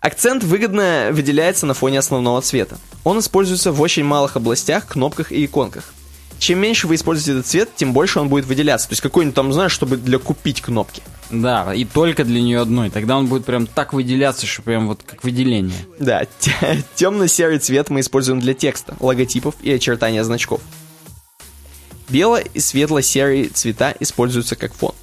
Акцент 0.00 0.44
выгодно 0.44 1.08
выделяется 1.12 1.66
на 1.66 1.74
фоне 1.74 1.98
основного 1.98 2.40
цвета. 2.40 2.78
Он 3.02 3.18
используется 3.18 3.72
в 3.72 3.80
очень 3.80 4.04
малых 4.04 4.36
областях, 4.36 4.86
кнопках 4.86 5.32
и 5.32 5.44
иконках. 5.44 5.92
Чем 6.38 6.60
меньше 6.60 6.86
вы 6.86 6.94
используете 6.94 7.32
этот 7.32 7.46
цвет, 7.48 7.68
тем 7.74 7.92
больше 7.92 8.20
он 8.20 8.28
будет 8.28 8.46
выделяться. 8.46 8.86
То 8.88 8.92
есть 8.92 9.02
какой-нибудь 9.02 9.34
там, 9.34 9.52
знаешь, 9.52 9.72
чтобы 9.72 9.96
для 9.96 10.20
купить 10.20 10.60
кнопки. 10.62 11.02
Да, 11.30 11.74
и 11.74 11.84
только 11.84 12.22
для 12.24 12.40
нее 12.40 12.60
одной. 12.60 12.90
Тогда 12.90 13.18
он 13.18 13.26
будет 13.26 13.44
прям 13.44 13.66
так 13.66 13.92
выделяться, 13.92 14.46
что 14.46 14.62
прям 14.62 14.86
вот 14.86 15.00
как 15.04 15.24
выделение. 15.24 15.74
Да, 15.98 16.22
темно-серый 16.94 17.58
цвет 17.58 17.90
мы 17.90 18.00
используем 18.00 18.38
для 18.40 18.54
текста, 18.54 18.94
логотипов 19.00 19.56
и 19.62 19.72
очертания 19.72 20.22
значков. 20.22 20.60
Бело- 22.08 22.42
и 22.54 22.60
светло-серые 22.60 23.48
цвета 23.48 23.94
используются 24.00 24.56
как 24.56 24.72
фон. 24.74 24.94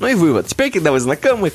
Ну 0.00 0.06
и 0.08 0.14
вывод. 0.14 0.46
Теперь, 0.46 0.70
когда 0.70 0.92
вы 0.92 1.00
знакомы, 1.00 1.50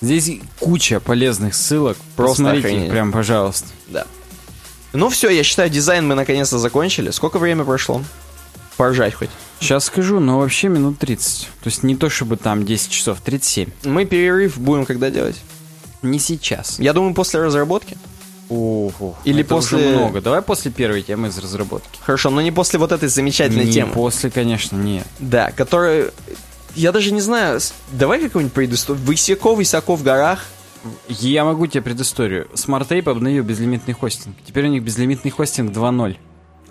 Здесь 0.00 0.30
куча 0.60 1.00
полезных 1.00 1.54
ссылок. 1.54 1.96
Просто 2.16 2.42
Посмотрите, 2.42 2.68
охренеть. 2.68 2.90
прям, 2.90 3.12
пожалуйста. 3.12 3.68
Да. 3.88 4.06
Ну 4.92 5.08
все, 5.08 5.30
я 5.30 5.42
считаю, 5.42 5.70
дизайн 5.70 6.06
мы 6.06 6.14
наконец-то 6.14 6.58
закончили. 6.58 7.10
Сколько 7.10 7.38
времени 7.38 7.64
прошло? 7.64 8.02
Поржать 8.76 9.14
хоть. 9.14 9.30
Сейчас 9.60 9.84
скажу, 9.86 10.20
но 10.20 10.38
вообще 10.38 10.68
минут 10.68 10.98
30. 10.98 11.48
То 11.62 11.70
есть 11.70 11.82
не 11.84 11.96
то 11.96 12.10
чтобы 12.10 12.36
там 12.36 12.66
10 12.66 12.90
часов, 12.90 13.20
37. 13.24 13.70
Мы 13.84 14.04
перерыв 14.04 14.58
будем 14.58 14.84
когда 14.84 15.10
делать? 15.10 15.36
Не 16.02 16.18
сейчас. 16.18 16.78
Я 16.78 16.92
думаю, 16.92 17.14
после 17.14 17.40
разработки. 17.40 17.96
Ого. 18.48 19.16
Или 19.24 19.42
это 19.42 19.54
уже 19.56 19.70
после- 19.76 19.88
много. 19.96 20.20
Давай 20.20 20.42
после 20.42 20.70
первой 20.70 21.02
темы 21.02 21.28
из 21.28 21.38
разработки. 21.38 21.98
Хорошо, 22.00 22.30
но 22.30 22.40
не 22.40 22.52
после 22.52 22.78
вот 22.78 22.92
этой 22.92 23.08
замечательной 23.08 23.64
не 23.64 23.72
темы. 23.72 23.92
после, 23.92 24.30
конечно, 24.30 24.76
нет. 24.76 25.06
Да, 25.18 25.50
которая... 25.52 26.10
Я 26.74 26.92
даже 26.92 27.12
не 27.12 27.20
знаю, 27.20 27.60
давай 27.92 28.20
какую-нибудь 28.20 28.52
предысторию. 28.52 29.02
Высоко-высоко 29.04 29.94
в 29.96 30.02
горах. 30.02 30.44
Я 31.08 31.44
могу 31.44 31.66
тебе 31.66 31.82
предысторию. 31.82 32.48
SmartTape 32.52 33.08
обновил 33.10 33.44
безлимитный 33.44 33.94
хостинг. 33.94 34.36
Теперь 34.46 34.66
у 34.66 34.68
них 34.68 34.82
безлимитный 34.82 35.30
хостинг 35.30 35.70
2.0. 35.72 36.16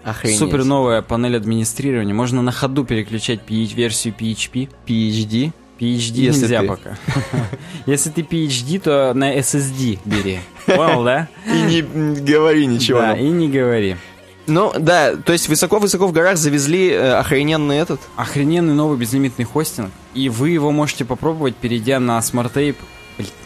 Охренеть. 0.03 0.37
Супер 0.37 0.65
новая 0.65 1.01
панель 1.01 1.37
администрирования. 1.37 2.13
Можно 2.13 2.41
на 2.41 2.51
ходу 2.51 2.83
переключать 2.85 3.49
версию 3.49 4.13
PHP. 4.19 4.69
PhD. 4.85 5.53
PhD 5.79 6.15
Если 6.21 6.41
нельзя 6.41 6.61
ты- 6.61 6.67
пока. 6.67 6.97
Если 7.85 8.09
ты 8.09 8.21
PhD, 8.21 8.79
то 8.79 9.13
на 9.13 9.35
SSD 9.37 9.99
бери. 10.05 10.39
Понял, 10.65 11.03
да? 11.03 11.27
И 11.47 11.81
не 11.81 11.81
говори 12.21 12.65
ничего. 12.65 12.99
Да, 12.99 13.17
и 13.17 13.27
не 13.29 13.49
говори. 13.49 13.97
Ну, 14.45 14.73
да, 14.77 15.15
то 15.15 15.31
есть 15.33 15.47
высоко-высоко 15.47 16.05
в 16.05 16.11
горах 16.11 16.37
завезли 16.37 16.89
э, 16.89 17.13
охрененный 17.13 17.77
этот. 17.77 18.01
Охрененный 18.17 18.73
новый 18.73 18.97
безлимитный 18.97 19.45
хостинг. 19.45 19.91
И 20.13 20.27
вы 20.29 20.49
его 20.49 20.71
можете 20.71 21.05
попробовать, 21.05 21.55
перейдя 21.55 21.99
на. 21.99 22.21
Блин, 22.33 22.75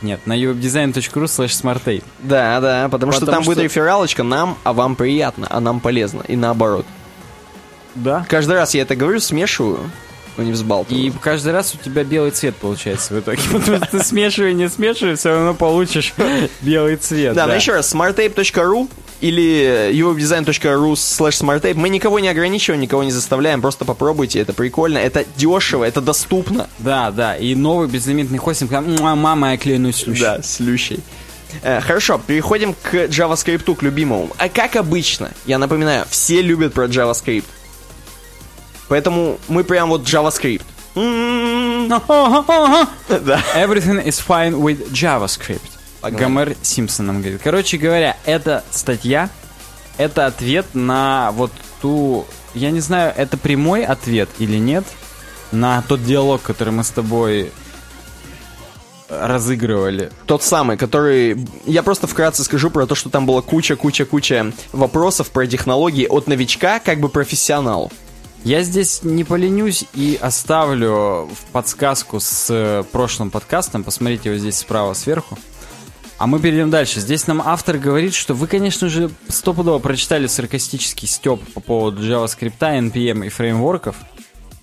Нет, 0.02 0.22
на 0.26 0.34
uwebdesign.ru 0.38 1.26
slash 1.26 1.48
smarttape. 1.50 2.04
Да, 2.20 2.60
да, 2.62 2.90
потому, 2.90 3.12
что 3.12 3.22
Потому 3.22 3.38
там 3.38 3.46
будет 3.46 3.58
что- 3.58 3.64
рефералочка 3.66 4.24
нам, 4.24 4.58
а 4.64 4.74
вам 4.74 4.96
приятно, 4.96 5.46
а 5.50 5.60
нам 5.60 5.82
полезно. 5.82 6.24
И 6.28 6.36
наоборот. 6.36 6.86
Да. 7.96 8.26
Каждый 8.30 8.54
раз 8.54 8.74
я 8.76 8.84
это 8.84 8.96
говорю, 8.96 9.20
смешиваю, 9.20 9.80
но 10.38 10.44
не 10.44 10.52
взбалтываю. 10.52 11.06
И 11.06 11.12
каждый 11.12 11.54
раз 11.54 11.74
у 11.74 11.78
тебя 11.78 12.04
белый 12.04 12.32
цвет 12.32 12.56
получается 12.56 13.14
в 13.14 13.20
итоге. 13.20 13.42
Потому 13.52 13.78
что 13.78 13.88
ты 13.88 14.04
смешивай, 14.04 14.54
не 14.54 14.70
смешивай, 14.70 15.16
все 15.16 15.30
равно 15.30 15.54
получишь 15.54 16.14
белый 16.62 16.96
цвет. 16.98 17.34
Да, 17.34 17.48
но 17.48 17.56
еще 17.56 17.74
раз, 17.74 17.94
smarttape.ru 17.94 18.90
или 19.20 19.92
uwebdesign.ru 19.94 20.94
slash 20.94 21.42
smarttape. 21.42 21.74
Мы 21.76 21.90
никого 21.90 22.20
не 22.20 22.28
ограничиваем, 22.28 22.82
никого 22.82 23.04
не 23.04 23.12
заставляем, 23.12 23.62
просто 23.62 23.86
попробуйте, 23.86 24.40
это 24.40 24.54
прикольно, 24.54 24.98
это 24.98 25.26
дешево, 25.36 25.84
это 25.84 26.02
доступно. 26.02 26.70
Да, 26.80 27.12
да. 27.12 27.36
И 27.36 27.56
новый 27.56 27.88
безлимитный 27.88 28.38
хостинг. 28.38 28.72
там, 28.72 28.96
«Муа, 28.96 29.16
Мама, 29.16 29.52
я 29.52 29.58
клянусь 29.58 30.04
слушай. 30.04 30.22
Да, 30.22 30.42
слющий. 30.44 31.00
Э, 31.64 31.82
хорошо, 31.82 32.20
переходим 32.26 32.74
к 32.74 32.94
JavaScript, 32.94 33.74
к 33.76 33.82
любимому. 33.82 34.30
А 34.38 34.50
как 34.50 34.76
обычно, 34.76 35.32
я 35.46 35.58
напоминаю, 35.58 36.06
все 36.10 36.42
любят 36.42 36.74
про 36.74 36.86
JavaScript. 36.86 37.46
Поэтому 38.88 39.40
мы 39.48 39.64
прям 39.64 39.90
вот 39.90 40.02
JavaScript. 40.02 40.64
Everything 43.56 44.04
is 44.04 44.20
fine 44.20 44.60
with 44.60 44.92
JavaScript. 44.92 45.62
Гомер 46.02 46.56
Симпсон 46.62 47.08
нам 47.08 47.22
говорит. 47.22 47.42
Короче 47.44 47.78
говоря, 47.78 48.18
эта 48.26 48.64
статья, 48.72 49.30
это 49.98 50.26
ответ 50.26 50.66
на 50.74 51.32
вот 51.34 51.52
ту... 51.82 52.26
Я 52.54 52.72
не 52.72 52.80
знаю, 52.80 53.14
это 53.16 53.38
прямой 53.38 53.84
ответ 53.84 54.30
или 54.40 54.58
нет 54.58 54.86
на 55.52 55.82
тот 55.88 56.04
диалог, 56.04 56.42
который 56.42 56.74
мы 56.74 56.84
с 56.84 56.90
тобой 56.90 57.52
разыгрывали. 59.10 60.12
Тот 60.26 60.44
самый, 60.44 60.78
который... 60.78 61.46
Я 61.66 61.84
просто 61.84 62.08
вкратце 62.08 62.44
скажу 62.44 62.70
про 62.70 62.86
то, 62.86 62.96
что 62.96 63.10
там 63.10 63.26
была 63.26 63.42
куча-куча-куча 63.42 64.52
вопросов 64.74 65.30
про 65.32 65.48
технологии 65.48 66.06
от 66.06 66.28
новичка 66.28 66.80
как 66.80 67.00
бы 67.00 67.10
профессионалу. 67.10 67.92
Я 68.48 68.64
здесь 68.64 69.04
не 69.04 69.26
поленюсь 69.26 69.84
и 69.94 70.18
оставлю 70.22 71.28
в 71.28 71.52
подсказку 71.52 72.22
с 72.22 72.48
э, 72.50 72.84
прошлым 72.94 73.30
подкастом. 73.30 73.84
Посмотрите 73.84 74.30
его 74.30 74.40
здесь 74.40 74.60
справа 74.60 74.94
сверху. 74.94 75.38
А 76.18 76.28
мы 76.28 76.40
перейдем 76.40 76.70
дальше. 76.70 77.02
Здесь 77.02 77.28
нам 77.28 77.42
автор 77.44 77.78
говорит, 77.78 78.14
что 78.14 78.34
вы, 78.34 78.48
конечно 78.48 78.88
же, 78.88 79.12
стопудово 79.28 79.80
прочитали 79.80 80.28
саркастический 80.28 81.10
степ 81.10 81.42
по 81.56 81.60
поводу 81.60 82.02
JavaScript, 82.02 82.58
NPM 82.58 83.26
и 83.26 83.30
фреймворков. 83.30 83.98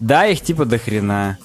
Да, 0.00 0.26
их 0.28 0.40
типа 0.40 0.64
до 0.64 0.78
хрена. 0.78 1.36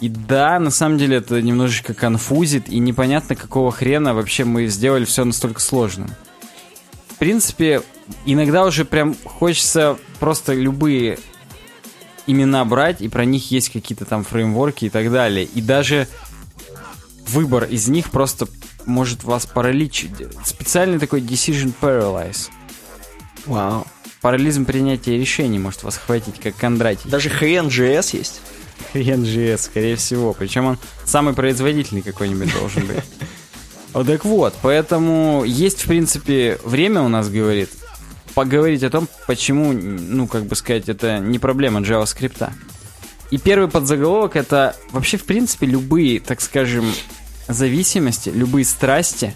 И 0.00 0.08
да, 0.08 0.60
на 0.60 0.70
самом 0.70 0.96
деле 0.96 1.16
это 1.16 1.42
немножечко 1.42 1.92
конфузит, 1.92 2.68
и 2.68 2.78
непонятно, 2.78 3.34
какого 3.34 3.72
хрена 3.72 4.14
вообще 4.14 4.44
мы 4.44 4.68
сделали 4.68 5.04
все 5.04 5.24
настолько 5.24 5.60
сложным. 5.60 6.08
В 7.08 7.16
принципе, 7.16 7.82
иногда 8.26 8.64
уже 8.64 8.84
прям 8.84 9.16
хочется 9.24 9.98
просто 10.20 10.54
любые 10.54 11.18
имена 12.30 12.64
брать, 12.64 13.00
и 13.00 13.08
про 13.08 13.24
них 13.24 13.50
есть 13.50 13.70
какие-то 13.70 14.04
там 14.04 14.24
фреймворки 14.24 14.86
и 14.86 14.90
так 14.90 15.10
далее. 15.10 15.44
И 15.54 15.60
даже 15.60 16.08
выбор 17.26 17.64
из 17.64 17.88
них 17.88 18.10
просто 18.10 18.46
может 18.86 19.24
вас 19.24 19.46
параличить. 19.46 20.12
Специальный 20.44 20.98
такой 20.98 21.20
decision 21.20 21.72
paralyze. 21.80 22.50
Вау. 23.46 23.86
Парализм 24.20 24.66
принятия 24.66 25.16
решений 25.16 25.58
может 25.58 25.82
вас 25.82 25.96
хватить, 25.96 26.38
как 26.40 26.54
Кондратий. 26.56 27.08
Даже 27.10 27.30
хрен 27.30 27.68
JS 27.68 28.16
есть. 28.16 28.40
Хрен.js, 28.92 29.58
скорее 29.58 29.96
всего. 29.96 30.32
Причем 30.32 30.66
он 30.66 30.78
самый 31.04 31.32
производительный 31.32 32.02
какой-нибудь 32.02 32.52
должен 32.52 32.86
быть. 32.86 32.96
Так 33.92 34.24
вот, 34.24 34.54
поэтому 34.62 35.42
есть, 35.44 35.82
в 35.82 35.88
принципе, 35.88 36.60
время 36.62 37.02
у 37.02 37.08
нас, 37.08 37.28
говорит, 37.28 37.70
поговорить 38.34 38.82
о 38.82 38.90
том, 38.90 39.08
почему, 39.26 39.72
ну, 39.72 40.26
как 40.26 40.44
бы 40.44 40.54
сказать, 40.56 40.88
это 40.88 41.18
не 41.18 41.38
проблема 41.38 41.80
JavaScript. 41.80 42.50
И 43.30 43.38
первый 43.38 43.68
подзаголовок 43.68 44.36
это 44.36 44.76
вообще, 44.90 45.16
в 45.16 45.24
принципе, 45.24 45.66
любые, 45.66 46.20
так 46.20 46.40
скажем, 46.40 46.84
зависимости, 47.48 48.28
любые 48.28 48.64
страсти 48.64 49.34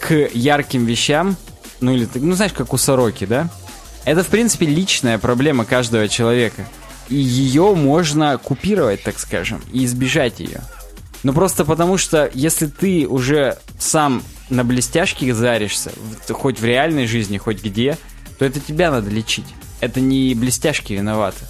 к 0.00 0.14
ярким 0.32 0.84
вещам, 0.86 1.36
ну 1.80 1.92
или, 1.92 2.08
ну 2.14 2.34
знаешь, 2.34 2.52
как 2.52 2.72
у 2.72 2.78
сороки, 2.78 3.26
да? 3.26 3.48
Это, 4.04 4.22
в 4.22 4.28
принципе, 4.28 4.66
личная 4.66 5.18
проблема 5.18 5.64
каждого 5.64 6.08
человека. 6.08 6.66
И 7.08 7.16
ее 7.16 7.74
можно 7.74 8.38
купировать, 8.38 9.02
так 9.02 9.18
скажем, 9.18 9.60
и 9.72 9.84
избежать 9.84 10.40
ее. 10.40 10.62
Ну 11.22 11.32
просто 11.32 11.64
потому 11.64 11.98
что, 11.98 12.30
если 12.32 12.66
ты 12.66 13.06
уже 13.06 13.58
сам 13.78 14.22
на 14.50 14.64
блестяшке 14.64 15.32
заришься, 15.34 15.92
хоть 16.30 16.60
в 16.60 16.64
реальной 16.64 17.06
жизни, 17.06 17.38
хоть 17.38 17.62
где, 17.62 17.96
то 18.38 18.44
это 18.44 18.60
тебя 18.60 18.90
надо 18.90 19.10
лечить. 19.10 19.46
Это 19.80 20.00
не 20.00 20.34
блестяшки 20.34 20.92
виноваты. 20.92 21.44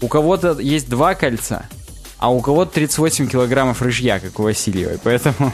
У 0.00 0.08
кого-то 0.08 0.58
есть 0.58 0.88
два 0.88 1.14
кольца, 1.14 1.66
а 2.18 2.32
у 2.32 2.40
кого-то 2.40 2.74
38 2.74 3.28
килограммов 3.28 3.82
рыжья, 3.82 4.20
как 4.20 4.38
у 4.38 4.44
Васильевой. 4.44 4.98
Поэтому 5.02 5.52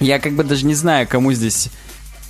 я 0.00 0.18
как 0.18 0.34
бы 0.34 0.44
даже 0.44 0.64
не 0.64 0.74
знаю, 0.74 1.06
кому 1.08 1.32
здесь 1.32 1.68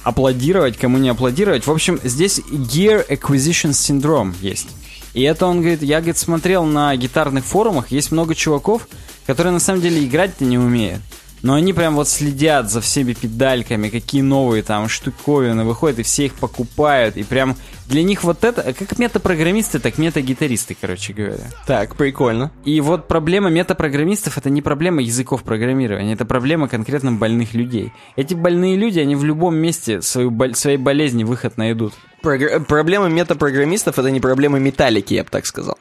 аплодировать, 0.02 0.78
кому 0.78 0.98
не 0.98 1.08
аплодировать. 1.08 1.66
В 1.66 1.70
общем, 1.70 2.00
здесь 2.02 2.40
Gear 2.40 3.06
Acquisition 3.08 3.70
Syndrome 3.70 4.34
есть. 4.40 4.68
И 5.14 5.22
это 5.22 5.46
он 5.46 5.60
говорит, 5.60 5.82
я, 5.82 5.98
говорит, 5.98 6.18
смотрел 6.18 6.64
на 6.64 6.94
гитарных 6.96 7.44
форумах, 7.44 7.90
есть 7.90 8.12
много 8.12 8.34
чуваков, 8.34 8.88
которые 9.26 9.52
на 9.52 9.60
самом 9.60 9.80
деле 9.80 10.04
играть-то 10.04 10.44
не 10.44 10.58
умеют. 10.58 11.00
Но 11.42 11.54
они 11.54 11.72
прям 11.72 11.94
вот 11.94 12.08
следят 12.08 12.70
за 12.70 12.80
всеми 12.80 13.12
педальками, 13.12 13.88
какие 13.88 14.22
новые 14.22 14.62
там 14.62 14.88
штуковины 14.88 15.64
выходят, 15.64 16.00
и 16.00 16.02
все 16.02 16.26
их 16.26 16.34
покупают. 16.34 17.16
И 17.16 17.22
прям 17.22 17.56
для 17.86 18.02
них 18.02 18.24
вот 18.24 18.42
это, 18.44 18.72
как 18.72 18.98
метапрограммисты, 18.98 19.78
так 19.78 19.98
метагитаристы, 19.98 20.76
короче 20.78 21.12
говоря. 21.12 21.44
Так, 21.66 21.94
прикольно. 21.96 22.50
И 22.64 22.80
вот 22.80 23.06
проблема 23.08 23.50
метапрограммистов 23.50 24.36
это 24.36 24.50
не 24.50 24.62
проблема 24.62 25.00
языков 25.00 25.42
программирования, 25.44 26.12
это 26.14 26.24
проблема 26.24 26.68
конкретно 26.68 27.12
больных 27.12 27.54
людей. 27.54 27.92
Эти 28.16 28.34
больные 28.34 28.76
люди, 28.76 28.98
они 28.98 29.14
в 29.14 29.24
любом 29.24 29.54
месте 29.56 30.02
свою, 30.02 30.30
бол- 30.30 30.54
своей 30.54 30.76
болезни 30.76 31.24
выход 31.24 31.56
найдут. 31.56 31.94
Прогр- 32.22 32.64
Проблема 32.64 33.06
метапрограммистов 33.08 33.98
это 33.98 34.10
не 34.10 34.20
проблема 34.20 34.58
металлики, 34.58 35.14
я 35.14 35.22
бы 35.22 35.30
так 35.30 35.46
сказал. 35.46 35.78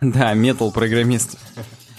Да, 0.00 0.34
метал-программист. 0.34 1.38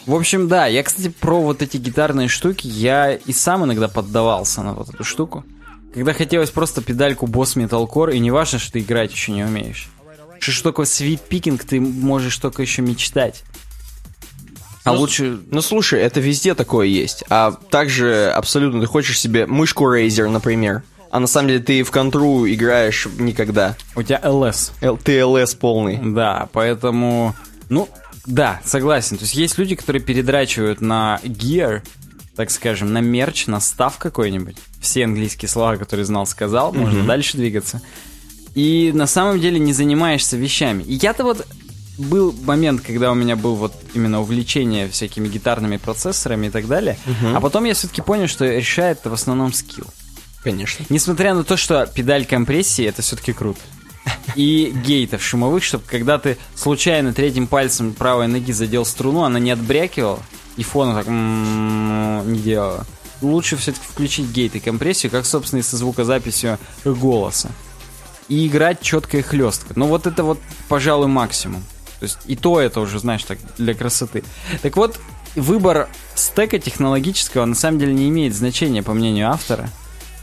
В 0.06 0.16
общем, 0.16 0.48
да, 0.48 0.66
я, 0.68 0.84
кстати, 0.84 1.08
про 1.10 1.42
вот 1.42 1.62
эти 1.62 1.78
гитарные 1.78 2.28
штуки, 2.28 2.68
я 2.68 3.14
и 3.14 3.32
сам 3.32 3.64
иногда 3.64 3.88
поддавался 3.88 4.62
на 4.62 4.74
вот 4.74 4.90
эту 4.90 5.04
штуку. 5.04 5.46
Когда 5.94 6.14
хотелось 6.14 6.50
просто 6.50 6.82
педальку 6.82 7.28
босс 7.28 7.56
металкор, 7.56 8.10
и 8.10 8.20
не 8.20 8.32
важно, 8.32 8.60
что 8.60 8.74
ты 8.74 8.80
играть 8.80 9.12
еще 9.12 9.32
не 9.32 9.44
умеешь. 9.44 9.90
Что 10.40 10.52
ж 10.52 10.62
такое 10.62 10.86
свит 10.86 11.22
пикинг, 11.22 11.64
ты 11.64 11.80
можешь 11.80 12.38
только 12.38 12.62
еще 12.62 12.82
мечтать. 12.82 13.44
А 14.84 14.92
Ну, 14.92 15.00
лучше... 15.00 15.40
Ну 15.52 15.62
слушай, 15.62 16.02
это 16.02 16.20
везде 16.20 16.56
такое 16.56 16.88
есть. 16.88 17.24
А 17.30 17.52
также 17.52 18.30
абсолютно 18.36 18.82
ты 18.82 18.88
хочешь 18.88 19.20
себе 19.20 19.46
мышку 19.46 19.86
Razer, 19.86 20.28
например. 20.28 20.84
А 21.12 21.20
на 21.20 21.28
самом 21.28 21.50
деле 21.50 21.60
ты 21.64 21.84
в 21.84 21.92
контру 21.92 22.46
играешь 22.48 23.08
никогда. 23.18 23.78
У 23.96 24.02
тебя 24.04 24.20
LS. 24.22 24.72
Л- 24.82 24.98
Ты 24.98 25.20
LS 25.20 25.56
полный. 25.58 26.00
Да, 26.04 26.50
поэтому... 26.52 27.36
Ну, 27.70 27.88
да, 28.26 28.62
согласен. 28.66 29.18
То 29.18 29.24
есть 29.24 29.36
есть 29.36 29.58
люди, 29.58 29.76
которые 29.76 30.02
передрачивают 30.02 30.82
на 30.82 31.20
gear, 31.24 31.82
так 32.36 32.52
скажем, 32.52 32.94
на 32.94 33.00
мерч, 33.00 33.48
на 33.48 33.60
став 33.60 33.98
какой-нибудь. 33.98 34.58
Все 34.80 35.04
английские 35.06 35.50
слова, 35.50 35.78
которые 35.78 36.06
знал, 36.06 36.26
сказал. 36.26 36.74
Можно 36.74 37.04
дальше 37.06 37.38
двигаться. 37.38 37.82
И 38.56 38.92
на 38.94 39.08
самом 39.08 39.40
деле 39.40 39.60
не 39.60 39.74
занимаешься 39.74 40.38
вещами. 40.38 40.84
И 40.84 40.94
я-то 40.94 41.24
вот 41.24 41.46
был 41.98 42.34
момент, 42.44 42.82
когда 42.82 43.12
у 43.12 43.16
меня 43.16 43.36
был 43.36 43.56
вот 43.56 43.74
именно 43.94 44.22
увлечение 44.22 44.90
всякими 44.90 45.28
гитарными 45.28 45.78
процессорами 45.78 46.48
и 46.48 46.50
так 46.50 46.68
далее. 46.68 46.98
А 47.36 47.40
потом 47.40 47.66
я 47.66 47.74
все-таки 47.74 48.02
понял, 48.02 48.28
что 48.28 48.46
решает 48.46 49.00
в 49.04 49.14
основном 49.14 49.54
скилл. 49.54 49.86
Конечно. 50.44 50.86
Несмотря 50.90 51.34
на 51.34 51.44
то, 51.44 51.56
что 51.56 51.86
педаль 51.86 52.26
компрессии 52.26 52.86
это 52.86 53.02
все-таки 53.02 53.32
круто. 53.32 53.60
И 54.36 54.74
гейтов 54.84 55.24
шумовых, 55.24 55.64
чтобы 55.64 55.84
когда 55.88 56.18
ты 56.18 56.38
случайно 56.56 57.14
третьим 57.14 57.48
пальцем 57.48 57.94
правой 57.94 58.28
ноги 58.28 58.52
задел 58.52 58.86
струну, 58.86 59.24
она 59.24 59.40
не 59.40 59.52
отбрякивала, 59.52 60.20
и 60.58 60.64
фона 60.64 60.96
так 60.96 61.08
м-м-м 61.08 62.34
не 62.34 62.40
делала. 62.40 62.86
Лучше 63.22 63.56
все-таки 63.58 63.86
включить 63.86 64.28
гейт 64.32 64.56
и 64.56 64.60
компрессию, 64.60 65.12
как, 65.12 65.26
собственно, 65.26 65.60
и 65.60 65.64
со 65.64 65.78
звукозаписью 65.78 66.58
голоса. 66.84 67.52
И 68.28 68.48
играть 68.48 68.82
четко 68.82 69.18
и 69.18 69.22
хлестко. 69.22 69.74
Но 69.76 69.88
вот 69.88 70.08
это 70.08 70.24
вот, 70.24 70.40
пожалуй, 70.68 71.08
максимум. 71.08 71.64
То 72.00 72.06
есть 72.06 72.18
и 72.26 72.36
то 72.36 72.60
это 72.60 72.82
уже, 72.82 73.00
знаешь, 73.00 73.24
так 73.24 73.38
для 73.58 73.74
красоты. 73.74 74.24
Так 74.62 74.76
вот, 74.76 75.00
выбор 75.36 75.88
стека 76.16 76.60
технологического 76.60 77.46
на 77.46 77.56
самом 77.56 77.80
деле 77.80 77.94
не 77.94 78.10
имеет 78.10 78.36
значения, 78.36 78.84
по 78.84 78.94
мнению 78.94 79.30
автора. 79.30 79.70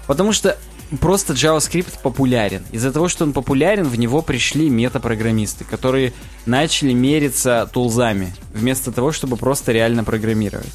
Потому 0.06 0.32
что 0.32 0.58
просто 0.98 1.34
JavaScript 1.34 2.00
популярен. 2.02 2.64
Из-за 2.72 2.92
того, 2.92 3.08
что 3.08 3.24
он 3.24 3.32
популярен, 3.32 3.84
в 3.84 3.98
него 3.98 4.22
пришли 4.22 4.68
метапрограммисты, 4.68 5.64
которые 5.64 6.12
начали 6.46 6.92
мериться 6.92 7.68
тулзами, 7.72 8.34
вместо 8.52 8.90
того, 8.92 9.12
чтобы 9.12 9.36
просто 9.36 9.72
реально 9.72 10.04
программировать. 10.04 10.72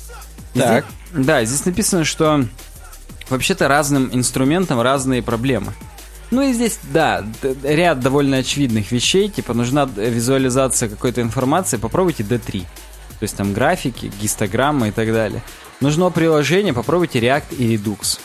Так. 0.54 0.86
Здесь- 1.12 1.26
да, 1.26 1.44
здесь 1.44 1.66
написано, 1.66 2.06
что 2.06 2.46
вообще-то 3.30 3.68
разным 3.68 4.10
инструментам 4.14 4.80
разные 4.82 5.22
проблемы. 5.22 5.74
Ну 6.32 6.42
и 6.42 6.54
здесь, 6.54 6.80
да, 6.92 7.24
ряд 7.64 8.00
довольно 8.00 8.38
очевидных 8.38 8.92
вещей, 8.92 9.30
типа 9.30 9.54
нужна 9.54 9.86
визуализация 9.86 10.90
какой-то 10.90 11.22
информации, 11.22 11.78
попробуйте 11.78 12.24
D3. 12.24 12.62
То 12.62 13.24
есть 13.24 13.36
там 13.38 13.54
графики, 13.54 14.12
гистограммы 14.22 14.90
и 14.90 14.92
так 14.92 15.12
далее. 15.14 15.42
Нужно 15.82 16.10
приложение, 16.10 16.74
попробуйте 16.74 17.20
React 17.20 17.56
и 17.58 17.76
Redux. 17.76 18.20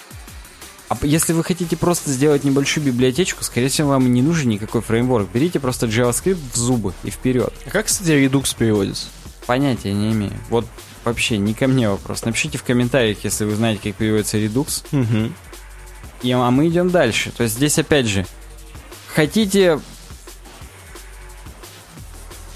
А 0.90 0.98
если 1.02 1.32
вы 1.32 1.44
хотите 1.44 1.76
просто 1.76 2.10
сделать 2.10 2.42
небольшую 2.42 2.84
библиотечку, 2.84 3.44
скорее 3.44 3.68
всего, 3.68 3.90
вам 3.90 4.06
и 4.06 4.10
не 4.10 4.22
нужен 4.22 4.48
никакой 4.48 4.80
фреймворк. 4.80 5.30
Берите 5.32 5.60
просто 5.60 5.86
JavaScript 5.86 6.40
в 6.52 6.56
зубы 6.56 6.94
и 7.04 7.10
вперед. 7.10 7.54
А 7.64 7.70
как, 7.70 7.86
кстати, 7.86 8.10
Redux 8.10 8.56
переводится? 8.58 9.06
Понятия 9.46 9.92
не 9.92 10.10
имею. 10.10 10.32
Вот 10.48 10.66
вообще 11.04 11.38
не 11.38 11.54
ко 11.54 11.68
мне 11.68 11.88
вопрос. 11.88 12.24
Напишите 12.24 12.58
в 12.58 12.64
комментариях, 12.64 13.18
если 13.22 13.44
вы 13.44 13.54
знаете, 13.54 13.80
как 13.84 13.94
переводится 13.94 14.36
редукс. 14.38 14.82
Угу. 14.90 15.32
И, 16.22 16.32
а 16.32 16.50
мы 16.50 16.66
идем 16.66 16.90
дальше. 16.90 17.30
То 17.36 17.44
есть 17.44 17.54
здесь 17.54 17.78
опять 17.78 18.06
же, 18.06 18.26
хотите... 19.14 19.80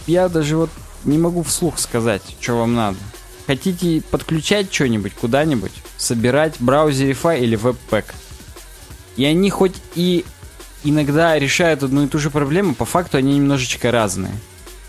Я 0.09 0.29
даже 0.29 0.57
вот 0.57 0.71
не 1.05 1.19
могу 1.19 1.45
вслух 1.45 1.79
сказать, 1.79 2.23
что 2.41 2.59
вам 2.59 2.75
надо. 2.75 2.99
Хотите 3.47 4.03
подключать 4.11 4.75
что-нибудь 4.75 5.15
куда-нибудь, 5.15 5.73
собирать 5.97 6.57
браузерифай 6.59 7.41
или 7.43 7.55
веб-пэк. 7.55 8.13
И 9.17 9.25
они 9.25 9.51
хоть 9.51 9.75
и 9.95 10.25
иногда 10.83 11.39
решают 11.39 11.83
одну 11.83 12.05
и 12.05 12.09
ту 12.09 12.19
же 12.19 12.31
проблему, 12.31 12.75
по 12.75 12.85
факту 12.85 13.17
они 13.17 13.37
немножечко 13.37 13.91
разные. 13.91 14.35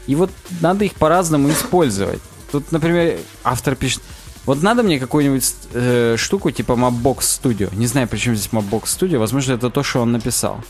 И 0.07 0.15
вот 0.15 0.30
надо 0.61 0.86
их 0.86 0.93
по-разному 0.93 1.49
использовать. 1.49 2.21
Тут, 2.51 2.71
например, 2.71 3.17
автор 3.43 3.76
пишет, 3.76 4.01
вот 4.45 4.61
надо 4.61 4.84
мне 4.84 4.99
какую-нибудь 4.99 5.53
э, 5.73 6.15
штуку 6.17 6.51
типа 6.51 6.73
Mapbox 6.73 7.17
Studio. 7.19 7.76
Не 7.76 7.88
знаю, 7.88 8.07
почему 8.07 8.36
здесь 8.36 8.51
Mapbox 8.51 8.84
Studio. 8.84 9.17
Возможно, 9.17 9.53
это 9.53 9.69
то, 9.69 9.82
что 9.82 10.01
он 10.01 10.11
написал. 10.11 10.63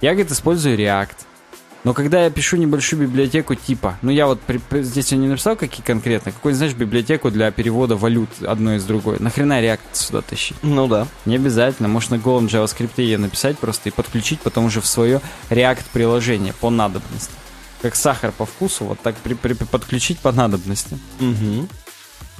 Я, 0.00 0.10
говорит, 0.10 0.32
использую 0.32 0.76
React. 0.78 1.16
Но 1.84 1.94
когда 1.94 2.22
я 2.24 2.30
пишу 2.30 2.56
небольшую 2.56 3.02
библиотеку 3.02 3.54
типа, 3.54 3.98
ну 4.02 4.10
я 4.10 4.26
вот 4.26 4.40
при, 4.40 4.60
здесь 4.82 5.12
он 5.12 5.20
не 5.20 5.28
написал 5.28 5.56
какие 5.56 5.84
конкретно, 5.84 6.30
какой 6.30 6.52
знаешь, 6.52 6.74
библиотеку 6.74 7.30
для 7.30 7.50
перевода 7.50 7.96
валют 7.96 8.30
одной 8.46 8.76
из 8.76 8.84
другой. 8.84 9.18
Нахрена 9.18 9.60
React 9.60 9.80
сюда 9.92 10.22
тащить? 10.22 10.56
Ну 10.62 10.86
да. 10.86 11.08
Не 11.24 11.36
обязательно, 11.36 11.88
можно 11.88 12.16
на 12.16 12.22
голом 12.22 12.46
JavaScript 12.46 12.92
ее 12.96 13.18
написать 13.18 13.58
просто 13.58 13.88
и 13.88 13.92
подключить 13.92 14.40
потом 14.40 14.66
уже 14.66 14.80
в 14.80 14.86
свое 14.86 15.20
React 15.50 15.84
приложение 15.92 16.52
по 16.52 16.70
надобности. 16.70 17.32
Как 17.80 17.96
сахар 17.96 18.30
по 18.30 18.46
вкусу, 18.46 18.84
вот 18.84 19.00
так 19.00 19.16
при, 19.16 19.34
при, 19.34 19.54
подключить 19.54 20.20
по 20.20 20.30
надобности. 20.30 20.98
Угу. 21.20 21.68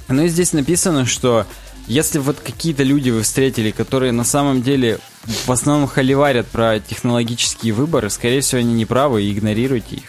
Ну 0.09 0.23
и 0.23 0.29
здесь 0.29 0.53
написано, 0.53 1.07
что 1.07 1.47
если 1.87 2.19
вот 2.19 2.39
какие-то 2.39 2.83
люди 2.83 3.11
вы 3.11 3.23
встретили, 3.23 3.71
которые 3.71 4.13
на 4.13 4.25
самом 4.25 4.63
деле 4.63 5.01
в 5.25 5.51
основном 5.51 5.89
холиварят 5.89 6.49
про 6.49 6.81
технологические 6.81 7.73
выборы, 7.73 8.11
скорее 8.11 8.41
всего, 8.41 8.61
они 8.61 8.75
не 8.75 8.87
правы, 8.87 9.23
и 9.23 9.33
игнорируйте 9.33 9.97
их. 9.97 10.05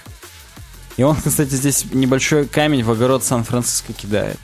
И 0.97 1.03
он, 1.03 1.15
кстати, 1.15 1.53
здесь 1.53 1.85
небольшой 1.91 2.45
камень 2.45 2.83
в 2.83 2.91
огород 2.91 3.23
Сан-Франциско 3.23 3.93
кидает. 3.93 4.39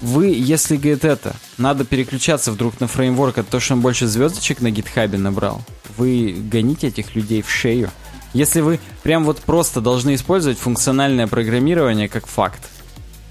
Вы, 0.00 0.28
если, 0.28 0.76
говорит, 0.76 1.04
это, 1.04 1.36
надо 1.58 1.84
переключаться 1.84 2.52
вдруг 2.52 2.80
на 2.80 2.86
фреймворк 2.86 3.38
от 3.38 3.48
того, 3.48 3.60
что 3.60 3.74
он 3.74 3.80
больше 3.80 4.06
звездочек 4.06 4.60
на 4.60 4.70
гитхабе 4.70 5.18
набрал, 5.18 5.62
вы 5.98 6.34
гоните 6.50 6.88
этих 6.88 7.14
людей 7.14 7.42
в 7.42 7.50
шею. 7.50 7.90
Если 8.32 8.60
вы 8.60 8.80
прям 9.02 9.24
вот 9.24 9.38
просто 9.40 9.80
должны 9.80 10.14
использовать 10.14 10.58
функциональное 10.58 11.26
программирование 11.26 12.08
как 12.08 12.26
факт, 12.26 12.70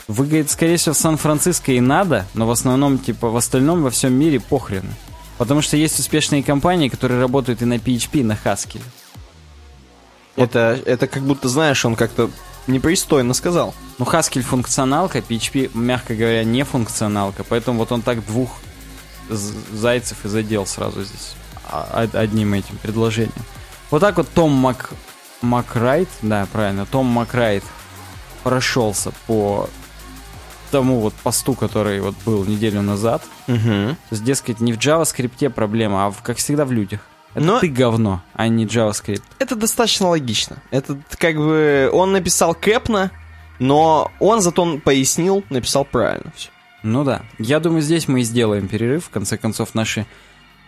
вы, 0.07 0.25
говорит, 0.25 0.51
скорее 0.51 0.77
всего, 0.77 0.93
в 0.93 0.97
Сан-Франциско 0.97 1.71
и 1.71 1.79
надо, 1.79 2.25
но 2.33 2.47
в 2.47 2.51
основном, 2.51 2.97
типа, 2.97 3.29
в 3.29 3.37
остальном 3.37 3.83
во 3.83 3.89
всем 3.89 4.13
мире 4.13 4.39
похрен. 4.39 4.85
Потому 5.39 5.61
что 5.61 5.77
есть 5.77 5.97
успешные 5.97 6.43
компании, 6.43 6.89
которые 6.89 7.21
работают 7.21 7.61
и 7.61 7.65
на 7.65 7.75
PHP, 7.75 8.19
и 8.19 8.23
на 8.23 8.33
Haskell. 8.33 8.83
Это, 10.35 10.77
это 10.85 11.07
как 11.07 11.23
будто, 11.23 11.47
знаешь, 11.47 11.85
он 11.85 11.95
как-то 11.95 12.29
непристойно 12.67 13.33
сказал. 13.33 13.73
Ну, 13.99 14.05
Haskell 14.05 14.41
функционалка, 14.41 15.19
PHP, 15.19 15.71
мягко 15.73 16.13
говоря, 16.13 16.43
не 16.43 16.63
функционалка, 16.65 17.45
поэтому 17.45 17.79
вот 17.79 17.93
он 17.93 18.01
так 18.01 18.25
двух 18.25 18.51
зайцев 19.29 20.25
и 20.25 20.27
задел 20.27 20.65
сразу 20.65 21.03
здесь 21.03 21.35
а, 21.65 22.05
одним 22.13 22.53
этим 22.53 22.75
предложением. 22.75 23.31
Вот 23.91 24.01
так 24.01 24.17
вот 24.17 24.27
Том 24.29 24.51
Мак... 24.51 24.91
Макрайт, 25.41 26.09
да, 26.21 26.45
правильно, 26.51 26.85
Том 26.85 27.05
Макрайт 27.05 27.63
прошелся 28.43 29.13
по 29.25 29.69
тому 30.69 30.99
вот 30.99 31.13
посту, 31.15 31.53
который 31.53 31.99
вот 32.01 32.15
был 32.25 32.45
неделю 32.45 32.81
назад. 32.81 33.23
Угу. 33.47 33.57
То 33.57 33.95
есть, 34.11 34.23
дескать, 34.23 34.59
не 34.59 34.73
в 34.73 34.77
JavaScript 34.77 35.49
проблема, 35.49 36.05
а 36.05 36.11
в, 36.11 36.21
как 36.21 36.37
всегда 36.37 36.65
в 36.65 36.71
людях. 36.71 37.01
Это 37.35 37.45
Но- 37.45 37.59
ты 37.59 37.67
говно, 37.67 38.23
а 38.33 38.47
не 38.47 38.65
JavaScript. 38.65 39.23
Это 39.37 39.55
достаточно 39.55 40.09
логично. 40.09 40.57
Это 40.71 40.97
как 41.17 41.35
бы 41.35 41.89
он 41.93 42.11
написал 42.11 42.55
Кэпна, 42.55 43.11
но 43.59 44.11
он 44.19 44.41
зато 44.41 44.79
пояснил, 44.79 45.43
написал 45.49 45.85
правильно 45.85 46.31
все. 46.35 46.49
Ну 46.81 47.03
да. 47.03 47.23
Я 47.37 47.59
думаю, 47.59 47.81
здесь 47.81 48.07
мы 48.07 48.21
и 48.21 48.23
сделаем 48.23 48.67
перерыв. 48.67 49.05
В 49.05 49.09
конце 49.09 49.37
концов, 49.37 49.75
наши 49.75 50.05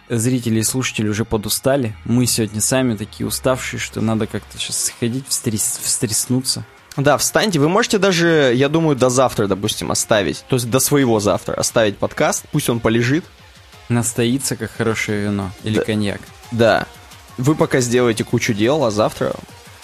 зрители 0.09 0.59
и 0.59 0.63
слушатели 0.63 1.07
уже 1.07 1.23
подустали. 1.23 1.95
Мы 2.03 2.25
сегодня 2.25 2.59
сами 2.59 2.95
такие 2.95 3.25
уставшие, 3.25 3.79
что 3.79 4.01
надо 4.01 4.27
как-то 4.27 4.57
сейчас 4.57 4.85
сходить, 4.85 5.25
встряс- 5.29 5.79
встреснуться. 5.81 6.65
Да, 6.97 7.17
встаньте. 7.17 7.59
Вы 7.59 7.69
можете 7.69 7.97
даже, 7.97 8.51
я 8.55 8.67
думаю, 8.69 8.95
до 8.95 9.09
завтра, 9.09 9.47
допустим, 9.47 9.91
оставить. 9.91 10.43
То 10.49 10.57
есть 10.57 10.69
до 10.69 10.79
своего 10.79 11.19
завтра 11.19 11.53
оставить 11.53 11.97
подкаст. 11.97 12.45
Пусть 12.51 12.69
он 12.69 12.79
полежит. 12.79 13.23
Настоится, 13.89 14.55
как 14.55 14.71
хорошее 14.71 15.23
вино. 15.25 15.51
Или 15.63 15.77
Да. 15.79 15.83
коньяк. 15.83 16.21
Да. 16.51 16.85
Вы 17.37 17.55
пока 17.55 17.79
сделаете 17.79 18.23
кучу 18.23 18.53
дел, 18.53 18.83
а 18.83 18.91
завтра 18.91 19.33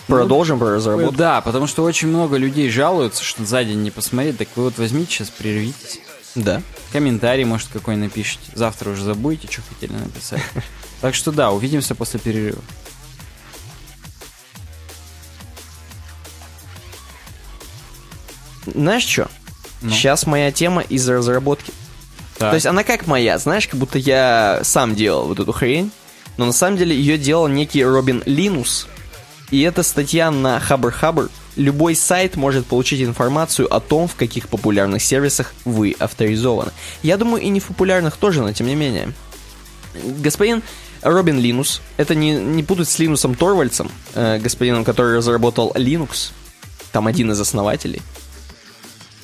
продолжим 0.08 0.60
про 0.60 0.76
разработку. 0.76 1.16
Да, 1.16 1.42
потому 1.42 1.68
что 1.68 1.84
очень 1.84 2.08
много 2.10 2.38
людей 2.38 2.70
жалуются, 2.70 3.24
что 3.24 3.46
за 3.46 3.64
день 3.64 3.84
не 3.84 3.92
посмотреть. 3.92 4.38
Так 4.38 4.50
вы 4.56 4.64
вот 4.64 4.78
возьмите 4.78 5.12
сейчас, 5.12 5.30
прервитесь. 5.30 6.00
Да. 6.36 6.62
Комментарий, 6.92 7.46
может, 7.46 7.70
какой 7.74 7.96
напишите. 7.96 8.52
Завтра 8.54 8.92
уже 8.92 9.04
забудете, 9.04 9.48
что 9.52 9.62
хотели 9.74 9.94
написать. 9.94 10.42
Так 11.00 11.14
что 11.14 11.32
да, 11.32 11.52
увидимся 11.52 11.94
после 11.94 12.20
перерыва. 12.20 12.58
Знаешь 18.74 19.04
что? 19.04 19.30
Ну. 19.82 19.92
Сейчас 19.92 20.26
моя 20.26 20.52
тема 20.52 20.82
из 20.82 21.08
разработки. 21.08 21.72
Так. 22.38 22.52
То 22.52 22.56
есть 22.56 22.66
она 22.66 22.84
как 22.84 23.08
моя, 23.08 23.38
знаешь, 23.38 23.68
как 23.68 23.80
будто 23.80 23.98
я 23.98 24.60
сам 24.64 24.96
делал 24.96 25.28
вот 25.28 25.40
эту 25.40 25.52
хрень, 25.52 25.92
но 26.38 26.46
на 26.46 26.54
самом 26.54 26.78
деле 26.78 26.96
ее 26.96 27.18
делал 27.18 27.48
некий 27.48 27.84
Робин 27.84 28.22
Линус. 28.26 28.88
И 29.50 29.62
это 29.62 29.82
статья 29.84 30.30
на 30.30 30.60
Хабр 30.60 30.92
Хабр. 30.92 31.30
Любой 31.56 31.96
сайт 31.96 32.36
может 32.36 32.68
получить 32.68 33.02
информацию 33.02 33.74
о 33.74 33.80
том, 33.80 34.08
в 34.08 34.16
каких 34.16 34.48
популярных 34.48 35.02
сервисах 35.02 35.54
вы 35.66 35.96
авторизованы. 35.98 36.72
Я 37.02 37.18
думаю, 37.18 37.42
и 37.42 37.50
не 37.50 37.60
в 37.60 37.66
популярных 37.66 38.18
тоже, 38.18 38.42
но 38.42 38.52
тем 38.52 38.68
не 38.68 38.76
менее. 38.76 39.14
Господин 40.20 40.62
Робин 41.02 41.40
Линус, 41.40 41.82
это 41.98 42.14
не, 42.14 42.34
не 42.34 42.62
путать 42.62 42.90
с 42.90 43.00
Линусом 43.00 43.34
Торвальдсом, 43.34 43.90
э, 44.14 44.38
господином, 44.38 44.84
который 44.84 45.18
разработал 45.18 45.72
Linux, 45.76 46.32
там 46.92 47.08
один 47.08 47.32
из 47.32 47.40
основателей. 47.40 48.04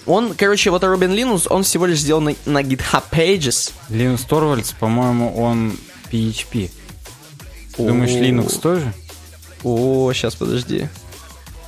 Он, 0.06 0.34
короче, 0.34 0.70
вот 0.70 0.84
Робин 0.84 1.14
Линус, 1.14 1.48
он 1.50 1.64
всего 1.64 1.86
лишь 1.86 2.00
сделал 2.00 2.22
на, 2.22 2.36
на 2.46 2.62
GitHub 2.62 3.04
Pages. 3.12 3.72
Линус 3.90 4.22
Торвальдс, 4.24 4.74
по-моему, 4.74 5.36
он 5.36 5.78
PHP. 6.12 6.70
Думаешь. 7.78 8.12
Linux 8.12 8.60
тоже? 8.60 8.94
О, 9.64 10.12
сейчас 10.14 10.36
подожди. 10.36 10.90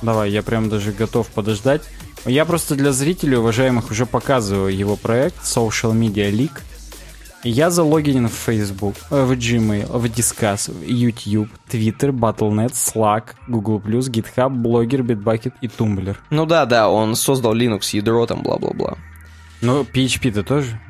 Давай, 0.02 0.30
я 0.30 0.42
прям 0.42 0.68
даже 0.68 0.92
готов 0.92 1.28
подождать. 1.28 1.82
Я 2.26 2.44
просто 2.44 2.74
для 2.74 2.92
зрителей, 2.92 3.36
уважаемых, 3.36 3.90
уже 3.90 4.04
показываю 4.04 4.76
его 4.76 4.96
проект 4.96 5.42
Social 5.44 5.92
Media 5.92 6.30
League. 6.30 6.60
Я 7.48 7.70
залогинен 7.70 8.28
в 8.28 8.32
Facebook, 8.32 8.96
э, 9.10 9.24
в 9.24 9.30
Gmail, 9.32 9.86
в 9.96 10.04
Discuss, 10.06 10.68
в 10.72 10.82
YouTube, 10.82 11.48
Twitter, 11.70 12.10
Battle.net, 12.10 12.72
Slack, 12.72 13.34
Google+, 13.46 13.78
GitHub, 13.78 14.50
Blogger, 14.52 15.02
Bitbucket 15.02 15.52
и 15.60 15.68
Tumblr. 15.68 16.16
Ну 16.30 16.44
да, 16.46 16.66
да, 16.66 16.88
он 16.90 17.14
создал 17.14 17.54
Linux, 17.54 17.94
ядро 17.96 18.26
там, 18.26 18.42
бла-бла-бла. 18.42 18.98
Ну, 19.60 19.82
PHP-то 19.84 20.42
тоже? 20.42 20.80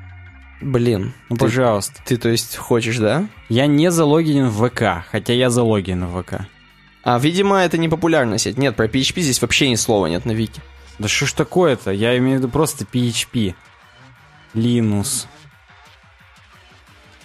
Блин, 0.63 1.13
Ну, 1.29 1.37
ты, 1.37 1.45
пожалуйста. 1.45 2.01
ты, 2.07 2.17
то 2.17 2.31
есть, 2.31 2.57
хочешь, 2.57 2.97
да? 2.97 3.29
Я 3.51 3.67
не 3.67 3.91
залогинен 3.91 4.49
в 4.49 4.67
ВК, 4.69 5.05
хотя 5.11 5.35
я 5.35 5.51
залогинен 5.51 6.07
в 6.07 6.23
ВК. 6.23 6.47
А, 7.05 7.19
видимо, 7.19 7.59
это 7.59 7.77
не 7.77 7.91
популярная 7.91 8.39
сеть. 8.39 8.57
Нет, 8.57 8.75
про 8.77 8.87
PHP 8.87 9.21
здесь 9.21 9.43
вообще 9.43 9.69
ни 9.69 9.75
слова 9.75 10.07
нет 10.07 10.25
на 10.25 10.33
вики. 10.33 10.63
Да 10.99 11.07
что 11.07 11.27
ж 11.27 11.35
такое-то? 11.35 11.91
Я 11.91 12.17
имею 12.17 12.39
в 12.39 12.41
виду 12.41 12.49
просто 12.49 12.85
PHP. 12.87 13.55
Linux. 14.55 15.27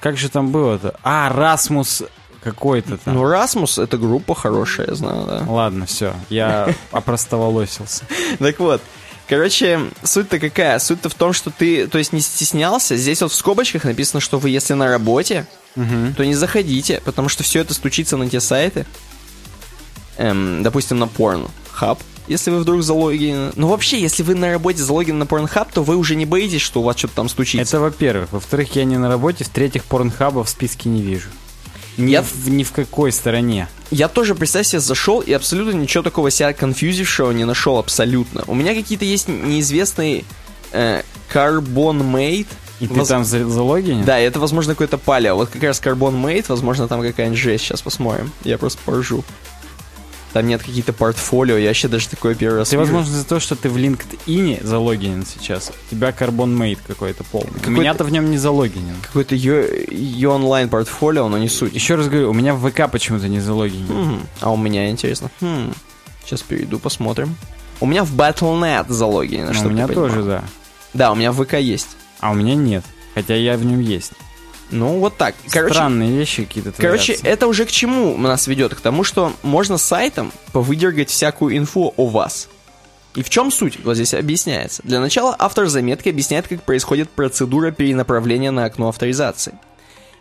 Как 0.02 0.18
же 0.18 0.28
там 0.30 0.52
было-то? 0.52 0.96
А, 1.04 1.30
Расмус 1.32 2.04
какой-то 2.44 2.98
там. 2.98 3.14
Ну, 3.14 3.22
Rasmus— 3.24 3.82
это 3.84 3.98
группа 3.98 4.34
хорошая, 4.36 4.88
я 4.90 4.96
знаю, 4.96 5.26
да. 5.28 5.44
Ладно, 5.48 5.86
все, 5.86 6.14
я 6.30 6.74
опростоволосился. 6.92 8.04
Так 8.40 8.60
вот, 8.60 8.82
короче, 9.30 9.80
суть-то 10.04 10.40
какая? 10.40 10.80
Суть-то 10.80 11.08
в 11.10 11.14
том, 11.14 11.34
что 11.34 11.52
ты, 11.52 11.86
то 11.88 12.00
есть, 12.00 12.14
не 12.14 12.20
стеснялся. 12.22 12.98
Здесь 12.98 13.22
вот 13.22 13.32
в 13.32 13.36
скобочках 13.36 13.84
написано, 13.84 14.20
что 14.22 14.40
вы, 14.40 14.50
если 14.50 14.74
на 14.74 14.88
работе, 14.90 15.46
Мгм. 15.76 16.16
то 16.16 16.26
не 16.26 16.34
заходите, 16.34 17.00
потому 17.06 17.30
что 17.30 17.44
все 17.44 17.60
это 17.62 17.74
стучится 17.76 18.18
на 18.18 18.28
те 18.28 18.40
сайты. 18.42 18.86
Эм, 20.18 20.64
допустим, 20.64 20.98
на 21.00 21.08
Pornhub, 21.80 21.98
если 22.28 22.52
вы 22.52 22.60
вдруг 22.60 22.84
залогинены. 22.84 23.52
Ну, 23.56 23.68
вообще, 23.68 24.00
если 24.00 24.24
вы 24.24 24.36
на 24.36 24.52
работе 24.52 24.84
залогинены 24.84 25.26
на 25.26 25.28
Pornhub, 25.28 25.68
то 25.74 25.84
вы 25.84 25.96
уже 25.96 26.16
не 26.16 26.26
боитесь, 26.26 26.62
что 26.62 26.82
у 26.82 26.84
вас 26.84 26.98
что-то 26.98 27.16
там 27.16 27.30
стучится. 27.30 27.62
Это 27.78 27.80
во-первых. 27.82 28.32
Во-вторых, 28.32 28.76
я 28.76 28.84
не 28.86 28.98
на 28.98 29.10
работе, 29.10 29.44
в-третьих, 29.44 29.84
порнхаба 29.86 30.44
в 30.44 30.50
списке 30.50 30.90
не 30.90 31.02
вижу. 31.02 31.30
Ни, 31.98 32.12
Я- 32.12 32.22
в, 32.24 32.50
ни 32.50 32.64
в 32.64 32.72
какой 32.72 33.12
стороне. 33.12 33.68
Я 33.92 34.08
тоже, 34.08 34.34
представь 34.36 34.66
себе, 34.68 34.80
зашел 34.80 35.20
и 35.20 35.34
абсолютно 35.34 35.78
ничего 35.78 36.04
такого 36.04 36.32
себя 36.32 36.54
конфьюзившего 36.54 37.32
не 37.32 37.44
нашел 37.44 37.78
абсолютно. 37.78 38.44
У 38.48 38.56
меня 38.56 38.74
какие-то 38.74 39.04
есть 39.04 39.28
неизвестные 39.28 40.24
э, 40.72 41.02
Carbon 41.34 42.00
Mate. 42.02 42.48
И 42.80 42.88
ты 42.88 42.94
Воз- 42.96 43.10
там 43.10 43.26
за- 43.26 43.48
залогинен? 43.48 44.06
Да, 44.06 44.18
это, 44.18 44.40
возможно, 44.40 44.74
какой-то 44.74 44.98
палео. 44.98 45.36
Вот 45.36 45.50
как 45.50 45.62
раз 45.64 45.82
Carbon 45.82 46.14
Mate, 46.20 46.46
возможно, 46.48 46.88
там 46.88 47.02
какая-нибудь 47.02 47.38
жесть. 47.38 47.66
Сейчас 47.66 47.82
посмотрим. 47.82 48.32
Я 48.46 48.58
просто 48.58 48.80
поржу. 48.86 49.24
Там 50.34 50.48
нет 50.48 50.62
какие-то 50.64 50.94
портфолио, 50.94 51.58
я 51.58 51.68
вообще 51.68 51.88
даже 51.90 52.08
такое 52.08 52.36
первый 52.36 52.60
раз 52.60 52.70
Ты, 52.70 52.78
вижу. 52.78 52.86
возможно, 52.94 53.18
за 53.18 53.26
то, 53.26 53.40
что 53.42 53.56
ты 53.58 53.68
в 53.70 53.76
LinkedIn 53.78 54.66
залогинен 54.66 55.26
сейчас. 55.26 55.72
У 55.88 55.92
тебя 55.96 56.10
Carbon 56.12 56.56
Mate 56.58 56.80
какой-то 56.88 57.24
полный. 57.26 57.50
У 57.50 57.54
Какой-то- 57.56 57.72
меня-то 57.72 58.04
в 58.06 58.12
нем 58.12 58.32
не 58.32 58.38
залогинен. 58.38 58.96
Какое-то 59.02 59.36
ее 59.36 60.30
онлайн 60.30 60.70
портфолио, 60.70 61.28
но 61.28 61.38
не 61.38 61.50
суть. 61.50 61.74
Еще 61.74 61.96
раз 61.96 62.08
говорю, 62.08 62.30
у 62.30 62.34
меня 62.34 62.54
в 62.56 62.70
ВК 62.70 62.90
почему-то 62.90 63.28
не 63.28 63.42
залогинен. 63.42 63.88
Мгм. 63.94 64.20
А 64.40 64.52
у 64.52 64.58
меня 64.58 64.90
интересно. 64.90 65.30
Хм. 65.42 65.74
Сейчас 66.24 66.42
перейду, 66.44 66.80
посмотрим. 66.80 67.36
У 67.82 67.86
меня 67.86 68.04
в 68.06 68.14
Battle.net 68.16 68.86
залогинено, 68.90 69.52
Ну, 69.54 69.66
у 69.68 69.70
меня 69.70 69.88
тоже, 69.88 70.24
да. 70.24 70.44
Да, 70.94 71.12
у 71.12 71.16
меня 71.16 71.32
в 71.34 71.44
ВК 71.44 71.56
есть. 71.56 71.88
А 72.22 72.32
у 72.32 72.36
меня 72.36 72.56
нет. 72.56 72.86
Хотя 73.16 73.36
я 73.36 73.58
в 73.58 73.66
нем 73.66 73.80
есть. 73.82 74.14
Ну, 74.72 75.00
вот 75.00 75.18
так. 75.18 75.36
Короче, 75.50 75.74
Странные 75.74 76.12
вещи 76.12 76.46
какие-то 76.46 76.72
Короче, 76.72 77.14
это 77.24 77.48
уже 77.48 77.66
к 77.66 77.72
чему 77.72 78.18
нас 78.18 78.48
ведет? 78.48 78.74
К 78.74 78.80
тому, 78.82 79.04
что 79.04 79.34
можно 79.44 79.78
сайтом 79.78 80.32
повыдергать 80.54 81.10
всякую 81.10 81.58
инфу 81.58 81.94
о 81.98 82.08
вас. 82.08 82.48
И 83.16 83.24
в 83.24 83.30
чем 83.30 83.52
суть? 83.52 83.80
Вот 83.84 83.96
здесь 83.96 84.14
объясняется. 84.14 84.82
Для 84.86 85.02
начала 85.02 85.36
автор 85.38 85.68
заметки 85.68 86.08
объясняет, 86.08 86.48
как 86.48 86.64
происходит 86.64 87.10
процедура 87.10 87.72
перенаправления 87.72 88.52
на 88.52 88.64
окно 88.66 88.88
авторизации. 88.88 89.54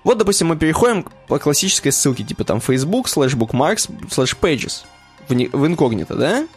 Вот, 0.03 0.19
допустим, 0.19 0.49
мы 0.49 0.57
переходим 0.57 1.07
по 1.29 1.39
классической 1.39 1.93
ссылке, 1.93 2.25
типа 2.25 2.43
там 2.45 2.59
Facebook, 2.59 3.07
slash 3.07 3.37
bookmarks, 3.37 3.89
slash 4.09 4.37
pages, 4.41 4.83
в, 5.29 5.35
не- 5.35 5.49
в 5.49 5.65
инкогнито, 5.67 6.15
да? 6.17 6.49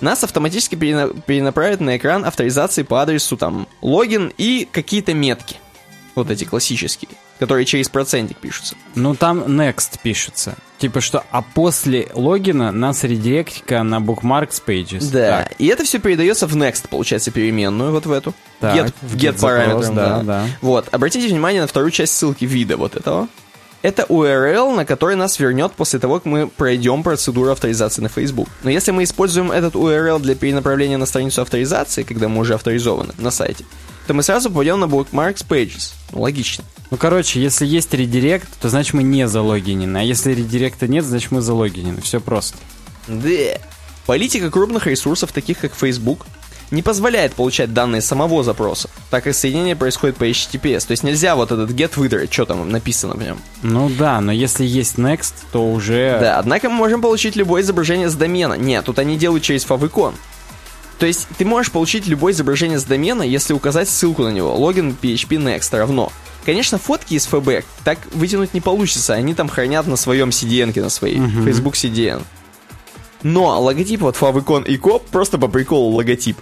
Нас 0.00 0.24
автоматически 0.24 0.74
перена- 0.76 1.12
перенаправят 1.26 1.80
на 1.80 1.96
экран 1.96 2.24
авторизации 2.24 2.82
по 2.84 3.02
адресу 3.02 3.36
там 3.36 3.68
логин 3.82 4.32
и 4.38 4.66
какие-то 4.70 5.12
метки. 5.12 5.56
Вот 6.14 6.30
эти 6.30 6.44
классические, 6.44 7.10
которые 7.38 7.64
через 7.64 7.88
процентик 7.88 8.38
пишутся. 8.38 8.76
Ну, 8.94 9.14
там 9.14 9.44
next 9.44 9.98
пишется. 10.02 10.54
Типа 10.78 11.00
что, 11.00 11.24
а 11.30 11.42
после 11.42 12.08
логина 12.14 12.72
нас 12.72 13.04
редиректика 13.04 13.82
на 13.82 13.96
bookmarks 13.96 14.62
pages. 14.66 15.10
Да, 15.12 15.44
Так, 15.44 15.52
и 15.58 15.66
это 15.66 15.84
все 15.84 15.98
передается 15.98 16.46
в 16.46 16.56
next, 16.56 16.88
получается, 16.88 17.30
переменную 17.30 17.92
вот 17.92 18.06
в 18.06 18.12
эту. 18.12 18.34
Так, 18.60 18.76
get, 18.76 18.94
в 19.02 19.16
get 19.16 19.34
get 19.34 19.40
параметром, 19.40 19.82
запрос, 19.82 19.96
да. 19.96 20.16
да, 20.18 20.22
да. 20.22 20.46
Вот, 20.60 20.88
обратите 20.92 21.28
внимание 21.28 21.60
на 21.62 21.66
вторую 21.66 21.90
часть 21.90 22.14
ссылки 22.14 22.44
вида 22.44 22.76
вот 22.76 22.96
этого. 22.96 23.28
Это 23.84 24.04
URL, 24.08 24.74
на 24.74 24.86
который 24.86 25.14
нас 25.14 25.38
вернет 25.38 25.72
после 25.72 25.98
того, 25.98 26.14
как 26.14 26.24
мы 26.24 26.48
пройдем 26.48 27.02
процедуру 27.02 27.50
авторизации 27.50 28.00
на 28.00 28.08
Facebook. 28.08 28.48
Но 28.62 28.70
если 28.70 28.92
мы 28.92 29.02
используем 29.04 29.52
этот 29.52 29.74
URL 29.74 30.20
для 30.20 30.34
перенаправления 30.34 30.96
на 30.96 31.04
страницу 31.04 31.42
авторизации, 31.42 32.02
когда 32.02 32.28
мы 32.28 32.40
уже 32.40 32.54
авторизованы 32.54 33.12
на 33.18 33.30
сайте, 33.30 33.66
то 34.06 34.14
мы 34.14 34.22
сразу 34.22 34.48
попадем 34.48 34.80
на 34.80 34.86
Bookmarks 34.86 35.46
Pages. 35.46 35.92
Ну, 36.12 36.22
логично. 36.22 36.64
Ну, 36.90 36.96
короче, 36.96 37.42
если 37.42 37.66
есть 37.66 37.92
редирект, 37.92 38.48
то 38.58 38.70
значит 38.70 38.94
мы 38.94 39.02
не 39.02 39.28
залогинены. 39.28 39.98
А 39.98 40.02
если 40.02 40.32
редиректа 40.32 40.88
нет, 40.88 41.04
значит 41.04 41.30
мы 41.30 41.42
залогинены. 41.42 42.00
Все 42.00 42.20
просто. 42.20 42.56
Да. 43.06 43.58
Политика 44.06 44.50
крупных 44.50 44.86
ресурсов, 44.86 45.30
таких 45.32 45.58
как 45.58 45.74
Facebook, 45.74 46.24
не 46.74 46.82
позволяет 46.82 47.34
получать 47.34 47.72
данные 47.72 48.02
самого 48.02 48.42
запроса, 48.42 48.90
так 49.10 49.24
как 49.24 49.34
соединение 49.34 49.76
происходит 49.76 50.16
по 50.16 50.24
HTTPS. 50.28 50.86
То 50.86 50.90
есть 50.90 51.02
нельзя 51.02 51.36
вот 51.36 51.52
этот 51.52 51.70
get 51.70 51.92
выдрать, 51.96 52.32
что 52.32 52.44
там 52.44 52.68
написано 52.68 53.14
в 53.14 53.22
нем. 53.22 53.38
Ну 53.62 53.88
да, 53.88 54.20
но 54.20 54.32
если 54.32 54.64
есть 54.64 54.96
next, 54.96 55.34
то 55.52 55.70
уже... 55.70 56.18
Да, 56.20 56.38
однако 56.38 56.68
мы 56.68 56.76
можем 56.76 57.00
получить 57.00 57.36
любое 57.36 57.62
изображение 57.62 58.10
с 58.10 58.14
домена. 58.14 58.54
Нет, 58.54 58.84
тут 58.84 58.98
они 58.98 59.16
делают 59.16 59.42
через 59.42 59.64
favicon. 59.64 60.14
То 60.98 61.06
есть 61.06 61.26
ты 61.38 61.44
можешь 61.44 61.72
получить 61.72 62.06
любое 62.06 62.32
изображение 62.32 62.78
с 62.78 62.84
домена, 62.84 63.22
если 63.22 63.52
указать 63.52 63.88
ссылку 63.88 64.22
на 64.22 64.30
него. 64.30 64.54
Логин 64.56 64.96
PHP 65.00 65.36
next 65.38 65.76
равно. 65.76 66.12
Конечно, 66.44 66.78
фотки 66.78 67.14
из 67.14 67.26
FB 67.26 67.64
так 67.84 67.98
вытянуть 68.12 68.52
не 68.52 68.60
получится, 68.60 69.14
они 69.14 69.34
там 69.34 69.48
хранят 69.48 69.86
на 69.86 69.96
своем 69.96 70.28
CDN, 70.28 70.78
на 70.78 70.90
своей, 70.90 71.18
Facebook 71.44 71.74
CDN. 71.74 72.22
Но 73.22 73.58
логотип 73.60 74.02
вот 74.02 74.16
favicon 74.16 74.66
и 74.66 74.76
коп 74.76 75.06
просто 75.06 75.38
по 75.38 75.48
приколу 75.48 75.90
логотип. 75.96 76.36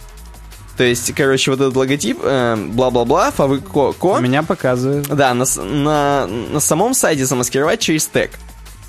То 0.76 0.84
есть, 0.84 1.12
короче, 1.14 1.50
вот 1.50 1.60
этот 1.60 1.76
логотип, 1.76 2.18
э, 2.22 2.56
бла-бла-бла, 2.56 3.30
favicon, 3.36 4.22
Меня 4.22 4.42
показывает. 4.42 5.06
да, 5.08 5.34
на, 5.34 5.44
на, 5.62 6.26
на 6.26 6.60
самом 6.60 6.94
сайте 6.94 7.26
замаскировать 7.26 7.80
через 7.80 8.06
тег. 8.06 8.30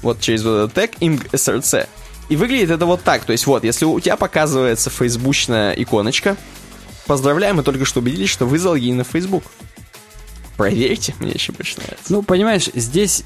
Вот 0.02 0.20
через 0.20 0.44
вот 0.44 0.56
этот 0.56 0.74
тег 0.74 0.92
img 1.02 1.30
src. 1.32 1.88
И 2.30 2.36
выглядит 2.36 2.72
это 2.72 2.86
вот 2.86 3.04
так. 3.04 3.26
То 3.26 3.34
есть 3.34 3.46
вот, 3.48 3.64
если 3.64 3.86
у 3.86 4.00
тебя 4.00 4.16
показывается 4.16 4.90
фейсбучная 4.90 5.74
иконочка, 5.74 6.38
поздравляем, 7.06 7.58
мы 7.58 7.64
только 7.64 7.86
что 7.86 8.00
убедились, 8.00 8.30
что 8.30 8.46
вы 8.46 8.60
залогинены 8.60 9.04
в 9.04 9.08
Facebook. 9.08 9.44
Проверьте, 10.56 11.14
мне 11.20 11.32
еще 11.32 11.52
больше 11.52 11.78
нравится. 11.78 12.06
Ну, 12.10 12.22
понимаешь, 12.24 12.70
здесь 12.74 13.24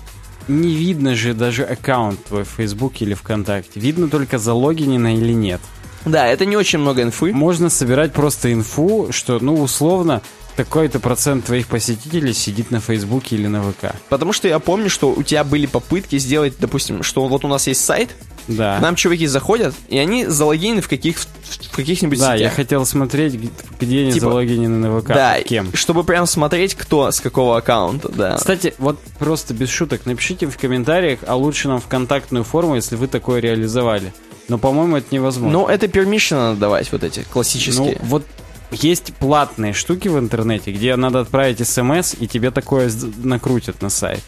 не 0.47 0.75
видно 0.75 1.15
же 1.15 1.33
даже 1.33 1.63
аккаунт 1.63 2.23
твой 2.25 2.43
в 2.43 2.49
Facebook 2.49 3.01
или 3.01 3.13
ВКонтакте. 3.13 3.79
Видно 3.79 4.09
только 4.09 4.39
залогинено 4.39 5.15
или 5.15 5.33
нет. 5.33 5.61
Да, 6.05 6.27
это 6.27 6.45
не 6.45 6.55
очень 6.55 6.79
много 6.79 7.01
инфы. 7.01 7.33
Можно 7.33 7.69
собирать 7.69 8.13
просто 8.13 8.51
инфу, 8.53 9.07
что, 9.11 9.39
ну, 9.41 9.61
условно, 9.61 10.21
такой-то 10.55 10.99
процент 10.99 11.45
твоих 11.45 11.67
посетителей 11.67 12.33
сидит 12.33 12.71
на 12.71 12.79
Фейсбуке 12.79 13.35
или 13.35 13.47
на 13.47 13.61
ВК. 13.61 13.93
Потому 14.09 14.33
что 14.33 14.47
я 14.47 14.57
помню, 14.59 14.89
что 14.89 15.11
у 15.11 15.21
тебя 15.21 15.43
были 15.43 15.65
попытки 15.67 16.17
сделать, 16.17 16.55
допустим, 16.59 17.03
что 17.03 17.27
вот 17.27 17.45
у 17.45 17.47
нас 17.47 17.67
есть 17.67 17.85
сайт, 17.85 18.09
Да. 18.47 18.77
к 18.79 18.81
нам 18.81 18.95
чуваки 18.95 19.27
заходят, 19.27 19.75
и 19.87 19.99
они 19.99 20.25
залогинены 20.25 20.81
в, 20.81 20.87
каких, 20.89 21.19
в 21.19 21.75
каких-нибудь 21.75 22.17
Да, 22.17 22.35
сетях. 22.37 22.39
я 22.39 22.49
хотел 22.49 22.87
смотреть, 22.87 23.37
где 23.79 23.99
они 24.01 24.13
Типа, 24.13 24.29
залогинены 24.29 24.77
на 24.87 24.99
ВК. 24.99 25.07
Да, 25.09 25.39
Кем. 25.43 25.71
чтобы 25.75 26.03
прям 26.03 26.25
смотреть, 26.25 26.73
кто 26.73 27.11
с 27.11 27.19
какого 27.19 27.57
аккаунта, 27.57 28.09
да. 28.09 28.37
Кстати, 28.37 28.73
вот 28.79 28.99
просто 29.19 29.53
без 29.53 29.69
шуток, 29.69 30.07
напишите 30.07 30.47
в 30.47 30.57
комментариях, 30.57 31.19
а 31.27 31.35
лучше 31.35 31.67
нам 31.67 31.79
в 31.79 31.85
контактную 31.87 32.43
форму, 32.43 32.75
если 32.75 32.95
вы 32.95 33.07
такое 33.07 33.41
реализовали. 33.41 34.11
Но, 34.47 34.57
по-моему, 34.57 34.97
это 34.97 35.07
невозможно. 35.13 35.59
Ну, 35.59 35.67
это 35.67 35.87
permission 35.87 36.35
надо 36.35 36.59
давать, 36.59 36.91
вот 36.91 37.03
эти 37.03 37.19
Ну, 37.19 37.25
классические. 37.31 37.97
вот 38.01 38.25
есть 38.71 39.13
платные 39.15 39.73
штуки 39.73 40.07
в 40.07 40.17
интернете, 40.17 40.71
где 40.71 40.95
надо 40.95 41.21
отправить 41.21 41.65
смс, 41.67 42.15
и 42.19 42.27
тебе 42.27 42.51
такое 42.51 42.89
накрутят 43.17 43.81
на 43.81 43.89
сайт. 43.89 44.21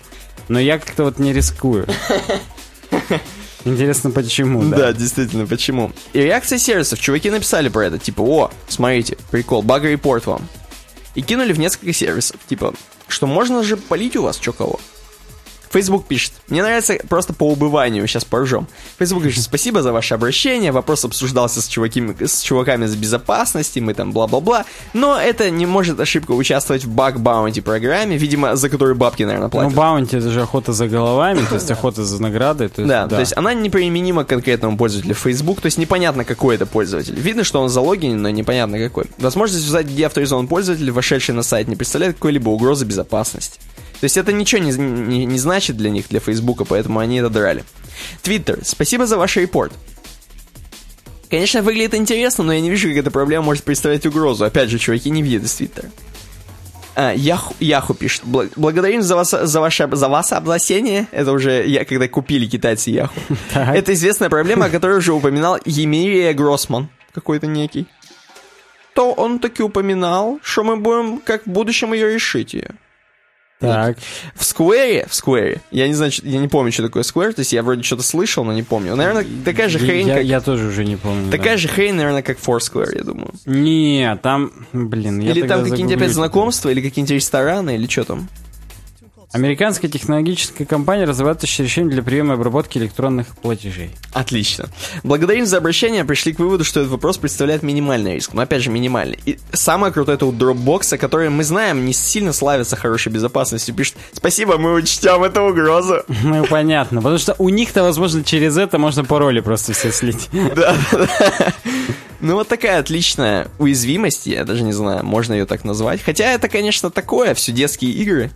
Но 0.47 0.59
я 0.59 0.79
как-то 0.79 1.03
вот 1.05 1.19
не 1.19 1.33
рискую. 1.33 1.87
Интересно, 3.65 4.09
почему, 4.11 4.63
да? 4.63 4.77
да, 4.77 4.93
действительно, 4.93 5.45
почему? 5.45 5.91
И 6.13 6.21
реакция 6.21 6.57
сервисов. 6.57 6.99
Чуваки 6.99 7.29
написали 7.29 7.67
про 7.69 7.85
это, 7.85 7.99
типа, 7.99 8.21
о, 8.21 8.51
смотрите, 8.69 9.17
прикол, 9.31 9.61
баг-репорт 9.61 10.25
вам. 10.27 10.47
И 11.15 11.21
кинули 11.21 11.51
в 11.51 11.59
несколько 11.59 11.91
сервисов, 11.91 12.37
типа, 12.47 12.73
что 13.07 13.27
можно 13.27 13.61
же 13.63 13.75
полить 13.75 14.15
у 14.15 14.23
вас 14.23 14.37
чё 14.37 14.53
кого. 14.53 14.79
Facebook 15.71 16.05
пишет. 16.07 16.33
Мне 16.47 16.63
нравится 16.63 16.97
просто 17.07 17.33
по 17.33 17.43
убыванию, 17.43 18.05
сейчас 18.07 18.25
поржем. 18.25 18.67
Facebook 18.97 19.23
пишет, 19.23 19.43
спасибо 19.43 19.81
за 19.81 19.91
ваше 19.91 20.15
обращение, 20.15 20.71
вопрос 20.71 21.05
обсуждался 21.05 21.61
с, 21.61 21.67
чуваками, 21.67 22.15
с 22.25 22.41
чуваками 22.41 22.85
из 22.85 22.95
безопасности, 22.95 23.79
мы 23.79 23.93
там 23.93 24.11
бла-бла-бла, 24.11 24.65
но 24.93 25.19
это 25.19 25.49
не 25.49 25.65
может 25.65 25.99
ошибка 25.99 26.31
участвовать 26.31 26.85
в 26.85 26.89
баг-баунти 26.89 27.61
программе, 27.61 28.17
видимо, 28.17 28.55
за 28.55 28.69
которую 28.69 28.95
бабки, 28.95 29.23
наверное, 29.23 29.45
Ну, 29.47 29.51
платят. 29.51 29.73
баунти 29.73 30.17
это 30.17 30.29
же 30.31 30.41
охота 30.41 30.73
за 30.73 30.87
головами, 30.87 31.41
то 31.47 31.55
есть 31.55 31.69
охота 31.71 32.03
за 32.03 32.21
наградой. 32.21 32.69
То 32.69 32.81
есть, 32.81 32.89
Да, 32.89 33.07
то 33.07 33.19
есть 33.19 33.33
она 33.37 33.53
неприменима 33.53 34.23
к 34.23 34.29
конкретному 34.29 34.77
пользователю 34.77 35.13
Facebook, 35.13 35.61
то 35.61 35.67
есть 35.67 35.77
непонятно, 35.77 36.25
какой 36.25 36.55
это 36.55 36.65
пользователь. 36.65 37.15
Видно, 37.15 37.43
что 37.43 37.61
он 37.61 37.69
залогинен, 37.69 38.21
но 38.21 38.29
непонятно 38.29 38.79
какой. 38.79 39.05
Возможность 39.19 39.65
узнать, 39.65 39.85
где 39.85 40.07
авторизован 40.07 40.47
пользователь, 40.47 40.89
вошедший 40.91 41.35
на 41.35 41.43
сайт, 41.43 41.67
не 41.67 41.75
представляет 41.75 42.15
какой-либо 42.15 42.49
угрозы 42.49 42.85
безопасности. 42.85 43.59
То 43.99 44.05
есть 44.05 44.17
это 44.17 44.31
ничего 44.31 44.61
не, 44.61 44.71
не- 44.71 45.25
не 45.25 45.39
значит 45.39 45.75
для 45.77 45.89
них, 45.89 46.07
для 46.09 46.19
Фейсбука, 46.19 46.63
поэтому 46.65 46.99
они 46.99 47.17
это 47.17 47.29
драли. 47.29 47.63
Твиттер, 48.21 48.59
спасибо 48.63 49.05
за 49.05 49.17
ваш 49.17 49.35
репорт. 49.37 49.73
Конечно, 51.29 51.61
выглядит 51.61 51.93
интересно, 51.93 52.43
но 52.43 52.53
я 52.53 52.59
не 52.61 52.69
вижу, 52.69 52.87
как 52.89 52.97
эта 52.97 53.11
проблема 53.11 53.43
может 53.45 53.63
представлять 53.63 54.05
угрозу. 54.05 54.45
Опять 54.45 54.69
же, 54.69 54.79
чуваки 54.79 55.09
не 55.11 55.21
видят 55.21 55.43
из 55.43 55.53
Твиттера. 55.53 55.89
А, 56.95 57.13
Яху, 57.13 57.53
Яху 57.59 57.93
пишет. 57.93 58.23
«Бла- 58.25 58.49
Благодарим 58.55 59.03
за, 59.03 59.15
вас, 59.15 59.29
за, 59.29 59.61
ваше, 59.61 59.87
за 59.91 60.09
вас 60.09 60.31
обласение. 60.33 61.07
Это 61.11 61.31
уже 61.31 61.65
я, 61.67 61.85
когда 61.85 62.07
купили 62.07 62.47
китайцы 62.47 62.89
Яху. 62.89 63.13
Это 63.53 63.93
известная 63.93 64.29
проблема, 64.29 64.65
о 64.65 64.69
которой 64.69 64.97
уже 64.97 65.13
упоминал 65.13 65.59
Емирия 65.65 66.33
Гроссман. 66.33 66.89
Какой-то 67.13 67.45
некий. 67.47 67.85
То 68.95 69.11
он 69.13 69.39
таки 69.39 69.61
упоминал, 69.61 70.39
что 70.41 70.63
мы 70.63 70.77
будем 70.77 71.19
как 71.19 71.45
в 71.45 71.49
будущем 71.49 71.93
ее 71.93 72.11
решить 72.13 72.53
ее. 72.55 72.71
Так. 73.59 73.97
В 74.35 74.41
Square, 74.41 75.09
в 75.09 75.11
Square, 75.11 75.59
я 75.71 75.87
не 75.89 75.93
знаю, 75.93 76.11
я 76.23 76.39
не 76.39 76.47
помню, 76.47 76.71
что 76.71 76.83
такое 76.83 77.03
Square, 77.03 77.33
то 77.33 77.39
есть 77.39 77.51
я 77.51 77.61
вроде 77.61 77.83
что-то 77.83 78.03
слышал, 78.03 78.45
но 78.45 78.53
не 78.53 78.63
помню. 78.63 78.95
Наверное, 78.95 79.25
такая 79.43 79.67
же 79.67 79.79
хрень, 79.79 80.07
я, 80.07 80.15
как... 80.15 80.23
я 80.23 80.39
тоже 80.39 80.67
уже 80.67 80.85
не 80.85 80.95
помню. 80.95 81.29
Такая 81.29 81.55
да. 81.55 81.57
же 81.57 81.67
хрень, 81.67 81.95
наверное, 81.95 82.21
как 82.21 82.37
Foursquare, 82.39 82.97
я 82.97 83.03
думаю. 83.03 83.33
Не, 83.45 84.17
там, 84.23 84.51
блин, 84.71 85.19
я 85.19 85.31
или 85.31 85.45
там 85.45 85.63
какие-нибудь 85.63 85.97
опять 85.97 86.11
знакомства, 86.11 86.69
или 86.69 86.81
какие-нибудь 86.81 87.15
рестораны, 87.15 87.75
или 87.75 87.87
что 87.87 88.05
там. 88.05 88.29
Американская 89.31 89.91
технологическая 89.91 90.65
компания 90.65 91.05
разрабатывающая 91.05 91.63
решение 91.63 91.93
для 91.93 92.01
приема 92.01 92.33
и 92.33 92.35
обработки 92.35 92.79
электронных 92.79 93.27
платежей. 93.37 93.91
Отлично. 94.11 94.69
Благодарим 95.03 95.45
за 95.45 95.57
обращение, 95.57 96.03
пришли 96.03 96.33
к 96.33 96.39
выводу, 96.39 96.63
что 96.63 96.79
этот 96.79 96.91
вопрос 96.91 97.19
представляет 97.19 97.61
минимальный 97.61 98.15
риск. 98.15 98.33
Но 98.33 98.41
опять 98.41 98.63
же, 98.63 98.71
минимальный. 98.71 99.19
И 99.25 99.37
самое 99.53 99.93
крутое 99.93 100.15
это 100.15 100.25
у 100.25 100.31
Dropbox, 100.31 100.97
который 100.97 101.29
мы 101.29 101.43
знаем, 101.43 101.85
не 101.85 101.93
сильно 101.93 102.33
славится 102.33 102.75
хорошей 102.75 103.11
безопасностью. 103.11 103.75
Пишет, 103.75 103.97
спасибо, 104.13 104.57
мы 104.57 104.73
учтем 104.73 105.23
эту 105.23 105.41
угрозу. 105.43 106.01
Ну, 106.23 106.45
понятно. 106.45 107.01
Потому 107.01 107.17
что 107.17 107.35
у 107.37 107.49
них-то, 107.49 107.81
возможно, 107.81 108.23
через 108.23 108.57
это 108.57 108.77
можно 108.77 109.03
пароли 109.03 109.39
просто 109.41 109.73
все 109.73 109.91
слить. 109.91 110.29
Да, 110.55 110.75
да. 110.91 111.53
Ну, 112.19 112.33
вот 112.33 112.49
такая 112.49 112.79
отличная 112.79 113.47
уязвимость, 113.59 114.25
я 114.27 114.43
даже 114.43 114.63
не 114.63 114.73
знаю, 114.73 115.05
можно 115.05 115.33
ее 115.33 115.45
так 115.45 115.63
назвать. 115.63 116.01
Хотя 116.03 116.25
это, 116.25 116.49
конечно, 116.49 116.89
такое, 116.89 117.33
все 117.33 117.51
детские 117.51 117.91
игры. 117.91 118.31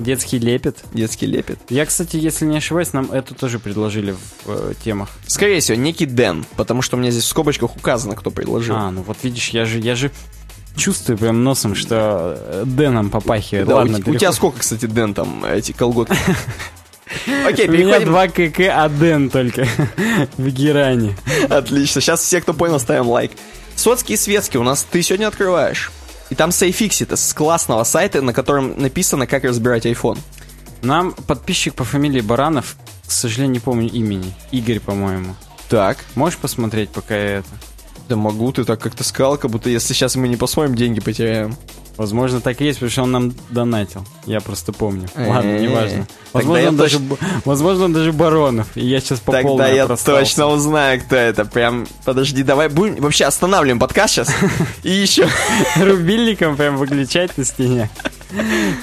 Детский 0.00 0.38
лепет. 0.38 0.78
Детский 0.92 1.26
лепет. 1.26 1.58
Я, 1.68 1.84
кстати, 1.84 2.16
если 2.16 2.46
не 2.46 2.56
ошибаюсь, 2.56 2.92
нам 2.92 3.12
эту 3.12 3.34
тоже 3.34 3.58
предложили 3.58 4.12
в 4.44 4.50
э, 4.50 4.74
темах. 4.82 5.10
Скорее 5.26 5.60
всего, 5.60 5.76
некий 5.76 6.06
Дэн, 6.06 6.46
потому 6.56 6.80
что 6.82 6.96
у 6.96 7.00
меня 7.00 7.10
здесь 7.10 7.24
в 7.24 7.28
скобочках 7.28 7.76
указано, 7.76 8.16
кто 8.16 8.30
предложил. 8.30 8.76
А, 8.76 8.90
ну 8.90 9.02
вот 9.02 9.18
видишь, 9.22 9.50
я 9.50 9.66
же, 9.66 9.78
я 9.78 9.94
же 9.94 10.10
чувствую 10.76 11.18
прям 11.18 11.44
носом, 11.44 11.74
что 11.74 12.38
э, 12.38 12.62
Дэном 12.66 13.10
попахивает. 13.10 13.68
Да, 13.68 13.76
Ладно, 13.76 14.00
у, 14.06 14.10
у 14.10 14.14
тебя 14.14 14.32
сколько, 14.32 14.60
кстати, 14.60 14.86
Дэн 14.86 15.14
там, 15.14 15.44
эти 15.44 15.72
колготки? 15.72 16.16
Окей, 17.46 17.68
У 17.68 17.72
меня. 17.72 18.00
2 18.00 18.28
КК, 18.28 18.84
а 18.84 18.88
Дэн 18.88 19.30
только 19.30 19.66
в 20.38 20.48
Геране. 20.48 21.16
Отлично. 21.48 22.00
Сейчас 22.00 22.22
все, 22.22 22.40
кто 22.40 22.54
понял, 22.54 22.78
ставим 22.78 23.08
лайк. 23.08 23.32
Сотский 23.76 24.14
и 24.14 24.18
светский 24.18 24.58
у 24.58 24.62
нас 24.62 24.86
ты 24.88 25.02
сегодня 25.02 25.26
открываешь. 25.26 25.90
И 26.30 26.34
там 26.34 26.50
SafeXit 26.50 27.16
с 27.16 27.34
классного 27.34 27.84
сайта, 27.84 28.22
на 28.22 28.32
котором 28.32 28.80
написано, 28.80 29.26
как 29.26 29.44
разбирать 29.44 29.84
iPhone. 29.86 30.18
Нам 30.82 31.12
подписчик 31.12 31.74
по 31.74 31.84
фамилии 31.84 32.20
Баранов, 32.20 32.76
к 33.06 33.10
сожалению, 33.10 33.54
не 33.54 33.60
помню 33.60 33.90
имени. 33.90 34.32
Игорь, 34.50 34.80
по-моему. 34.80 35.34
Так. 35.68 35.98
Можешь 36.14 36.38
посмотреть, 36.38 36.90
пока 36.90 37.16
я 37.16 37.38
это... 37.38 37.48
Да 38.08 38.16
могу, 38.16 38.50
ты 38.50 38.64
так 38.64 38.80
как-то 38.80 39.04
сказал, 39.04 39.38
как 39.38 39.50
будто 39.50 39.70
если 39.70 39.92
сейчас 39.92 40.16
мы 40.16 40.26
не 40.26 40.36
посмотрим, 40.36 40.74
деньги 40.74 41.00
потеряем. 41.00 41.56
Возможно, 41.96 42.40
так 42.40 42.60
и 42.60 42.64
есть, 42.64 42.78
потому 42.78 42.90
что 42.90 43.02
он 43.02 43.12
нам 43.12 43.34
донатил. 43.50 44.06
Я 44.24 44.40
просто 44.40 44.72
помню. 44.72 45.08
Ладно, 45.16 45.50
Э-э-э. 45.50 45.66
неважно. 45.66 46.06
Возможно, 46.32 46.68
он 46.68 46.76
даже, 46.76 46.98
возможно, 47.44 47.84
он 47.86 47.92
даже 47.92 48.12
Баронов. 48.12 48.68
И 48.74 48.86
я 48.86 49.00
сейчас 49.00 49.20
по 49.20 49.32
Тогда 49.32 49.68
я 49.68 49.86
точно 49.86 50.46
узнаю, 50.46 51.00
кто 51.00 51.16
это. 51.16 51.44
Прям, 51.44 51.86
подожди, 52.04 52.42
давай 52.42 52.68
будем... 52.68 52.96
Вообще 52.96 53.24
останавливаем 53.24 53.78
подкаст 53.78 54.14
сейчас. 54.14 54.34
И 54.82 54.90
еще... 54.90 55.28
Рубильником 55.76 56.56
прям 56.56 56.76
выключать 56.76 57.36
на 57.36 57.44
стене. 57.44 57.90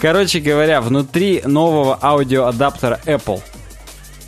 Короче 0.01 0.39
говоря, 0.39 0.81
внутри 0.81 1.41
нового 1.45 1.97
аудиоадаптера 2.01 2.99
Apple, 3.05 3.41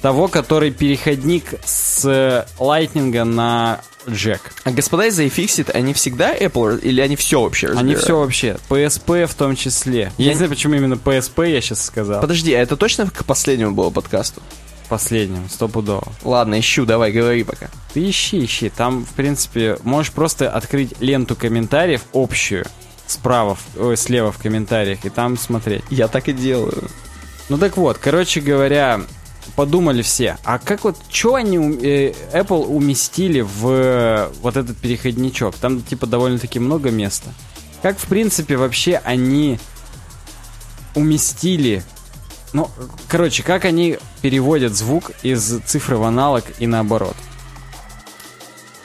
того, 0.01 0.27
который 0.29 0.71
переходник 0.71 1.55
с 1.65 2.05
э, 2.05 2.45
Lightning 2.57 3.23
на 3.23 3.81
джек. 4.09 4.41
А 4.63 4.71
господа 4.71 5.05
из 5.07 5.19
iFixit, 5.19 5.71
они 5.71 5.93
всегда 5.93 6.35
Apple 6.35 6.79
или 6.81 7.01
они 7.01 7.15
все 7.15 7.41
вообще 7.41 7.67
Они 7.67 7.75
разбирают? 7.95 8.03
все 8.03 8.19
вообще. 8.19 8.57
PSP 8.69 9.25
в 9.27 9.33
том 9.35 9.55
числе. 9.55 10.11
Я 10.17 10.25
Я 10.25 10.29
не 10.31 10.35
знаю, 10.35 10.49
почему 10.49 10.75
именно 10.75 10.95
PSP 10.95 11.51
я 11.51 11.61
сейчас 11.61 11.85
сказал. 11.85 12.21
Подожди, 12.21 12.53
а 12.53 12.59
это 12.61 12.75
точно 12.77 13.09
к 13.09 13.25
последнему 13.25 13.71
было 13.71 13.89
подкасту? 13.89 14.41
Последним, 14.89 15.47
стопудово. 15.49 16.11
Ладно, 16.23 16.59
ищу, 16.59 16.85
давай, 16.85 17.11
говори 17.11 17.43
пока. 17.43 17.69
Ты 17.93 18.09
ищи, 18.09 18.43
ищи. 18.43 18.69
Там, 18.69 19.05
в 19.05 19.09
принципе, 19.11 19.77
можешь 19.83 20.11
просто 20.11 20.49
открыть 20.49 20.93
ленту 20.99 21.35
комментариев 21.35 22.01
общую, 22.11 22.65
справа, 23.05 23.55
ой, 23.77 23.95
слева 23.97 24.31
в 24.31 24.39
комментариях, 24.39 25.05
и 25.05 25.09
там 25.09 25.37
смотреть. 25.37 25.83
Я 25.91 26.07
так 26.07 26.27
и 26.27 26.33
делаю. 26.33 26.89
Ну 27.49 27.57
так 27.59 27.77
вот, 27.77 27.97
короче 27.99 28.41
говоря, 28.41 29.01
подумали 29.55 30.01
все, 30.01 30.37
а 30.43 30.59
как 30.59 30.83
вот, 30.83 30.97
что 31.09 31.35
они 31.35 31.57
э, 31.57 32.13
Apple 32.33 32.65
уместили 32.65 33.41
в 33.41 34.31
вот 34.41 34.57
этот 34.57 34.77
переходничок? 34.77 35.55
Там, 35.55 35.81
типа, 35.81 36.07
довольно-таки 36.07 36.59
много 36.59 36.91
места. 36.91 37.33
Как, 37.81 37.97
в 37.97 38.07
принципе, 38.07 38.57
вообще 38.57 39.01
они 39.03 39.59
уместили... 40.95 41.83
Ну, 42.51 42.69
короче, 43.07 43.43
как 43.43 43.65
они 43.65 43.99
переводят 44.21 44.75
звук 44.75 45.11
из 45.21 45.59
цифры 45.65 45.97
в 45.97 46.03
аналог 46.03 46.43
и 46.59 46.67
наоборот. 46.67 47.15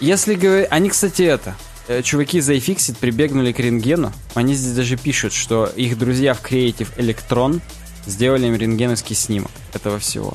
Если 0.00 0.34
говорить... 0.34 0.68
Они, 0.70 0.90
кстати, 0.90 1.22
это... 1.22 1.54
э, 1.88 2.02
Чуваки 2.02 2.38
из 2.38 2.50
iFixit 2.50 2.96
прибегнули 3.00 3.52
к 3.52 3.58
рентгену. 3.58 4.12
Они 4.34 4.54
здесь 4.54 4.74
даже 4.74 4.96
пишут, 4.96 5.32
что 5.32 5.66
их 5.66 5.98
друзья 5.98 6.34
в 6.34 6.42
Creative 6.42 6.94
Electron 6.96 7.60
сделали 8.06 8.46
им 8.46 8.54
рентгеновский 8.54 9.16
снимок 9.16 9.50
этого 9.72 9.98
всего. 9.98 10.34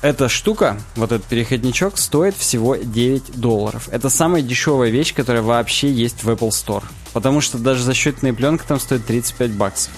Эта 0.00 0.28
штука, 0.28 0.78
вот 0.94 1.10
этот 1.10 1.26
переходничок, 1.26 1.98
стоит 1.98 2.36
всего 2.36 2.76
9 2.76 3.40
долларов. 3.40 3.88
Это 3.90 4.08
самая 4.08 4.42
дешевая 4.42 4.90
вещь, 4.90 5.12
которая 5.12 5.42
вообще 5.42 5.90
есть 5.90 6.22
в 6.22 6.30
Apple 6.30 6.50
Store. 6.50 6.84
Потому 7.12 7.40
что 7.40 7.58
даже 7.58 7.82
защитная 7.82 8.32
пленка 8.32 8.64
там 8.64 8.78
стоит 8.78 9.04
35 9.06 9.50
баксов. 9.52 9.92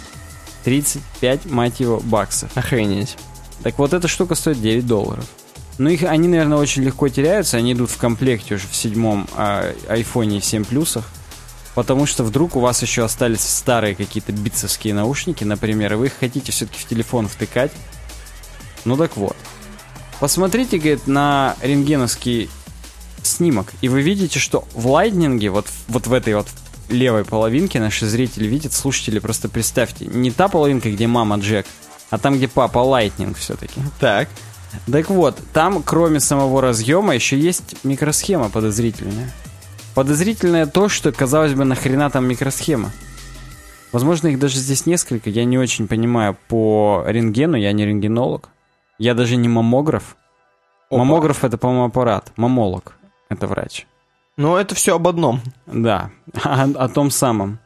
35, 0.65 1.47
мать 1.47 1.81
его, 1.81 2.01
баксов. 2.01 2.51
Охренеть. 2.57 3.17
Так 3.63 3.79
вот, 3.79 3.93
эта 3.93 4.09
штука 4.09 4.35
стоит 4.37 4.63
9 4.63 4.87
долларов. 4.87 5.27
Ну, 5.77 5.91
их, 5.91 6.03
они, 6.05 6.29
наверное, 6.29 6.57
очень 6.57 6.83
легко 6.83 7.09
теряются. 7.11 7.59
Они 7.59 7.75
идут 7.75 7.91
в 7.91 7.99
комплекте 7.99 8.55
уже 8.55 8.67
в 8.69 8.75
седьмом 8.75 9.29
а, 9.35 9.71
айфоне 9.87 10.39
и 10.39 10.41
в 10.41 10.45
7 10.47 10.65
плюсах. 10.65 11.05
Потому 11.75 12.07
что 12.07 12.25
вдруг 12.25 12.57
у 12.57 12.61
вас 12.61 12.81
еще 12.81 13.05
остались 13.05 13.41
старые 13.43 13.95
какие-то 13.95 14.33
Beats 14.33 14.61
овские 14.61 14.95
наушники, 14.95 15.45
например, 15.45 15.93
и 15.93 15.97
вы 15.97 16.07
их 16.07 16.15
хотите 16.19 16.53
все-таки 16.53 16.79
в 16.79 16.87
телефон 16.87 17.29
втыкать. 17.29 17.73
Ну 18.87 18.97
так 18.97 19.17
вот. 19.19 19.37
Посмотрите, 20.21 20.79
говорит, 20.79 21.07
на 21.07 21.57
рентгеновский 21.63 22.51
снимок, 23.23 23.73
и 23.81 23.89
вы 23.89 24.03
видите, 24.03 24.39
что 24.39 24.65
в 24.75 24.87
Lightning 24.87 25.39
е, 25.39 25.51
вот, 25.51 25.67
вот 25.89 26.07
в 26.07 26.13
этой 26.13 26.35
вот 26.35 26.47
левой 26.91 27.25
половинке 27.25 27.81
наши 27.81 28.07
зрители 28.07 28.47
видят, 28.47 28.73
слушатели, 28.73 29.19
просто 29.19 29.49
представьте, 29.49 30.07
не 30.07 30.31
та 30.31 30.49
половинка, 30.49 30.91
где 30.91 31.07
мама 31.07 31.37
Джек, 31.37 31.67
а 32.11 32.19
там, 32.19 32.37
где 32.37 32.49
папа 32.49 32.81
Lightning 32.81 33.39
все-таки. 33.39 33.81
Так. 33.99 34.29
Так 34.91 35.11
вот, 35.11 35.39
там, 35.53 35.83
кроме 35.83 36.21
самого 36.21 36.61
разъема, 36.61 37.15
еще 37.15 37.39
есть 37.39 37.77
микросхема 37.85 38.51
подозрительная. 38.51 39.33
Подозрительное 39.95 40.67
то, 40.67 40.89
что, 40.89 41.13
казалось 41.13 41.55
бы, 41.55 41.65
нахрена 41.65 42.11
там 42.11 42.27
микросхема. 42.29 42.93
Возможно, 43.91 44.29
их 44.29 44.39
даже 44.39 44.59
здесь 44.59 44.87
несколько, 44.87 45.31
я 45.31 45.45
не 45.45 45.59
очень 45.59 45.89
понимаю 45.89 46.37
по 46.49 47.05
рентгену, 47.07 47.57
я 47.57 47.73
не 47.73 47.85
рентгенолог. 47.85 48.51
Я 49.01 49.15
даже 49.15 49.37
не 49.37 49.49
маммограф. 49.49 50.15
Опа. 50.91 50.99
Маммограф 50.99 51.43
это, 51.43 51.57
по-моему, 51.57 51.87
аппарат. 51.87 52.33
Мамолог 52.37 52.99
это 53.31 53.47
врач. 53.47 53.87
Ну, 54.37 54.57
это 54.57 54.75
все 54.75 54.95
об 54.95 55.09
одном. 55.09 55.41
Да, 55.67 56.11
о, 56.45 56.65
о 56.75 56.89
том 56.89 57.11
самом. 57.11 57.61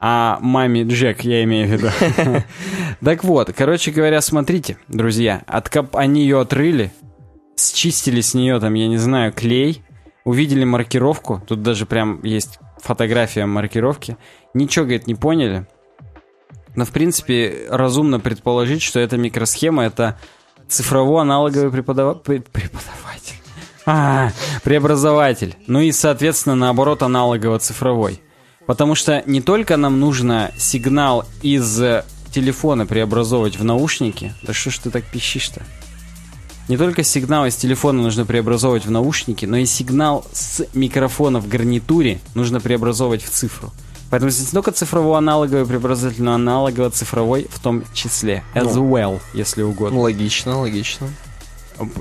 А 0.00 0.38
маме 0.40 0.84
Джек, 0.84 1.20
я 1.20 1.44
имею 1.44 1.68
в 1.68 1.70
виду. 1.70 1.88
Так 3.04 3.24
вот, 3.24 3.52
короче 3.52 3.90
говоря, 3.90 4.22
смотрите, 4.22 4.78
друзья, 4.88 5.42
откоп... 5.46 5.96
они 5.96 6.22
ее 6.22 6.40
отрыли, 6.40 6.92
счистили 7.58 8.22
с 8.22 8.32
нее 8.32 8.58
там, 8.58 8.72
я 8.72 8.88
не 8.88 8.96
знаю, 8.96 9.34
клей, 9.34 9.82
увидели 10.24 10.64
маркировку, 10.64 11.42
тут 11.46 11.62
даже 11.62 11.84
прям 11.84 12.22
есть 12.22 12.58
фотография 12.78 13.44
маркировки, 13.44 14.16
ничего, 14.54 14.86
говорит, 14.86 15.06
не 15.06 15.14
поняли. 15.14 15.66
Но, 16.74 16.84
в 16.84 16.90
принципе, 16.90 17.66
разумно 17.68 18.20
предположить, 18.20 18.82
что 18.82 19.00
эта 19.00 19.18
микросхема— 19.18 19.82
это 19.84 20.18
цифрово-аналоговый 20.70 21.70
преподава- 21.70 22.14
пре- 22.14 22.44
преподаватель. 22.52 23.36
А, 23.86 24.30
преобразователь. 24.62 25.56
Ну 25.66 25.80
и, 25.80 25.92
соответственно, 25.92 26.54
наоборот, 26.54 27.02
аналогово-цифровой. 27.02 28.20
Потому 28.66 28.94
что 28.94 29.22
не 29.26 29.40
только 29.40 29.76
нам 29.76 29.98
нужно 29.98 30.52
сигнал 30.56 31.24
из 31.42 31.80
э, 31.80 32.04
телефона 32.32 32.86
преобразовывать 32.86 33.58
в 33.58 33.64
наушники. 33.64 34.32
Да 34.42 34.52
что 34.52 34.70
ж 34.70 34.78
ты 34.78 34.90
так 34.90 35.04
пищишь-то? 35.04 35.62
Не 36.68 36.76
только 36.76 37.02
сигнал 37.02 37.46
из 37.46 37.56
телефона 37.56 38.00
нужно 38.02 38.24
преобразовывать 38.24 38.86
в 38.86 38.90
наушники, 38.92 39.44
но 39.44 39.56
и 39.56 39.66
сигнал 39.66 40.24
с 40.32 40.64
микрофона 40.72 41.40
в 41.40 41.48
гарнитуре 41.48 42.20
нужно 42.34 42.60
преобразовывать 42.60 43.24
в 43.24 43.30
цифру. 43.30 43.72
Поэтому 44.10 44.30
здесь 44.30 44.48
не 44.48 44.52
только 44.52 44.72
цифрово-аналоговый 44.72 45.66
преобразователь, 45.66 46.22
но 46.22 46.34
аналогово-цифровой 46.34 47.46
в 47.48 47.60
том 47.60 47.84
числе. 47.94 48.42
As 48.54 48.74
well, 48.74 49.20
если 49.32 49.62
угодно. 49.62 49.96
Ну, 49.96 50.02
логично, 50.02 50.58
логично. 50.58 51.08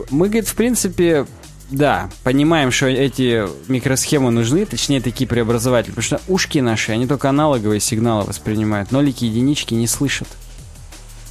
Мы, 0.10 0.28
говорит, 0.28 0.47
в 0.47 0.55
принципе, 0.55 1.28
да, 1.70 2.10
понимаем, 2.24 2.72
что 2.72 2.88
эти 2.88 3.47
микросхемы 3.70 4.32
нужны, 4.32 4.66
точнее, 4.66 5.01
такие 5.01 5.28
преобразователи, 5.28 5.91
потому 5.91 6.03
что 6.03 6.22
ушки 6.28 6.57
наши, 6.57 6.91
они 6.91 7.05
только 7.05 7.30
аналоговые 7.30 7.80
сигналы 7.80 8.24
воспринимают, 8.24 8.91
нолики, 8.91 9.26
единички 9.26 9.76
не 9.76 9.88
слышат. 9.88 10.28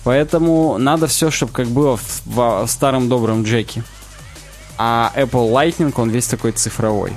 Поэтому 0.04 0.78
надо 0.78 1.08
все, 1.08 1.30
чтобы 1.30 1.52
как 1.52 1.66
было 1.66 1.96
в, 1.96 2.22
в 2.24 2.66
старом 2.68 3.08
добром 3.08 3.42
джеке. 3.42 3.82
А 4.78 5.12
Apple 5.16 5.50
Lightning, 5.52 5.92
он 5.96 6.10
весь 6.10 6.28
такой 6.28 6.52
цифровой. 6.52 7.12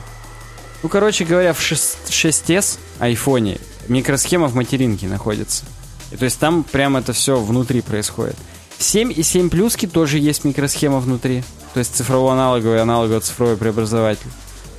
Ну, 0.83 0.89
короче 0.89 1.25
говоря, 1.25 1.53
в 1.53 1.61
6, 1.61 1.97
6s 2.09 2.79
айфоне 2.99 3.59
микросхема 3.87 4.47
в 4.47 4.55
материнке 4.55 5.07
находится. 5.07 5.65
И 6.11 6.17
то 6.17 6.25
есть 6.25 6.39
там 6.39 6.63
прямо 6.63 6.99
это 6.99 7.13
все 7.13 7.39
внутри 7.39 7.81
происходит. 7.81 8.35
В 8.77 8.83
7 8.83 9.13
и 9.15 9.21
7 9.21 9.49
плюски 9.49 9.85
тоже 9.85 10.17
есть 10.17 10.43
микросхема 10.43 10.99
внутри. 10.99 11.43
То 11.73 11.79
есть 11.79 11.95
цифрово-аналоговый 11.95 12.81
аналогово-цифровой 12.81 13.57
преобразователь. 13.57 14.27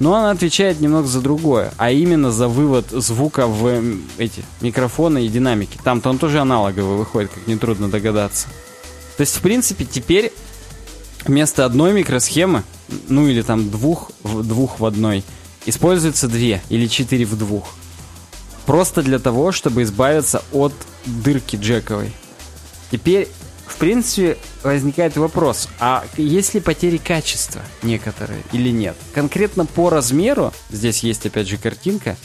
Но 0.00 0.14
она 0.14 0.30
отвечает 0.30 0.80
немного 0.80 1.06
за 1.06 1.20
другое, 1.20 1.72
а 1.76 1.92
именно 1.92 2.32
за 2.32 2.48
вывод 2.48 2.86
звука 2.90 3.46
в 3.46 3.80
эти 4.18 4.42
микрофоны 4.60 5.24
и 5.24 5.28
динамики. 5.28 5.78
Там-то 5.84 6.10
он 6.10 6.18
тоже 6.18 6.40
аналоговый 6.40 6.96
выходит, 6.96 7.30
как 7.30 7.46
нетрудно 7.46 7.88
догадаться. 7.88 8.48
То 9.16 9.20
есть, 9.20 9.36
в 9.36 9.40
принципе, 9.40 9.84
теперь 9.84 10.32
вместо 11.24 11.64
одной 11.64 11.92
микросхемы, 11.92 12.64
ну 13.08 13.28
или 13.28 13.42
там 13.42 13.70
двух 13.70 14.10
двух 14.24 14.80
в 14.80 14.84
одной, 14.84 15.22
используется 15.66 16.28
две 16.28 16.62
или 16.68 16.86
четыре 16.86 17.24
в 17.24 17.36
двух. 17.36 17.68
Просто 18.66 19.02
для 19.02 19.18
того, 19.18 19.52
чтобы 19.52 19.82
избавиться 19.82 20.42
от 20.52 20.72
дырки 21.04 21.56
джековой. 21.56 22.12
Теперь, 22.90 23.28
в 23.66 23.76
принципе, 23.76 24.36
возникает 24.62 25.16
вопрос, 25.16 25.68
а 25.80 26.04
есть 26.16 26.54
ли 26.54 26.60
потери 26.60 26.98
качества 26.98 27.62
некоторые 27.82 28.42
или 28.52 28.70
нет? 28.70 28.96
Конкретно 29.14 29.66
по 29.66 29.90
размеру, 29.90 30.52
здесь 30.70 31.02
есть 31.02 31.26
опять 31.26 31.48
же 31.48 31.56
картинка, 31.56 32.16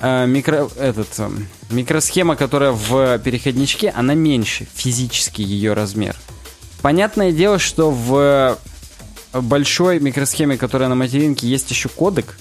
э, 0.00 0.26
микро, 0.26 0.68
этот, 0.76 1.08
э, 1.18 1.30
микросхема, 1.70 2.36
которая 2.36 2.72
в 2.72 3.18
переходничке, 3.20 3.90
она 3.90 4.14
меньше, 4.14 4.66
физически 4.74 5.40
ее 5.40 5.72
размер. 5.72 6.16
Понятное 6.82 7.32
дело, 7.32 7.58
что 7.58 7.90
в 7.90 8.58
большой 9.32 10.00
микросхеме, 10.00 10.58
которая 10.58 10.88
на 10.88 10.96
материнке, 10.96 11.46
есть 11.46 11.70
еще 11.70 11.88
кодек, 11.88 12.36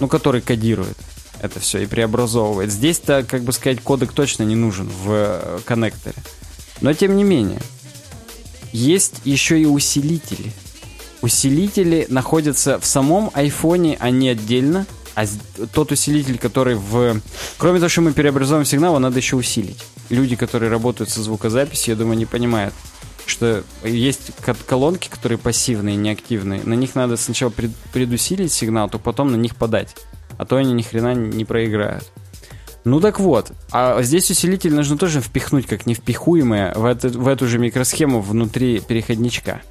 ну, 0.00 0.08
который 0.08 0.40
кодирует 0.40 0.96
это 1.40 1.60
все 1.60 1.80
и 1.80 1.86
преобразовывает. 1.86 2.70
Здесь-то, 2.70 3.24
как 3.28 3.42
бы 3.42 3.52
сказать, 3.52 3.80
кодек 3.80 4.12
точно 4.12 4.44
не 4.44 4.56
нужен 4.56 4.88
в 4.88 5.10
э, 5.10 5.58
коннекторе. 5.64 6.16
Но 6.80 6.92
тем 6.94 7.16
не 7.16 7.24
менее, 7.24 7.60
есть 8.72 9.20
еще 9.24 9.60
и 9.60 9.66
усилители. 9.66 10.52
Усилители 11.22 12.06
находятся 12.08 12.78
в 12.78 12.86
самом 12.86 13.30
айфоне, 13.34 13.96
а 14.00 14.10
не 14.10 14.28
отдельно. 14.28 14.86
А 15.14 15.26
тот 15.72 15.92
усилитель, 15.92 16.38
который 16.38 16.74
в... 16.74 17.20
Кроме 17.56 17.78
того, 17.78 17.88
что 17.88 18.00
мы 18.00 18.12
преобразуем 18.12 18.64
сигнал, 18.64 18.92
его 18.92 18.98
надо 18.98 19.18
еще 19.18 19.36
усилить. 19.36 19.78
Люди, 20.08 20.34
которые 20.34 20.70
работают 20.70 21.10
со 21.10 21.22
звукозаписью, 21.22 21.92
я 21.92 21.98
думаю, 21.98 22.18
не 22.18 22.26
понимают, 22.26 22.74
что 23.26 23.64
есть 23.82 24.32
ко- 24.40 24.54
колонки, 24.66 25.08
которые 25.08 25.38
пассивные, 25.38 25.96
неактивные. 25.96 26.62
На 26.64 26.74
них 26.74 26.94
надо 26.94 27.16
сначала 27.16 27.50
пред- 27.50 27.74
предусилить 27.92 28.52
сигнал, 28.52 28.88
то 28.88 28.98
потом 28.98 29.32
на 29.32 29.36
них 29.36 29.56
подать. 29.56 29.94
А 30.38 30.44
то 30.44 30.56
они 30.56 30.72
ни 30.72 30.82
хрена 30.82 31.14
не 31.14 31.44
проиграют. 31.44 32.10
Ну 32.84 33.00
так 33.00 33.18
вот, 33.18 33.52
а 33.70 34.02
здесь 34.02 34.30
усилитель 34.30 34.74
нужно 34.74 34.98
тоже 34.98 35.20
впихнуть 35.22 35.66
как 35.66 35.86
невпихуемое 35.86 36.74
в, 36.74 36.84
эту- 36.84 37.18
в 37.18 37.28
эту 37.28 37.46
же 37.46 37.58
микросхему 37.58 38.20
внутри 38.20 38.80
переходничка. 38.80 39.62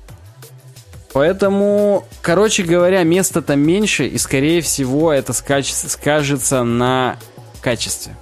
Поэтому, 1.13 2.05
короче 2.23 2.63
говоря, 2.63 3.03
места 3.03 3.41
там 3.43 3.59
меньше, 3.59 4.07
и 4.07 4.17
скорее 4.17 4.61
всего 4.61 5.11
это 5.11 5.31
скач- 5.33 5.71
скажется 5.71 6.63
на 6.63 7.17
качестве. 7.61 8.15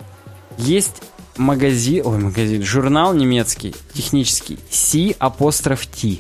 Есть 0.58 1.02
магазин, 1.42 2.02
ой, 2.06 2.18
магазин, 2.18 2.64
журнал 2.64 3.14
немецкий, 3.14 3.76
технический, 3.94 4.60
C 4.70 5.16
апостроф 5.20 5.86
T. 5.88 6.20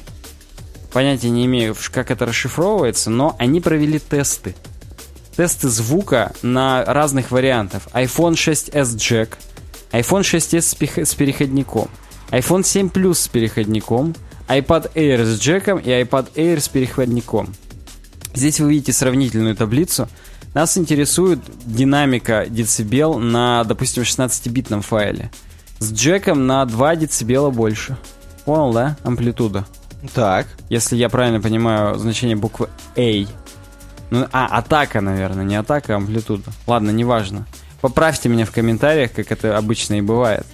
Понятия 0.91 1.29
не 1.29 1.45
имею, 1.45 1.75
как 1.91 2.11
это 2.11 2.25
расшифровывается, 2.25 3.09
но 3.09 3.35
они 3.39 3.61
провели 3.61 3.99
тесты 3.99 4.55
тесты 5.35 5.69
звука 5.69 6.33
на 6.41 6.83
разных 6.85 7.31
вариантов. 7.31 7.87
iPhone 7.93 8.33
6s 8.33 8.95
джек, 8.97 9.37
iPhone 9.91 10.21
6s 10.21 10.61
с, 10.61 10.75
пих- 10.75 10.97
с 10.99 11.15
переходником, 11.15 11.89
iPhone 12.29 12.63
7 12.63 12.89
Plus 12.89 13.15
с 13.15 13.27
переходником, 13.27 14.15
iPad 14.47 14.91
Air 14.93 15.23
с 15.25 15.39
джеком 15.39 15.79
и 15.79 15.89
iPad 15.89 16.33
Air 16.35 16.59
с 16.59 16.67
переходником. 16.67 17.53
Здесь 18.33 18.59
вы 18.59 18.71
видите 18.71 18.93
сравнительную 18.93 19.55
таблицу. 19.55 20.07
Нас 20.53 20.77
интересует 20.77 21.39
динамика 21.65 22.45
децибел 22.47 23.17
на, 23.19 23.63
допустим, 23.63 24.03
16-битном 24.03 24.81
файле. 24.81 25.31
С 25.79 25.93
джеком 25.93 26.45
на 26.45 26.65
2 26.65 26.95
децибела 26.97 27.49
больше. 27.49 27.97
Понял, 28.45 28.73
да? 28.73 28.97
Амплитуда. 29.03 29.65
Так. 30.13 30.47
Если 30.69 30.95
я 30.97 31.09
правильно 31.09 31.39
понимаю 31.39 31.97
значение 31.97 32.35
буквы 32.35 32.69
A. 32.97 33.25
Ну, 34.09 34.27
а, 34.33 34.45
атака, 34.57 34.99
наверное, 34.99 35.45
не 35.45 35.55
атака, 35.55 35.93
а 35.93 35.97
амплитуда. 35.97 36.51
Ладно, 36.67 36.91
неважно. 36.91 37.47
Поправьте 37.79 38.27
меня 38.27 38.45
в 38.45 38.51
комментариях, 38.51 39.13
как 39.13 39.31
это 39.31 39.57
обычно 39.57 39.95
и 39.95 40.01
бывает. 40.01 40.45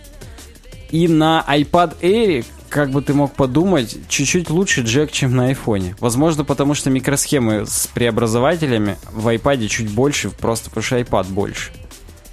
И 0.91 1.07
на 1.07 1.43
iPad 1.47 1.99
Air, 2.01 2.45
как 2.69 2.91
бы 2.91 3.01
ты 3.01 3.13
мог 3.13 3.33
подумать, 3.33 3.97
чуть-чуть 4.07 4.49
лучше 4.49 4.81
джек, 4.81 5.11
чем 5.11 5.35
на 5.35 5.47
айфоне. 5.47 5.95
Возможно, 5.99 6.43
потому 6.43 6.73
что 6.73 6.89
микросхемы 6.89 7.65
с 7.65 7.87
преобразователями 7.87 8.97
в 9.11 9.27
iPad 9.27 9.67
чуть 9.67 9.89
больше, 9.89 10.29
просто 10.29 10.69
потому 10.69 10.83
что 10.83 10.99
iPad 10.99 11.29
больше. 11.29 11.71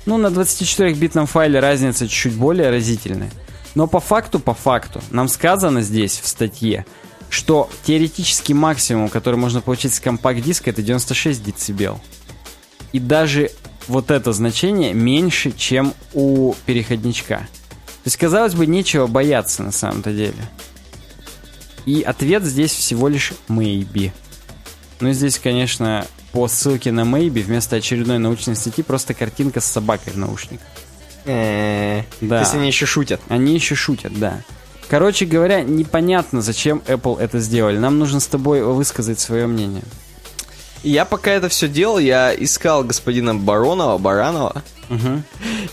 Ну, 0.07 0.19
на 0.19 0.27
24-битном 0.27 1.27
файле 1.27 1.61
разница 1.61 2.09
чуть 2.09 2.35
более 2.35 2.71
разительная. 2.71 3.31
Но 3.75 3.87
по 3.87 4.01
факту, 4.01 4.39
по 4.39 4.55
факту, 4.55 5.01
нам 5.11 5.29
сказано 5.29 5.83
здесь, 5.83 6.21
в 6.21 6.29
статье, 6.29 6.85
что 7.29 7.69
теоретический 7.85 8.55
максимум, 8.55 9.09
который 9.09 9.37
можно 9.37 9.61
получить 9.61 9.95
с 9.95 10.01
компакт-диска, 10.01 10.71
это 10.71 10.83
96 10.83 11.43
децибел. 11.43 12.01
И 12.93 13.01
даже 13.01 13.51
вот 13.89 14.11
это 14.11 14.33
значение 14.33 14.95
меньше, 14.95 15.53
чем 15.53 15.95
у 16.13 16.55
переходничка. 16.67 17.49
То 18.05 18.09
есть, 18.09 18.19
казалось 18.19 18.55
бы, 18.55 18.67
нечего 18.67 19.07
бояться 19.07 19.63
на 19.63 19.73
самом-то 19.73 20.13
деле. 20.13 20.35
И 21.87 22.03
ответ 22.03 22.45
здесь 22.45 22.71
всего 22.71 23.09
лишь 23.09 23.33
maybe. 23.49 24.13
Ну, 25.01 25.11
здесь, 25.13 25.39
конечно, 25.39 26.07
по 26.33 26.47
ссылке 26.47 26.93
на 26.93 27.01
maybe 27.01 27.43
вместо 27.43 27.77
очередной 27.77 28.19
научной 28.19 28.57
статьи 28.57 28.85
просто 28.85 29.15
картинка 29.15 29.61
с 29.61 29.65
собакой 29.65 30.13
в 30.13 30.19
наушниках. 30.19 30.67
Э, 31.25 32.03
Да. 32.21 32.39
То 32.39 32.41
есть 32.43 32.55
они 32.55 32.67
еще 32.67 32.85
шутят. 32.85 33.21
Они 33.29 33.55
еще 33.55 33.75
шутят, 33.75 34.19
да. 34.19 34.43
Короче 34.89 35.25
говоря, 35.25 35.63
непонятно, 35.63 36.43
зачем 36.43 36.83
Apple 36.87 37.19
это 37.19 37.41
сделали. 37.41 37.79
Нам 37.79 37.99
нужно 37.99 38.21
с 38.21 38.27
тобой 38.27 38.63
высказать 38.63 39.19
свое 39.19 39.47
мнение. 39.47 39.83
Я 40.85 41.07
пока 41.07 41.31
это 41.31 41.49
все 41.49 41.67
делал, 41.67 41.99
я 41.99 42.35
искал 42.35 42.85
господина 42.85 43.35
Баронова, 43.35 43.97
Баранова, 43.97 44.63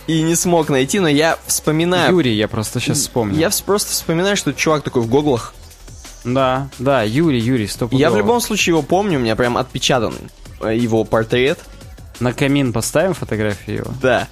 и 0.07 0.21
не 0.21 0.35
смог 0.35 0.69
найти, 0.69 0.99
но 0.99 1.09
я 1.09 1.37
вспоминаю... 1.45 2.13
Юрий, 2.13 2.35
я 2.35 2.47
просто 2.47 2.79
сейчас 2.79 2.99
вспомнил. 2.99 3.37
Я 3.37 3.49
просто 3.65 3.91
вспоминаю, 3.91 4.37
что 4.37 4.53
чувак 4.53 4.83
такой 4.83 5.01
в 5.01 5.09
гоглах. 5.09 5.53
Да, 6.23 6.69
да, 6.79 7.03
Юрий, 7.03 7.39
Юрий, 7.39 7.67
стоп. 7.67 7.93
Я 7.93 8.09
в 8.09 8.15
любом 8.15 8.39
случае 8.41 8.73
его 8.73 8.81
помню, 8.83 9.19
у 9.19 9.21
меня 9.21 9.35
прям 9.35 9.57
отпечатан 9.57 10.13
э, 10.61 10.77
его 10.77 11.03
портрет. 11.03 11.59
На 12.19 12.31
камин 12.31 12.71
поставим 12.71 13.13
фотографию 13.13 13.77
его. 13.77 13.91
Да. 14.01 14.27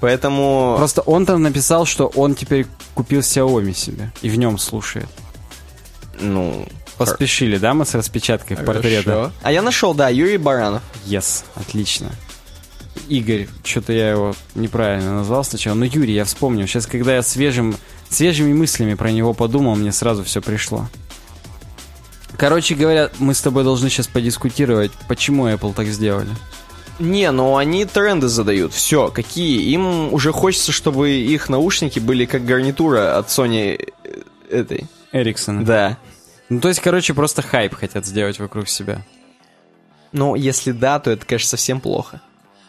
Поэтому... 0.00 0.74
Просто 0.78 1.02
он 1.02 1.26
там 1.26 1.42
написал, 1.42 1.84
что 1.86 2.06
он 2.06 2.34
теперь 2.34 2.66
купил 2.94 3.20
Xiaomi 3.20 3.74
себе 3.74 4.10
и 4.22 4.30
в 4.30 4.36
нем 4.36 4.58
слушает. 4.58 5.08
Ну... 6.20 6.66
Поспешили, 6.98 7.56
да, 7.58 7.74
мы 7.74 7.84
с 7.84 7.94
распечаткой 7.94 8.56
портрета? 8.56 9.32
А 9.42 9.52
я 9.52 9.62
нашел, 9.62 9.94
да, 9.94 10.08
Юрий 10.08 10.36
Баранов. 10.36 10.82
Yes, 11.06 11.44
отлично. 11.54 12.10
Игорь, 13.08 13.48
что-то 13.64 13.92
я 13.92 14.10
его 14.10 14.34
неправильно 14.54 15.14
назвал 15.14 15.44
сначала. 15.44 15.74
Но 15.74 15.84
Юрий, 15.84 16.14
я 16.14 16.24
вспомнил. 16.24 16.66
Сейчас, 16.66 16.86
когда 16.86 17.16
я 17.16 17.22
свежим, 17.22 17.76
свежими 18.08 18.52
мыслями 18.52 18.94
про 18.94 19.10
него 19.10 19.34
подумал, 19.34 19.74
мне 19.74 19.92
сразу 19.92 20.24
все 20.24 20.40
пришло. 20.40 20.88
Короче 22.36 22.74
говоря, 22.74 23.10
мы 23.18 23.34
с 23.34 23.40
тобой 23.40 23.64
должны 23.64 23.90
сейчас 23.90 24.06
подискутировать, 24.06 24.92
почему 25.08 25.48
Apple 25.48 25.74
так 25.74 25.86
сделали. 25.86 26.30
Не, 26.98 27.30
ну 27.32 27.56
они 27.56 27.84
тренды 27.84 28.28
задают. 28.28 28.72
Все, 28.72 29.08
какие? 29.08 29.72
Им 29.72 30.12
уже 30.12 30.32
хочется, 30.32 30.72
чтобы 30.72 31.10
их 31.10 31.48
наушники 31.48 31.98
были 31.98 32.24
как 32.24 32.44
гарнитура 32.44 33.18
от 33.18 33.28
Sony 33.28 33.92
э, 34.04 34.22
этой. 34.48 34.86
Эриксон. 35.12 35.64
Да. 35.64 35.98
Ну, 36.48 36.60
то 36.60 36.68
есть, 36.68 36.80
короче, 36.80 37.14
просто 37.14 37.42
хайп 37.42 37.74
хотят 37.74 38.04
сделать 38.06 38.38
вокруг 38.38 38.68
себя. 38.68 39.02
Ну, 40.12 40.34
если 40.34 40.72
да, 40.72 41.00
то 41.00 41.10
это, 41.10 41.26
конечно, 41.26 41.48
совсем 41.48 41.80
плохо. 41.80 42.20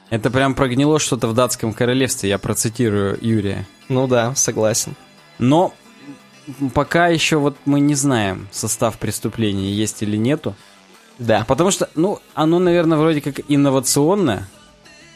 Это 0.10 0.30
прям 0.30 0.56
прогнило 0.56 1.00
что-то 1.00 1.28
в 1.28 1.34
датском 1.34 1.74
королевстве, 1.74 2.30
я 2.30 2.38
процитирую 2.38 3.18
Юрия. 3.22 3.68
Ну 3.90 4.08
да, 4.08 4.34
согласен. 4.36 4.96
Но 5.40 5.74
пока 6.74 7.08
еще 7.08 7.38
вот 7.38 7.58
мы 7.66 7.80
не 7.80 7.96
знаем 7.96 8.48
состав 8.52 8.98
преступления, 8.98 9.72
есть 9.72 10.02
или 10.04 10.16
нету. 10.16 10.56
Да. 11.18 11.46
Потому 11.48 11.72
что, 11.72 11.90
ну, 11.96 12.20
оно, 12.34 12.60
наверное, 12.60 12.98
вроде 12.98 13.22
как 13.22 13.42
инновационное. 13.48 14.48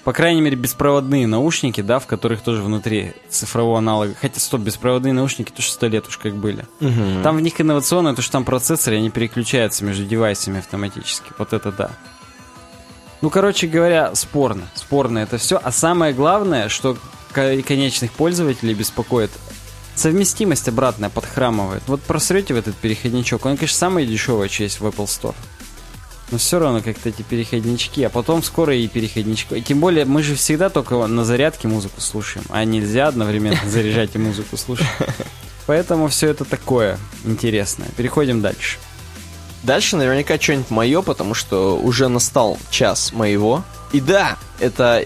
По 0.09 0.13
крайней 0.13 0.41
мере, 0.41 0.55
беспроводные 0.55 1.27
наушники, 1.27 1.81
да, 1.81 1.99
в 1.99 2.07
которых 2.07 2.41
тоже 2.41 2.63
внутри 2.63 3.13
цифрового 3.29 3.77
аналога. 3.77 4.15
Хотя, 4.19 4.39
стоп, 4.39 4.61
беспроводные 4.61 5.13
наушники 5.13 5.51
тоже 5.51 5.69
сто 5.69 5.85
лет 5.85 6.07
уж 6.07 6.17
как 6.17 6.33
были. 6.33 6.65
Мгм. 6.79 7.21
Там 7.21 7.37
в 7.37 7.41
них 7.41 7.61
инновационное, 7.61 8.15
то 8.15 8.23
что 8.23 8.31
там 8.31 8.43
процессоры, 8.43 8.97
они 8.97 9.11
переключаются 9.11 9.85
между 9.85 10.05
девайсами 10.05 10.57
автоматически. 10.57 11.31
Вот 11.37 11.53
это 11.53 11.71
да. 11.71 11.91
Ну, 13.21 13.29
короче 13.29 13.67
говоря, 13.67 14.15
спорно. 14.15 14.63
Спорно 14.73 15.19
это 15.19 15.37
все. 15.37 15.61
А 15.63 15.71
самое 15.71 16.11
главное, 16.11 16.69
что 16.69 16.97
ко- 17.31 17.61
конечных 17.61 18.11
пользователей 18.11 18.73
беспокоит, 18.73 19.29
совместимость 19.93 20.67
обратная 20.67 21.11
подхрамывает. 21.11 21.83
Вот 21.85 22.01
просрете 22.01 22.55
в 22.55 22.57
этот 22.57 22.75
переходничок, 22.77 23.45
он, 23.45 23.57
конечно, 23.57 23.77
самый 23.77 24.07
дешевый, 24.07 24.49
что 24.49 24.63
есть 24.63 24.79
в 24.79 24.87
Apple 24.87 25.05
Store. 25.05 25.35
Но 26.31 26.37
все 26.37 26.59
равно 26.59 26.81
как-то 26.81 27.09
эти 27.09 27.23
переходнички, 27.23 28.03
а 28.03 28.09
потом 28.09 28.43
скоро 28.43 28.75
и 28.75 28.87
переходнички. 28.87 29.55
И 29.55 29.61
тем 29.61 29.79
более 29.79 30.05
мы 30.05 30.21
же 30.21 30.35
всегда 30.35 30.69
только 30.69 31.07
на 31.07 31.25
зарядке 31.25 31.67
музыку 31.67 32.01
слушаем, 32.01 32.45
а 32.49 32.63
нельзя 32.65 33.07
одновременно 33.07 33.59
заряжать 33.67 34.11
и 34.13 34.19
музыку 34.19 34.57
слушать. 34.57 34.87
Поэтому 35.65 36.07
все 36.07 36.29
это 36.29 36.45
такое 36.45 36.97
интересное. 37.25 37.89
Переходим 37.95 38.41
дальше. 38.41 38.77
Дальше 39.63 39.97
наверняка 39.97 40.39
что-нибудь 40.39 40.69
мое, 40.69 41.01
потому 41.01 41.33
что 41.33 41.77
уже 41.77 42.07
настал 42.07 42.57
час 42.69 43.11
моего. 43.11 43.63
И 43.91 43.99
да, 43.99 44.37
это 44.59 45.05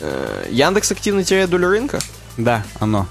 э, 0.00 0.46
Яндекс 0.50 0.92
активно 0.92 1.24
теряет 1.24 1.50
долю 1.50 1.68
рынка. 1.68 1.98
Да, 2.36 2.64
оно. 2.78 3.06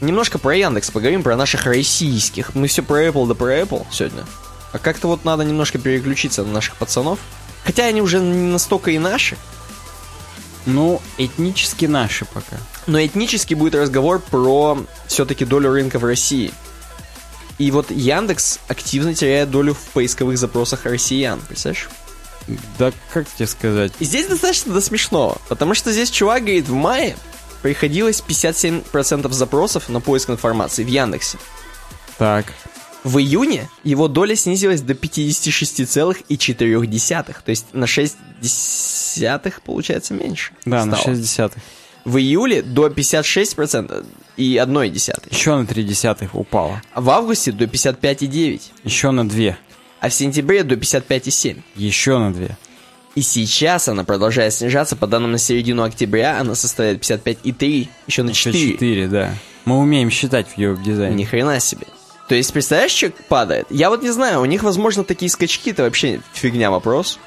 Немножко 0.00 0.38
про 0.38 0.56
Яндекс 0.56 0.90
поговорим, 0.90 1.22
про 1.22 1.36
наших 1.36 1.66
российских. 1.66 2.54
Мы 2.54 2.68
все 2.68 2.82
про 2.82 3.04
Apple 3.04 3.26
да 3.26 3.34
про 3.34 3.58
Apple 3.58 3.86
сегодня. 3.90 4.24
А 4.72 4.78
как-то 4.78 5.08
вот 5.08 5.24
надо 5.24 5.44
немножко 5.44 5.78
переключиться 5.78 6.44
на 6.44 6.52
наших 6.52 6.76
пацанов. 6.76 7.18
Хотя 7.64 7.84
они 7.84 8.02
уже 8.02 8.20
не 8.20 8.50
настолько 8.50 8.90
и 8.90 8.98
наши. 8.98 9.36
Ну, 10.66 11.00
этнически 11.18 11.86
наши 11.86 12.24
пока. 12.24 12.56
Но 12.86 13.04
этнически 13.04 13.54
будет 13.54 13.74
разговор 13.74 14.20
про 14.20 14.78
все-таки 15.06 15.44
долю 15.44 15.70
рынка 15.72 15.98
в 15.98 16.04
России. 16.04 16.52
И 17.58 17.70
вот 17.70 17.90
Яндекс 17.90 18.58
активно 18.68 19.14
теряет 19.14 19.50
долю 19.50 19.74
в 19.74 19.80
поисковых 19.92 20.38
запросах 20.38 20.84
россиян, 20.84 21.40
представляешь? 21.40 21.90
Да 22.78 22.92
как 23.12 23.26
тебе 23.28 23.46
сказать? 23.46 23.92
И 24.00 24.04
здесь 24.04 24.26
достаточно 24.26 24.72
до 24.72 24.80
смешного, 24.80 25.38
потому 25.48 25.74
что 25.74 25.92
здесь 25.92 26.10
чувак 26.10 26.42
говорит, 26.42 26.68
в 26.68 26.72
мае 26.72 27.16
приходилось 27.62 28.22
57% 28.26 29.30
запросов 29.32 29.88
на 29.88 30.00
поиск 30.00 30.30
информации 30.30 30.84
в 30.84 30.88
Яндексе. 30.88 31.38
Так. 32.16 32.46
В 33.04 33.18
июне 33.18 33.68
его 33.82 34.08
доля 34.08 34.36
снизилась 34.36 34.82
до 34.82 34.92
56,4, 34.92 37.36
то 37.44 37.50
есть 37.50 37.66
на 37.72 37.86
6 37.86 38.16
десятых, 38.40 39.62
получается, 39.62 40.14
меньше. 40.14 40.52
Да, 40.64 40.82
стало. 40.82 40.90
на 40.90 40.96
6 40.96 41.20
десятых. 41.20 41.62
В 42.04 42.18
июле 42.18 42.62
до 42.62 42.88
56% 42.88 44.06
и 44.36 44.56
1 44.56 44.92
десятой. 44.92 45.30
Еще 45.30 45.56
на 45.56 45.66
3 45.66 45.84
десятых 45.84 46.34
упало. 46.34 46.82
А 46.92 47.00
в 47.00 47.10
августе 47.10 47.52
до 47.52 47.64
55,9. 47.64 48.60
Еще 48.84 49.10
на 49.10 49.28
2. 49.28 49.56
А 50.00 50.08
в 50.08 50.14
сентябре 50.14 50.62
до 50.62 50.76
55,7. 50.76 51.62
Еще 51.76 52.18
на 52.18 52.32
2. 52.32 52.46
И 53.16 53.22
сейчас 53.22 53.88
она 53.88 54.04
продолжает 54.04 54.54
снижаться. 54.54 54.96
По 54.96 55.06
данным 55.06 55.32
на 55.32 55.38
середину 55.38 55.82
октября 55.82 56.40
она 56.40 56.54
составляет 56.54 57.02
55,3. 57.02 57.88
Еще 58.06 58.22
на 58.22 58.32
4. 58.32 58.72
4, 58.72 59.08
да. 59.08 59.34
Мы 59.64 59.78
умеем 59.78 60.10
считать 60.10 60.46
в 60.48 60.56
веб-дизайне. 60.56 61.16
Ни 61.16 61.24
хрена 61.24 61.60
себе. 61.60 61.86
То 62.30 62.36
есть, 62.36 62.52
представляешь, 62.52 62.92
что 62.92 63.10
падает? 63.28 63.66
Я 63.70 63.90
вот 63.90 64.04
не 64.04 64.10
знаю, 64.12 64.40
у 64.40 64.44
них, 64.44 64.62
возможно, 64.62 65.02
такие 65.02 65.28
скачки, 65.28 65.70
это 65.70 65.82
вообще 65.82 66.20
фигня 66.32 66.70
вопрос. 66.70 67.18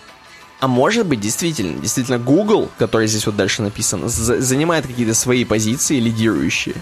А 0.62 0.70
может 0.70 1.06
быть, 1.08 1.20
действительно, 1.20 1.78
действительно, 1.82 2.20
Google, 2.20 2.70
который 2.78 3.08
здесь 3.08 3.26
вот 3.26 3.36
дальше 3.36 3.64
написано, 3.64 4.08
за- 4.08 4.40
занимает 4.40 4.88
какие-то 4.88 5.14
свои 5.14 5.44
позиции 5.44 6.00
лидирующие. 6.00 6.76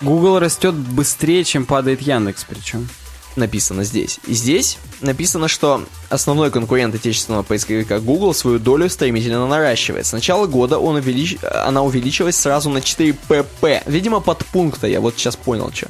Google 0.00 0.38
растет 0.38 0.76
быстрее, 0.76 1.42
чем 1.42 1.66
падает 1.66 2.02
Яндекс, 2.02 2.46
причем. 2.48 2.88
Написано 3.34 3.82
здесь. 3.82 4.20
И 4.28 4.34
здесь 4.34 4.78
написано, 5.00 5.48
что 5.48 5.84
основной 6.08 6.52
конкурент 6.52 6.94
отечественного 6.94 7.42
поисковика 7.42 7.98
Google 7.98 8.32
свою 8.32 8.60
долю 8.60 8.88
стремительно 8.88 9.48
наращивает. 9.48 10.06
С 10.06 10.12
начала 10.12 10.46
года 10.46 10.78
он 10.78 10.94
увелич... 10.94 11.38
она 11.42 11.82
увеличилась 11.82 12.36
сразу 12.36 12.70
на 12.70 12.80
4 12.80 13.16
pp. 13.28 13.82
Видимо, 13.86 14.20
под 14.20 14.46
пункта, 14.46 14.86
я 14.86 15.00
вот 15.00 15.14
сейчас 15.16 15.34
понял, 15.34 15.72
что. 15.74 15.88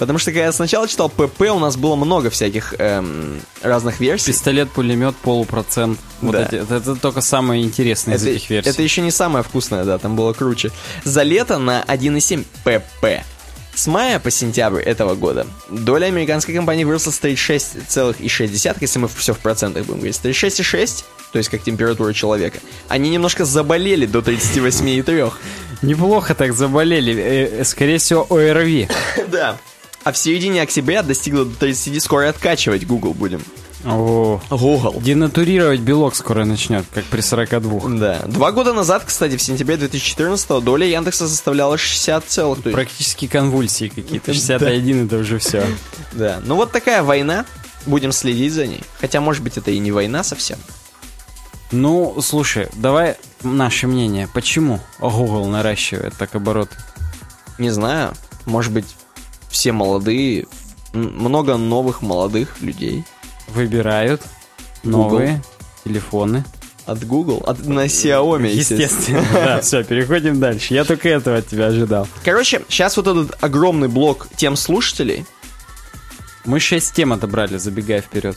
Потому 0.00 0.18
что 0.18 0.30
когда 0.30 0.46
я 0.46 0.52
сначала 0.52 0.88
читал 0.88 1.12
pp, 1.14 1.48
у 1.50 1.58
нас 1.58 1.76
было 1.76 1.94
много 1.94 2.30
всяких 2.30 2.74
эм, 2.78 3.38
разных 3.60 4.00
версий. 4.00 4.32
Пистолет-пулемет, 4.32 5.14
полупроцент. 5.16 6.00
Вот 6.22 6.32
Да. 6.32 6.42
эти, 6.46 6.54
это, 6.54 6.76
это 6.76 6.96
только 6.96 7.20
самые 7.20 7.62
интересные 7.62 8.16
из 8.16 8.22
Это, 8.22 8.30
этих 8.30 8.48
версий. 8.48 8.70
это 8.70 8.82
еще 8.82 9.02
не 9.02 9.10
самое 9.10 9.44
вкусное, 9.44 9.84
да, 9.84 9.98
там 9.98 10.16
было 10.16 10.32
круче. 10.32 10.70
За 11.04 11.22
лето 11.22 11.58
на 11.58 11.82
1,7 11.86 12.46
pp. 12.64 13.20
С 13.74 13.86
мая 13.88 14.18
по 14.18 14.30
сентябрь 14.30 14.80
этого 14.80 15.14
года 15.14 15.46
доля 15.68 16.06
американской 16.06 16.54
компании 16.54 16.84
выросла 16.84 17.10
с 17.10 17.20
36,6, 17.20 18.76
если 18.80 18.98
мы 18.98 19.08
все 19.08 19.34
в 19.34 19.38
процентах 19.38 19.84
будем 19.84 19.98
говорить, 19.98 20.16
с 20.16 20.20
36,6, 20.20 21.04
то 21.32 21.38
есть 21.38 21.50
как 21.50 21.62
температура 21.62 22.14
человека, 22.14 22.58
они 22.88 23.10
немножко 23.10 23.44
заболели 23.44 24.06
до 24.06 24.20
38,3. 24.20 25.30
Неплохо 25.82 26.34
так 26.34 26.54
заболели. 26.54 27.14
Э, 27.14 27.60
э, 27.60 27.64
скорее 27.64 27.98
всего, 27.98 28.26
ОРВИ. 28.30 28.88
Да. 29.30 29.58
А 30.02 30.12
в 30.12 30.16
середине 30.16 30.62
октября 30.62 31.02
достигло 31.02 31.44
до 31.44 31.54
30, 31.56 32.02
скоро 32.02 32.28
откачивать 32.28 32.86
Google 32.86 33.12
будем. 33.14 33.42
О, 33.84 34.40
Google. 34.50 35.00
денатурировать 35.00 35.80
белок 35.80 36.14
скоро 36.14 36.44
начнет, 36.44 36.84
как 36.92 37.04
при 37.04 37.22
42. 37.22 37.88
Да. 37.98 38.18
Два 38.26 38.52
года 38.52 38.74
назад, 38.74 39.04
кстати, 39.06 39.36
в 39.36 39.42
сентябре 39.42 39.78
2014 39.78 40.62
доля 40.62 40.86
Яндекса 40.86 41.26
составляла 41.28 41.78
60 41.78 42.24
целых. 42.26 42.62
то 42.62 42.70
Практически 42.70 43.26
конвульсии 43.26 43.88
какие-то. 43.88 44.32
61 44.34 45.06
это 45.06 45.16
уже 45.18 45.38
все. 45.38 45.64
Да, 46.12 46.40
ну 46.44 46.56
вот 46.56 46.72
такая 46.72 47.02
война. 47.02 47.46
Будем 47.86 48.12
следить 48.12 48.52
за 48.52 48.66
ней. 48.66 48.82
Хотя, 49.00 49.22
может 49.22 49.42
быть, 49.42 49.56
это 49.56 49.70
и 49.70 49.78
не 49.78 49.90
война 49.90 50.22
совсем. 50.22 50.58
Ну, 51.72 52.20
слушай, 52.20 52.68
давай 52.74 53.16
наше 53.42 53.86
мнение. 53.86 54.28
Почему 54.34 54.80
Google 54.98 55.46
наращивает 55.46 56.14
так 56.18 56.34
обороты? 56.34 56.76
Не 57.56 57.70
знаю, 57.70 58.12
может 58.44 58.72
быть, 58.72 58.84
все 59.50 59.72
молодые, 59.72 60.46
много 60.92 61.56
новых 61.56 62.02
молодых 62.02 62.60
людей 62.60 63.04
Выбирают 63.48 64.22
новые 64.82 65.42
телефоны. 65.84 66.44
от 66.86 67.04
Google, 67.04 67.42
от, 67.46 67.66
на 67.66 67.86
Xiaomi, 67.86 68.48
естественно. 68.52 69.18
Естественно. 69.20 69.26
Да, 69.32 69.60
все, 69.60 69.84
переходим 69.84 70.40
дальше. 70.40 70.74
Я 70.74 70.84
только 70.84 71.08
этого 71.08 71.36
от 71.38 71.48
тебя 71.48 71.66
ожидал. 71.66 72.08
Короче, 72.24 72.62
сейчас 72.68 72.96
вот 72.96 73.06
этот 73.06 73.36
огромный 73.42 73.88
блок 73.88 74.28
тем 74.36 74.56
слушателей. 74.56 75.26
Мы 76.44 76.58
6 76.58 76.92
тем 76.94 77.12
отобрали, 77.12 77.58
забегая 77.58 78.00
вперед. 78.00 78.36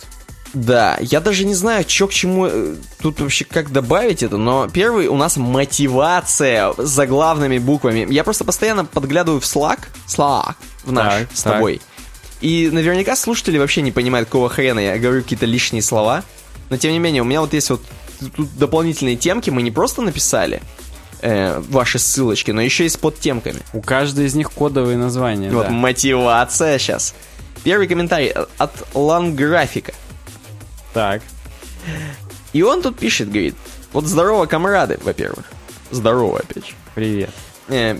Да, 0.54 0.97
я 1.01 1.20
даже 1.20 1.45
не 1.45 1.56
знаю, 1.56 1.84
что 1.88 2.08
к 2.08 2.14
чему 2.14 2.45
э, 2.45 2.76
тут 3.01 3.20
вообще 3.20 3.43
как 3.43 3.72
добавить 3.72 4.22
это, 4.22 4.38
но 4.38 4.68
первый 4.72 5.08
у 5.08 5.18
нас 5.18 5.36
мотивация 5.36 6.74
с 6.78 6.89
заглавными 6.89 7.58
буквами. 7.58 8.06
Я 8.10 8.24
просто 8.24 8.45
постоянно 8.45 8.86
подглядываю 8.86 9.41
в 9.41 9.45
Slack, 9.45 9.80
Slack, 10.08 10.54
в 10.84 10.91
наш 10.91 11.14
Так, 11.14 11.28
с 11.34 11.41
так. 11.41 11.54
тобой. 11.54 11.82
И 12.41 12.70
наверняка 12.72 13.16
слушатели 13.16 13.58
вообще 13.58 13.82
не 13.82 13.91
понимают, 13.91 14.28
какого 14.28 14.47
хрена 14.49 14.80
я 14.80 14.99
говорю 14.99 15.24
какие-то 15.24 15.47
лишние 15.47 15.82
слова. 15.82 16.24
Но 16.70 16.78
тем 16.78 16.91
не 16.91 16.99
менее, 16.99 17.24
у 17.24 17.26
меня 17.26 17.41
вот 17.41 17.54
есть 17.54 17.70
вот 17.72 17.82
тут 18.20 18.56
дополнительные 18.56 19.16
темки, 19.16 19.49
мы 19.49 19.64
не 19.64 19.72
просто 19.72 20.01
написали 20.01 20.62
э, 21.22 21.60
ваши 21.70 21.97
ссылочки, 21.97 22.51
но 22.51 22.62
еще 22.62 22.86
и 22.86 22.89
с 22.89 22.97
подтемками. 22.97 23.62
У 23.74 23.82
каждой 23.82 24.26
из 24.26 24.36
них 24.36 24.51
кодовые 24.51 24.97
названия. 24.97 25.49
Вот 25.49 25.68
да. 25.68 25.72
мотивация 25.72 26.78
сейчас. 26.78 27.16
Первый 27.64 27.88
комментарий 27.88 28.34
от 28.58 28.72
Ланграфика. 28.93 29.93
Так. 30.93 31.21
И 32.53 32.61
он 32.61 32.81
тут 32.81 32.97
пишет, 32.97 33.29
говорит, 33.29 33.55
вот 33.91 34.05
здорово, 34.05 34.45
комрады, 34.45 34.99
во-первых. 35.03 35.45
Здорово, 35.91 36.39
опять 36.39 36.67
же. 36.67 36.73
Привет. 36.95 37.29
Э, 37.67 37.97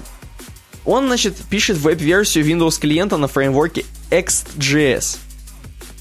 он, 0.86 1.08
значит, 1.08 1.38
пишет 1.50 1.78
веб-версию 1.78 2.46
Windows 2.46 2.80
клиента 2.80 3.18
на 3.18 3.28
фреймворке 3.28 3.86
Next.js. 4.10 5.18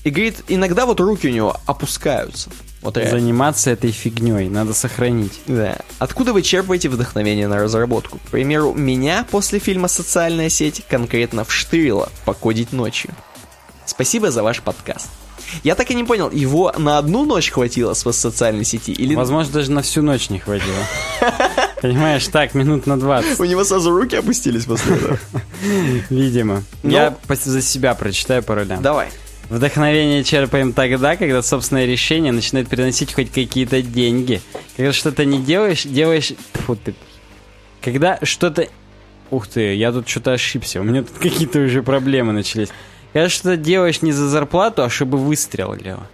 И 0.04 0.10
говорит, 0.10 0.42
иногда 0.48 0.84
вот 0.84 1.00
руки 1.00 1.28
у 1.28 1.30
него 1.30 1.56
опускаются. 1.66 2.50
Вот 2.82 2.96
реально. 2.96 3.20
Заниматься 3.20 3.70
этой 3.70 3.92
фигней 3.92 4.48
надо 4.48 4.74
сохранить. 4.74 5.40
Да. 5.46 5.78
Откуда 5.98 6.32
вы 6.32 6.42
черпаете 6.42 6.88
вдохновение 6.88 7.46
на 7.46 7.58
разработку? 7.58 8.18
К 8.18 8.30
примеру, 8.30 8.74
меня 8.74 9.24
после 9.30 9.60
фильма 9.60 9.86
«Социальная 9.86 10.48
сеть» 10.48 10.82
конкретно 10.88 11.44
вштырило 11.44 12.10
покодить 12.24 12.72
ночью. 12.72 13.14
Спасибо 13.86 14.32
за 14.32 14.42
ваш 14.42 14.60
подкаст. 14.62 15.08
Я 15.62 15.74
так 15.74 15.90
и 15.90 15.94
не 15.94 16.04
понял, 16.04 16.30
его 16.30 16.72
на 16.76 16.98
одну 16.98 17.24
ночь 17.24 17.50
хватило 17.50 17.94
с 17.94 18.12
социальной 18.12 18.64
сети? 18.64 18.92
Или 18.92 19.14
Возможно, 19.14 19.52
даже 19.52 19.70
на 19.70 19.82
всю 19.82 20.02
ночь 20.02 20.30
не 20.30 20.38
хватило. 20.38 20.76
Понимаешь, 21.80 22.26
так, 22.28 22.54
минут 22.54 22.86
на 22.86 22.98
20, 22.98 23.40
у 23.40 23.44
него 23.44 23.64
сразу 23.64 23.90
руки 23.90 24.16
опустились 24.16 24.64
после 24.64 24.96
этого? 24.96 25.18
видимо. 26.10 26.62
Ну- 26.82 26.90
Я 26.90 27.16
за 27.28 27.62
себя 27.62 27.94
прочитаю 27.94 28.42
по 28.42 28.54
ролям. 28.54 28.82
Давай. 28.82 29.08
Вдохновение 29.50 30.24
черпаем 30.24 30.72
тогда, 30.72 31.16
когда 31.16 31.42
собственное 31.42 31.84
решение 31.84 32.32
начинает 32.32 32.68
приносить 32.68 33.12
хоть 33.12 33.30
какие-то 33.30 33.82
деньги. 33.82 34.40
Когда 34.76 34.92
что-то 34.92 35.24
не 35.24 35.40
делаешь, 35.42 35.82
делаешь... 35.82 36.32
Фу 36.54 36.76
ты. 36.76 36.94
Когда 37.82 38.18
что-то... 38.22 38.68
Ух 39.30 39.48
ты, 39.48 39.74
я 39.74 39.92
тут 39.92 40.08
что-то 40.08 40.32
ошибся. 40.32 40.80
У 40.80 40.84
меня 40.84 41.02
тут 41.02 41.18
какие-то 41.18 41.58
уже 41.58 41.82
проблемы 41.82 42.32
начались. 42.32 42.68
Когда 43.12 43.28
что-то 43.28 43.56
делаешь 43.56 44.02
не 44.02 44.12
за 44.12 44.28
зарплату, 44.28 44.82
а 44.82 44.90
чтобы 44.90 45.18
выстрелило. 45.18 46.06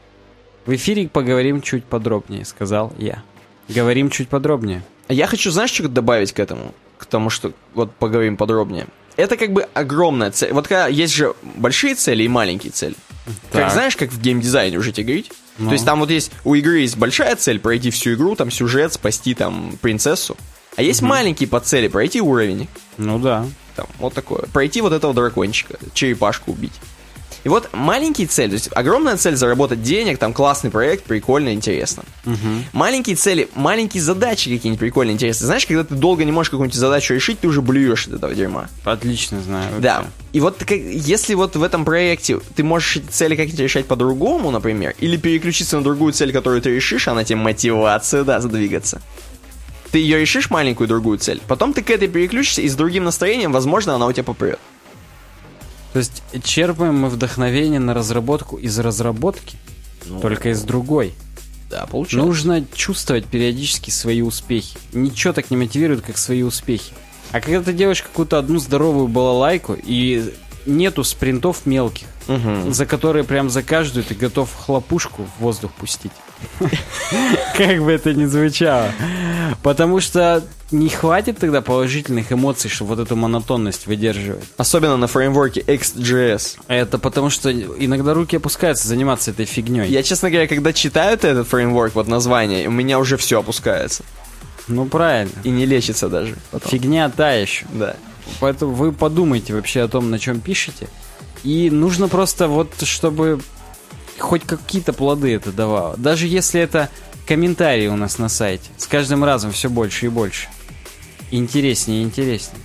В 0.66 0.74
эфире 0.74 1.08
поговорим 1.08 1.62
чуть 1.62 1.84
подробнее, 1.84 2.44
сказал 2.44 2.92
я. 2.98 3.22
Говорим 3.68 4.10
чуть 4.10 4.28
подробнее. 4.28 4.82
А 5.06 5.14
Я 5.14 5.26
хочу, 5.26 5.50
знаешь, 5.50 5.70
что 5.70 5.88
добавить 5.88 6.32
к 6.32 6.40
этому? 6.40 6.74
К 6.98 7.06
тому, 7.06 7.30
что 7.30 7.52
вот 7.74 7.92
поговорим 7.94 8.36
подробнее. 8.36 8.86
это 9.16 9.36
как 9.36 9.52
бы 9.52 9.66
огромная 9.74 10.30
цель. 10.30 10.52
Вот 10.52 10.68
когда 10.68 10.86
есть 10.88 11.14
же 11.14 11.34
большие 11.42 11.94
цели 11.94 12.24
и 12.24 12.28
маленькие 12.28 12.72
цели. 12.72 12.94
Как 13.50 13.62
Так. 13.64 13.72
знаешь, 13.72 13.96
как 13.96 14.10
в 14.10 14.20
геймдизайне 14.20 14.78
уже 14.78 14.92
тебе 14.92 15.04
говорить? 15.06 15.32
Ну. 15.58 15.66
То 15.68 15.72
есть 15.72 15.84
там 15.84 16.00
вот 16.00 16.10
есть, 16.10 16.30
у 16.44 16.54
игры 16.54 16.80
есть 16.80 16.96
большая 16.96 17.34
цель, 17.36 17.58
пройти 17.58 17.90
всю 17.90 18.14
игру, 18.14 18.36
там 18.36 18.50
сюжет, 18.50 18.92
спасти 18.92 19.34
там 19.34 19.76
принцессу. 19.80 20.36
А 20.78 20.82
есть 20.82 21.02
маленькие 21.02 21.48
подцели, 21.48 21.88
пройти 21.88 22.20
уровень. 22.20 22.68
Ну 22.98 23.18
да. 23.18 23.44
Там, 23.74 23.86
вот 23.98 24.14
такое. 24.14 24.42
Пройти 24.52 24.80
вот 24.80 24.92
этого 24.92 25.12
дракончика, 25.12 25.76
черепашку 25.92 26.52
убить. 26.52 26.72
И 27.42 27.48
вот 27.48 27.68
маленькие 27.72 28.28
цели, 28.28 28.50
то 28.50 28.55
есть 28.55 28.68
огромная 28.72 29.16
цель 29.16 29.34
заработать 29.34 29.82
денег, 29.82 30.18
там 30.18 30.32
классный 30.32 30.70
проект, 30.70 31.02
прикольно, 31.05 31.52
интересно. 31.52 32.05
Маленькие 32.72 33.16
цели, 33.16 33.48
маленькие 33.56 34.02
задачи 34.05 34.50
какие-нибудь 34.55 34.78
прикольные, 34.78 35.14
интересные. 35.14 35.46
Знаешь, 35.46 35.66
когда 35.66 35.82
ты 35.82 35.96
долго 35.96 36.24
не 36.24 36.30
можешь 36.30 36.50
какую-нибудь 36.50 36.78
задачу 36.78 37.12
решить, 37.12 37.40
ты 37.40 37.48
уже 37.48 37.60
блюешь 37.60 38.06
от 38.06 38.14
этого 38.14 38.32
дерьма. 38.32 38.68
Отлично 38.84 39.40
знаю. 39.42 39.66
Да. 39.80 39.96
вообще. 39.98 40.12
И 40.32 40.40
вот 40.40 40.59
как- 40.59 40.78
если 40.78 41.34
вот 41.34 41.56
в 41.56 41.62
этом 41.64 41.84
проекте 41.84 42.38
ты 42.55 42.62
можешь 42.62 42.98
цели 43.10 43.34
как-нибудь 43.34 43.60
решать 43.60 43.86
по-другому, 43.86 44.52
например, 44.52 44.94
или 45.00 45.16
переключиться 45.16 45.76
на 45.76 45.82
другую 45.82 46.12
цель, 46.12 46.32
которую 46.32 46.62
ты 46.62 46.70
решишь, 46.70 47.09
она 47.09 47.24
тебе 47.24 47.36
мотивация 47.36 48.22
даст 48.22 48.46
двигаться. 48.46 49.00
Ты 49.90 49.98
ее 49.98 50.20
решишь, 50.20 50.51
маленькую 50.51 50.89
другую 50.89 51.19
цель, 51.19 51.40
потом 51.48 51.73
ты 51.73 51.82
к 51.82 51.90
этой 51.90 52.09
переключишься, 52.09 52.62
и 52.62 52.69
с 52.69 52.74
другим 52.74 53.05
настроением, 53.05 53.52
возможно, 53.52 53.94
она 53.94 54.06
у 54.06 54.12
тебя 54.12 54.24
попрет. 54.24 54.59
То 55.93 56.01
есть 56.01 56.23
черпаем 56.44 56.97
мы 56.97 57.09
вдохновение 57.09 57.81
на 57.81 57.94
разработку 57.94 58.56
из 58.56 58.78
разработки, 58.78 59.56
только 60.20 60.51
из 60.51 60.62
другой. 60.62 61.15
Да, 61.70 61.86
получается. 61.86 62.27
Нужно 62.27 62.65
чувствовать 62.74 63.27
периодически 63.27 63.90
свои 63.90 64.23
успехи. 64.23 64.78
Ничего 64.93 65.32
так 65.32 65.51
не 65.51 65.56
мотивирует, 65.56 66.02
как 66.02 66.16
свои 66.16 66.43
успехи. 66.43 66.93
А 67.32 67.40
когда 67.40 67.62
ты 67.62 67.73
делаешь 67.73 68.02
какую-то 68.02 68.39
одну 68.39 68.59
здоровую 68.59 69.09
балалайку, 69.09 69.77
и 69.82 70.32
нету 70.66 71.05
спринтов 71.05 71.66
мелких, 71.66 72.06
за 72.69 72.86
которые 72.86 73.24
прям 73.24 73.51
за 73.51 73.62
каждую 73.62 74.05
ты 74.05 74.15
готов 74.15 74.55
хлопушку 74.55 75.24
в 75.24 75.43
воздух 75.43 75.73
пустить. 75.73 76.12
Как 77.56 77.82
бы 77.82 77.93
это 77.93 78.15
ни 78.15 78.24
звучало. 78.27 78.90
Потому 79.62 80.01
что 80.01 80.44
не 80.70 80.89
хватит 80.89 81.39
тогда 81.39 81.62
положительных 81.62 82.32
эмоций, 82.32 82.70
чтобы 82.70 82.94
вот 82.94 83.01
эту 83.01 83.16
монотонность 83.16 83.86
выдерживать. 83.86 84.44
Особенно 84.56 84.97
на 84.97 85.06
фреймворке 85.06 85.60
XJS. 85.60 86.59
Это 86.69 86.98
потому 86.98 87.31
что 87.31 87.51
иногда 87.51 88.15
руки 88.15 88.36
опускаются 88.36 88.89
заниматься 88.89 89.31
этой 89.31 89.47
фигней. 89.47 89.89
Я, 89.89 90.02
честно 90.02 90.31
говоря, 90.31 90.47
когда 90.47 90.73
читаю 90.73 91.15
этот 91.15 91.48
фреймворк, 91.48 91.94
вот 91.94 92.09
название, 92.09 92.69
у 92.69 92.70
меня 92.70 92.98
уже 92.98 93.16
все 93.16 93.40
опускается. 93.40 94.05
Ну 94.66 94.85
правильно. 94.85 95.32
И 95.44 95.51
не 95.51 95.65
лечится 95.65 96.09
даже. 96.09 96.36
потом. 96.51 96.70
Фигня 96.70 97.09
та 97.09 97.32
еще. 97.32 97.65
Да. 97.73 97.97
Поэтому 98.40 98.74
вы 98.74 98.93
подумайте 98.93 99.55
вообще 99.55 99.81
о 99.81 99.89
том, 99.89 100.10
на 100.10 100.19
чем 100.19 100.40
пишете. 100.40 100.89
И 101.44 101.70
нужно 101.70 102.09
просто 102.09 102.48
вот, 102.48 102.74
чтобы 102.82 103.40
хоть 104.19 104.45
какие-то 104.45 104.93
плоды 104.93 105.35
это 105.35 105.53
давало. 105.53 105.97
Даже 105.97 106.27
если 106.27 106.61
это 106.61 106.90
комментарии 107.27 107.89
у 107.89 107.97
нас 107.97 108.19
на 108.19 108.28
сайте. 108.28 108.70
С 108.77 108.86
каждым 108.86 109.24
разом 109.24 109.53
все 109.53 109.69
больше 109.69 110.07
и 110.07 110.09
больше. 110.09 110.49
Интереснее 111.31 112.01
и 112.01 112.05
интереснее. 112.05 112.61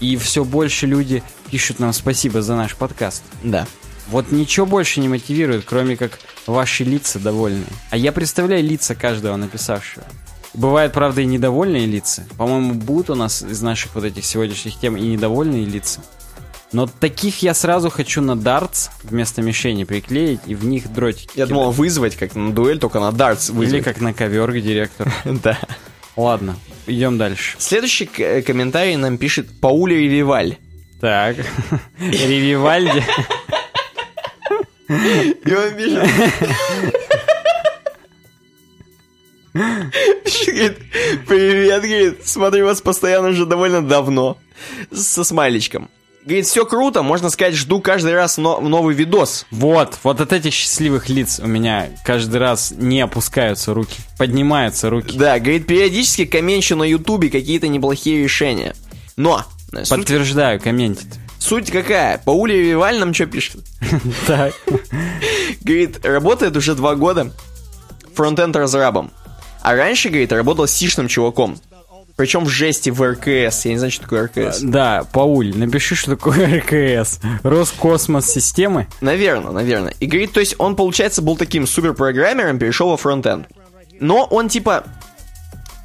И 0.00 0.16
все 0.16 0.44
больше 0.44 0.86
люди 0.86 1.22
пишут 1.50 1.80
нам 1.80 1.92
спасибо 1.92 2.42
за 2.42 2.54
наш 2.54 2.76
подкаст. 2.76 3.22
Да. 3.42 3.66
Вот 4.08 4.30
ничего 4.30 4.64
больше 4.66 5.00
не 5.00 5.08
мотивирует, 5.08 5.64
кроме 5.64 5.96
как 5.96 6.18
ваши 6.46 6.84
лица 6.84 7.18
довольные. 7.18 7.66
А 7.90 7.96
я 7.96 8.12
представляю 8.12 8.62
лица 8.62 8.94
каждого 8.94 9.36
написавшего. 9.36 10.06
Бывают, 10.54 10.92
правда, 10.92 11.20
и 11.20 11.26
недовольные 11.26 11.86
лица. 11.86 12.24
По-моему, 12.38 12.74
будут 12.74 13.10
у 13.10 13.14
нас 13.14 13.42
из 13.42 13.60
наших 13.60 13.94
вот 13.94 14.04
этих 14.04 14.24
сегодняшних 14.24 14.78
тем 14.78 14.96
и 14.96 15.02
недовольные 15.02 15.64
лица. 15.64 16.00
Но 16.72 16.86
таких 16.86 17.42
я 17.42 17.54
сразу 17.54 17.88
хочу 17.88 18.20
на 18.20 18.36
дартс 18.36 18.90
вместо 19.02 19.40
мишени 19.40 19.84
приклеить 19.84 20.40
и 20.46 20.54
в 20.54 20.64
них 20.66 20.92
дротики. 20.92 21.28
Я 21.28 21.46
кидать. 21.46 21.48
думал 21.48 21.70
вызвать 21.70 22.16
как 22.16 22.34
на 22.34 22.52
дуэль, 22.52 22.78
только 22.78 23.00
на 23.00 23.10
дартс 23.10 23.50
вызвать. 23.50 23.74
Или 23.76 23.82
как 23.82 24.00
на 24.00 24.12
ковер 24.12 24.52
к 24.52 24.60
директору. 24.60 25.10
Да. 25.24 25.58
Ладно, 26.16 26.56
идем 26.86 27.16
дальше. 27.16 27.56
Следующий 27.58 28.10
э, 28.18 28.42
комментарий 28.42 28.96
нам 28.96 29.18
пишет 29.18 29.60
Паули 29.60 29.94
Ревиваль. 29.94 30.58
Так. 31.00 31.36
Ревивальди. 32.00 33.04
И 34.88 35.54
он 35.54 35.74
пишет... 35.76 36.08
Пишет, 40.24 40.54
говорит, 40.54 40.78
Привет, 41.26 41.82
говорит, 41.82 42.26
смотрю 42.26 42.66
вас 42.66 42.80
постоянно 42.80 43.28
уже 43.28 43.46
довольно 43.46 43.80
давно. 43.80 44.38
Со 44.92 45.24
смайличком. 45.24 45.88
Говорит, 46.28 46.44
все 46.46 46.66
круто, 46.66 47.02
можно 47.02 47.30
сказать, 47.30 47.54
жду 47.54 47.80
каждый 47.80 48.12
раз 48.12 48.36
но- 48.36 48.60
новый 48.60 48.94
видос. 48.94 49.46
Вот, 49.50 49.96
вот 50.02 50.20
от 50.20 50.30
этих 50.34 50.52
счастливых 50.52 51.08
лиц 51.08 51.40
у 51.42 51.46
меня 51.46 51.88
каждый 52.04 52.36
раз 52.36 52.70
не 52.70 53.00
опускаются 53.00 53.72
руки, 53.72 53.96
поднимаются 54.18 54.90
руки. 54.90 55.16
Да, 55.16 55.38
говорит, 55.38 55.66
периодически 55.66 56.26
комменчу 56.26 56.76
на 56.76 56.82
ютубе 56.82 57.30
какие-то 57.30 57.66
неплохие 57.68 58.22
решения. 58.22 58.74
Но, 59.16 59.42
э, 59.72 59.86
суть, 59.86 60.00
Подтверждаю, 60.00 60.60
комментит. 60.60 61.06
суть 61.38 61.70
какая? 61.70 62.18
Паули 62.18 62.52
Ревиваль 62.52 62.98
нам 62.98 63.14
что 63.14 63.24
пишет? 63.24 63.64
Так. 64.26 64.52
Говорит, 65.62 66.04
работает 66.04 66.54
уже 66.58 66.74
два 66.74 66.94
года 66.94 67.32
фронтенд 68.14 68.54
разрабом. 68.54 69.12
А 69.62 69.74
раньше, 69.74 70.10
говорит, 70.10 70.30
работал 70.32 70.66
сишным 70.66 71.08
чуваком. 71.08 71.58
Причем 72.18 72.44
в 72.44 72.48
жести 72.48 72.90
в 72.90 73.00
РКС. 73.00 73.64
Я 73.64 73.70
не 73.72 73.78
знаю, 73.78 73.92
что 73.92 74.02
такое 74.02 74.24
РКС. 74.26 74.60
Да, 74.60 75.04
Пауль, 75.12 75.56
напиши, 75.56 75.94
что 75.94 76.10
такое 76.10 76.60
РКС. 77.00 77.20
Роскосмос 77.44 78.28
системы. 78.30 78.88
Наверное, 79.00 79.52
наверное. 79.52 79.94
И 80.00 80.06
говорит, 80.06 80.32
то 80.32 80.40
есть 80.40 80.56
он, 80.58 80.74
получается, 80.74 81.22
был 81.22 81.36
таким 81.36 81.64
суперпрограммером, 81.66 82.58
перешел 82.58 82.90
во 82.90 82.96
фронтенд. 82.96 83.46
Но 84.00 84.24
он 84.24 84.48
типа... 84.48 84.82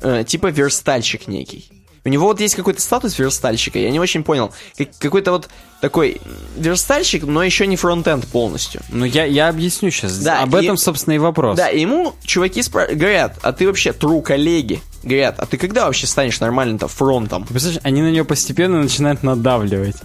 э, 0.01 0.23
типа 0.27 0.47
верстальщик 0.47 1.27
некий. 1.27 1.69
У 2.05 2.09
него 2.09 2.25
вот 2.27 2.41
есть 2.41 2.55
какой-то 2.55 2.81
статус 2.81 3.17
верстальщика, 3.17 3.77
я 3.79 3.89
не 3.91 3.99
очень 3.99 4.23
понял. 4.23 4.51
Как- 4.77 4.89
какой-то 4.97 5.31
вот 5.31 5.49
такой 5.81 6.19
верстальщик, 6.57 7.23
но 7.23 7.43
еще 7.43 7.65
не 7.67 7.77
фронтенд 7.77 8.27
полностью. 8.27 8.81
Ну, 8.89 9.05
я, 9.05 9.23
я 9.25 9.47
объясню 9.49 9.89
сейчас. 9.91 10.17
Да, 10.17 10.41
Об 10.41 10.55
и- 10.55 10.63
этом, 10.65 10.77
собственно, 10.77 11.13
и 11.13 11.19
вопрос. 11.19 11.55
Да, 11.57 11.69
и 11.69 11.79
ему 11.81 12.13
чуваки 12.25 12.59
спра- 12.61 12.93
говорят, 12.93 13.37
а 13.43 13.53
ты 13.53 13.67
вообще 13.67 13.91
true 13.91 14.21
коллеги? 14.21 14.81
Говорят, 15.03 15.39
а 15.39 15.45
ты 15.45 15.57
когда 15.57 15.85
вообще 15.85 16.07
станешь 16.07 16.39
нормальным-то 16.39 16.87
фронтом? 16.87 17.45
Представляешь, 17.45 17.81
они 17.83 18.01
на 18.01 18.09
нее 18.09 18.23
постепенно 18.23 18.81
начинают 18.81 19.21
надавливать. 19.21 19.97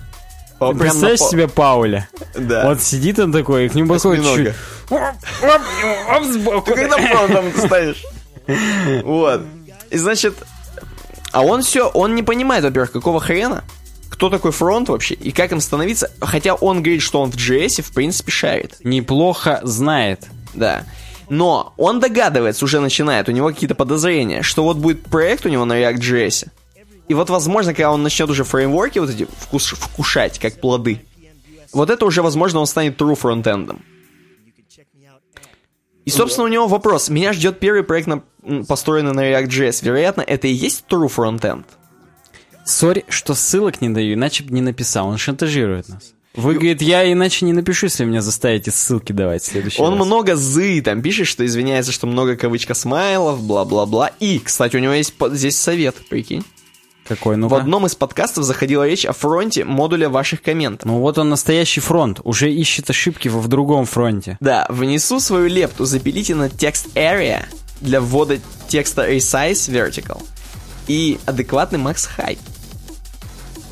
О, 0.58 0.70
прям 0.70 0.78
Представляешь 0.78 1.20
на 1.20 1.28
себе 1.28 1.48
Пауля? 1.48 2.08
Да. 2.36 2.68
Вот 2.68 2.82
сидит 2.82 3.18
он 3.20 3.32
такой, 3.32 3.66
и 3.66 3.68
к 3.68 3.74
нему 3.74 3.88
подходит 3.88 4.24
чуть... 4.24 4.54
Ты 6.64 6.74
когда 6.74 6.96
фронтом 6.96 7.52
ты 7.52 7.60
станешь? 7.60 8.04
Вот. 9.04 9.42
И 9.90 9.96
значит, 9.98 10.34
а 11.32 11.42
он 11.42 11.62
все, 11.62 11.88
он 11.88 12.14
не 12.14 12.22
понимает, 12.22 12.64
во-первых, 12.64 12.90
какого 12.90 13.20
хрена, 13.20 13.62
кто 14.08 14.30
такой 14.30 14.50
фронт 14.50 14.88
вообще, 14.88 15.14
и 15.14 15.30
как 15.30 15.52
им 15.52 15.60
становиться, 15.60 16.10
хотя 16.20 16.54
он 16.54 16.82
говорит, 16.82 17.02
что 17.02 17.20
он 17.20 17.30
в 17.30 17.36
JS, 17.36 17.82
в 17.82 17.92
принципе, 17.92 18.32
шарит. 18.32 18.76
Неплохо 18.82 19.60
знает. 19.62 20.26
Да. 20.54 20.84
Но 21.30 21.74
он 21.76 22.00
догадывается, 22.00 22.64
уже 22.64 22.80
начинает, 22.80 23.28
у 23.28 23.32
него 23.32 23.48
какие-то 23.48 23.74
подозрения, 23.74 24.42
что 24.42 24.62
вот 24.62 24.78
будет 24.78 25.04
проект 25.04 25.44
у 25.46 25.48
него 25.48 25.64
на 25.64 25.80
React.js. 25.80 26.48
И 27.08 27.14
вот, 27.14 27.30
возможно, 27.30 27.72
когда 27.72 27.92
он 27.92 28.02
начнет 28.02 28.28
уже 28.28 28.44
фреймворки 28.44 28.98
вот 28.98 29.10
эти 29.10 29.26
вкус, 29.38 29.66
вкушать, 29.68 30.38
как 30.38 30.60
плоды, 30.60 31.00
вот 31.72 31.90
это 31.90 32.04
уже, 32.06 32.22
возможно, 32.22 32.60
он 32.60 32.66
станет 32.66 33.00
true 33.00 33.14
фронтендом. 33.14 33.82
И, 36.04 36.10
собственно, 36.10 36.46
у 36.46 36.48
него 36.48 36.66
вопрос. 36.68 37.10
Меня 37.10 37.34
ждет 37.34 37.60
первый 37.60 37.82
проект, 37.82 38.08
на, 38.08 38.22
построенный 38.66 39.12
на 39.12 39.30
React.js. 39.30 39.84
Вероятно, 39.84 40.22
это 40.22 40.46
и 40.46 40.52
есть 40.52 40.84
true 40.88 41.08
фронтенд. 41.08 41.66
Сори, 42.64 43.04
что 43.08 43.34
ссылок 43.34 43.82
не 43.82 43.90
даю, 43.90 44.14
иначе 44.14 44.44
бы 44.44 44.54
не 44.54 44.62
написал. 44.62 45.08
Он 45.08 45.18
шантажирует 45.18 45.88
нас. 45.88 46.14
Вы, 46.34 46.54
говорит, 46.54 46.82
я 46.82 47.10
иначе 47.10 47.44
не 47.46 47.52
напишу, 47.52 47.86
если 47.86 48.04
меня 48.04 48.20
заставите 48.20 48.70
ссылки 48.70 49.12
давать 49.12 49.42
в 49.42 49.46
следующий 49.46 49.82
Он 49.82 49.96
раз. 49.98 50.06
много 50.06 50.36
зы, 50.36 50.80
там 50.82 51.02
пишет, 51.02 51.26
что 51.26 51.44
извиняется, 51.44 51.90
что 51.90 52.06
много 52.06 52.36
кавычка 52.36 52.74
смайлов, 52.74 53.42
бла-бла-бла. 53.42 54.12
И, 54.20 54.38
кстати, 54.38 54.76
у 54.76 54.78
него 54.78 54.92
есть 54.92 55.14
здесь 55.32 55.56
совет, 55.56 55.96
прикинь. 56.08 56.44
Какой, 57.08 57.36
ну 57.36 57.48
В 57.48 57.54
одном 57.54 57.86
из 57.86 57.94
подкастов 57.94 58.44
заходила 58.44 58.86
речь 58.86 59.06
о 59.06 59.14
фронте 59.14 59.64
модуля 59.64 60.10
ваших 60.10 60.42
комментов. 60.42 60.84
Ну 60.86 60.98
вот 60.98 61.16
он 61.16 61.30
настоящий 61.30 61.80
фронт, 61.80 62.20
уже 62.22 62.52
ищет 62.52 62.90
ошибки 62.90 63.28
во 63.28 63.40
в 63.40 63.48
другом 63.48 63.86
фронте. 63.86 64.36
Да, 64.40 64.66
внесу 64.68 65.18
свою 65.18 65.46
лепту, 65.48 65.86
запилите 65.86 66.34
на 66.34 66.50
текст 66.50 66.88
area 66.94 67.46
для 67.80 68.02
ввода 68.02 68.38
текста 68.68 69.10
resize 69.10 69.70
vertical 69.70 70.22
и 70.86 71.18
адекватный 71.24 71.78
max 71.78 72.06
height. 72.18 72.38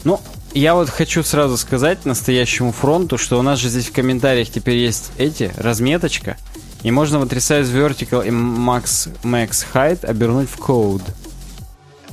Ну, 0.05 0.19
я 0.59 0.75
вот 0.75 0.89
хочу 0.89 1.23
сразу 1.23 1.57
сказать 1.57 2.07
настоящему 2.07 2.73
фронту, 2.73 3.19
что 3.19 3.39
у 3.39 3.43
нас 3.43 3.59
же 3.59 3.69
здесь 3.69 3.89
в 3.89 3.93
комментариях 3.93 4.49
теперь 4.49 4.77
есть 4.77 5.11
эти, 5.19 5.53
разметочка, 5.59 6.39
и 6.83 6.91
можно 6.91 7.19
вот 7.19 7.33
resize 7.33 7.65
vertical 7.65 8.27
и 8.27 8.31
max, 8.31 9.11
max 9.23 9.67
height 9.75 10.05
обернуть 10.07 10.49
в 10.49 10.59
code. 10.59 11.03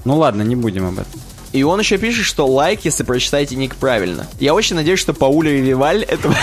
Ну 0.03 0.17
ладно, 0.17 0.41
не 0.41 0.57
будем 0.57 0.85
об 0.87 0.99
этом. 0.99 1.21
И 1.53 1.63
он 1.63 1.79
еще 1.79 1.97
пишет, 1.97 2.25
что 2.25 2.45
лайк, 2.45 2.81
если 2.83 3.03
прочитаете 3.03 3.55
ник 3.55 3.75
правильно. 3.75 4.27
Я 4.39 4.53
очень 4.53 4.75
надеюсь, 4.75 4.99
что 4.99 5.13
Пауля 5.13 5.51
Ревиваль 5.51 6.03
это... 6.03 6.33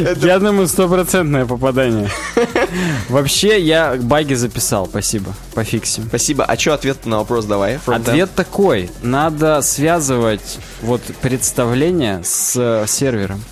Я 0.22 0.38
думаю, 0.38 0.66
стопроцентное 0.66 1.46
попадание. 1.46 2.10
Вообще, 3.08 3.60
я 3.60 3.96
баги 3.96 4.34
записал, 4.34 4.86
спасибо. 4.86 5.34
Пофиксим. 5.54 6.04
Спасибо. 6.08 6.44
А 6.44 6.56
что 6.56 6.74
ответ 6.74 7.06
на 7.06 7.18
вопрос 7.18 7.44
давай? 7.44 7.78
Ответ 7.86 8.30
такой. 8.34 8.90
Надо 9.02 9.62
связывать 9.62 10.58
вот 10.82 11.02
представление 11.20 12.22
с 12.24 12.54
э, 12.56 12.86
сервером. 12.86 13.42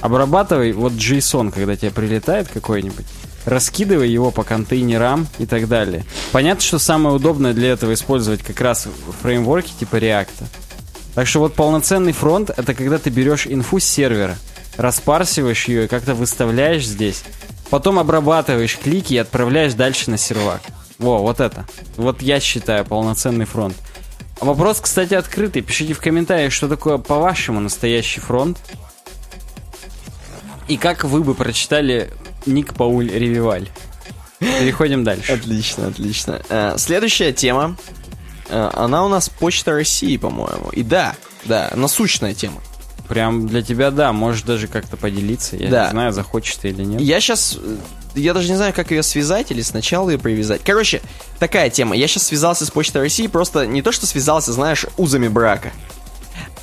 Обрабатывай 0.00 0.72
вот 0.72 0.92
JSON, 0.92 1.50
когда 1.50 1.76
тебе 1.76 1.90
прилетает 1.90 2.48
какой-нибудь. 2.48 3.06
Раскидывай 3.44 4.08
его 4.08 4.30
по 4.30 4.44
контейнерам 4.44 5.26
и 5.38 5.46
так 5.46 5.68
далее. 5.68 6.04
Понятно, 6.32 6.62
что 6.62 6.78
самое 6.78 7.16
удобное 7.16 7.54
для 7.54 7.70
этого 7.70 7.94
использовать 7.94 8.42
как 8.42 8.60
раз 8.60 8.86
фреймворки 9.22 9.72
типа 9.78 9.96
React. 9.96 10.44
Так 11.14 11.26
что 11.26 11.40
вот 11.40 11.54
полноценный 11.54 12.12
фронт 12.12 12.50
это 12.56 12.74
когда 12.74 12.98
ты 12.98 13.10
берешь 13.10 13.46
инфу 13.46 13.80
с 13.80 13.84
сервера, 13.84 14.36
распарсиваешь 14.76 15.66
ее 15.66 15.86
и 15.86 15.88
как-то 15.88 16.14
выставляешь 16.14 16.86
здесь, 16.86 17.24
потом 17.70 17.98
обрабатываешь 17.98 18.76
клики 18.78 19.14
и 19.14 19.18
отправляешь 19.18 19.74
дальше 19.74 20.10
на 20.10 20.18
сервак. 20.18 20.62
Во, 20.98 21.18
вот 21.18 21.40
это. 21.40 21.66
Вот 21.96 22.22
я 22.22 22.40
считаю 22.40 22.84
полноценный 22.84 23.44
фронт. 23.44 23.76
Вопрос, 24.40 24.80
кстати, 24.80 25.14
открытый. 25.14 25.62
Пишите 25.62 25.94
в 25.94 26.00
комментариях, 26.00 26.52
что 26.52 26.68
такое 26.68 26.98
по-вашему 26.98 27.60
настоящий 27.60 28.20
фронт. 28.20 28.58
И 30.68 30.76
как 30.76 31.04
вы 31.04 31.22
бы 31.22 31.34
прочитали 31.34 32.10
ник 32.46 32.74
Пауль 32.74 33.10
Ревиваль. 33.10 33.68
Переходим 34.38 35.02
дальше. 35.02 35.32
Отлично, 35.32 35.88
отлично. 35.88 36.42
Э, 36.48 36.74
Следующая 36.78 37.32
тема. 37.32 37.76
э, 38.48 38.70
Она 38.74 39.04
у 39.04 39.08
нас 39.08 39.28
Почта 39.28 39.72
России, 39.72 40.16
по-моему. 40.16 40.68
И 40.70 40.82
да, 40.82 41.16
да, 41.44 41.70
насущная 41.74 42.34
тема. 42.34 42.60
Прям 43.08 43.46
для 43.46 43.62
тебя, 43.62 43.90
да, 43.90 44.12
можешь 44.12 44.42
даже 44.42 44.68
как-то 44.68 44.96
поделиться. 44.96 45.56
Я 45.56 45.70
Да. 45.70 45.84
не 45.86 45.90
знаю, 45.92 46.12
захочешь 46.12 46.56
ты 46.56 46.68
или 46.68 46.84
нет. 46.84 47.00
Я 47.00 47.20
сейчас... 47.20 47.58
Я 48.14 48.34
даже 48.34 48.50
не 48.50 48.56
знаю, 48.56 48.72
как 48.74 48.90
ее 48.90 49.02
связать 49.02 49.50
или 49.50 49.62
сначала 49.62 50.10
ее 50.10 50.18
привязать. 50.18 50.62
Короче, 50.64 51.00
такая 51.38 51.70
тема. 51.70 51.94
Я 51.96 52.08
сейчас 52.08 52.24
связался 52.24 52.66
с 52.66 52.70
Почтой 52.70 53.02
России, 53.02 53.26
просто 53.26 53.66
не 53.66 53.80
то, 53.82 53.92
что 53.92 54.06
связался, 54.06 54.52
знаешь, 54.52 54.86
узами 54.96 55.28
брака. 55.28 55.72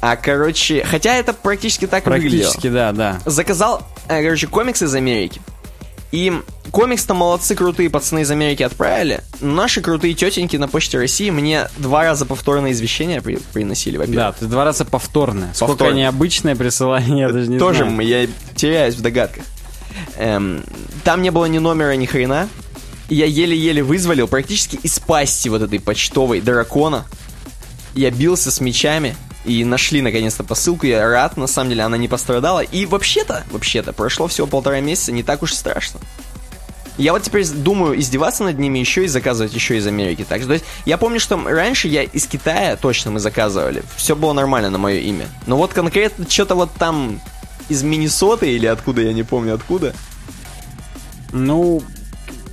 А, 0.02 0.18
короче, 0.18 0.84
хотя 0.84 1.16
это 1.16 1.34
практически 1.34 1.88
так 1.88 2.06
выглядело. 2.06 2.42
Практически, 2.42 2.70
да, 2.70 2.92
да. 2.92 3.20
Заказал, 3.26 3.84
э, 4.08 4.22
короче, 4.22 4.48
комикс 4.48 4.82
из 4.82 4.94
Америки. 4.94 5.42
И 6.16 6.32
комикс-то 6.72 7.14
молодцы, 7.14 7.56
крутые 7.56 7.90
пацаны 7.90 8.22
из 8.22 8.32
Америки 8.32 8.64
отправили. 8.64 9.20
Наши 9.42 9.82
крутые 9.82 10.14
тетеньки 10.14 10.56
на 10.56 10.70
Почте 10.70 10.98
России 10.98 11.30
мне 11.30 11.68
два 11.78 12.04
раза 12.04 12.26
повторное 12.26 12.72
извещение 12.72 13.22
при- 13.22 13.38
приносили, 13.52 13.98
во-первых. 13.98 14.16
Да, 14.18 14.32
ты 14.32 14.46
два 14.46 14.64
раза 14.64 14.86
повторное. 14.86 15.54
Сколько 15.54 15.72
Повторное. 15.74 15.98
необычное 16.04 16.56
присылание, 16.56 17.20
я 17.28 17.30
даже 17.34 17.50
не 17.50 17.60
Тоже 17.60 17.80
знаю. 17.84 18.00
я 18.08 18.28
теряюсь 18.56 18.96
в 18.96 19.02
догадках. 19.02 19.44
Эм, 20.18 20.64
там 21.04 21.22
не 21.22 21.32
было 21.32 21.46
ни 21.48 21.58
номера, 21.58 21.92
ни 21.98 22.06
хрена. 22.06 22.48
Я 23.10 23.26
еле-еле 23.26 23.84
вызволил 23.84 24.30
практически 24.30 24.78
из 24.82 24.98
пасти 25.00 25.50
вот 25.50 25.62
этой 25.64 25.82
почтовой 25.82 26.40
дракона. 26.40 27.06
Я 27.94 28.10
бился 28.10 28.52
с 28.52 28.62
мечами. 28.62 29.18
И 29.46 29.64
нашли 29.64 30.02
наконец-то 30.02 30.44
посылку. 30.44 30.86
Я 30.86 31.08
рад, 31.08 31.38
на 31.38 31.48
самом 31.48 31.70
деле, 31.70 31.84
она 31.84 31.98
не 31.98 32.08
пострадала. 32.08 32.62
И 32.62 32.86
вообще-то, 32.86 33.44
вообще-то, 33.52 33.94
прошло 33.94 34.28
всего 34.28 34.48
полтора 34.48 34.80
месяца, 34.80 35.12
не 35.12 35.24
так 35.24 35.44
уж 35.44 35.54
страшно. 35.54 36.00
Я 36.98 37.12
вот 37.12 37.24
теперь 37.24 37.46
думаю 37.48 38.00
издеваться 38.00 38.44
над 38.44 38.58
ними 38.58 38.80
еще 38.80 39.04
и 39.04 39.08
заказывать 39.08 39.54
еще 39.54 39.78
из 39.78 39.86
Америки. 39.86 40.26
Так 40.28 40.40
что, 40.40 40.48
то 40.48 40.54
есть, 40.54 40.66
я 40.86 40.98
помню, 40.98 41.20
что 41.20 41.38
раньше 41.38 41.88
я 41.88 42.04
из 42.04 42.26
Китая 42.26 42.78
точно 42.78 43.12
мы 43.12 43.20
заказывали. 43.20 43.84
Все 43.98 44.16
было 44.16 44.34
нормально 44.34 44.70
на 44.70 44.78
мое 44.78 45.00
имя. 45.00 45.28
Но 45.46 45.58
вот 45.58 45.74
конкретно 45.74 46.26
что-то 46.30 46.56
вот 46.56 46.72
там 46.74 47.20
из 47.68 47.84
Миннесоты 47.84 48.50
или 48.50 48.66
откуда, 48.66 49.02
я 49.02 49.14
не 49.14 49.24
помню 49.24 49.56
откуда. 49.56 49.94
Ну, 51.34 51.84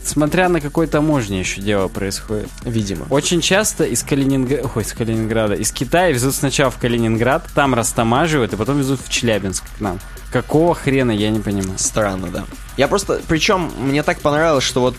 смотря 0.09 0.49
на 0.49 0.61
какой 0.61 0.87
таможне 0.87 1.41
еще 1.41 1.61
дело 1.61 1.89
происходит. 1.89 2.49
Видимо. 2.65 3.07
Очень 3.11 3.41
часто 3.41 3.85
из 3.85 4.03
Калининграда, 4.03 4.71
ой, 4.75 4.83
из 4.83 4.93
Калининграда, 4.93 5.55
из 5.55 5.73
Китая 5.73 6.11
везут 6.11 6.35
сначала 6.35 6.71
в 6.71 6.79
Калининград, 6.79 7.47
там 7.55 7.75
растамаживают, 7.75 8.53
и 8.53 8.57
потом 8.57 8.79
везут 8.79 9.01
в 9.01 9.09
Челябинск 9.09 9.65
к 9.77 9.81
нам. 9.81 10.01
Какого 10.33 10.75
хрена, 10.75 11.11
я 11.11 11.31
не 11.31 11.41
понимаю. 11.41 11.79
Странно, 11.79 12.29
да. 12.29 12.45
Я 12.77 12.89
просто, 12.89 13.21
причем, 13.29 13.71
мне 13.79 14.03
так 14.03 14.21
понравилось, 14.21 14.65
что 14.65 14.81
вот 14.81 14.97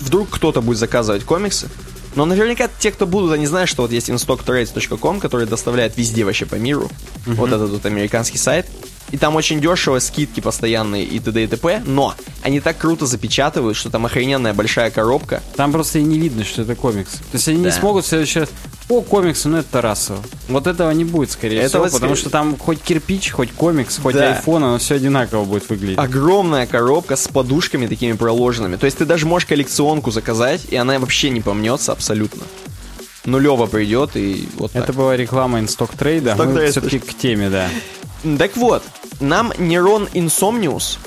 вдруг 0.00 0.30
кто-то 0.30 0.62
будет 0.62 0.78
заказывать 0.78 1.24
комиксы, 1.24 1.68
но 2.14 2.24
наверняка 2.24 2.68
те, 2.78 2.90
кто 2.90 3.06
будут, 3.06 3.32
они 3.32 3.46
знают, 3.46 3.68
что 3.68 3.82
вот 3.82 3.92
есть 3.92 4.08
instocktrades.com, 4.08 5.20
который 5.20 5.46
доставляет 5.46 5.98
везде 5.98 6.24
вообще 6.24 6.46
по 6.46 6.54
миру. 6.54 6.90
Вот 7.26 7.52
этот 7.52 7.70
вот 7.70 7.84
американский 7.84 8.38
сайт. 8.38 8.66
И 9.12 9.16
там 9.18 9.36
очень 9.36 9.60
дешево, 9.60 9.98
скидки 10.00 10.40
постоянные 10.40 11.04
и 11.04 11.18
т.д. 11.20 11.44
и 11.44 11.46
т.п. 11.46 11.82
Но 11.86 12.14
они 12.42 12.60
так 12.60 12.76
круто 12.78 13.06
запечатывают, 13.06 13.76
что 13.76 13.88
там 13.88 14.04
охрененная 14.06 14.52
большая 14.52 14.90
коробка. 14.90 15.42
Там 15.54 15.70
просто 15.72 16.00
и 16.00 16.02
не 16.02 16.18
видно, 16.18 16.44
что 16.44 16.62
это 16.62 16.74
комикс. 16.74 17.12
То 17.12 17.20
есть 17.34 17.46
они 17.48 17.62
Да. 17.62 17.70
не 17.70 17.72
смогут 17.72 18.04
в 18.04 18.08
следующий 18.08 18.40
раз... 18.40 18.48
О, 18.88 19.00
комиксы, 19.00 19.48
ну 19.48 19.58
это 19.58 19.68
Тарасова. 19.72 20.20
Вот 20.48 20.66
этого 20.68 20.90
не 20.92 21.04
будет, 21.04 21.30
скорее 21.32 21.60
Этого 21.60 21.86
всего, 21.86 21.96
потому 21.98 22.14
скорее- 22.14 22.20
что 22.20 22.30
там 22.30 22.56
хоть 22.56 22.80
кирпич, 22.80 23.30
хоть 23.32 23.50
комикс, 23.52 23.98
хоть 23.98 24.14
Да. 24.14 24.34
айфон, 24.34 24.62
оно 24.62 24.78
все 24.78 24.94
одинаково 24.96 25.44
будет 25.44 25.68
выглядеть. 25.68 25.98
Огромная 25.98 26.66
коробка 26.66 27.16
с 27.16 27.26
подушками 27.26 27.86
такими 27.88 28.12
проложенными. 28.12 28.76
То 28.76 28.86
есть 28.86 28.98
ты 28.98 29.04
даже 29.04 29.26
можешь 29.26 29.46
коллекционку 29.46 30.10
заказать, 30.12 30.66
и 30.70 30.76
она 30.76 30.98
вообще 31.00 31.30
не 31.30 31.40
помнется 31.40 31.90
абсолютно. 31.92 32.42
Нулево 33.24 33.66
придет, 33.66 34.10
и 34.14 34.48
вот 34.56 34.70
так. 34.72 34.84
Это 34.84 34.92
была 34.92 35.16
реклама 35.16 35.58
InStock 35.58 35.90
Trade 35.94 36.21
а, 36.21 36.32
Trade. 36.38 36.70
все-таки 36.70 37.00
к 37.00 37.12
теме, 37.18 37.50
да. 37.50 37.68
Так 38.38 38.56
вот, 38.56 38.82
нам 39.20 39.52
Нерон 39.58 40.08
Инсомниус 40.12 40.98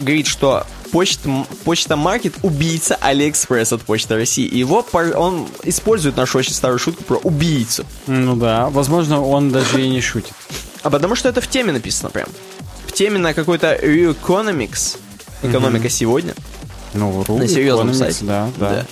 говорит, 0.00 0.26
что 0.26 0.66
почта, 0.90 1.46
почта 1.64 1.96
Маркет 1.96 2.34
убийца 2.42 2.96
Алиэкспресс 3.00 3.72
от 3.72 3.82
Почты 3.82 4.14
России. 4.14 4.46
И 4.46 4.58
его 4.58 4.86
он 4.92 5.48
использует 5.64 6.16
нашу 6.16 6.38
очень 6.38 6.52
старую 6.52 6.78
шутку 6.78 7.04
про 7.04 7.16
убийцу. 7.16 7.84
Ну 8.06 8.36
да, 8.36 8.68
возможно, 8.68 9.22
он 9.22 9.50
даже 9.50 9.82
и 9.82 9.88
не 9.88 10.00
шутит. 10.00 10.34
А 10.82 10.90
потому 10.90 11.14
что 11.14 11.28
это 11.28 11.40
в 11.40 11.48
теме 11.48 11.72
написано 11.72 12.10
прям. 12.10 12.28
В 12.86 12.92
теме 12.92 13.18
на 13.18 13.34
какой-то 13.34 13.74
Rio 13.74 14.16
Economics. 14.16 14.98
Экономика 15.42 15.88
сегодня. 15.88 16.34
Ну, 16.94 17.24
ру, 17.24 17.38
На 17.38 17.48
серьезном 17.48 17.90
Economics, 17.90 17.98
сайте. 17.98 18.24
Да, 18.24 18.50
да. 18.58 18.86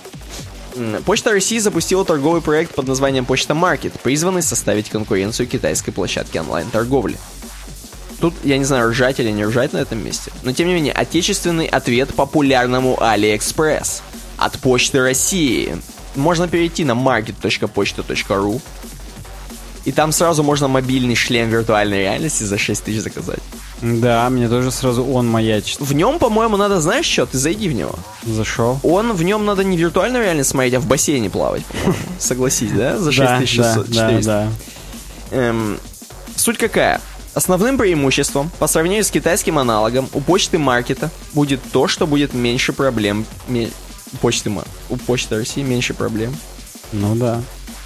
Почта 1.05 1.33
России 1.33 1.59
запустила 1.59 2.05
торговый 2.05 2.41
проект 2.41 2.75
под 2.75 2.87
названием 2.87 3.25
Почта 3.25 3.55
Маркет, 3.55 3.93
призванный 4.01 4.43
составить 4.43 4.89
конкуренцию 4.89 5.49
китайской 5.49 5.91
площадке 5.91 6.41
онлайн-торговли. 6.41 7.19
Тут, 8.21 8.35
я 8.45 8.59
не 8.59 8.65
знаю, 8.65 8.91
ржать 8.91 9.19
или 9.21 9.31
не 9.31 9.45
ржать 9.45 9.73
на 9.73 9.79
этом 9.79 10.05
месте, 10.05 10.31
но 10.43 10.53
тем 10.53 10.69
не 10.69 10.75
менее, 10.75 10.93
отечественный 10.93 11.67
ответ 11.67 12.15
популярному 12.15 12.99
AliExpress 13.01 14.03
от 14.37 14.59
Почты 14.59 15.01
России. 15.01 15.77
Можно 16.17 16.49
перейти 16.49 16.85
на 16.85 16.93
market.почта.ru 16.93 18.61
и 19.85 19.93
там 19.93 20.13
сразу 20.13 20.43
можно 20.43 20.69
мобильный 20.69 21.15
шлем 21.15 21.49
виртуальной 21.49 22.01
реальности 22.01 22.43
за 22.43 22.59
6 22.59 22.85
тысяч 22.85 23.01
заказать. 23.01 23.41
Да, 23.81 24.29
мне 24.29 24.47
тоже 24.49 24.71
сразу 24.71 25.03
он 25.03 25.27
маячит. 25.27 25.81
В 25.81 25.95
нем, 25.95 26.19
по-моему, 26.19 26.59
надо, 26.59 26.83
знаешь 26.83 27.07
что, 27.07 27.25
ты 27.25 27.39
зайди 27.39 27.69
в 27.69 27.73
него. 27.73 27.95
Зашел. 28.25 28.79
Он, 28.83 29.15
в 29.15 29.23
нем 29.23 29.47
надо 29.47 29.65
не 29.65 29.79
виртуальную 29.79 30.23
реальность 30.23 30.51
смотреть, 30.51 30.75
а 30.75 30.81
в 30.81 30.87
бассейне 30.87 31.31
плавать. 31.31 31.63
Согласись, 32.19 32.73
да? 32.73 32.99
За 32.99 33.07
Да, 33.07 33.39
6600, 33.41 33.89
да, 33.89 33.95
да, 33.95 34.09
400. 34.11 34.23
да. 34.27 34.49
Эм, 35.37 35.79
суть 36.37 36.59
какая? 36.59 37.01
Основным 37.35 37.78
преимуществом 37.78 38.51
по 38.59 38.66
сравнению 38.66 39.05
с 39.05 39.11
китайским 39.11 39.59
аналогом 39.59 40.09
у 40.12 40.20
почты 40.20 40.59
маркета 40.59 41.11
будет 41.32 41.61
то, 41.73 41.86
что 41.86 42.07
будет 42.07 42.35
меньше 42.35 42.73
проблем. 42.73 43.24
у 43.48 44.16
почты 44.16 44.51
у 44.89 44.97
почты 44.97 45.36
России 45.36 45.62
меньше 45.62 45.94
проблем. 45.94 46.35
Ну 46.93 47.15
да. 47.15 47.40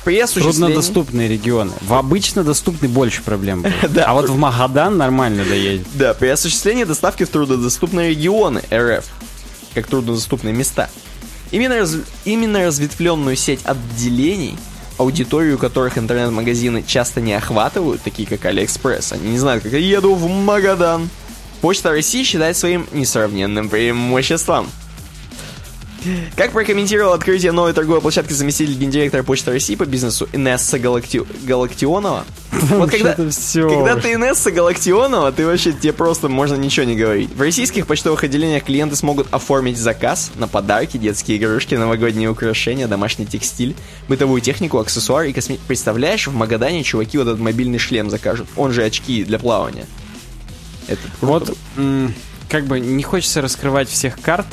При 0.04 0.18
осуществлении... 0.18 0.58
Труднодоступные 0.74 1.28
регионы. 1.28 1.72
В 1.82 1.94
обычно 1.94 2.44
доступны 2.44 2.88
больше 2.88 3.22
проблем. 3.22 3.64
Да. 3.88 4.04
А 4.06 4.14
вот 4.14 4.28
в 4.28 4.36
Магадан 4.36 4.96
нормально 4.96 5.44
доедет. 5.44 5.86
Да, 5.94 6.14
при 6.14 6.28
осуществлении 6.28 6.84
доставки 6.84 7.24
в 7.24 7.28
труднодоступные 7.28 8.10
регионы 8.10 8.62
РФ, 8.72 9.04
как 9.74 9.86
труднодоступные 9.86 10.54
места. 10.54 10.88
Именно, 11.50 11.78
раз- 11.80 11.96
именно 12.24 12.66
разветвленную 12.66 13.36
сеть 13.36 13.60
отделений, 13.64 14.56
аудиторию 14.98 15.58
которых 15.58 15.98
интернет-магазины 15.98 16.84
часто 16.86 17.20
не 17.20 17.34
охватывают, 17.34 18.02
такие 18.02 18.28
как 18.28 18.44
Алиэкспресс, 18.44 19.12
они 19.12 19.30
не 19.30 19.38
знают, 19.38 19.62
как 19.62 19.72
я 19.72 19.78
еду 19.78 20.14
в 20.14 20.28
Магадан. 20.28 21.08
Почта 21.60 21.90
России 21.90 22.24
считает 22.24 22.56
своим 22.56 22.86
несравненным 22.92 23.68
преимуществом. 23.68 24.68
Как 26.36 26.52
прокомментировал 26.52 27.12
открытие 27.12 27.52
новой 27.52 27.72
торговой 27.72 28.01
площадки 28.01 28.32
заместитель 28.32 28.74
гендиректора 28.74 29.22
Почты 29.22 29.52
России 29.52 29.74
по 29.74 29.86
бизнесу 29.86 30.28
Инесса 30.32 30.78
Галакти... 30.78 31.22
Галактионова? 31.44 32.24
Вот 32.52 32.90
когда, 32.90 33.14
когда 33.14 33.97
ты 33.97 34.14
Инесса 34.14 34.51
Галактионова, 34.51 35.32
ты 35.32 35.47
вообще, 35.47 35.72
тебе 35.72 35.93
просто 35.93 36.28
можно 36.28 36.55
ничего 36.56 36.86
не 36.86 36.97
говорить. 36.97 37.31
В 37.35 37.40
российских 37.40 37.86
почтовых 37.86 38.22
отделениях 38.24 38.64
клиенты 38.64 38.97
смогут 38.97 39.26
оформить 39.32 39.78
заказ 39.78 40.31
на 40.36 40.48
подарки, 40.48 40.97
детские 40.97 41.39
игрушки, 41.39 41.74
новогодние 41.74 42.28
украшения, 42.28 42.86
домашний 42.86 43.26
текстиль, 43.26 43.74
бытовую 44.09 44.40
технику, 44.40 44.78
аксессуары 44.78 45.31
и 45.31 45.32
косметику. 45.32 45.66
Представляешь, 45.66 46.26
в 46.26 46.35
Магадане 46.35 46.85
чуваки 46.85 47.18
вот 47.18 47.26
этот 47.26 47.40
мобильный 47.40 47.78
шлем 47.78 48.10
закажут. 48.10 48.48
Он 48.56 48.72
же 48.72 48.85
очки 48.85 49.24
для 49.24 49.39
плавания. 49.39 49.86
Это 50.86 51.01
вот, 51.20 51.56
как 52.48 52.66
бы 52.66 52.78
не 52.78 53.02
хочется 53.02 53.40
раскрывать 53.40 53.89
всех 53.89 54.20
карт, 54.20 54.47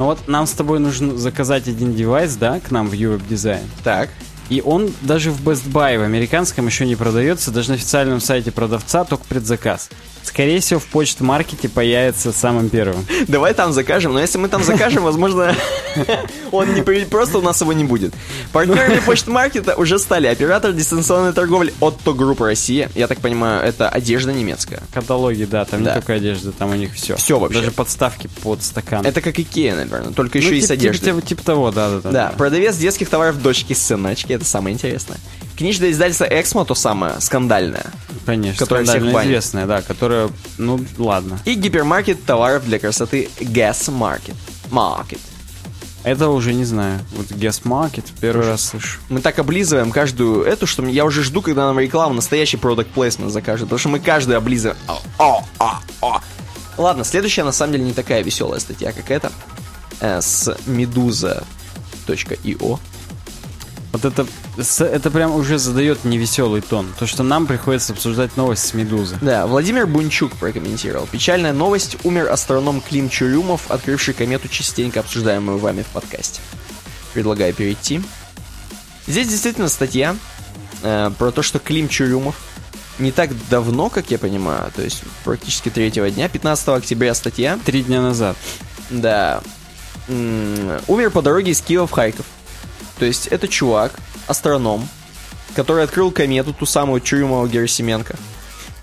но 0.00 0.06
вот 0.06 0.28
нам 0.28 0.46
с 0.46 0.52
тобой 0.52 0.78
нужно 0.78 1.18
заказать 1.18 1.68
один 1.68 1.94
девайс, 1.94 2.34
да, 2.34 2.58
к 2.58 2.70
нам 2.70 2.88
в 2.88 2.94
Europe 2.94 3.20
Design. 3.28 3.66
Так. 3.84 4.08
И 4.48 4.62
он 4.64 4.90
даже 5.02 5.30
в 5.30 5.46
Best 5.46 5.70
Buy 5.70 5.98
в 5.98 6.02
американском 6.02 6.64
еще 6.66 6.86
не 6.86 6.96
продается, 6.96 7.50
даже 7.50 7.68
на 7.68 7.74
официальном 7.74 8.18
сайте 8.22 8.50
продавца 8.50 9.04
только 9.04 9.24
предзаказ. 9.26 9.90
Скорее 10.22 10.60
всего, 10.60 10.80
в 10.80 10.86
почт-маркете 10.86 11.68
появится 11.68 12.32
самым 12.32 12.68
первым. 12.68 13.06
Давай 13.28 13.54
там 13.54 13.72
закажем, 13.72 14.12
но 14.12 14.20
если 14.20 14.38
мы 14.38 14.48
там 14.48 14.62
закажем, 14.62 15.02
возможно, 15.02 15.54
он 16.52 16.74
не 16.74 16.82
просто 17.04 17.38
у 17.38 17.42
нас 17.42 17.60
его 17.60 17.72
не 17.72 17.84
будет. 17.84 18.14
Партнерами 18.52 19.00
почт-маркета 19.06 19.76
уже 19.76 19.98
стали 19.98 20.26
оператор 20.26 20.72
дистанционной 20.72 21.32
торговли 21.32 21.72
Otto 21.80 22.14
Group 22.14 22.44
Россия. 22.44 22.90
Я 22.94 23.06
так 23.06 23.20
понимаю, 23.20 23.62
это 23.62 23.88
одежда 23.88 24.32
немецкая. 24.32 24.82
Каталоги, 24.92 25.44
да, 25.44 25.64
там 25.64 25.82
не 25.82 25.92
только 25.92 26.14
одежда, 26.14 26.52
там 26.52 26.70
у 26.70 26.74
них 26.74 26.94
все. 26.94 27.16
Все 27.16 27.38
вообще. 27.38 27.58
Даже 27.58 27.70
подставки 27.70 28.28
под 28.42 28.62
стакан. 28.62 29.06
Это 29.06 29.20
как 29.20 29.38
Икея, 29.38 29.74
наверное, 29.74 30.12
только 30.12 30.38
еще 30.38 30.50
ну, 30.50 30.54
и 30.54 30.60
тип, 30.60 30.68
с 30.68 30.70
одеждой. 30.70 31.06
Типа, 31.06 31.22
типа 31.22 31.44
того, 31.44 31.70
да, 31.70 31.90
да, 31.90 32.00
да. 32.00 32.10
Да, 32.10 32.34
продавец 32.36 32.76
детских 32.76 33.08
товаров 33.08 33.40
дочки 33.42 33.72
сыночки, 33.72 34.32
это 34.32 34.44
самое 34.44 34.74
интересное. 34.74 35.18
Книжное 35.60 35.90
издательство 35.90 36.24
Эксмо, 36.24 36.64
то 36.64 36.74
самое, 36.74 37.20
скандальное. 37.20 37.84
Конечно, 38.24 38.58
которое 38.58 38.86
скандально 38.86 39.10
всех 39.10 39.24
известное, 39.26 39.66
да, 39.66 39.82
которое, 39.82 40.30
ну, 40.56 40.80
ладно. 40.96 41.38
И 41.44 41.52
гипермаркет 41.52 42.24
товаров 42.24 42.64
для 42.64 42.78
красоты 42.78 43.28
Gas 43.38 43.90
Market. 43.90 44.34
Market. 44.70 45.20
Это 46.02 46.30
уже 46.30 46.54
не 46.54 46.64
знаю. 46.64 47.00
Вот 47.12 47.26
Guess 47.26 47.64
Market 47.64 48.06
первый 48.22 48.46
раз 48.46 48.70
слышу. 48.70 49.00
Мы 49.10 49.20
так 49.20 49.38
облизываем 49.38 49.90
каждую 49.90 50.44
эту, 50.44 50.66
что 50.66 50.82
я 50.86 51.04
уже 51.04 51.22
жду, 51.22 51.42
когда 51.42 51.66
нам 51.66 51.78
реклама 51.78 52.14
настоящий 52.14 52.56
продукт 52.56 52.88
placement 52.96 53.28
закажет. 53.28 53.66
Потому 53.66 53.78
что 53.78 53.90
мы 53.90 54.00
каждый 54.00 54.38
облизываем. 54.38 54.78
О, 54.88 55.02
о, 55.18 55.44
о, 55.58 55.80
о. 56.00 56.22
Ладно, 56.78 57.04
следующая 57.04 57.44
на 57.44 57.52
самом 57.52 57.72
деле 57.72 57.84
не 57.84 57.92
такая 57.92 58.22
веселая 58.22 58.60
статья, 58.60 58.92
как 58.92 59.10
эта. 59.10 59.30
Э, 60.00 60.22
с 60.22 60.56
meduza.io. 60.66 61.44
Вот 63.92 64.04
это, 64.04 64.26
это 64.84 65.10
прям 65.10 65.34
уже 65.34 65.58
задает 65.58 66.04
невеселый 66.04 66.60
тон. 66.60 66.86
То, 66.98 67.06
что 67.06 67.22
нам 67.22 67.46
приходится 67.46 67.92
обсуждать 67.92 68.36
новость 68.36 68.66
с 68.66 68.74
Медузы. 68.74 69.18
Да, 69.20 69.46
Владимир 69.46 69.86
Бунчук 69.86 70.32
прокомментировал. 70.36 71.08
Печальная 71.10 71.52
новость. 71.52 71.96
Умер 72.04 72.30
астроном 72.30 72.80
Клим 72.80 73.08
Чурюмов, 73.08 73.70
открывший 73.70 74.14
комету, 74.14 74.48
частенько 74.48 75.00
обсуждаемую 75.00 75.58
вами 75.58 75.82
в 75.82 75.88
подкасте. 75.88 76.40
Предлагаю 77.14 77.52
перейти. 77.52 78.00
Здесь 79.08 79.28
действительно 79.28 79.68
статья 79.68 80.14
э, 80.82 81.10
про 81.18 81.32
то, 81.32 81.42
что 81.42 81.58
Клим 81.58 81.88
Чурюмов 81.88 82.36
не 83.00 83.10
так 83.10 83.30
давно, 83.48 83.90
как 83.90 84.10
я 84.10 84.18
понимаю, 84.18 84.70
то 84.76 84.82
есть 84.82 85.02
практически 85.24 85.70
третьего 85.70 86.10
дня, 86.10 86.28
15 86.28 86.68
октября 86.68 87.14
статья. 87.14 87.58
Три 87.64 87.82
дня 87.82 88.02
назад. 88.02 88.36
Да. 88.90 89.40
умер 90.08 91.10
по 91.10 91.22
дороге 91.22 91.52
из 91.52 91.60
Киева 91.60 91.86
в 91.86 91.90
Харьков. 91.90 92.26
То 93.00 93.06
есть 93.06 93.28
это 93.28 93.48
чувак, 93.48 93.94
астроном, 94.26 94.86
который 95.56 95.84
открыл 95.84 96.10
комету, 96.10 96.52
ту 96.52 96.66
самую 96.66 97.00
Чурюмова 97.00 97.48
Герасименко. 97.48 98.14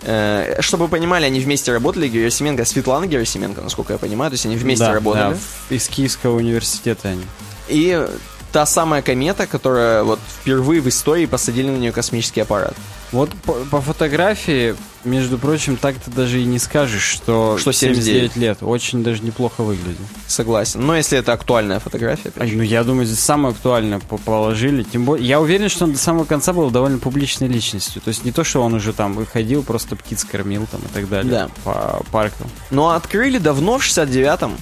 Э, 0.01 0.57
чтобы 0.59 0.85
вы 0.85 0.89
понимали, 0.89 1.25
они 1.25 1.39
вместе 1.39 1.71
работали, 1.71 2.07
Герасименко, 2.07 2.65
Светлана 2.65 3.05
Герасименко, 3.05 3.61
насколько 3.61 3.93
я 3.93 3.99
понимаю, 3.99 4.31
то 4.31 4.33
есть 4.33 4.47
они 4.47 4.55
вместе 4.55 4.85
да, 4.85 4.93
работали. 4.93 5.37
Да, 5.69 5.75
из 5.75 5.87
Киевского 5.87 6.37
университета 6.37 7.09
они. 7.09 7.23
И 7.67 8.07
та 8.51 8.65
самая 8.65 9.03
комета, 9.03 9.45
которая 9.45 10.01
вот 10.01 10.19
впервые 10.41 10.81
в 10.81 10.89
истории 10.89 11.27
посадили 11.27 11.69
на 11.69 11.77
нее 11.77 11.91
космический 11.91 12.41
аппарат. 12.41 12.73
Вот 13.11 13.29
по, 13.45 13.53
по 13.53 13.81
фотографии, 13.81 14.75
между 15.05 15.37
прочим, 15.37 15.77
так 15.77 15.95
ты 15.95 16.11
даже 16.11 16.41
и 16.41 16.45
не 16.45 16.59
скажешь, 16.59 17.03
что, 17.03 17.57
что 17.57 17.71
79. 17.71 18.33
79 18.33 18.35
лет. 18.35 18.57
Очень 18.61 19.03
даже 19.03 19.23
неплохо 19.23 19.63
выглядит. 19.63 19.97
Согласен. 20.27 20.85
Но 20.85 20.95
если 20.95 21.17
это 21.17 21.33
актуальная 21.33 21.79
фотография. 21.79 22.31
Причем. 22.31 22.57
Ну, 22.57 22.63
я 22.63 22.83
думаю, 22.83 23.05
здесь 23.05 23.19
самое 23.19 23.53
актуальное 23.53 23.99
положили. 23.99 24.83
Тем 24.83 25.05
более, 25.05 25.25
я 25.25 25.39
уверен, 25.39 25.69
что 25.69 25.85
он 25.85 25.93
до 25.93 25.97
самого 25.97 26.25
конца 26.25 26.51
был 26.51 26.69
довольно 26.69 26.97
публичной 26.97 27.47
личностью. 27.47 28.01
То 28.01 28.09
есть 28.09 28.25
не 28.25 28.31
то, 28.31 28.43
что 28.43 28.61
он 28.61 28.73
уже 28.73 28.91
там 28.91 29.13
выходил, 29.13 29.63
просто 29.63 29.95
птиц 29.95 30.25
кормил 30.25 30.67
там 30.69 30.81
и 30.81 30.93
так 30.93 31.07
далее. 31.07 31.31
Да. 31.31 31.49
По 31.63 32.03
паркам. 32.11 32.47
Но 32.71 32.89
открыли 32.89 33.37
давно, 33.37 33.77
в 33.77 33.83
69-м. 33.83 34.57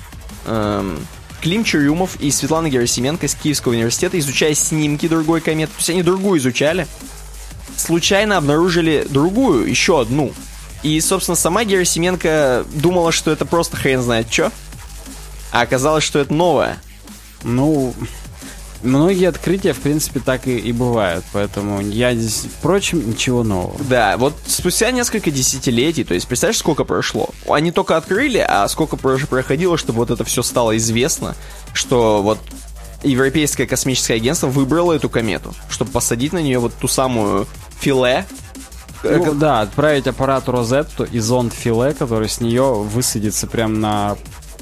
Эм, 0.48 1.00
Клим 1.42 1.64
Чурюмов 1.64 2.16
и 2.20 2.32
Светлана 2.32 2.70
Герасименко 2.70 3.26
из 3.26 3.36
Киевского 3.36 3.74
университета, 3.74 4.18
изучая 4.20 4.54
снимки 4.54 5.08
другой 5.08 5.42
кометы. 5.42 5.72
То 5.74 5.80
есть 5.80 5.90
они 5.90 6.04
другую 6.04 6.40
изучали 6.40 6.88
случайно 7.78 8.38
обнаружили 8.38 9.06
другую, 9.10 9.68
еще 9.70 10.02
одну. 10.02 10.34
И, 10.84 11.00
собственно, 11.02 11.36
сама 11.36 11.64
Герасименко 11.64 12.66
думала, 12.74 13.12
что 13.12 13.32
это 13.32 13.46
просто 13.46 13.78
хрен 13.78 14.02
знает 14.02 14.32
что. 14.32 14.52
А 15.52 15.62
оказалось, 15.62 16.04
что 16.04 16.20
это 16.20 16.34
новое. 16.34 16.78
Ну, 17.44 17.94
многие 18.84 19.28
открытия, 19.28 19.74
в 19.74 19.80
принципе, 19.80 20.20
так 20.20 20.48
и, 20.48 20.58
и 20.58 20.72
бывают. 20.72 21.26
Поэтому 21.34 21.82
я 21.82 22.14
здесь, 22.14 22.48
впрочем, 22.60 23.10
ничего 23.10 23.44
нового. 23.44 23.78
Да, 23.90 24.18
вот 24.18 24.36
спустя 24.48 24.92
несколько 24.92 25.32
десятилетий, 25.32 26.04
то 26.04 26.14
есть, 26.14 26.28
представляешь, 26.28 26.60
сколько 26.60 26.84
прошло? 26.84 27.30
Они 27.50 27.72
только 27.72 27.98
открыли, 27.98 28.46
а 28.48 28.68
сколько 28.68 28.96
проходило, 28.98 29.78
чтобы 29.78 29.98
вот 30.00 30.12
это 30.12 30.24
все 30.24 30.44
стало 30.44 30.78
известно, 30.78 31.36
что 31.74 32.22
вот 32.22 32.40
Европейское 33.06 33.68
космическое 33.68 34.16
агентство 34.16 34.48
выбрало 34.48 34.94
эту 34.94 35.10
комету, 35.10 35.54
чтобы 35.70 35.92
посадить 35.92 36.34
на 36.34 36.40
нее 36.40 36.60
вот 36.60 36.74
ту 36.74 36.88
самую 36.88 37.48
филе. 37.80 38.26
Ну, 39.04 39.34
да, 39.36 39.62
отправить 39.62 40.08
аппарат 40.08 40.50
Розетту 40.50 41.04
и 41.04 41.20
зонд 41.20 41.54
филе, 41.54 41.94
который 41.94 42.28
с 42.28 42.42
нее 42.42 42.74
высадится 42.74 43.46
прям 43.46 43.80
на 43.80 44.18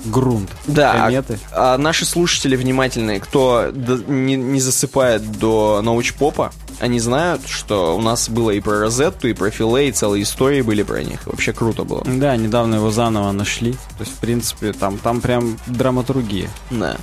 грунт 0.05 0.49
да, 0.67 0.93
кометы. 0.93 1.39
А, 1.51 1.75
а 1.75 1.77
наши 1.77 2.05
слушатели 2.05 2.55
внимательные, 2.55 3.19
кто 3.19 3.71
до, 3.71 3.97
не, 4.11 4.35
не 4.35 4.59
засыпает 4.59 5.39
до 5.39 5.81
научпопа, 5.81 6.51
они 6.79 6.99
знают, 6.99 7.47
что 7.47 7.95
у 7.95 8.01
нас 8.01 8.29
было 8.29 8.51
и 8.51 8.59
про 8.59 8.79
Розетту, 8.79 9.29
и 9.29 9.33
про 9.33 9.49
Филе, 9.49 9.89
и 9.89 9.91
целые 9.91 10.23
истории 10.23 10.61
были 10.61 10.83
про 10.83 11.03
них. 11.03 11.25
Вообще 11.25 11.53
круто 11.53 11.83
было. 11.83 12.03
Да, 12.05 12.35
недавно 12.35 12.75
его 12.75 12.91
заново 12.91 13.31
нашли. 13.31 13.73
То 13.73 14.01
есть, 14.01 14.11
в 14.11 14.19
принципе, 14.19 14.73
там, 14.73 14.97
там 14.97 15.21
прям 15.21 15.57
драматургия. 15.67 16.49
Да. 16.71 16.97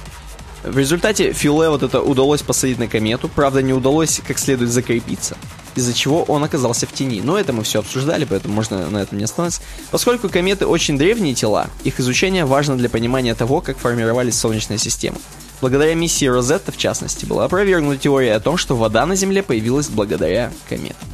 В 0.62 0.76
результате 0.76 1.32
Филе 1.32 1.70
вот 1.70 1.82
это 1.82 2.02
удалось 2.02 2.42
посадить 2.42 2.78
на 2.78 2.86
комету, 2.86 3.28
правда 3.28 3.62
не 3.62 3.72
удалось 3.72 4.20
как 4.26 4.38
следует 4.38 4.70
закрепиться, 4.70 5.36
из-за 5.74 5.94
чего 5.94 6.22
он 6.24 6.44
оказался 6.44 6.86
в 6.86 6.92
тени. 6.92 7.22
Но 7.22 7.38
это 7.38 7.54
мы 7.54 7.62
все 7.62 7.78
обсуждали, 7.78 8.26
поэтому 8.26 8.54
можно 8.54 8.90
на 8.90 8.98
этом 8.98 9.16
не 9.16 9.24
остановиться. 9.24 9.62
Поскольку 9.90 10.28
кометы 10.28 10.66
очень 10.66 10.98
древние 10.98 11.34
тела, 11.34 11.68
их 11.82 11.98
изучение 11.98 12.44
важно 12.44 12.76
для 12.76 12.90
понимания 12.90 13.34
того, 13.34 13.62
как 13.62 13.78
формировались 13.78 14.38
Солнечная 14.38 14.76
система. 14.76 15.16
Благодаря 15.62 15.94
миссии 15.94 16.26
Розетта, 16.26 16.72
в 16.72 16.76
частности, 16.76 17.24
была 17.24 17.44
опровергнута 17.46 17.98
теория 17.98 18.34
о 18.34 18.40
том, 18.40 18.56
что 18.56 18.76
вода 18.76 19.06
на 19.06 19.14
Земле 19.14 19.42
появилась 19.42 19.88
благодаря 19.88 20.52
кометам. 20.68 21.08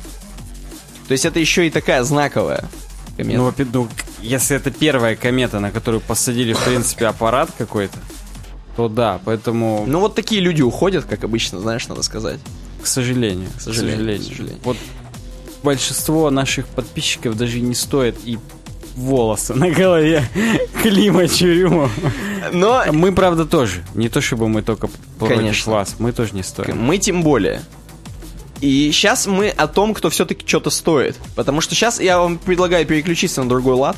То 1.06 1.12
есть 1.12 1.24
это 1.24 1.38
еще 1.38 1.66
и 1.66 1.70
такая 1.70 2.02
знаковая 2.02 2.64
комета. 3.16 3.38
Ну, 3.38 3.54
ну, 3.72 3.88
если 4.22 4.56
это 4.56 4.72
первая 4.72 5.14
комета, 5.14 5.60
на 5.60 5.70
которую 5.70 6.00
посадили, 6.00 6.52
в 6.52 6.64
принципе, 6.64 7.06
аппарат 7.06 7.50
какой-то, 7.56 7.98
то 8.76 8.88
да, 8.88 9.20
поэтому... 9.24 9.84
Ну 9.86 10.00
вот 10.00 10.14
такие 10.14 10.40
люди 10.40 10.62
уходят, 10.62 11.04
как 11.04 11.24
обычно, 11.24 11.60
знаешь, 11.60 11.88
надо 11.88 12.02
сказать. 12.02 12.38
К 12.82 12.86
сожалению. 12.86 13.48
К 13.56 13.60
сожалению. 13.60 13.96
К 13.96 13.98
сожалению. 13.98 14.24
К 14.24 14.28
сожалению. 14.28 14.60
Вот 14.64 14.76
большинство 15.62 16.30
наших 16.30 16.66
подписчиков 16.68 17.36
даже 17.36 17.60
не 17.60 17.74
стоит 17.74 18.16
и 18.24 18.38
волосы 18.94 19.54
на 19.54 19.70
голове 19.70 20.24
Клима 20.82 21.28
Чурюмова. 21.28 21.90
Но... 22.52 22.84
Мы, 22.92 23.12
правда, 23.12 23.44
тоже. 23.44 23.84
Не 23.94 24.08
то, 24.08 24.20
чтобы 24.20 24.48
мы 24.48 24.62
только 24.62 24.88
Конечно. 25.18 25.72
вас. 25.72 25.96
Мы 25.98 26.12
тоже 26.12 26.34
не 26.34 26.42
стоим. 26.42 26.78
Мы 26.78 26.98
тем 26.98 27.22
более. 27.22 27.62
И 28.60 28.90
сейчас 28.92 29.26
мы 29.26 29.48
о 29.48 29.66
том, 29.66 29.92
кто 29.92 30.08
все-таки 30.08 30.46
что-то 30.46 30.70
стоит. 30.70 31.16
Потому 31.34 31.60
что 31.60 31.74
сейчас 31.74 32.00
я 32.00 32.18
вам 32.18 32.38
предлагаю 32.38 32.86
переключиться 32.86 33.42
на 33.42 33.48
другой 33.48 33.74
лад. 33.74 33.96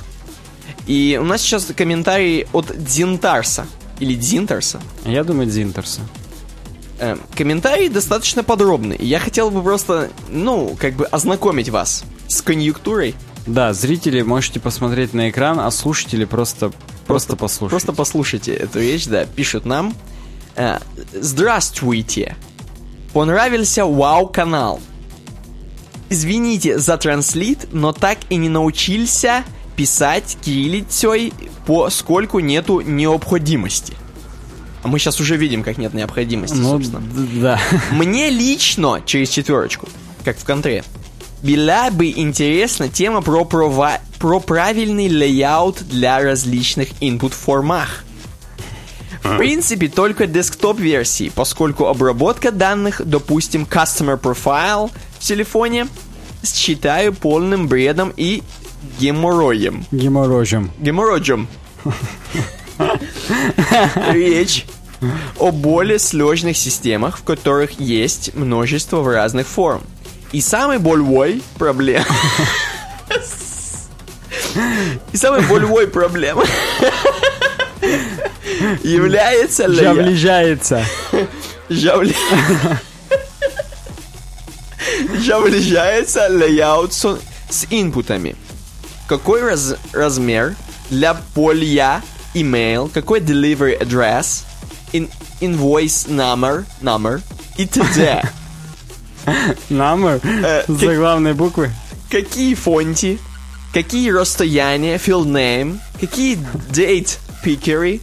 И 0.87 1.19
у 1.21 1.25
нас 1.25 1.43
сейчас 1.43 1.67
комментарий 1.77 2.47
от 2.53 2.73
Динтарса. 2.77 3.67
Или 4.01 4.15
Дзинтерса? 4.15 4.81
Я 5.05 5.25
думаю, 5.25 5.49
Дзинтерса. 5.49 6.01
Э, 7.01 7.17
комментарий 7.37 7.89
достаточно 7.89 8.43
подробный. 8.43 8.97
Я 8.99 9.21
хотел 9.21 9.51
бы 9.51 9.63
просто, 9.63 10.11
ну, 10.29 10.77
как 10.79 10.95
бы 10.95 11.07
ознакомить 11.07 11.69
вас 11.69 12.05
с 12.29 12.43
конъюнктурой. 12.43 13.15
Да, 13.47 13.73
зрители 13.73 14.23
можете 14.23 14.61
посмотреть 14.61 15.15
на 15.15 15.31
экран, 15.31 15.61
а 15.61 15.71
слушатели 15.71 16.25
просто, 16.25 16.71
просто, 16.71 16.77
просто 17.07 17.37
послушайте. 17.37 17.71
Просто 17.71 17.93
послушайте 17.93 18.55
эту 18.55 18.81
вещь, 18.81 19.07
да. 19.07 19.25
Пишут 19.25 19.65
нам. 19.65 19.95
Э, 20.57 20.79
Здравствуйте. 21.13 22.37
Понравился 23.13 23.85
Вау-канал. 23.85 24.81
Извините 26.11 26.79
за 26.79 26.97
транслит, 26.97 27.69
но 27.73 27.93
так 27.93 28.19
и 28.31 28.37
не 28.37 28.49
научился 28.49 29.45
писать 29.79 30.37
кириллицей, 30.45 31.33
поскольку 31.65 32.41
нету 32.41 32.81
необходимости. 32.81 33.95
А 34.83 34.89
мы 34.89 34.99
сейчас 34.99 35.21
уже 35.21 35.37
видим, 35.37 35.63
как 35.63 35.79
нет 35.79 35.95
необходимости, 35.95 36.57
Ну, 36.57 36.71
собственно. 36.71 37.01
да. 37.41 37.61
Мне 37.93 38.29
лично, 38.29 39.01
через 39.07 39.29
четверочку, 39.31 39.89
как 40.25 40.37
в 40.37 40.45
контре, 40.45 40.83
была 41.45 41.93
бы 41.93 42.09
интересна 42.11 42.89
тема 42.89 43.23
про, 43.23 43.45
прова- 43.45 44.01
про 44.19 44.41
правильный 44.41 45.09
layout 45.09 45.85
для 45.89 46.21
различных 46.21 46.89
input-формах. 47.01 48.03
В 49.23 49.37
принципе, 49.37 49.87
только 49.89 50.27
desktop-версии, 50.27 51.31
поскольку 51.33 51.87
обработка 51.87 52.51
данных, 52.51 53.01
допустим, 53.05 53.63
Customer 53.63 54.19
Profile 54.21 54.91
в 55.21 55.25
телефоне, 55.25 55.87
считаю 56.45 57.13
полным 57.13 57.69
бредом 57.69 58.13
и 58.17 58.43
геморроем. 58.99 59.85
Геморрожем. 59.91 60.71
Геморроем. 60.79 61.49
Речь 64.13 64.67
о 65.39 65.53
более 65.53 65.99
сложных 65.99 66.57
системах, 66.57 67.19
в 67.19 67.23
которых 67.23 67.81
есть 67.81 68.35
множество 68.35 69.01
в 69.01 69.09
разных 69.09 69.47
форм. 69.47 69.83
И 70.33 70.41
самый 70.41 70.79
больной 70.79 71.43
проблем... 71.57 72.05
И 75.13 75.17
самой 75.17 75.43
больной 75.43 75.87
проблемой 75.87 76.47
является 78.83 79.67
ли... 79.67 79.79
Жавлижается. 79.79 80.85
Жавли... 81.69 82.15
Жавлижается 85.25 86.29
с 87.49 87.67
инпутами. 87.71 88.37
Какой 89.09 89.43
раз- 89.43 89.75
размер 89.93 90.55
для 90.91 91.15
поля 91.35 92.03
email, 92.35 92.91
какой 92.93 93.21
delivery 93.21 93.79
address, 93.81 94.45
in, 94.93 95.09
invoice 95.41 96.07
number, 96.09 96.65
number 96.83 97.21
и 97.57 97.67
т.д. 97.67 98.23
Номер. 99.71 100.21
Э, 100.25 100.63
как- 100.67 100.77
Заглавные 100.79 101.35
буквы. 101.35 101.71
какие 102.11 102.55
фонти, 102.55 103.19
какие 103.73 104.11
расстояния, 104.11 104.97
field 104.97 105.27
name, 105.27 105.79
какие 106.01 106.37
date 106.71 107.19
пикеры, 107.43 108.01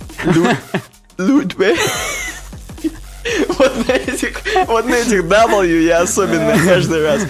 лютбе. 1.17 1.75
Вот 3.57 3.87
на 3.87 3.93
этих, 3.93 4.39
вот 4.67 4.85
на 4.85 4.93
этих 4.93 5.23
W 5.23 5.81
я 5.83 6.01
особенно 6.01 6.59
каждый 6.63 7.03
раз. 7.03 7.21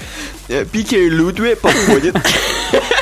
Э, 0.49 0.65
Пикеры 0.65 1.07
лютбе 1.07 1.56
подходит. 1.56 2.15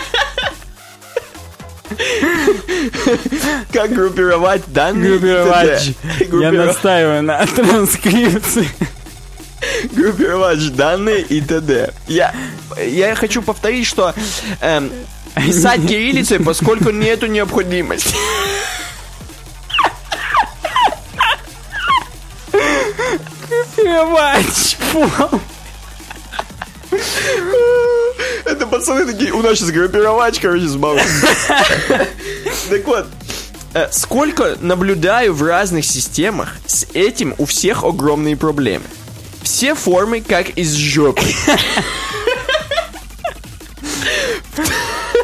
Как 3.72 3.92
группировать 3.94 4.64
данные? 4.68 5.12
Группировать. 5.12 5.96
Я 6.32 6.52
настаиваю 6.52 7.24
на 7.24 7.46
транскрипции. 7.56 8.70
группировать 9.92 10.76
данные 10.76 11.22
и 11.22 11.42
т.д. 11.42 11.94
Я, 12.08 12.34
я 12.78 13.16
хочу 13.16 13.42
повторить, 13.42 13.88
что 13.88 14.14
эм, 14.62 14.92
писать 15.36 15.82
кириллицей, 15.88 16.40
поскольку 16.40 16.90
нету 16.92 17.28
необходимости. 17.28 18.16
Группировать. 23.50 24.78
Фу. 24.92 25.10
Это 28.46 28.68
пацаны 28.68 29.06
такие, 29.06 29.32
у 29.32 29.42
нас 29.42 29.58
сейчас 29.58 29.72
группировать, 29.72 30.40
короче, 30.40 30.68
с 30.68 30.76
бабой. 30.76 31.02
Так 32.70 32.88
вот, 32.88 33.08
э, 33.74 33.88
сколько 33.92 34.58
наблюдаю 34.62 35.34
в 35.34 35.44
разных 35.44 35.86
системах, 35.86 36.56
с 36.66 36.88
этим 36.94 37.36
у 37.38 37.46
всех 37.46 37.84
огромные 37.84 38.38
проблемы. 38.38 38.86
Все 39.44 39.76
формы 39.76 40.22
как 40.22 40.50
из 40.52 40.74
жопы. 40.74 41.26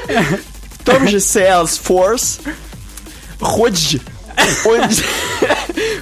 В 0.07 0.85
том 0.85 1.07
же 1.07 1.17
Salesforce 1.17 2.41
хоть 3.39 3.99
хоть, 4.63 5.03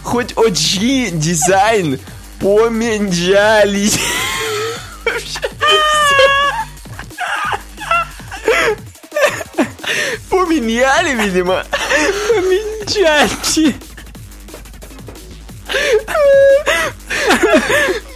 хоть 0.03 0.33
OG 0.33 1.11
дизайн 1.11 1.99
поменялись. 2.39 3.99
Поменяли, 10.37 11.15
видимо. 11.15 11.63
Чачи. 12.85 13.75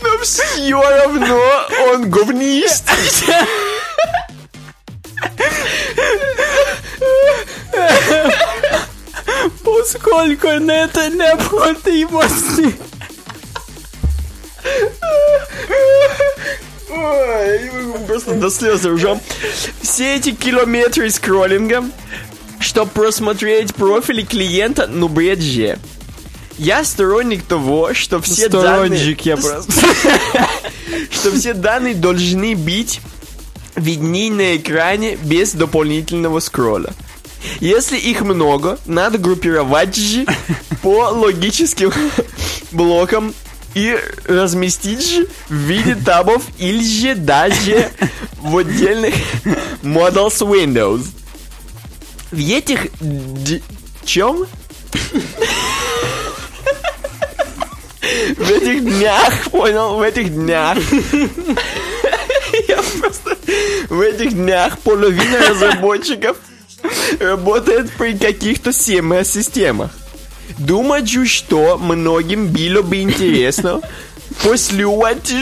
Но 0.04 0.20
все 0.22 0.80
равно 0.80 1.42
он 1.88 2.12
говнист. 2.12 2.88
Поскольку 9.64 10.48
на 10.60 10.84
это 10.84 11.10
необходимости. 11.10 12.76
Ой, 16.92 17.72
просто 18.08 18.36
до 18.36 18.50
слез 18.50 18.86
уже. 18.86 19.20
Все 19.82 20.16
эти 20.16 20.32
километры 20.32 21.10
скроллинга, 21.10 21.84
чтобы 22.60 22.92
просмотреть 22.92 23.74
профили 23.74 24.24
клиента, 24.24 24.88
ну 24.88 25.08
бред 25.08 25.40
же. 25.40 25.80
Я 26.58 26.84
сторонник 26.84 27.44
того, 27.44 27.94
что 27.94 28.22
все 28.22 28.50
данные... 28.50 29.00
Сторонник 29.00 29.22
я 29.22 29.38
просто. 29.38 29.72
что 31.10 31.32
все 31.32 31.54
данные 31.54 31.96
должны 31.96 32.56
быть 32.56 33.00
видны 33.76 34.30
на 34.30 34.58
экране 34.58 35.16
без 35.16 35.54
дополнительного 35.54 36.40
скролла. 36.40 36.94
Если 37.60 37.98
их 37.98 38.22
много, 38.22 38.78
надо 38.86 39.18
группировать 39.18 39.96
же 39.96 40.26
по 40.82 41.10
логическим 41.10 41.92
блокам 42.72 43.34
и 43.74 43.98
разместить 44.26 45.28
в 45.48 45.54
виде 45.54 45.96
табов 45.96 46.44
или 46.58 46.84
же 46.84 47.16
даже 47.16 47.90
в 48.38 48.58
отдельных 48.58 49.16
models 49.82 50.40
Windows. 50.40 51.06
В 52.32 52.40
этих... 52.40 52.88
чем? 54.06 54.46
В 58.38 58.52
этих 58.52 58.84
днях, 58.84 59.50
понял, 59.52 59.96
в 59.96 60.02
этих 60.02 60.34
днях. 60.34 60.78
Я 62.68 62.84
просто... 63.00 63.38
В 63.90 64.02
этих 64.02 64.34
днях 64.34 64.80
половина 64.80 65.50
разработчиков 65.50 66.38
работает 67.20 67.92
при 67.92 68.18
каких-то 68.18 68.72
CMS-системах. 68.72 69.92
Думаю, 70.58 71.26
что 71.26 71.78
многим 71.78 72.48
было 72.48 72.82
бы 72.82 73.02
интересно 73.02 73.82
послушать 74.44 75.34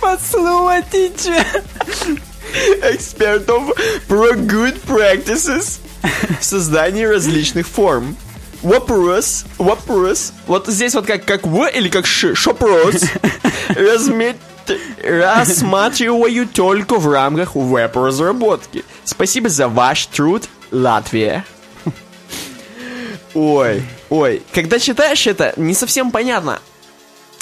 Послушайте. 0.00 1.44
экспертов 2.82 3.62
про 4.08 4.32
good 4.32 4.78
practices 4.86 5.78
в 6.40 6.44
создании 6.44 7.04
различных 7.04 7.66
форм. 7.66 8.16
Вопрос, 8.62 9.44
вопрос. 9.58 10.32
Вот 10.46 10.68
здесь 10.68 10.94
вот 10.94 11.06
как, 11.06 11.24
как 11.24 11.46
в 11.46 11.66
или 11.66 11.88
как 11.88 12.06
ш, 12.06 12.34
шопрос. 12.34 13.02
Размет... 13.68 14.36
Рассматриваю 15.02 16.46
только 16.46 16.94
в 16.94 17.10
рамках 17.10 17.56
веб-разработки. 17.56 18.84
Спасибо 19.04 19.48
за 19.48 19.66
ваш 19.66 20.06
труд, 20.06 20.44
Латвия. 20.70 21.44
Ой, 23.34 23.82
ой. 24.10 24.42
Когда 24.52 24.78
читаешь 24.78 25.26
это, 25.26 25.54
не 25.56 25.74
совсем 25.74 26.10
понятно. 26.10 26.60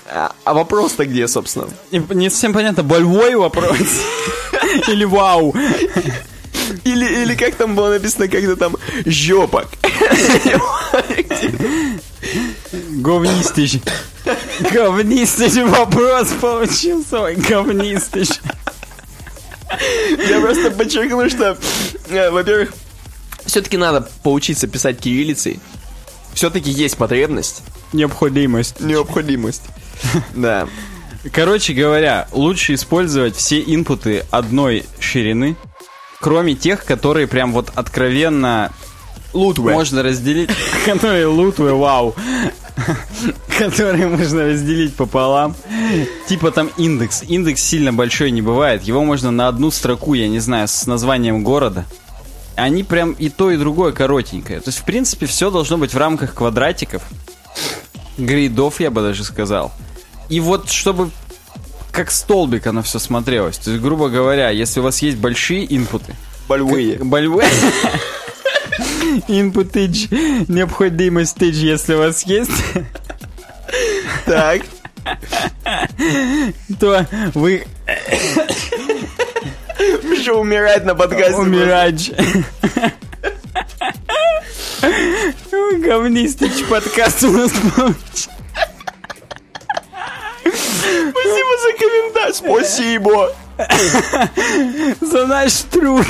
А, 0.06 0.32
а 0.44 0.54
вопрос-то 0.54 1.04
где, 1.06 1.28
собственно? 1.28 1.68
Не, 1.90 2.02
не 2.14 2.30
совсем 2.30 2.52
понятно, 2.52 2.82
больной 2.82 3.34
вопрос. 3.36 3.78
Или 4.88 5.04
вау. 5.04 5.54
Или, 6.84 7.22
или 7.22 7.34
как 7.34 7.56
там 7.56 7.74
было 7.74 7.90
написано, 7.90 8.28
когда 8.28 8.54
там 8.56 8.76
жопок. 9.04 9.66
Говнистый. 12.72 13.82
Говнистый 14.72 15.64
вопрос 15.64 16.28
получился. 16.40 17.20
Ой, 17.20 17.34
говнистый. 17.34 18.28
Я 20.28 20.40
просто 20.40 20.70
подчеркну, 20.70 21.28
что, 21.28 21.56
э, 22.08 22.30
во-первых, 22.30 22.72
все-таки 23.44 23.76
надо 23.76 24.08
поучиться 24.22 24.66
писать 24.66 24.98
кириллицей. 25.00 25.60
Все-таки 26.34 26.70
есть 26.70 26.96
потребность, 26.96 27.62
Необходимость. 27.92 28.80
необходимость. 28.80 29.62
Да. 30.34 30.68
Короче 31.32 31.74
говоря, 31.74 32.28
лучше 32.32 32.74
использовать 32.74 33.36
все 33.36 33.60
инпуты 33.60 34.24
одной 34.30 34.86
ширины, 34.98 35.56
кроме 36.20 36.54
тех, 36.54 36.84
которые 36.84 37.26
прям 37.26 37.52
вот 37.52 37.70
откровенно 37.74 38.72
Лутве. 39.34 39.72
можно 39.74 40.02
разделить, 40.02 40.50
которые 40.86 41.26
лутвы, 41.26 41.74
вау, 41.74 42.14
которые 43.58 44.06
можно 44.08 44.46
разделить 44.46 44.94
пополам. 44.94 45.54
Типа 46.26 46.50
там 46.50 46.70
индекс. 46.78 47.22
Индекс 47.28 47.62
сильно 47.62 47.92
большой 47.92 48.30
не 48.30 48.40
бывает. 48.42 48.82
Его 48.84 49.04
можно 49.04 49.30
на 49.30 49.48
одну 49.48 49.70
строку, 49.70 50.14
я 50.14 50.26
не 50.28 50.38
знаю, 50.38 50.68
с 50.68 50.86
названием 50.86 51.44
города. 51.44 51.84
Они 52.62 52.82
прям 52.82 53.12
и 53.12 53.28
то, 53.28 53.50
и 53.50 53.56
другое 53.56 53.92
коротенькое. 53.92 54.60
То 54.60 54.68
есть, 54.68 54.78
в 54.78 54.84
принципе, 54.84 55.26
все 55.26 55.50
должно 55.50 55.78
быть 55.78 55.94
в 55.94 55.98
рамках 55.98 56.34
квадратиков. 56.34 57.02
Грейдов, 58.18 58.80
я 58.80 58.90
бы 58.90 59.00
даже 59.00 59.24
сказал. 59.24 59.72
И 60.28 60.40
вот, 60.40 60.70
чтобы 60.70 61.10
как 61.90 62.10
столбик 62.10 62.66
оно 62.66 62.82
все 62.82 62.98
смотрелось. 62.98 63.58
То 63.58 63.70
есть, 63.70 63.82
грубо 63.82 64.08
говоря, 64.08 64.50
если 64.50 64.80
у 64.80 64.82
вас 64.82 65.00
есть 65.02 65.16
большие 65.16 65.74
инпуты, 65.74 66.14
Больвые. 66.48 66.96
Больвы. 66.98 67.44
Инпутыч, 69.28 70.08
необходимость 70.48 71.36
если 71.40 71.94
у 71.94 71.98
вас 71.98 72.24
есть, 72.26 72.50
Так. 74.26 74.62
то 76.78 77.06
вы 77.34 77.64
Что 80.20 80.40
умирать 80.40 80.84
на 80.84 80.94
подкасте? 80.94 81.34
умирач. 81.34 82.10
Говнистыч 85.50 86.64
подкаст 86.68 87.22
у 87.24 87.30
нас 87.30 87.50
получится. 87.52 88.30
Спасибо 91.10 91.52
за 91.62 91.72
комментарий. 91.78 92.34
Спасибо. 92.34 93.32
за 95.00 95.26
наш 95.26 95.52
труд. 95.70 96.06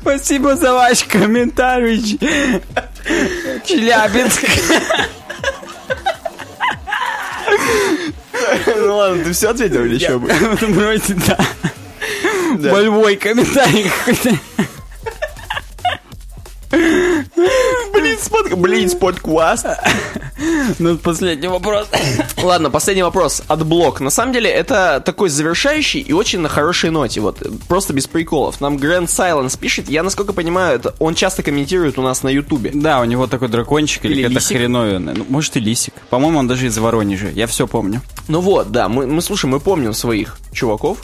Спасибо 0.00 0.56
за 0.56 0.72
ваш 0.72 1.04
комментарий. 1.04 2.18
Челябинск. 3.64 4.44
Ну 8.76 8.96
ладно, 8.96 9.24
ты 9.24 9.32
все 9.32 9.50
ответил 9.50 9.84
или 9.84 9.98
что? 9.98 10.18
Вроде 10.18 11.14
да. 11.26 11.38
Да. 12.66 12.70
Больвой 12.70 13.16
комментарий 13.16 13.90
какой-то. 13.90 14.38
Блиц 17.92 18.28
под... 18.28 18.58
Блиц 18.58 18.94
подкаст. 18.94 19.66
Ну, 20.78 20.98
последний 20.98 21.48
вопрос. 21.48 21.88
Ладно, 22.42 22.70
последний 22.70 23.02
вопрос. 23.02 23.42
AdBlock. 23.46 24.00
На 24.00 24.10
самом 24.10 24.32
деле, 24.32 24.50
это 24.50 25.02
такой 25.04 25.28
завершающий 25.28 26.00
и 26.00 26.12
очень 26.12 26.40
на 26.40 26.48
хорошей 26.48 26.90
ноте. 26.90 27.20
Вот, 27.20 27.42
просто 27.68 27.92
без 27.92 28.06
приколов. 28.06 28.60
Нам 28.60 28.76
Grand 28.76 29.06
Silence 29.06 29.58
пишет. 29.58 29.88
Я, 29.88 30.02
насколько 30.02 30.32
понимаю, 30.32 30.76
это 30.76 30.94
он 30.98 31.14
часто 31.14 31.42
комментирует 31.42 31.98
у 31.98 32.02
нас 32.02 32.22
на 32.22 32.28
Ютубе. 32.28 32.70
Да, 32.74 33.00
у 33.00 33.04
него 33.04 33.26
такой 33.26 33.48
дракончик 33.48 34.04
или, 34.04 34.14
Или 34.14 34.22
какая-то 34.24 34.46
хреновина. 34.46 35.14
Ну, 35.16 35.26
может 35.28 35.56
и 35.56 35.60
лисик. 35.60 35.94
По-моему, 36.10 36.40
он 36.40 36.48
даже 36.48 36.66
из 36.66 36.76
Воронежа. 36.78 37.28
Я 37.30 37.46
все 37.46 37.66
помню. 37.66 38.02
Ну 38.28 38.40
вот, 38.40 38.72
да, 38.72 38.88
мы, 38.88 39.06
мы 39.06 39.22
слушаем, 39.22 39.52
мы 39.52 39.60
помним 39.60 39.92
своих 39.92 40.38
чуваков. 40.52 40.98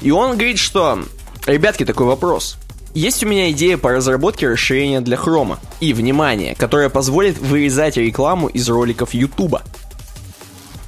И 0.00 0.10
он 0.10 0.32
говорит, 0.32 0.58
что... 0.58 1.04
Ребятки, 1.46 1.84
такой 1.84 2.06
вопрос. 2.06 2.56
Есть 2.92 3.22
у 3.22 3.28
меня 3.28 3.50
идея 3.50 3.76
по 3.76 3.92
разработке 3.92 4.48
расширения 4.48 5.00
для 5.00 5.16
Chrome 5.16 5.49
а. 5.49 5.60
И, 5.80 5.92
внимание, 5.92 6.54
которое 6.54 6.88
позволит 6.88 7.38
вырезать 7.38 7.96
рекламу 7.96 8.48
из 8.48 8.68
роликов 8.68 9.14
Ютуба. 9.14 9.62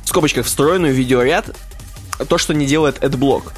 В 0.04 0.08
скобочках 0.08 0.46
встроенную 0.46 0.94
видеоряд, 0.94 1.54
то, 2.28 2.38
что 2.38 2.54
не 2.54 2.66
делает 2.66 3.04
AdBlock. 3.04 3.52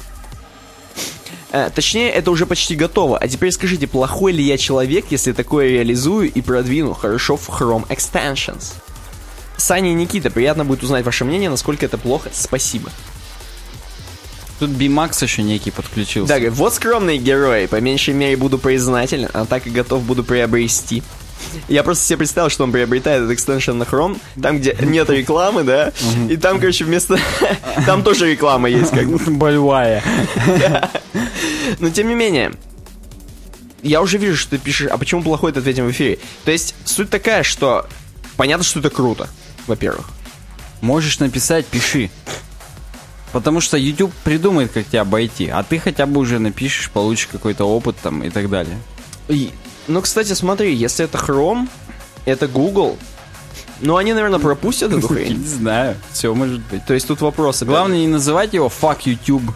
Э, 1.51 1.69
точнее, 1.73 2.09
это 2.11 2.29
уже 2.31 2.45
почти 2.45 2.75
готово. 2.75 3.17
А 3.17 3.27
теперь 3.27 3.51
скажите, 3.51 3.87
плохой 3.87 4.31
ли 4.31 4.43
я 4.43 4.57
человек, 4.57 5.05
если 5.09 5.31
такое 5.31 5.69
реализую 5.69 6.31
и 6.31 6.41
продвину 6.41 6.93
хорошо 6.93 7.37
в 7.37 7.49
Chrome 7.49 7.87
Extensions? 7.87 8.73
Саня 9.57 9.91
и 9.91 9.93
Никита, 9.93 10.29
приятно 10.29 10.65
будет 10.65 10.83
узнать 10.83 11.05
ваше 11.05 11.23
мнение, 11.23 11.49
насколько 11.49 11.85
это 11.85 11.97
плохо. 11.97 12.29
Спасибо. 12.33 12.89
Тут 14.61 14.69
Бимакс 14.69 15.19
еще 15.23 15.41
некий 15.41 15.71
подключился. 15.71 16.39
Да, 16.39 16.51
вот 16.51 16.75
скромные 16.75 17.17
герои, 17.17 17.65
по 17.65 17.81
меньшей 17.81 18.13
мере 18.13 18.37
буду 18.37 18.59
признателен, 18.59 19.27
а 19.33 19.47
так 19.47 19.65
и 19.65 19.71
готов 19.71 20.03
буду 20.03 20.23
приобрести. 20.23 21.01
Я 21.67 21.81
просто 21.81 22.05
себе 22.05 22.17
представил, 22.17 22.51
что 22.51 22.63
он 22.63 22.71
приобретает 22.71 23.23
этот 23.23 23.31
экстеншн 23.31 23.71
на 23.71 23.85
Chrome, 23.85 24.19
там, 24.39 24.59
где 24.59 24.77
нет 24.79 25.09
рекламы, 25.09 25.63
да, 25.63 25.91
и 26.29 26.37
там, 26.37 26.59
короче, 26.59 26.85
вместо... 26.85 27.17
Там 27.87 28.03
тоже 28.03 28.29
реклама 28.29 28.69
есть, 28.69 28.91
как 28.91 29.07
бы. 29.07 29.17
Больвая. 29.31 30.03
Но 31.79 31.89
тем 31.89 32.09
не 32.09 32.13
менее, 32.13 32.51
я 33.81 33.99
уже 33.99 34.19
вижу, 34.19 34.37
что 34.37 34.51
ты 34.51 34.57
пишешь, 34.59 34.89
а 34.91 34.99
почему 34.99 35.23
плохой, 35.23 35.49
это 35.49 35.61
ответим 35.61 35.87
в 35.87 35.91
эфире. 35.91 36.19
То 36.45 36.51
есть, 36.51 36.75
суть 36.85 37.09
такая, 37.09 37.41
что 37.41 37.87
понятно, 38.37 38.63
что 38.63 38.77
это 38.77 38.91
круто, 38.91 39.27
во-первых. 39.65 40.07
Можешь 40.81 41.17
написать, 41.17 41.65
пиши. 41.65 42.11
Потому 43.31 43.61
что 43.61 43.77
YouTube 43.77 44.11
придумает, 44.23 44.71
как 44.71 44.85
тебя 44.87 45.01
обойти, 45.01 45.47
а 45.47 45.63
ты 45.63 45.79
хотя 45.79 46.05
бы 46.05 46.19
уже 46.19 46.39
напишешь, 46.39 46.89
получишь 46.89 47.27
какой-то 47.31 47.65
опыт 47.65 47.95
там 48.01 48.23
и 48.23 48.29
так 48.29 48.49
далее. 48.49 48.77
И, 49.29 49.51
ну, 49.87 50.01
кстати, 50.01 50.33
смотри, 50.33 50.75
если 50.75 51.05
это 51.05 51.17
Chrome, 51.17 51.69
это 52.25 52.47
Google, 52.47 52.97
ну, 53.79 53.95
они, 53.95 54.13
наверное, 54.13 54.39
пропустят 54.39 54.91
эту 54.91 55.07
хрень. 55.07 55.37
не 55.37 55.47
знаю, 55.47 55.95
все 56.11 56.33
может 56.35 56.59
быть. 56.69 56.85
То 56.85 56.93
есть 56.93 57.07
тут 57.07 57.21
вопросы. 57.21 57.65
Главное 57.65 57.99
не 57.99 58.07
называть 58.07 58.53
его 58.53 58.67
Fuck 58.67 58.99
YouTube 59.05 59.53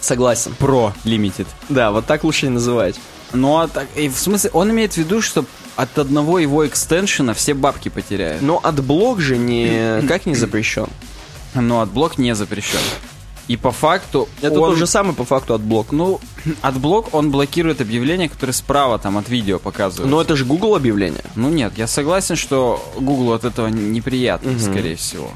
Согласен. 0.00 0.54
Pro 0.58 0.92
Limited. 1.04 1.46
Да, 1.68 1.90
вот 1.90 2.06
так 2.06 2.24
лучше 2.24 2.46
не 2.46 2.52
называть. 2.52 2.96
Ну, 3.32 3.58
а 3.58 3.68
так, 3.68 3.86
и 3.96 4.08
в 4.08 4.18
смысле, 4.18 4.50
он 4.52 4.70
имеет 4.70 4.94
в 4.94 4.96
виду, 4.96 5.22
что 5.22 5.44
от 5.76 5.98
одного 5.98 6.38
его 6.38 6.66
extension 6.66 7.27
а 7.27 7.34
все 7.34 7.54
бабки 7.54 7.88
потеряют. 7.88 8.42
Но 8.42 8.58
AdBlock 8.62 9.20
же 9.20 9.36
не 9.36 10.02
как 10.08 10.26
не 10.26 10.34
запрещен. 10.34 10.88
Но 11.54 11.80
AdBlock 11.80 12.18
не 12.18 12.34
запрещен. 12.34 12.80
И 13.50 13.56
по 13.56 13.72
факту 13.72 14.28
Это 14.42 14.60
он- 14.60 14.70
тот 14.70 14.78
же 14.78 14.86
самый 14.86 15.12
по 15.12 15.24
факту 15.24 15.54
AdBlock. 15.54 15.88
Ну, 15.90 16.20
AdBlock, 16.62 17.12
он 17.12 17.32
блокирует 17.32 17.80
объявления, 17.80 18.28
которые 18.28 18.54
справа 18.54 18.98
там 18.98 19.18
от 19.18 19.28
видео 19.28 19.58
показывают. 19.58 20.08
Но 20.08 20.20
это 20.20 20.36
же 20.36 20.44
Google 20.44 20.76
объявление. 20.76 21.24
Ну 21.34 21.48
нет, 21.50 21.72
я 21.76 21.88
согласен, 21.88 22.36
что 22.36 22.80
Google 22.96 23.32
от 23.32 23.44
этого 23.44 23.66
неприятно, 23.66 24.56
скорее 24.60 24.94
всего. 24.94 25.30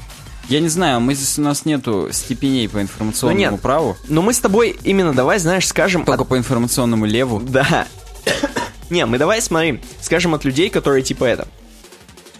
Я 0.47 0.61
не 0.61 0.69
знаю, 0.69 1.01
мы 1.01 1.13
здесь 1.15 1.37
у 1.39 1.41
нас 1.41 1.65
нету 1.65 2.07
степеней 2.11 2.69
по 2.69 2.79
информационному 2.81 3.43
Ну 3.45 3.51
нет. 3.53 3.61
праву, 3.61 3.97
Но 4.07 4.21
мы 4.21 4.31
с 4.31 4.39
тобой 4.39 4.77
именно 4.83 5.11
давай, 5.13 5.39
знаешь, 5.39 5.67
скажем... 5.67 6.05
только 6.05 6.21
от- 6.21 6.29
по 6.29 6.37
информационному 6.37 7.05
леву. 7.05 7.41
Да. 7.41 7.87
Не, 8.91 9.05
мы 9.07 9.17
давай 9.17 9.41
смотри, 9.41 9.81
скажем 10.01 10.35
от 10.35 10.45
людей, 10.45 10.69
которые 10.69 11.01
типа 11.03 11.23
это. 11.25 11.47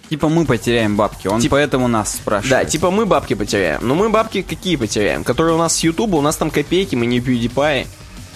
Типа 0.08 0.28
мы 0.28 0.44
потеряем 0.44 0.96
бабки, 0.96 1.26
он 1.26 1.40
Тип- 1.40 1.50
поэтому 1.50 1.88
нас 1.88 2.14
спрашивает. 2.14 2.64
Да, 2.64 2.64
типа 2.64 2.90
мы 2.90 3.06
бабки 3.06 3.34
потеряем. 3.34 3.80
Но 3.82 3.94
мы 3.94 4.08
бабки 4.08 4.42
какие 4.42 4.76
потеряем? 4.76 5.24
Которые 5.24 5.54
у 5.54 5.58
нас 5.58 5.76
с 5.76 5.80
Ютуба, 5.80 6.16
у 6.16 6.20
нас 6.20 6.36
там 6.36 6.50
копейки, 6.50 6.94
мы 6.94 7.06
не 7.06 7.18
PewDiePie. 7.18 7.86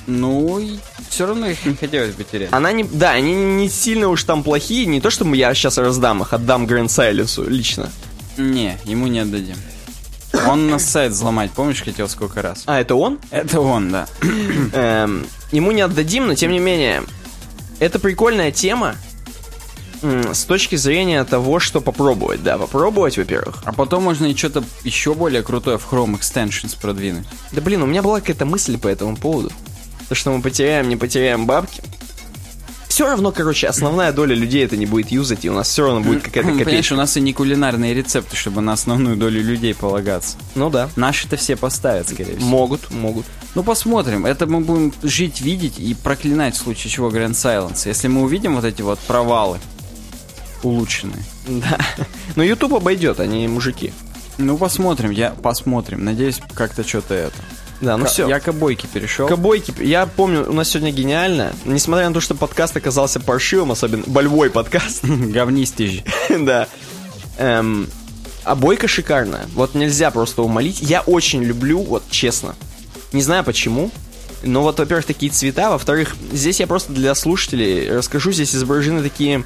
Ну, 0.07 0.61
все 1.09 1.27
равно 1.27 1.47
их 1.47 1.65
не 1.65 1.77
хотелось 1.77 2.15
бы 2.15 2.25
терять. 2.25 2.53
Она 2.53 2.73
не... 2.73 2.83
Да, 2.83 3.13
они 3.13 3.35
не 3.35 3.69
сильно 3.69 4.09
уж 4.09 4.25
там 4.25 4.43
плохие. 4.43 4.87
Не 4.87 5.01
то, 5.01 5.11
чтобы 5.11 5.37
я 5.37 5.55
сейчас 5.55 5.79
раздам 5.79 6.23
их, 6.23 6.33
отдам 6.33 6.67
Грэнд 6.67 6.91
Сайленсу 6.91 7.49
лично. 7.49 7.91
Не, 8.37 8.77
ему 8.85 9.07
не 9.07 9.21
отдадим. 9.21 9.57
Он 10.49 10.71
нас 10.71 10.85
сайт 10.85 11.13
взломать, 11.13 11.51
помнишь, 11.53 11.83
хотел 11.83 12.09
сколько 12.09 12.41
раз? 12.43 12.63
А, 12.67 12.81
это 12.81 12.95
он? 12.95 13.19
Это 13.31 13.61
он, 13.61 13.91
да. 13.91 14.07
Эм, 14.73 15.27
ему 15.53 15.73
не 15.73 15.83
отдадим, 15.83 16.29
но 16.29 16.35
тем 16.35 16.53
не 16.53 16.59
менее, 16.61 17.03
это 17.79 17.99
прикольная 17.99 18.53
тема 18.53 18.95
с 20.03 20.45
точки 20.45 20.77
зрения 20.77 21.23
того, 21.25 21.61
что 21.61 21.81
попробовать. 21.81 22.43
Да, 22.43 22.59
попробовать, 22.59 23.19
во-первых. 23.19 23.63
А 23.65 23.73
потом 23.73 24.05
можно 24.05 24.27
и 24.27 24.37
что-то 24.37 24.65
еще 24.85 25.15
более 25.15 25.43
крутое 25.43 25.79
в 25.79 25.91
Chrome 25.91 26.19
Extensions 26.19 26.77
продвинуть. 26.81 27.27
Да 27.53 27.61
блин, 27.61 27.83
у 27.83 27.87
меня 27.87 28.03
была 28.03 28.21
какая-то 28.21 28.47
мысль 28.47 28.79
по 28.79 28.89
этому 28.89 29.17
поводу. 29.17 29.51
То, 30.09 30.15
что 30.15 30.31
мы 30.33 30.43
потеряем, 30.43 30.89
не 30.89 30.97
потеряем 30.97 31.47
бабки. 31.47 31.83
Все 32.89 33.07
равно, 33.07 33.31
короче, 33.31 33.69
основная 33.69 34.13
доля 34.13 34.35
людей 34.35 34.65
это 34.65 34.77
не 34.77 34.85
будет 34.85 35.13
юзать, 35.13 35.45
и 35.45 35.49
у 35.49 35.55
нас 35.55 35.69
все 35.69 35.87
равно 35.87 36.01
будет 36.01 36.25
какая-то 36.25 36.49
Понимаешь, 36.49 36.67
копейка. 36.67 36.93
у 36.95 36.97
нас 36.97 37.17
и 37.17 37.21
не 37.21 37.33
кулинарные 37.33 37.95
рецепты, 37.95 38.37
чтобы 38.37 38.63
на 38.63 38.73
основную 38.73 39.17
долю 39.17 39.41
людей 39.43 39.75
полагаться. 39.75 40.37
Ну 40.57 40.71
да. 40.71 40.91
Наши-то 40.97 41.37
все 41.37 41.55
поставят, 41.57 42.09
скорее 42.09 42.37
всего. 42.37 42.49
Могут, 42.49 42.91
могут. 42.91 43.27
Ну, 43.55 43.63
посмотрим. 43.63 44.27
Это 44.27 44.47
мы 44.47 44.61
будем 44.61 44.93
жить, 45.05 45.41
видеть 45.41 45.79
и 45.79 45.95
проклинать 45.95 46.57
в 46.57 46.59
случае 46.59 46.91
чего 46.91 47.11
Grand 47.11 47.31
Silence. 47.31 47.87
Если 47.87 48.09
мы 48.09 48.23
увидим 48.23 48.57
вот 48.57 48.65
эти 48.65 48.83
вот 48.83 48.99
провалы 48.99 49.61
улучшенные. 50.63 51.23
Да. 51.47 51.79
Но 52.37 52.43
YouTube 52.43 52.75
обойдет, 52.75 53.21
они 53.21 53.47
мужики. 53.49 53.93
Ну, 54.39 54.57
посмотрим, 54.57 55.11
я 55.11 55.31
посмотрим. 55.31 56.05
Надеюсь, 56.05 56.41
как-то 56.55 56.87
что-то 56.87 57.15
это. 57.15 57.37
Да, 57.81 57.97
ну 57.97 58.05
К- 58.05 58.09
все. 58.09 58.29
Я 58.29 58.41
к 58.41 58.49
обойке 58.49 58.87
перешел. 58.93 59.27
Кобойки, 59.27 59.73
я 59.83 60.07
помню, 60.07 60.49
у 60.49 60.53
нас 60.53 60.71
сегодня 60.71 60.93
гениально. 60.93 61.53
Несмотря 61.65 62.09
на 62.09 62.15
то, 62.15 62.21
что 62.21 62.35
подкаст 62.35 62.77
оказался 62.77 63.21
паршивым, 63.21 63.73
особенно 63.73 64.05
болевой 64.07 64.51
подкаст. 64.51 65.05
Говнистый 65.05 65.87
же. 65.89 66.05
да. 66.45 66.69
Эм, 67.39 67.89
обойка 68.45 68.87
шикарная. 68.87 69.47
Вот 69.55 69.75
нельзя 69.75 70.11
просто 70.11 70.43
умолить. 70.43 70.81
Я 70.83 71.01
очень 71.03 71.43
люблю, 71.43 71.83
вот 71.83 72.03
честно. 72.11 72.55
Не 73.13 73.23
знаю 73.23 73.45
почему. 73.45 73.91
Но 74.43 74.63
вот, 74.63 74.79
во-первых, 74.79 75.07
такие 75.07 75.31
цвета. 75.33 75.71
Во-вторых, 75.71 76.17
здесь 76.33 76.61
я 76.61 76.67
просто 76.67 76.93
для 76.93 77.15
слушателей 77.15 77.91
расскажу. 77.91 78.33
Здесь 78.33 78.55
изображены 78.55 79.03
такие... 79.03 79.45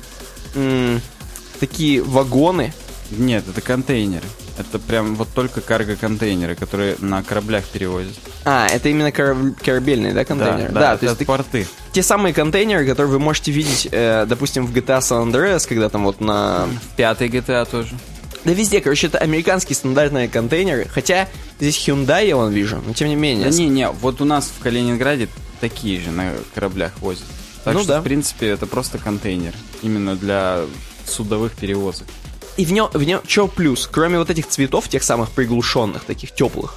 м, 0.55 1.01
такие 1.61 2.03
вагоны. 2.03 2.73
Нет, 3.11 3.45
это 3.49 3.61
контейнеры. 3.61 4.25
Это 4.57 4.79
прям 4.79 5.17
вот 5.17 5.29
только 5.35 5.61
карго-контейнеры, 5.61 6.55
которые 6.55 6.97
на 7.01 7.23
кораблях 7.25 7.65
перевозят. 7.65 8.13
А, 8.45 8.69
это 8.69 8.89
именно 8.89 9.11
кораб- 9.11 9.61
корабельные, 9.63 10.13
да, 10.15 10.25
контейнеры? 10.25 10.73
Да, 10.73 10.81
да, 10.81 10.97
то 10.97 11.07
есть 11.07 11.17
это 11.17 11.25
порты. 11.25 11.67
те 11.93 12.03
самые 12.05 12.33
контейнеры, 12.33 12.87
которые 12.87 13.13
вы 13.13 13.19
можете 13.19 13.51
видеть, 13.51 13.89
э, 13.91 14.27
допустим, 14.29 14.65
в 14.67 14.73
GTA 14.73 15.01
San 15.01 15.31
Andreas, 15.31 15.67
когда 15.69 15.89
там 15.89 16.05
вот 16.05 16.21
на... 16.21 16.69
Пятый 16.97 17.29
GTA 17.29 17.69
тоже. 17.69 17.95
Да 18.45 18.53
везде, 18.53 18.81
короче, 18.81 19.09
это 19.09 19.19
американские 19.19 19.75
стандартные 19.75 20.29
контейнеры, 20.29 20.87
хотя 20.89 21.29
здесь 21.59 21.77
Hyundai 21.89 22.29
я 22.29 22.37
вон 22.37 22.53
вижу, 22.53 22.81
но 22.87 22.93
тем 22.93 23.09
не 23.09 23.17
менее. 23.17 23.51
Да 23.51 23.57
не, 23.57 23.67
не, 23.67 23.89
вот 23.91 24.21
у 24.21 24.25
нас 24.25 24.53
в 24.57 24.63
Калининграде 24.63 25.29
такие 25.61 26.01
же 26.01 26.11
на 26.11 26.33
кораблях 26.55 26.93
возят. 27.01 27.25
Так 27.65 27.75
Ну 27.75 27.81
что, 27.81 27.89
да. 27.89 28.01
в 28.01 28.05
принципе, 28.05 28.49
это 28.49 28.67
просто 28.67 28.99
контейнер. 28.99 29.55
Именно 29.83 30.17
для 30.17 30.61
судовых 31.07 31.55
перевозок. 31.55 32.07
И 32.57 32.65
в 32.65 32.73
нем, 32.73 32.89
в 32.93 33.03
нем, 33.03 33.21
что 33.27 33.49
плюс? 33.49 33.89
Кроме 33.91 34.19
вот 34.19 34.31
этих 34.31 34.47
цветов, 34.47 34.89
тех 34.89 35.03
самых 35.03 35.31
приглушенных, 35.31 36.05
таких 36.05 36.33
теплых. 36.33 36.77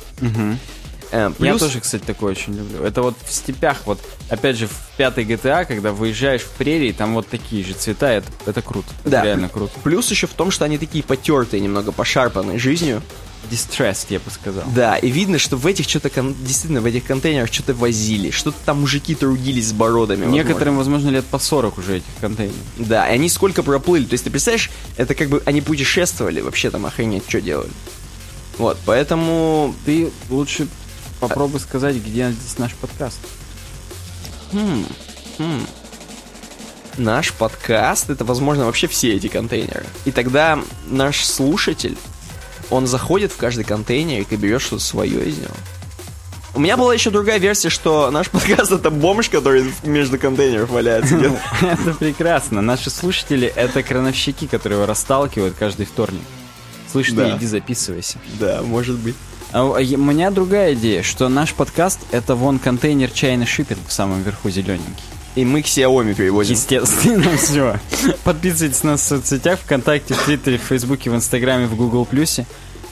Э, 1.12 1.32
Я 1.40 1.58
тоже, 1.58 1.80
кстати, 1.80 2.04
такое 2.04 2.32
очень 2.32 2.54
люблю. 2.56 2.84
Это 2.84 3.02
вот 3.02 3.16
в 3.26 3.32
степях, 3.34 3.78
вот, 3.86 4.00
опять 4.30 4.58
же, 4.58 4.68
в 4.68 4.74
пятой 4.98 5.24
GTA, 5.26 5.66
когда 5.66 5.92
выезжаешь 5.92 6.42
в 6.42 6.50
прерии, 6.52 6.92
там 6.92 7.14
вот 7.14 7.28
такие 7.28 7.64
же 7.64 7.74
цвета, 7.74 8.12
это, 8.12 8.28
это 8.46 8.62
круто. 8.62 8.88
Это 9.02 9.10
Да. 9.12 9.24
реально 9.24 9.50
круто. 9.50 9.72
Плюс 9.84 10.10
еще 10.12 10.28
в 10.28 10.34
том, 10.34 10.52
что 10.52 10.66
они 10.66 10.78
такие 10.78 11.04
потертые, 11.04 11.62
немного 11.62 11.92
пошарпанные 11.92 12.60
жизнью. 12.60 13.02
Distressed, 13.50 14.08
я 14.10 14.20
бы 14.20 14.30
сказал. 14.30 14.64
Да, 14.76 14.98
и 14.98 15.10
видно, 15.10 15.40
что 15.40 15.56
в 15.56 15.66
этих 15.66 15.88
что-то, 15.88 16.10
кон- 16.10 16.36
действительно, 16.42 16.82
в 16.82 16.86
этих 16.86 17.06
контейнерах 17.06 17.54
что-то 17.54 17.74
возили, 17.74 18.30
что-то 18.32 18.58
там 18.66 18.82
мужики 18.82 19.16
трудились 19.16 19.70
с 19.70 19.72
бородами. 19.72 20.24
возможно. 20.24 20.44
Некоторым, 20.44 20.78
возможно, 20.78 21.10
лет 21.12 21.24
по 21.24 21.40
40 21.40 21.78
уже 21.78 21.98
этих 21.98 22.08
контейнеров. 22.20 22.58
Да, 22.78 23.08
и 23.08 23.14
они 23.14 23.30
сколько 23.30 23.64
проплыли. 23.64 24.04
То 24.04 24.14
есть, 24.14 24.26
ты 24.26 24.32
представляешь, 24.32 24.70
это 24.98 25.16
как 25.16 25.30
бы 25.30 25.42
они 25.46 25.62
путешествовали, 25.62 26.42
вообще 26.42 26.70
там 26.72 26.86
охренеть, 26.86 27.24
что 27.30 27.40
делали. 27.40 27.70
Вот, 28.58 28.78
поэтому... 28.86 29.74
Ты 29.86 30.12
лучше 30.30 30.68
попробуй 31.20 31.60
сказать, 31.60 31.96
где 31.96 32.32
здесь 32.32 32.58
наш 32.58 32.74
подкаст. 32.76 33.20
хм, 34.52 34.86
хм. 35.38 35.66
Наш 36.98 37.32
подкаст, 37.34 38.10
это, 38.10 38.26
возможно, 38.26 38.66
вообще 38.66 38.88
все 38.88 39.14
эти 39.16 39.28
контейнеры. 39.28 39.86
И 40.06 40.12
тогда 40.12 40.60
наш 40.88 41.24
слушатель, 41.24 41.96
он 42.72 42.88
заходит 42.88 43.32
в 43.32 43.38
каждый 43.38 43.64
контейнер 43.66 44.26
и 44.28 44.36
берет 44.36 44.62
что-то 44.62 44.84
свое 44.84 45.24
из 45.30 45.38
него. 45.38 45.54
У 46.56 46.60
меня 46.60 46.76
была 46.76 46.92
еще 46.96 47.12
другая 47.12 47.38
версия, 47.38 47.70
что 47.70 48.10
наш 48.10 48.30
подкаст 48.32 48.72
это 48.72 48.90
бомж, 48.90 49.30
который 49.30 49.72
между 49.84 50.18
контейнеров 50.18 50.72
валяется. 50.72 51.16
Это 51.62 51.94
прекрасно. 51.94 52.62
Наши 52.62 52.90
слушатели— 52.90 53.48
это 53.56 53.84
крановщики, 53.84 54.48
которые 54.48 54.78
его 54.78 54.88
расталкивают 54.88 55.56
каждый 55.58 55.86
вторник. 55.86 56.22
Слышь, 56.92 57.12
Да. 57.12 57.30
ты 57.32 57.38
иди 57.38 57.46
записывайся. 57.46 58.18
Да, 58.40 58.64
может 58.64 58.96
быть. 58.98 59.16
А 59.52 59.64
у 59.64 59.74
а 59.76 59.80
у 59.80 59.98
меня 59.98 60.30
другая 60.32 60.74
идея, 60.74 61.04
что 61.04 61.30
наш 61.30 61.54
подкаст— 61.54 62.00
это 62.12 62.36
вон 62.36 62.60
контейнер 62.60 63.10
чайный 63.10 63.46
шиппинг 63.46 63.80
в 63.88 63.92
самом 63.94 64.22
верху 64.24 64.50
зелененький. 64.50 65.04
И 65.36 65.46
мы 65.46 65.62
к 65.62 65.66
Xiaomi 65.66 66.16
перевозим. 66.16 66.56
Естественно, 66.56 67.38
все. 67.38 67.80
Подписывайтесь 68.24 68.84
на 68.84 68.92
нас 68.92 69.02
в 69.02 69.06
соцсетях, 69.06 69.60
ВКонтакте, 69.60 70.16
в 70.16 70.24
Твиттере, 70.24 70.58
в 70.58 70.64
Фейсбуке, 70.64 71.12
в 71.12 71.16
Инстаграме, 71.16 71.68
в 71.68 71.76
Гугл 71.76 72.06
Плюсе. 72.06 72.46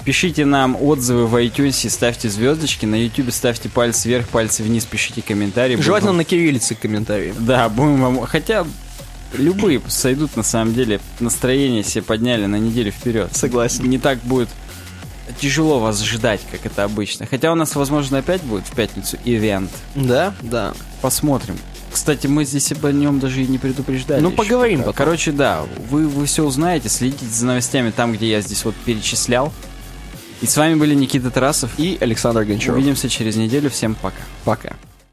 Пишите 0.05 0.45
нам 0.45 0.77
отзывы 0.79 1.25
в 1.25 1.35
iTunes, 1.35 1.89
ставьте 1.89 2.29
звездочки, 2.29 2.85
на 2.85 2.93
YouTube 2.93 3.33
ставьте 3.33 3.67
пальцы 3.69 4.07
вверх, 4.07 4.27
пальцы 4.27 4.61
вниз, 4.61 4.85
пишите 4.85 5.23
комментарии. 5.23 5.75
Желательно 5.77 6.11
Будем- 6.11 6.17
на 6.17 6.23
кириллице 6.25 6.75
комментарии. 6.75 7.33
Да, 7.39 7.67
будем 7.69 7.99
вам... 7.99 8.21
Хотя 8.27 8.67
любые 9.33 9.81
сойдут, 9.87 10.35
на 10.37 10.43
самом 10.43 10.75
деле. 10.75 10.99
Настроение 11.19 11.83
себе 11.83 12.03
подняли 12.03 12.45
на 12.45 12.57
неделю 12.57 12.91
вперед. 12.91 13.35
Согласен. 13.35 13.89
Не 13.89 13.97
так 13.97 14.19
будет 14.19 14.49
тяжело 15.39 15.79
вас 15.79 16.01
ждать, 16.03 16.41
как 16.51 16.65
это 16.65 16.83
обычно. 16.83 17.25
Хотя 17.25 17.51
у 17.51 17.55
нас, 17.55 17.75
возможно, 17.75 18.19
опять 18.19 18.41
будет 18.41 18.65
в 18.65 18.75
пятницу 18.75 19.17
ивент. 19.25 19.71
Да, 19.95 20.33
да. 20.41 20.73
Посмотрим. 21.01 21.57
Кстати, 21.91 22.27
мы 22.27 22.43
здесь 22.43 22.71
об 22.71 22.85
нем 22.91 23.19
даже 23.19 23.41
и 23.41 23.47
не 23.47 23.57
предупреждали. 23.57 24.21
Ну, 24.21 24.31
поговорим 24.31 24.79
пока. 24.79 24.91
потом. 24.91 25.05
Короче, 25.05 25.31
да, 25.31 25.63
вы, 25.89 26.07
вы 26.07 26.25
все 26.25 26.43
узнаете, 26.43 26.89
следите 26.89 27.25
за 27.25 27.45
новостями 27.45 27.91
там, 27.91 28.11
где 28.13 28.29
я 28.29 28.41
здесь 28.41 28.65
вот 28.65 28.75
перечислял. 28.75 29.53
И 30.41 30.45
с 30.45 30.57
вами 30.57 30.75
были 30.75 30.93
Никита 30.93 31.31
Тарасов. 31.31 31.71
И 31.77 31.97
Александр 32.01 32.43
Гончаров. 32.43 32.77
Увидимся 32.77 33.07
через 33.07 33.37
неделю. 33.37 33.69
Всем 33.69 33.95
пока. 33.95 34.21
Пока. 34.43 34.73